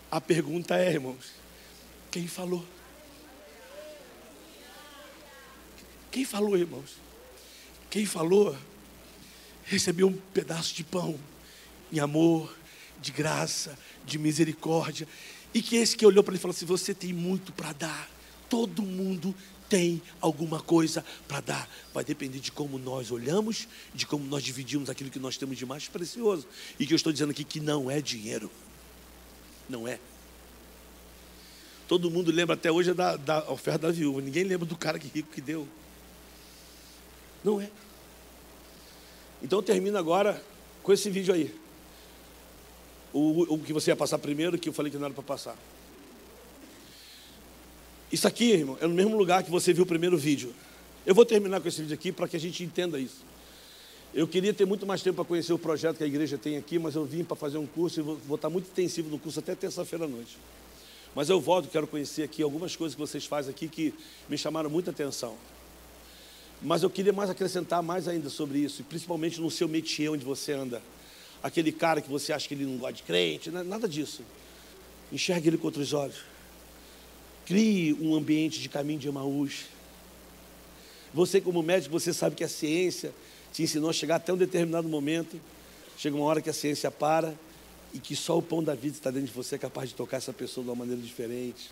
A 0.09 0.19
pergunta 0.19 0.75
é, 0.75 0.93
irmãos: 0.93 1.33
Quem 2.09 2.25
falou? 2.25 2.65
Quem 6.09 6.25
falou, 6.25 6.57
irmãos? 6.57 7.08
Quem 7.89 8.05
falou 8.05 8.55
recebeu 9.63 10.07
um 10.07 10.13
pedaço 10.33 10.73
de 10.73 10.83
pão 10.83 11.19
em 11.91 11.99
amor, 11.99 12.55
de 13.01 13.11
graça, 13.11 13.77
de 14.05 14.17
misericórdia. 14.17 15.07
E 15.53 15.61
que 15.61 15.75
esse 15.75 15.95
que 15.95 16.05
olhou 16.05 16.23
para 16.23 16.33
ele 16.33 16.41
falou 16.41 16.55
assim: 16.55 16.65
Você 16.65 16.93
tem 16.93 17.13
muito 17.13 17.51
para 17.51 17.73
dar. 17.73 18.09
Todo 18.49 18.81
mundo 18.81 19.33
tem 19.69 20.01
alguma 20.19 20.59
coisa 20.59 21.05
para 21.27 21.39
dar. 21.39 21.69
Vai 21.93 22.03
depender 22.03 22.39
de 22.39 22.51
como 22.51 22.77
nós 22.77 23.11
olhamos, 23.11 23.67
de 23.93 24.05
como 24.05 24.25
nós 24.25 24.43
dividimos 24.43 24.89
aquilo 24.89 25.09
que 25.09 25.19
nós 25.19 25.37
temos 25.37 25.57
de 25.57 25.65
mais 25.65 25.87
precioso. 25.87 26.47
E 26.79 26.85
que 26.85 26.93
eu 26.93 26.95
estou 26.95 27.13
dizendo 27.13 27.31
aqui 27.31 27.43
que 27.43 27.59
não 27.59 27.89
é 27.89 28.01
dinheiro. 28.01 28.49
Não 29.69 29.87
é. 29.87 29.99
Todo 31.87 32.09
mundo 32.09 32.31
lembra 32.31 32.55
até 32.55 32.71
hoje 32.71 32.93
da, 32.93 33.15
da 33.15 33.51
oferta 33.51 33.87
da 33.87 33.91
viúva. 33.91 34.21
Ninguém 34.21 34.43
lembra 34.43 34.65
do 34.65 34.75
cara 34.75 34.99
que 34.99 35.07
rico 35.07 35.31
que 35.31 35.41
deu. 35.41 35.67
Não 37.43 37.61
é. 37.61 37.69
Então 39.41 39.61
termino 39.61 39.97
agora 39.97 40.41
com 40.83 40.91
esse 40.91 41.09
vídeo 41.09 41.33
aí. 41.33 41.53
O, 43.13 43.55
o 43.55 43.59
que 43.59 43.73
você 43.73 43.91
ia 43.91 43.95
passar 43.95 44.19
primeiro, 44.19 44.57
que 44.57 44.69
eu 44.69 44.73
falei 44.73 44.91
que 44.91 44.97
não 44.97 45.05
era 45.05 45.13
para 45.13 45.23
passar. 45.23 45.57
Isso 48.11 48.27
aqui, 48.27 48.51
irmão, 48.51 48.77
é 48.81 48.87
no 48.87 48.93
mesmo 48.93 49.17
lugar 49.17 49.43
que 49.43 49.51
você 49.51 49.71
viu 49.71 49.83
o 49.83 49.87
primeiro 49.87 50.17
vídeo. 50.17 50.53
Eu 51.05 51.15
vou 51.15 51.25
terminar 51.25 51.61
com 51.61 51.67
esse 51.67 51.81
vídeo 51.81 51.93
aqui 51.93 52.11
para 52.11 52.27
que 52.27 52.35
a 52.35 52.39
gente 52.39 52.63
entenda 52.63 52.99
isso. 52.99 53.23
Eu 54.13 54.27
queria 54.27 54.53
ter 54.53 54.65
muito 54.65 54.85
mais 54.85 55.03
tempo 55.03 55.17
para 55.17 55.25
conhecer 55.25 55.53
o 55.53 55.59
projeto 55.59 55.97
que 55.97 56.03
a 56.03 56.07
igreja 56.07 56.37
tem 56.37 56.57
aqui, 56.57 56.79
mas 56.79 56.95
eu 56.95 57.05
vim 57.05 57.23
para 57.23 57.35
fazer 57.35 57.59
um 57.59 57.67
curso 57.67 57.99
e 57.99 58.03
vou, 58.03 58.17
vou 58.27 58.35
estar 58.35 58.49
muito 58.49 58.67
intensivo 58.67 59.09
no 59.09 59.19
curso 59.19 59.39
até 59.39 59.53
terça-feira 59.53 60.05
à 60.05 60.07
noite. 60.07 60.37
Mas 61.15 61.29
eu 61.29 61.39
volto, 61.39 61.69
quero 61.69 61.85
conhecer 61.85 62.23
aqui 62.23 62.41
algumas 62.41 62.75
coisas 62.75 62.95
que 62.95 63.01
vocês 63.01 63.25
fazem 63.25 63.51
aqui 63.51 63.67
que 63.67 63.93
me 64.27 64.37
chamaram 64.37 64.69
muita 64.69 64.89
atenção. 64.89 65.35
Mas 66.61 66.83
eu 66.83 66.89
queria 66.89 67.13
mais 67.13 67.29
acrescentar 67.29 67.81
mais 67.81 68.07
ainda 68.07 68.29
sobre 68.29 68.59
isso, 68.59 68.83
principalmente 68.83 69.39
no 69.39 69.49
seu 69.49 69.67
métier 69.67 70.11
onde 70.11 70.25
você 70.25 70.51
anda. 70.51 70.81
Aquele 71.41 71.71
cara 71.71 72.01
que 72.01 72.09
você 72.09 72.33
acha 72.33 72.47
que 72.47 72.53
ele 72.53 72.65
não 72.65 72.77
gosta 72.77 72.95
de 72.95 73.03
crente, 73.03 73.49
nada 73.49 73.87
disso. 73.87 74.23
Enxergue 75.11 75.47
ele 75.47 75.57
com 75.57 75.67
outros 75.67 75.93
olhos. 75.93 76.17
Crie 77.45 77.93
um 77.93 78.13
ambiente 78.13 78.59
de 78.59 78.67
caminho 78.67 78.99
de 78.99 79.07
Emaús. 79.07 79.65
Você, 81.13 81.39
como 81.39 81.63
médico, 81.63 81.97
você 81.97 82.13
sabe 82.13 82.35
que 82.35 82.43
a 82.43 82.49
ciência 82.49 83.13
te 83.53 83.63
ensinou 83.63 83.89
a 83.89 83.93
chegar 83.93 84.17
até 84.17 84.33
um 84.33 84.37
determinado 84.37 84.87
momento. 84.87 85.39
Chega 85.97 86.15
uma 86.15 86.25
hora 86.25 86.41
que 86.41 86.49
a 86.49 86.53
ciência 86.53 86.91
para 86.91 87.33
e 87.93 87.99
que 87.99 88.15
só 88.15 88.37
o 88.37 88.41
pão 88.41 88.61
da 88.61 88.75
vida 88.75 88.95
está 88.95 89.09
dentro 89.09 89.27
de 89.27 89.33
você 89.33 89.55
é 89.55 89.57
capaz 89.57 89.89
de 89.89 89.95
tocar 89.95 90.17
essa 90.17 90.33
pessoa 90.33 90.63
de 90.63 90.69
uma 90.69 90.75
maneira 90.75 91.01
diferente. 91.01 91.71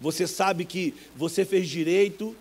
Você 0.00 0.26
sabe 0.26 0.64
que 0.64 0.94
você 1.16 1.44
fez 1.44 1.68
direito 1.68 2.36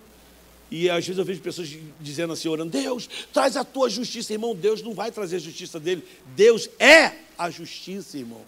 e 0.71 0.89
às 0.89 1.05
vezes 1.05 1.17
eu 1.17 1.25
vejo 1.25 1.41
pessoas 1.41 1.69
dizendo 1.99 2.33
assim, 2.33 2.47
orando, 2.47 2.71
Deus, 2.71 3.09
traz 3.33 3.57
a 3.57 3.63
tua 3.63 3.89
justiça, 3.89 4.33
irmão. 4.33 4.55
Deus 4.55 4.81
não 4.81 4.93
vai 4.93 5.11
trazer 5.11 5.37
a 5.37 5.39
justiça 5.39 5.79
dele. 5.79 6.03
Deus 6.35 6.69
é 6.77 7.13
a 7.37 7.49
justiça, 7.49 8.17
irmão. 8.17 8.41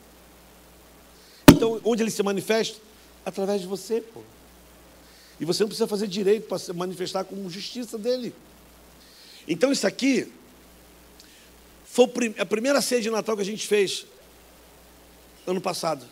Então, 1.52 1.82
onde 1.84 2.04
ele 2.04 2.12
se 2.12 2.22
manifesta? 2.22 2.92
através 3.26 3.62
de 3.62 3.68
você, 3.68 4.02
pô. 4.02 4.22
E 5.40 5.46
você 5.46 5.64
não 5.64 5.68
precisa 5.68 5.88
fazer 5.88 6.08
direito 6.08 6.48
para 6.48 6.60
se 6.60 6.72
manifestar 6.74 7.24
como 7.24 7.50
justiça 7.50 7.98
dele. 7.98 8.34
Então 9.48 9.72
isso 9.72 9.88
aqui 9.88 10.32
foi 11.86 12.06
a 12.38 12.46
primeira 12.46 12.82
ceia 12.82 13.02
de 13.02 13.10
Natal 13.10 13.36
que 13.36 13.42
a 13.42 13.46
gente 13.46 13.66
fez 13.66 14.06
ano 15.48 15.60
passado. 15.60 16.06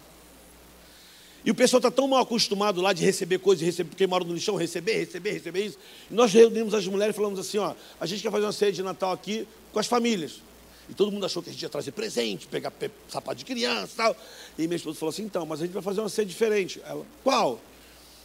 E 1.44 1.52
o 1.52 1.56
pessoal 1.56 1.80
está 1.80 1.90
tão 1.90 2.08
mal 2.08 2.22
acostumado 2.22 2.82
lá 2.82 2.92
de 2.92 3.04
receber 3.04 3.40
coisas, 3.40 3.66
receber, 3.66 3.90
porque 3.90 4.06
mora 4.06 4.24
no 4.24 4.34
lixão, 4.34 4.56
receber, 4.56 4.98
receber, 4.98 5.32
receber 5.32 5.66
isso. 5.66 5.78
E 6.12 6.14
nós 6.14 6.34
reunimos 6.34 6.74
as 6.74 6.86
mulheres 6.86 7.16
e 7.16 7.18
falamos 7.18 7.40
assim, 7.40 7.58
ó, 7.58 7.74
a 8.00 8.06
gente 8.06 8.22
quer 8.22 8.32
fazer 8.32 8.46
uma 8.46 8.52
ceia 8.52 8.72
de 8.72 8.84
Natal 8.84 9.12
aqui 9.12 9.48
com 9.72 9.80
as 9.80 9.88
famílias. 9.88 10.42
E 10.90 10.94
todo 10.94 11.12
mundo 11.12 11.26
achou 11.26 11.42
que 11.42 11.50
a 11.50 11.54
gente 11.54 11.62
ia 11.62 11.70
trazer 11.70 11.92
presente, 11.92 12.48
pegar 12.48 12.74
sapato 13.08 13.38
de 13.38 13.46
criança 13.46 13.94
e 13.94 13.96
tal. 13.96 14.18
E 14.58 14.64
minha 14.64 14.76
esposa 14.76 14.98
falou 14.98 15.12
assim: 15.12 15.24
então, 15.24 15.46
mas 15.46 15.62
a 15.62 15.66
gente 15.66 15.74
vai 15.74 15.84
fazer 15.84 16.02
uma 16.02 16.10
ceia 16.10 16.26
diferente. 16.26 16.82
Ela, 16.84 17.06
qual? 17.24 17.62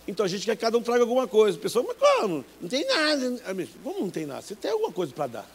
Então 0.09 0.25
a 0.25 0.29
gente 0.29 0.45
quer 0.45 0.57
que 0.57 0.63
cada 0.63 0.77
um 0.77 0.83
traga 0.83 1.03
alguma 1.03 1.29
coisa. 1.29 1.59
A 1.59 1.61
pessoa, 1.61 1.85
mas 1.87 1.97
como? 1.99 2.45
Não 2.61 2.69
tem 2.69 2.87
nada. 2.87 3.43
Como 3.83 4.01
não 4.01 4.11
tem 4.11 4.25
nada? 4.25 4.41
Você 4.41 4.55
tem 4.55 4.71
alguma 4.71 4.93
coisa 4.93 5.13
para 5.13 5.27
dar? 5.27 5.51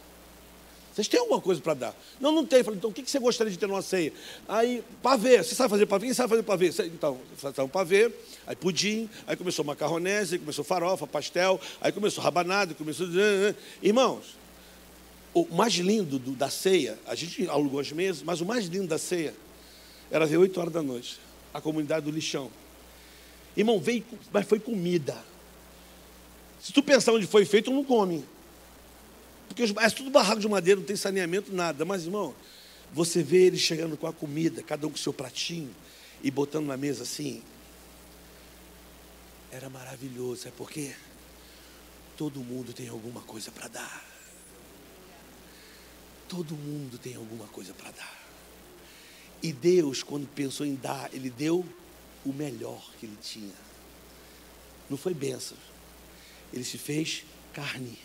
Vocês 1.00 1.08
têm 1.08 1.20
alguma 1.20 1.40
coisa 1.40 1.62
para 1.62 1.72
dar? 1.72 1.96
Não, 2.20 2.30
não 2.30 2.44
tem. 2.44 2.62
Falei, 2.62 2.76
então 2.76 2.90
o 2.90 2.92
que 2.92 3.10
você 3.10 3.18
gostaria 3.18 3.50
de 3.50 3.58
ter 3.58 3.66
numa 3.66 3.80
ceia? 3.80 4.12
Aí, 4.46 4.84
pavê. 5.02 5.38
Você 5.42 5.54
sabe 5.54 5.70
fazer 5.70 5.86
pavê? 5.86 6.06
Quem 6.06 6.14
sabe 6.14 6.28
fazer 6.28 6.42
pavê? 6.42 6.68
Então, 6.86 7.18
um 7.64 7.68
pavê, 7.68 8.12
aí 8.46 8.54
pudim, 8.54 9.08
aí 9.26 9.34
começou 9.34 9.64
macarronese, 9.64 10.34
aí 10.34 10.38
começou 10.38 10.62
farofa, 10.62 11.06
pastel, 11.06 11.58
aí 11.80 11.90
começou 11.90 12.22
rabanada, 12.22 12.74
começou. 12.74 13.06
Irmãos, 13.82 14.36
o 15.32 15.46
mais 15.50 15.72
lindo 15.72 16.18
do, 16.18 16.32
da 16.32 16.50
ceia, 16.50 16.98
a 17.06 17.14
gente 17.14 17.48
alugou 17.48 17.80
as 17.80 17.90
mesas, 17.90 18.22
mas 18.22 18.42
o 18.42 18.44
mais 18.44 18.66
lindo 18.66 18.88
da 18.88 18.98
ceia 18.98 19.34
era 20.10 20.26
ver 20.26 20.36
8 20.36 20.60
horas 20.60 20.72
da 20.72 20.82
noite, 20.82 21.18
a 21.54 21.62
comunidade 21.62 22.04
do 22.04 22.10
lixão. 22.10 22.50
Irmão, 23.56 23.80
veio, 23.80 24.04
mas 24.30 24.46
foi 24.46 24.60
comida. 24.60 25.16
Se 26.60 26.74
tu 26.74 26.82
pensar 26.82 27.12
onde 27.12 27.26
foi 27.26 27.46
feito, 27.46 27.70
não 27.70 27.82
come. 27.82 28.22
Porque 29.50 29.64
é 29.64 29.90
tudo 29.90 30.10
barraco 30.10 30.40
de 30.40 30.48
madeira, 30.48 30.78
não 30.78 30.86
tem 30.86 30.94
saneamento, 30.94 31.52
nada. 31.52 31.84
Mas, 31.84 32.04
irmão, 32.04 32.32
você 32.92 33.20
vê 33.20 33.46
eles 33.46 33.60
chegando 33.60 33.96
com 33.96 34.06
a 34.06 34.12
comida, 34.12 34.62
cada 34.62 34.86
um 34.86 34.90
com 34.90 34.96
o 34.96 34.98
seu 34.98 35.12
pratinho, 35.12 35.74
e 36.22 36.30
botando 36.30 36.66
na 36.66 36.76
mesa 36.76 37.02
assim. 37.02 37.42
Era 39.50 39.68
maravilhoso, 39.68 40.46
é 40.46 40.52
porque 40.52 40.94
todo 42.16 42.38
mundo 42.38 42.72
tem 42.72 42.86
alguma 42.86 43.22
coisa 43.22 43.50
para 43.50 43.66
dar. 43.66 44.04
Todo 46.28 46.54
mundo 46.54 46.96
tem 46.96 47.16
alguma 47.16 47.48
coisa 47.48 47.74
para 47.74 47.90
dar. 47.90 48.20
E 49.42 49.52
Deus, 49.52 50.04
quando 50.04 50.28
pensou 50.28 50.64
em 50.64 50.76
dar, 50.76 51.12
Ele 51.12 51.28
deu 51.28 51.66
o 52.24 52.32
melhor 52.32 52.88
que 53.00 53.06
Ele 53.06 53.18
tinha. 53.20 53.56
Não 54.88 54.96
foi 54.96 55.12
bênção. 55.12 55.58
Ele 56.52 56.62
se 56.62 56.78
fez 56.78 57.24
carne 57.52 57.98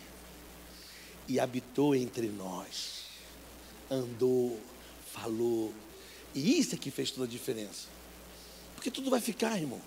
e 1.28 1.40
habitou 1.40 1.94
entre 1.94 2.28
nós. 2.28 3.04
Andou, 3.90 4.60
falou. 5.12 5.72
E 6.34 6.58
isso 6.58 6.74
é 6.74 6.78
que 6.78 6.90
fez 6.90 7.10
toda 7.10 7.26
a 7.26 7.28
diferença. 7.28 7.88
Porque 8.74 8.90
tudo 8.90 9.10
vai 9.10 9.20
ficar, 9.20 9.58
irmão. 9.58 9.80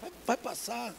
Vai, 0.00 0.10
vai 0.26 0.36
passar. 0.36 0.94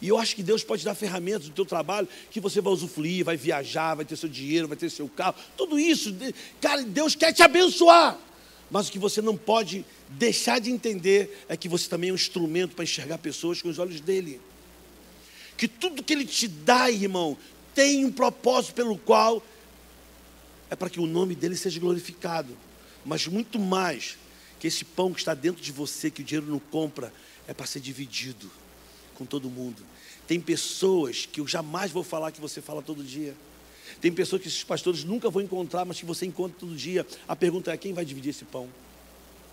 E 0.00 0.08
eu 0.08 0.18
acho 0.18 0.34
que 0.34 0.42
Deus 0.42 0.64
pode 0.64 0.84
dar 0.84 0.96
ferramentas 0.96 1.48
do 1.48 1.54
teu 1.54 1.64
trabalho 1.64 2.08
que 2.28 2.40
você 2.40 2.60
vai 2.60 2.72
usufruir, 2.72 3.24
vai 3.24 3.36
viajar, 3.36 3.94
vai 3.94 4.04
ter 4.04 4.16
seu 4.16 4.28
dinheiro, 4.28 4.66
vai 4.66 4.76
ter 4.76 4.90
seu 4.90 5.08
carro, 5.08 5.36
tudo 5.56 5.78
isso. 5.78 6.12
Cara, 6.60 6.82
Deus 6.82 7.14
quer 7.14 7.32
te 7.32 7.42
abençoar. 7.42 8.18
Mas 8.68 8.88
o 8.88 8.92
que 8.92 8.98
você 8.98 9.22
não 9.22 9.36
pode 9.36 9.84
deixar 10.08 10.58
de 10.58 10.70
entender 10.70 11.44
é 11.48 11.56
que 11.56 11.68
você 11.68 11.88
também 11.88 12.10
é 12.10 12.12
um 12.12 12.16
instrumento 12.16 12.74
para 12.74 12.82
enxergar 12.82 13.18
pessoas 13.18 13.62
com 13.62 13.68
os 13.68 13.78
olhos 13.78 14.00
dele. 14.00 14.40
Que 15.62 15.68
tudo 15.68 16.02
que 16.02 16.12
ele 16.12 16.24
te 16.24 16.48
dá, 16.48 16.90
irmão, 16.90 17.38
tem 17.72 18.04
um 18.04 18.10
propósito 18.10 18.74
pelo 18.74 18.98
qual 18.98 19.40
é 20.68 20.74
para 20.74 20.90
que 20.90 20.98
o 20.98 21.06
nome 21.06 21.36
dele 21.36 21.54
seja 21.54 21.78
glorificado. 21.78 22.58
Mas 23.04 23.28
muito 23.28 23.60
mais 23.60 24.18
que 24.58 24.66
esse 24.66 24.84
pão 24.84 25.12
que 25.12 25.20
está 25.20 25.34
dentro 25.34 25.62
de 25.62 25.70
você, 25.70 26.10
que 26.10 26.20
o 26.20 26.24
dinheiro 26.24 26.50
não 26.50 26.58
compra, 26.58 27.14
é 27.46 27.54
para 27.54 27.64
ser 27.64 27.78
dividido 27.78 28.50
com 29.14 29.24
todo 29.24 29.48
mundo. 29.48 29.84
Tem 30.26 30.40
pessoas 30.40 31.28
que 31.30 31.38
eu 31.38 31.46
jamais 31.46 31.92
vou 31.92 32.02
falar 32.02 32.32
que 32.32 32.40
você 32.40 32.60
fala 32.60 32.82
todo 32.82 33.04
dia. 33.04 33.32
Tem 34.00 34.10
pessoas 34.10 34.42
que 34.42 34.48
esses 34.48 34.64
pastores 34.64 35.04
nunca 35.04 35.30
vão 35.30 35.42
encontrar, 35.42 35.84
mas 35.84 35.96
que 35.96 36.04
você 36.04 36.26
encontra 36.26 36.58
todo 36.58 36.74
dia. 36.74 37.06
A 37.28 37.36
pergunta 37.36 37.70
é: 37.70 37.76
quem 37.76 37.92
vai 37.92 38.04
dividir 38.04 38.30
esse 38.30 38.44
pão? 38.44 38.68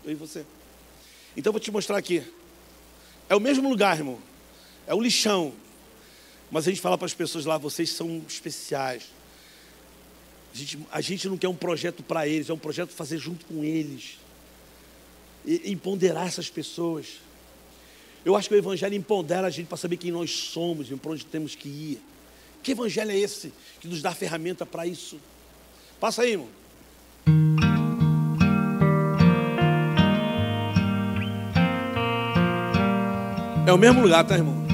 Eu 0.04 0.12
e 0.14 0.16
você. 0.16 0.44
Então 1.38 1.52
eu 1.52 1.54
vou 1.54 1.60
te 1.60 1.70
mostrar 1.70 1.98
aqui. 1.98 2.24
É 3.30 3.36
o 3.36 3.40
mesmo 3.40 3.70
lugar, 3.70 3.96
irmão. 3.96 4.18
É 4.88 4.96
o 4.96 5.00
lixão. 5.00 5.54
Mas 6.52 6.68
a 6.68 6.72
gente 6.72 6.82
fala 6.82 6.98
para 6.98 7.06
as 7.06 7.14
pessoas 7.14 7.46
lá: 7.46 7.58
vocês 7.58 7.90
são 7.92 8.22
especiais. 8.28 9.04
A 10.54 10.58
gente, 10.58 10.80
a 10.92 11.02
gente 11.02 11.30
não 11.30 11.38
quer 11.38 11.48
um 11.48 11.56
projeto 11.56 12.02
para 12.02 12.28
eles, 12.28 12.50
é 12.50 12.54
um 12.54 12.58
projeto 12.58 12.90
fazer 12.90 13.18
junto 13.18 13.46
com 13.46 13.64
eles. 13.64 14.18
E 15.46 15.72
empoderar 15.72 16.28
essas 16.28 16.50
pessoas. 16.50 17.20
Eu 18.26 18.36
acho 18.36 18.50
que 18.50 18.56
o 18.56 18.58
Evangelho 18.58 18.96
empodera 18.96 19.48
a 19.48 19.50
gente 19.50 19.68
para 19.68 19.78
saber 19.78 19.98
quem 19.98 20.12
nós 20.12 20.32
somos 20.32 20.92
e 20.92 20.96
para 20.96 21.12
onde 21.12 21.26
temos 21.26 21.56
que 21.56 21.70
ir. 21.70 22.02
Que 22.62 22.72
Evangelho 22.72 23.12
é 23.12 23.18
esse 23.18 23.54
que 23.80 23.88
nos 23.88 24.02
dá 24.02 24.14
ferramenta 24.14 24.66
para 24.66 24.86
isso? 24.86 25.20
Passa 26.00 26.24
aí, 26.24 26.32
irmão. 26.32 26.50
É 33.66 33.72
o 33.72 33.78
mesmo 33.78 34.02
lugar, 34.02 34.26
tá, 34.26 34.36
irmão? 34.36 34.69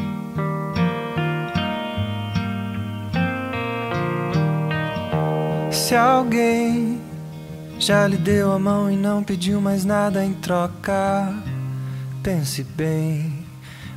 Se 5.85 5.93
alguém 5.93 6.99
já 7.77 8.07
lhe 8.07 8.17
deu 8.17 8.51
a 8.51 8.57
mão 8.57 8.89
e 8.89 8.97
não 8.97 9.23
pediu 9.23 9.61
mais 9.61 9.85
nada 9.85 10.25
em 10.25 10.33
troca 10.33 11.31
pense 12.23 12.63
bem, 12.63 13.45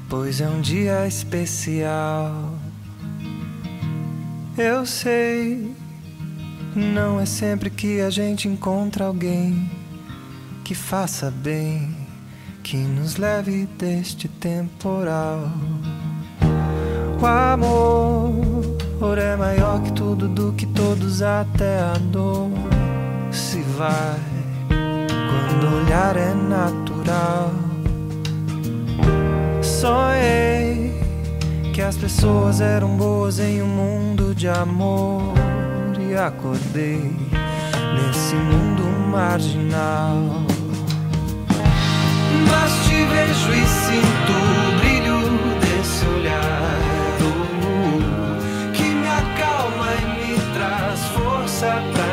pois 0.07 0.43
é 0.43 0.47
um 0.51 0.61
dia 0.61 1.07
especial. 1.07 2.53
Eu 4.59 4.85
sei, 4.85 5.75
não 6.77 7.19
é 7.19 7.25
sempre 7.25 7.71
que 7.71 8.03
a 8.03 8.11
gente 8.11 8.47
encontra 8.49 9.07
alguém 9.07 9.71
que 10.63 10.75
faça 10.75 11.31
bem, 11.31 11.97
que 12.63 12.77
nos 12.77 13.17
leve 13.17 13.65
deste 13.79 14.29
temporal. 14.29 15.51
O 17.19 17.25
amor 17.25 18.58
é 19.01 19.37
maior 19.37 19.81
que 19.81 19.93
tudo, 19.93 20.29
do 20.29 20.53
que 20.53 20.67
todos, 20.67 21.23
até 21.23 21.79
a 21.79 21.95
dor 21.99 22.51
se 23.31 23.61
vai 23.61 24.19
quando 24.69 25.65
o 25.65 25.85
olhar 25.85 26.17
é 26.17 26.35
natural. 26.35 27.53
Sonhei 29.63 31.01
que 31.73 31.81
as 31.81 31.97
pessoas 31.97 32.61
eram 32.61 32.97
boas 32.97 33.39
em 33.39 33.63
um 33.63 33.69
mundo 33.69 34.35
de 34.35 34.49
amor 34.49 35.35
e 36.01 36.17
acordei 36.17 37.15
nesse 37.95 38.35
mundo 38.35 38.83
marginal. 39.11 40.17
Mas 42.51 42.73
te 42.85 43.05
vejo 43.05 43.53
e 43.53 43.67
sinto 43.67 44.78
força 51.59 52.08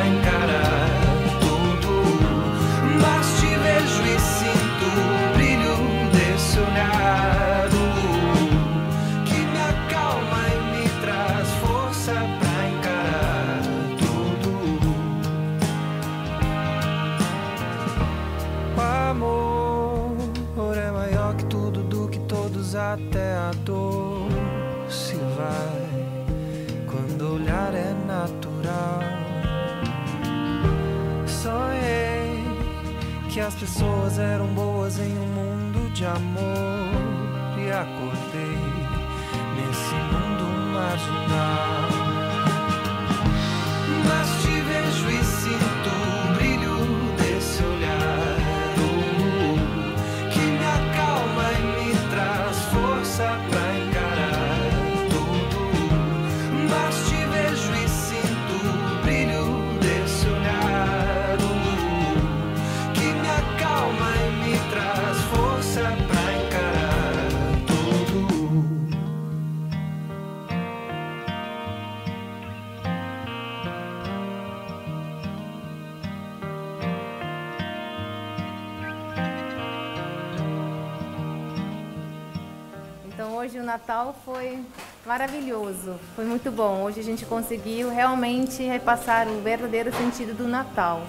Natal 83.66 84.14
foi 84.24 84.60
maravilhoso, 85.04 85.96
foi 86.14 86.24
muito 86.24 86.52
bom. 86.52 86.84
Hoje 86.84 87.00
a 87.00 87.02
gente 87.02 87.26
conseguiu 87.26 87.90
realmente 87.90 88.62
repassar 88.62 89.26
o 89.26 89.42
verdadeiro 89.42 89.92
sentido 89.92 90.34
do 90.36 90.46
Natal, 90.46 91.02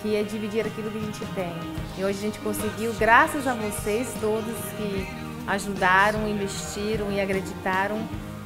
que 0.00 0.14
é 0.14 0.22
dividir 0.22 0.64
aquilo 0.64 0.92
que 0.92 0.98
a 0.98 1.00
gente 1.00 1.26
tem. 1.34 1.52
E 1.98 2.04
hoje 2.04 2.18
a 2.18 2.22
gente 2.22 2.38
conseguiu, 2.38 2.94
graças 2.94 3.48
a 3.48 3.52
vocês 3.52 4.08
todos 4.20 4.54
que 4.76 5.08
ajudaram, 5.48 6.28
investiram 6.28 7.10
e 7.10 7.20
acreditaram, 7.20 7.98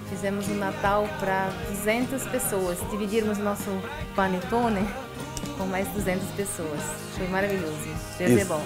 fizemos 0.08 0.48
um 0.48 0.56
Natal 0.56 1.06
para 1.20 1.50
200 1.68 2.26
pessoas. 2.28 2.78
Dividirmos 2.90 3.36
nosso 3.36 3.70
panetone 4.16 4.88
com 5.58 5.66
mais 5.66 5.86
200 5.88 6.26
pessoas. 6.30 6.80
Foi 7.18 7.28
maravilhoso. 7.28 7.76
Deus 8.18 8.30
é 8.30 8.34
Isso. 8.34 8.46
bom. 8.46 8.64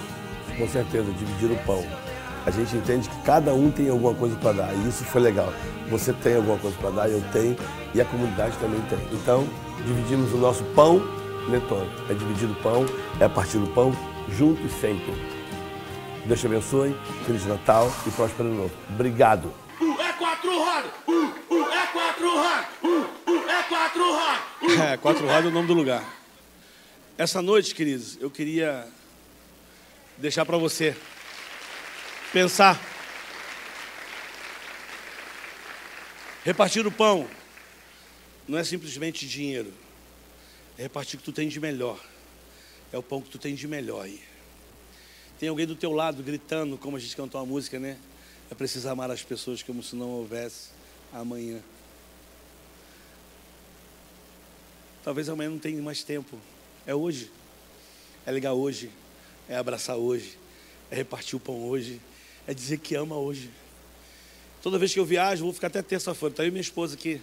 Com 0.56 0.68
certeza, 0.68 1.10
dividir 1.12 1.50
o 1.50 1.56
pão. 1.64 1.84
A 2.46 2.50
gente 2.50 2.76
entende 2.76 3.08
que 3.08 3.22
cada 3.22 3.52
um 3.52 3.70
tem 3.70 3.88
alguma 3.90 4.14
coisa 4.14 4.36
para 4.36 4.52
dar 4.52 4.72
e 4.72 4.88
isso 4.88 5.04
foi 5.04 5.20
legal. 5.20 5.52
Você 5.90 6.12
tem 6.12 6.36
alguma 6.36 6.56
coisa 6.58 6.76
para 6.78 6.90
dar, 6.90 7.10
eu 7.10 7.20
tenho 7.32 7.56
e 7.92 8.00
a 8.00 8.04
comunidade 8.04 8.56
também 8.58 8.80
tem. 8.82 8.98
Então, 9.12 9.46
dividimos 9.84 10.32
o 10.32 10.36
nosso 10.36 10.62
pão, 10.74 11.02
Netone. 11.48 11.90
É 12.08 12.14
dividir 12.14 12.48
o 12.48 12.54
pão, 12.62 12.86
é 13.20 13.28
partir 13.28 13.58
o 13.58 13.66
pão, 13.68 13.92
junto 14.30 14.64
e 14.64 14.70
sempre. 14.70 15.12
Deus 16.24 16.40
te 16.40 16.46
abençoe, 16.46 16.96
Feliz 17.26 17.44
Natal 17.46 17.92
e 18.06 18.10
próspero 18.10 18.48
ano 18.48 18.62
novo. 18.62 18.74
Obrigado. 18.90 19.52
Uh, 19.80 20.00
é 20.00 20.12
quatro 20.12 20.50
rodas! 20.50 20.90
Uh, 21.06 21.54
uh, 21.54 21.72
é 21.72 21.86
quatro 21.92 22.30
rodas! 22.30 22.66
Uh, 22.82 23.30
uh, 23.30 23.50
é 23.50 23.62
quatro 23.64 24.12
rodas! 24.12 24.46
É, 24.92 24.96
Quatro 24.96 25.26
Rodas 25.26 25.44
é 25.44 25.48
o 25.48 25.50
nome 25.50 25.68
do 25.68 25.74
lugar. 25.74 26.04
Essa 27.16 27.40
noite, 27.40 27.74
queridos, 27.74 28.18
eu 28.20 28.30
queria 28.30 28.86
deixar 30.18 30.44
para 30.44 30.58
você 30.58 30.96
pensar. 32.36 32.78
Repartir 36.44 36.86
o 36.86 36.92
pão 36.92 37.26
não 38.46 38.58
é 38.58 38.62
simplesmente 38.62 39.26
dinheiro. 39.26 39.72
É 40.76 40.82
repartir 40.82 41.14
o 41.14 41.18
que 41.20 41.24
tu 41.24 41.32
tem 41.32 41.48
de 41.48 41.58
melhor. 41.58 41.98
É 42.92 42.98
o 42.98 43.02
pão 43.02 43.22
que 43.22 43.30
tu 43.30 43.38
tem 43.38 43.54
de 43.54 43.66
melhor 43.66 44.04
aí. 44.04 44.22
Tem 45.40 45.48
alguém 45.48 45.66
do 45.66 45.74
teu 45.74 45.92
lado 45.92 46.22
gritando, 46.22 46.76
como 46.76 46.98
a 46.98 47.00
gente 47.00 47.16
cantou 47.16 47.40
a 47.40 47.46
música, 47.46 47.78
né? 47.78 47.96
É 48.50 48.54
preciso 48.54 48.86
amar 48.90 49.10
as 49.10 49.22
pessoas 49.22 49.62
como 49.62 49.82
se 49.82 49.96
não 49.96 50.10
houvesse 50.10 50.68
amanhã. 51.14 51.62
Talvez 55.02 55.30
amanhã 55.30 55.48
não 55.48 55.58
tenha 55.58 55.80
mais 55.80 56.02
tempo. 56.02 56.38
É 56.86 56.94
hoje. 56.94 57.32
É 58.26 58.30
ligar 58.30 58.52
hoje. 58.52 58.90
É 59.48 59.56
abraçar 59.56 59.96
hoje. 59.96 60.38
É 60.90 60.96
repartir 60.96 61.34
o 61.34 61.40
pão 61.40 61.64
hoje. 61.64 61.98
É 62.46 62.54
dizer 62.54 62.78
que 62.78 62.94
ama 62.94 63.16
hoje. 63.16 63.50
Toda 64.62 64.78
vez 64.78 64.92
que 64.92 65.00
eu 65.00 65.04
viajo, 65.04 65.44
vou 65.44 65.52
ficar 65.52 65.66
até 65.68 65.82
terça-feira. 65.82 66.32
Está 66.32 66.44
e 66.44 66.50
minha 66.50 66.60
esposa 66.60 66.94
aqui. 66.94 67.20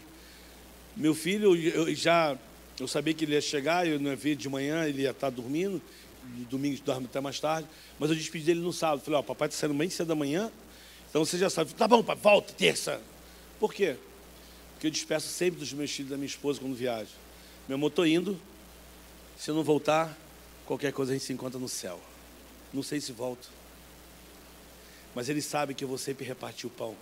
Meu 0.95 1.15
filho, 1.15 1.55
eu 1.55 1.93
já 1.95 2.37
eu 2.79 2.87
sabia 2.87 3.13
que 3.13 3.23
ele 3.23 3.33
ia 3.33 3.41
chegar, 3.41 3.87
eu 3.87 3.99
não 3.99 4.09
ia 4.09 4.15
ver 4.15 4.35
de 4.35 4.49
manhã, 4.49 4.85
ele 4.85 5.03
ia 5.03 5.11
estar 5.11 5.29
dormindo. 5.29 5.81
Domingo 6.49 6.81
dorme 6.83 7.05
até 7.05 7.19
mais 7.19 7.39
tarde. 7.39 7.67
Mas 7.99 8.09
eu 8.09 8.15
despedi 8.15 8.45
dele 8.45 8.61
no 8.61 8.73
sábado. 8.73 9.01
Falei, 9.01 9.19
ó, 9.19 9.23
papai 9.23 9.47
está 9.47 9.59
saindo 9.59 9.77
bem 9.77 9.89
cedo 9.89 10.07
da 10.07 10.15
manhã. 10.15 10.51
Então 11.09 11.23
você 11.23 11.37
já 11.37 11.49
sabe. 11.49 11.73
Tá 11.73 11.87
bom, 11.87 12.03
pai, 12.03 12.15
volta, 12.15 12.53
terça. 12.53 12.99
Por 13.59 13.73
quê? 13.73 13.95
Porque 14.73 14.87
eu 14.87 14.91
despeço 14.91 15.27
sempre 15.27 15.59
dos 15.59 15.71
meus 15.73 15.91
filhos 15.91 16.09
da 16.09 16.17
minha 16.17 16.27
esposa 16.27 16.59
quando 16.59 16.75
viajo. 16.75 17.11
Meu 17.67 17.75
amor, 17.75 17.91
tô 17.91 18.05
indo. 18.05 18.39
Se 19.37 19.51
eu 19.51 19.55
não 19.55 19.63
voltar, 19.63 20.17
qualquer 20.65 20.91
coisa 20.91 21.11
a 21.11 21.15
gente 21.15 21.25
se 21.25 21.33
encontra 21.33 21.59
no 21.59 21.69
céu. 21.69 21.99
Não 22.73 22.81
sei 22.81 22.99
se 22.99 23.11
volto. 23.11 23.49
Mas 25.15 25.29
ele 25.29 25.41
sabe 25.41 25.73
que 25.73 25.83
eu 25.83 25.87
vou 25.87 25.97
sempre 25.97 26.25
repartir 26.25 26.67
o 26.67 26.69
pão. 26.69 26.95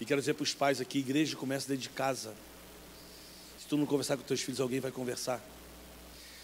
E 0.00 0.04
quero 0.04 0.20
dizer 0.20 0.34
para 0.34 0.42
os 0.42 0.54
pais 0.54 0.80
aqui, 0.80 0.98
igreja 0.98 1.36
começa 1.36 1.68
dentro 1.68 1.82
de 1.82 1.88
casa. 1.88 2.34
Se 3.58 3.66
tu 3.66 3.76
não 3.76 3.86
conversar 3.86 4.16
com 4.16 4.22
teus 4.22 4.40
filhos, 4.40 4.60
alguém 4.60 4.80
vai 4.80 4.90
conversar. 4.90 5.40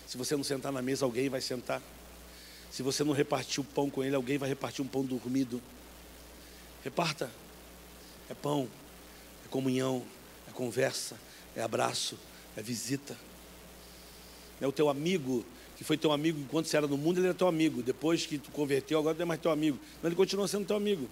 Se 0.07 0.17
você 0.17 0.37
não 0.37 0.45
sentar 0.45 0.73
na 0.73 0.81
mesa, 0.81 1.05
alguém 1.05 1.29
vai 1.29 1.41
sentar. 1.41 1.83
Se 2.71 2.83
você 2.83 3.03
não 3.05 3.13
repartir 3.13 3.61
o 3.61 3.65
pão 3.65 3.91
com 3.91 4.03
ele, 4.03 4.15
alguém 4.15 4.39
vai 4.39 4.49
repartir 4.49 4.85
um 4.85 4.89
pão 4.89 5.05
dormido. 5.05 5.61
Reparta. 6.85 7.31
É 8.31 8.35
pão, 8.35 8.69
é 9.45 9.49
comunhão, 9.49 10.05
é 10.47 10.53
conversa, 10.53 11.19
é 11.57 11.63
abraço, 11.63 12.19
é 12.57 12.63
visita. 12.63 13.17
É 14.61 14.67
o 14.67 14.73
teu 14.73 14.89
amigo, 14.91 15.45
que 15.79 15.85
foi 15.85 15.97
teu 15.97 16.11
amigo 16.11 16.41
enquanto 16.41 16.67
você 16.67 16.77
era 16.77 16.89
no 16.89 16.99
mundo, 16.99 17.19
ele 17.21 17.29
era 17.29 17.35
teu 17.35 17.47
amigo. 17.47 17.83
Depois 17.83 18.27
que 18.27 18.37
tu 18.37 18.51
converteu, 18.51 18.99
agora 18.99 19.15
não 19.15 19.23
é 19.23 19.25
mais 19.25 19.41
teu 19.41 19.53
amigo. 19.53 19.79
Mas 20.03 20.07
ele 20.07 20.17
continua 20.17 20.49
sendo 20.49 20.67
teu 20.67 20.77
amigo. 20.77 21.09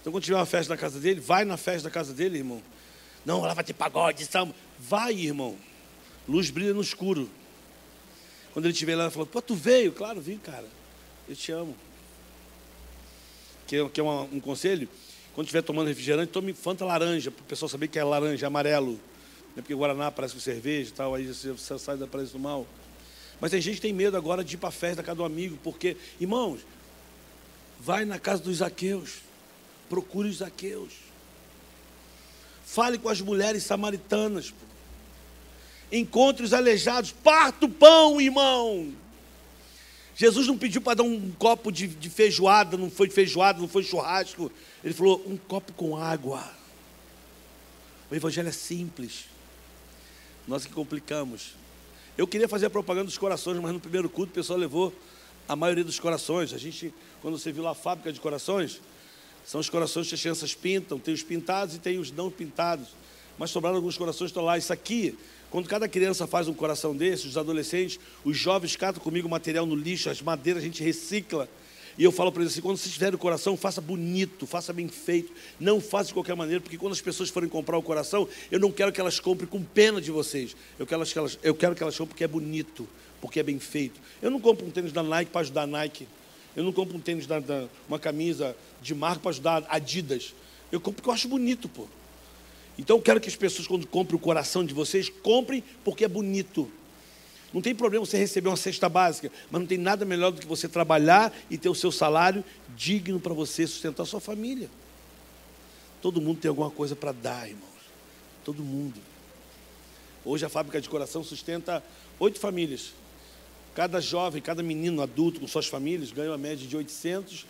Então, 0.00 0.12
quando 0.12 0.22
tiver 0.22 0.36
uma 0.36 0.44
festa 0.46 0.74
na 0.74 0.78
casa 0.78 1.00
dele, 1.00 1.20
vai 1.20 1.44
na 1.44 1.56
festa 1.56 1.88
da 1.88 1.90
casa 1.90 2.12
dele, 2.12 2.36
irmão. 2.38 2.62
Não, 3.24 3.40
lá 3.40 3.54
vai 3.54 3.64
ter 3.64 3.72
pagode, 3.72 4.26
samba. 4.26 4.54
Vai, 4.78 5.14
irmão. 5.14 5.56
Luz 6.28 6.50
brilha 6.50 6.74
no 6.74 6.82
escuro. 6.82 7.30
Quando 8.52 8.66
ele 8.66 8.72
estiver 8.72 8.94
lá, 8.94 9.04
ele 9.04 9.10
falou, 9.10 9.26
pô, 9.26 9.40
tu 9.40 9.54
veio? 9.54 9.90
Claro, 9.90 10.20
vim, 10.20 10.36
cara. 10.36 10.66
Eu 11.26 11.34
te 11.34 11.50
amo. 11.50 11.74
Quer, 13.66 13.88
quer 13.90 14.02
uma- 14.02 14.22
um 14.22 14.38
conselho? 14.38 14.86
Quando 15.34 15.46
estiver 15.46 15.62
tomando 15.62 15.88
refrigerante, 15.88 16.30
tome 16.30 16.52
Fanta 16.52 16.84
laranja, 16.84 17.30
para 17.30 17.42
o 17.42 17.46
pessoal 17.46 17.68
saber 17.68 17.88
que 17.88 17.98
é 17.98 18.04
laranja, 18.04 18.46
amarelo. 18.46 18.92
Não 18.92 19.58
é 19.58 19.62
porque 19.62 19.74
Guaraná 19.74 20.10
parece 20.10 20.34
com 20.34 20.40
cerveja 20.40 20.90
e 20.90 20.92
tal, 20.92 21.14
aí 21.14 21.26
você 21.26 21.54
sai 21.78 21.96
da 21.96 22.06
parece 22.06 22.32
do 22.32 22.38
mal. 22.38 22.66
Mas 23.40 23.50
tem 23.50 23.60
gente 23.60 23.76
que 23.76 23.82
tem 23.82 23.92
medo 23.92 24.16
agora 24.16 24.42
de 24.42 24.54
ir 24.54 24.58
para 24.58 24.70
a 24.70 24.72
festa 24.72 24.96
da 24.96 25.02
casa 25.02 25.16
do 25.16 25.24
amigo, 25.24 25.58
porque, 25.62 25.96
irmãos, 26.20 26.60
Vai 27.78 28.04
na 28.04 28.18
casa 28.18 28.42
dos 28.42 28.58
Zaqueus. 28.58 29.18
Procure 29.88 30.28
os 30.28 30.38
Zaqueus. 30.38 30.92
Fale 32.64 32.98
com 32.98 33.08
as 33.08 33.20
mulheres 33.20 33.62
samaritanas. 33.62 34.50
Pô. 34.50 34.56
Encontre 35.92 36.44
os 36.44 36.52
aleijados. 36.52 37.12
Parta 37.12 37.66
o 37.66 37.68
pão, 37.68 38.20
irmão. 38.20 38.92
Jesus 40.16 40.46
não 40.46 40.56
pediu 40.56 40.80
para 40.80 40.94
dar 40.94 41.02
um 41.02 41.30
copo 41.32 41.70
de, 41.70 41.86
de 41.86 42.08
feijoada, 42.08 42.76
não 42.76 42.90
foi 42.90 43.10
feijoada, 43.10 43.60
não 43.60 43.68
foi 43.68 43.82
churrasco. 43.82 44.50
Ele 44.82 44.94
falou: 44.94 45.22
um 45.26 45.36
copo 45.36 45.72
com 45.74 45.96
água. 45.96 46.42
O 48.10 48.14
evangelho 48.14 48.48
é 48.48 48.52
simples. 48.52 49.26
Nós 50.48 50.64
que 50.64 50.72
complicamos. 50.72 51.54
Eu 52.16 52.26
queria 52.26 52.48
fazer 52.48 52.66
a 52.66 52.70
propaganda 52.70 53.04
dos 53.04 53.18
corações, 53.18 53.58
mas 53.60 53.72
no 53.72 53.78
primeiro 53.78 54.08
culto 54.08 54.30
o 54.30 54.34
pessoal 54.34 54.58
levou 54.58 54.90
a 55.46 55.54
maioria 55.54 55.84
dos 55.84 56.00
corações. 56.00 56.54
A 56.54 56.58
gente, 56.58 56.92
quando 57.20 57.38
você 57.38 57.52
viu 57.52 57.62
lá 57.62 57.72
a 57.72 57.74
fábrica 57.74 58.10
de 58.10 58.18
corações, 58.18 58.80
são 59.44 59.60
os 59.60 59.68
corações 59.68 60.08
que 60.08 60.14
as 60.14 60.20
crianças 60.22 60.54
pintam, 60.54 60.98
tem 60.98 61.12
os 61.12 61.22
pintados 61.22 61.74
e 61.74 61.78
tem 61.78 61.98
os 61.98 62.10
não 62.10 62.30
pintados. 62.30 62.88
Mas 63.38 63.50
sobraram 63.50 63.76
alguns 63.76 63.98
corações 63.98 64.30
estão 64.30 64.42
lá. 64.42 64.56
Isso 64.56 64.72
aqui, 64.72 65.18
quando 65.50 65.68
cada 65.68 65.86
criança 65.86 66.26
faz 66.26 66.48
um 66.48 66.54
coração 66.54 66.96
desses, 66.96 67.26
os 67.26 67.36
adolescentes, 67.36 68.00
os 68.24 68.34
jovens 68.34 68.74
catam 68.76 69.02
comigo 69.02 69.28
material 69.28 69.66
no 69.66 69.74
lixo, 69.74 70.08
as 70.08 70.22
madeiras 70.22 70.62
a 70.62 70.66
gente 70.66 70.82
recicla. 70.82 71.46
E 71.98 72.04
eu 72.04 72.12
falo 72.12 72.30
para 72.30 72.42
eles 72.42 72.52
assim: 72.52 72.60
quando 72.60 72.76
vocês 72.76 72.92
tiverem 72.92 73.14
o 73.14 73.18
coração, 73.18 73.56
faça 73.56 73.80
bonito, 73.80 74.46
faça 74.46 74.72
bem 74.72 74.88
feito. 74.88 75.32
Não 75.58 75.80
faça 75.80 76.08
de 76.08 76.14
qualquer 76.14 76.36
maneira, 76.36 76.60
porque 76.60 76.76
quando 76.76 76.92
as 76.92 77.00
pessoas 77.00 77.30
forem 77.30 77.48
comprar 77.48 77.78
o 77.78 77.82
coração, 77.82 78.28
eu 78.50 78.60
não 78.60 78.70
quero 78.70 78.92
que 78.92 79.00
elas 79.00 79.18
comprem 79.18 79.48
com 79.48 79.62
pena 79.62 80.00
de 80.00 80.10
vocês. 80.10 80.54
Eu 80.78 80.86
quero 80.86 81.04
que 81.04 81.18
elas, 81.18 81.38
eu 81.42 81.54
quero 81.54 81.74
que 81.74 81.82
elas 81.82 81.96
comprem 81.96 82.08
porque 82.08 82.24
é 82.24 82.28
bonito, 82.28 82.86
porque 83.20 83.40
é 83.40 83.42
bem 83.42 83.58
feito. 83.58 84.00
Eu 84.20 84.30
não 84.30 84.40
compro 84.40 84.66
um 84.66 84.70
tênis 84.70 84.92
da 84.92 85.02
Nike 85.02 85.30
para 85.30 85.40
ajudar 85.40 85.62
a 85.62 85.66
Nike. 85.66 86.06
Eu 86.54 86.64
não 86.64 86.72
compro 86.72 86.96
um 86.96 87.00
tênis 87.00 87.26
da, 87.26 87.38
da 87.38 87.66
uma 87.88 87.98
camisa 87.98 88.56
de 88.82 88.94
marca 88.94 89.20
para 89.20 89.30
ajudar 89.30 89.64
a 89.68 89.76
Adidas. 89.76 90.34
Eu 90.70 90.80
compro 90.80 90.96
porque 90.96 91.08
eu 91.08 91.14
acho 91.14 91.28
bonito, 91.28 91.68
pô. 91.68 91.86
Então 92.78 92.96
eu 92.96 93.02
quero 93.02 93.20
que 93.20 93.28
as 93.28 93.36
pessoas, 93.36 93.66
quando 93.66 93.86
comprem 93.86 94.16
o 94.16 94.18
coração 94.18 94.64
de 94.64 94.74
vocês, 94.74 95.08
comprem 95.08 95.64
porque 95.82 96.04
é 96.04 96.08
bonito. 96.08 96.70
Não 97.56 97.62
tem 97.62 97.74
problema 97.74 98.04
você 98.04 98.18
receber 98.18 98.50
uma 98.50 98.56
cesta 98.58 98.86
básica, 98.86 99.32
mas 99.50 99.58
não 99.58 99.66
tem 99.66 99.78
nada 99.78 100.04
melhor 100.04 100.30
do 100.30 100.42
que 100.42 100.46
você 100.46 100.68
trabalhar 100.68 101.34
e 101.48 101.56
ter 101.56 101.70
o 101.70 101.74
seu 101.74 101.90
salário 101.90 102.44
digno 102.76 103.18
para 103.18 103.32
você 103.32 103.66
sustentar 103.66 104.02
a 104.02 104.06
sua 104.06 104.20
família. 104.20 104.68
Todo 106.02 106.20
mundo 106.20 106.38
tem 106.38 106.50
alguma 106.50 106.70
coisa 106.70 106.94
para 106.94 107.12
dar, 107.12 107.48
irmãos. 107.48 107.64
Todo 108.44 108.62
mundo. 108.62 109.00
Hoje 110.22 110.44
a 110.44 110.50
fábrica 110.50 110.78
de 110.82 110.86
coração 110.86 111.24
sustenta 111.24 111.82
oito 112.18 112.38
famílias. 112.38 112.92
Cada 113.74 114.02
jovem, 114.02 114.42
cada 114.42 114.62
menino 114.62 115.00
adulto 115.00 115.40
com 115.40 115.48
suas 115.48 115.66
famílias 115.66 116.12
ganha 116.12 116.32
uma 116.32 116.36
média 116.36 116.68
de 116.68 116.76
800, 116.76 117.46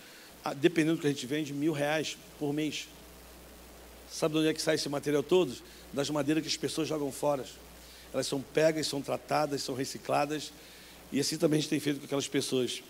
dependendo 0.58 0.98
do 0.98 1.00
que 1.00 1.08
a 1.08 1.10
gente 1.10 1.26
vende, 1.26 1.52
mil 1.52 1.72
reais 1.72 2.16
por 2.38 2.52
mês. 2.52 2.86
Sabe 4.08 4.34
de 4.34 4.38
onde 4.38 4.48
é 4.50 4.54
que 4.54 4.62
sai 4.62 4.76
esse 4.76 4.88
material 4.88 5.24
todo? 5.24 5.52
Das 5.92 6.08
madeiras 6.10 6.44
que 6.44 6.48
as 6.48 6.56
pessoas 6.56 6.86
jogam 6.86 7.10
fora 7.10 7.44
elas 8.12 8.26
são 8.26 8.40
pegas, 8.40 8.86
são 8.86 9.02
tratadas, 9.02 9.62
são 9.62 9.74
recicladas. 9.74 10.52
E 11.12 11.20
assim 11.20 11.36
também 11.36 11.58
a 11.58 11.60
gente 11.60 11.70
tem 11.70 11.80
feito 11.80 12.00
com 12.00 12.06
aquelas 12.06 12.28
pessoas. 12.28 12.82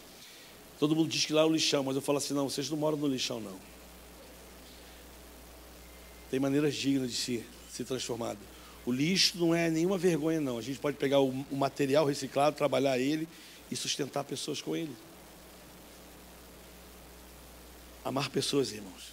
Todo 0.79 0.95
mundo 0.95 1.09
diz 1.09 1.25
que 1.25 1.33
lá 1.33 1.43
é 1.43 1.45
o 1.45 1.53
lixão, 1.53 1.83
mas 1.83 1.97
eu 1.97 2.03
falo 2.03 2.19
assim: 2.19 2.35
não, 2.35 2.49
vocês 2.49 2.71
não 2.71 2.77
moram 2.77 2.97
no 2.97 3.07
lixão, 3.07 3.41
não. 3.41 3.59
Tem 6.31 6.41
maneiras 6.41 6.75
dignas 6.75 7.11
de 7.11 7.17
se, 7.17 7.47
se 7.71 7.85
transformar. 7.85 8.37
O 8.85 8.93
lixo 8.93 9.37
não 9.39 9.55
é 9.55 9.71
nenhuma 9.71 9.99
vergonha, 9.99 10.41
não. 10.41 10.59
A 10.59 10.63
gente 10.63 10.79
pode 10.79 10.97
pegar 10.97 11.21
o, 11.21 11.31
o 11.51 11.57
material 11.57 12.05
reciclado, 12.05 12.57
trabalhar 12.57 12.99
ele 12.99 13.29
e 13.71 13.77
sustentar 13.77 14.25
pessoas 14.25 14.63
com 14.63 14.77
ele. 14.77 14.95
Amar 18.05 18.31
pessoas, 18.31 18.71
irmãos. 18.73 19.13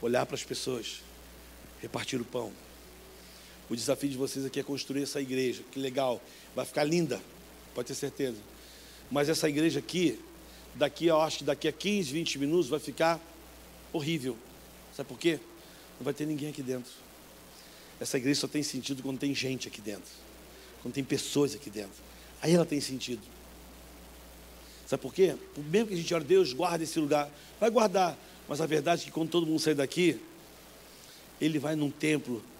Olhar 0.00 0.24
para 0.24 0.36
as 0.36 0.44
pessoas. 0.44 1.02
Repartir 1.80 2.20
o 2.20 2.24
pão. 2.24 2.52
O 3.72 3.74
desafio 3.74 4.10
de 4.10 4.18
vocês 4.18 4.44
aqui 4.44 4.60
é 4.60 4.62
construir 4.62 5.02
essa 5.02 5.18
igreja. 5.18 5.62
Que 5.72 5.78
legal. 5.78 6.20
Vai 6.54 6.66
ficar 6.66 6.84
linda, 6.84 7.18
pode 7.74 7.88
ter 7.88 7.94
certeza. 7.94 8.36
Mas 9.10 9.30
essa 9.30 9.48
igreja 9.48 9.78
aqui, 9.78 10.20
daqui 10.74 11.06
eu 11.06 11.18
acho 11.18 11.38
que 11.38 11.44
daqui 11.44 11.66
a 11.66 11.72
15, 11.72 12.12
20 12.12 12.38
minutos 12.38 12.68
vai 12.68 12.78
ficar 12.78 13.18
horrível. 13.90 14.36
Sabe 14.94 15.08
por 15.08 15.18
quê? 15.18 15.40
Não 15.98 16.04
vai 16.04 16.12
ter 16.12 16.26
ninguém 16.26 16.50
aqui 16.50 16.62
dentro. 16.62 16.92
Essa 17.98 18.18
igreja 18.18 18.40
só 18.40 18.46
tem 18.46 18.62
sentido 18.62 19.02
quando 19.02 19.18
tem 19.18 19.34
gente 19.34 19.68
aqui 19.68 19.80
dentro. 19.80 20.12
Quando 20.82 20.92
tem 20.92 21.02
pessoas 21.02 21.54
aqui 21.54 21.70
dentro. 21.70 22.02
Aí 22.42 22.52
ela 22.52 22.66
tem 22.66 22.78
sentido. 22.78 23.22
Sabe 24.86 25.00
por 25.00 25.14
quê? 25.14 25.34
Mesmo 25.56 25.88
que 25.88 25.94
a 25.94 25.96
gente 25.96 26.12
ore, 26.12 26.24
Deus 26.24 26.52
guarda 26.52 26.84
esse 26.84 27.00
lugar. 27.00 27.30
Vai 27.58 27.70
guardar. 27.70 28.18
Mas 28.46 28.60
a 28.60 28.66
verdade 28.66 29.00
é 29.00 29.04
que 29.06 29.10
quando 29.10 29.30
todo 29.30 29.46
mundo 29.46 29.60
sair 29.60 29.74
daqui, 29.74 30.20
ele 31.40 31.58
vai 31.58 31.74
num 31.74 31.90
templo 31.90 32.51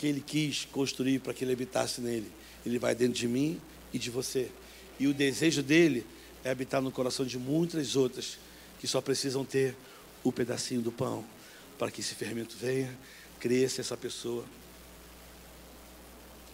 que 0.00 0.06
Ele 0.06 0.22
quis 0.22 0.64
construir 0.64 1.18
para 1.18 1.34
que 1.34 1.44
Ele 1.44 1.52
habitasse 1.52 2.00
nele. 2.00 2.32
Ele 2.64 2.78
vai 2.78 2.94
dentro 2.94 3.12
de 3.12 3.28
mim 3.28 3.60
e 3.92 3.98
de 3.98 4.08
você. 4.08 4.50
E 4.98 5.06
o 5.06 5.12
desejo 5.12 5.62
dele 5.62 6.06
é 6.42 6.48
habitar 6.48 6.80
no 6.80 6.90
coração 6.90 7.26
de 7.26 7.38
muitas 7.38 7.96
outras 7.96 8.38
que 8.78 8.86
só 8.86 9.02
precisam 9.02 9.44
ter 9.44 9.76
o 10.24 10.32
pedacinho 10.32 10.80
do 10.80 10.90
pão 10.90 11.22
para 11.78 11.90
que 11.90 12.00
esse 12.00 12.14
fermento 12.14 12.56
venha, 12.58 12.98
cresça 13.38 13.82
essa 13.82 13.94
pessoa. 13.94 14.46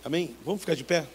Amém? 0.05 0.35
Vamos 0.45 0.63
ficar 0.63 0.75
de 0.75 0.83
pé? 0.83 1.07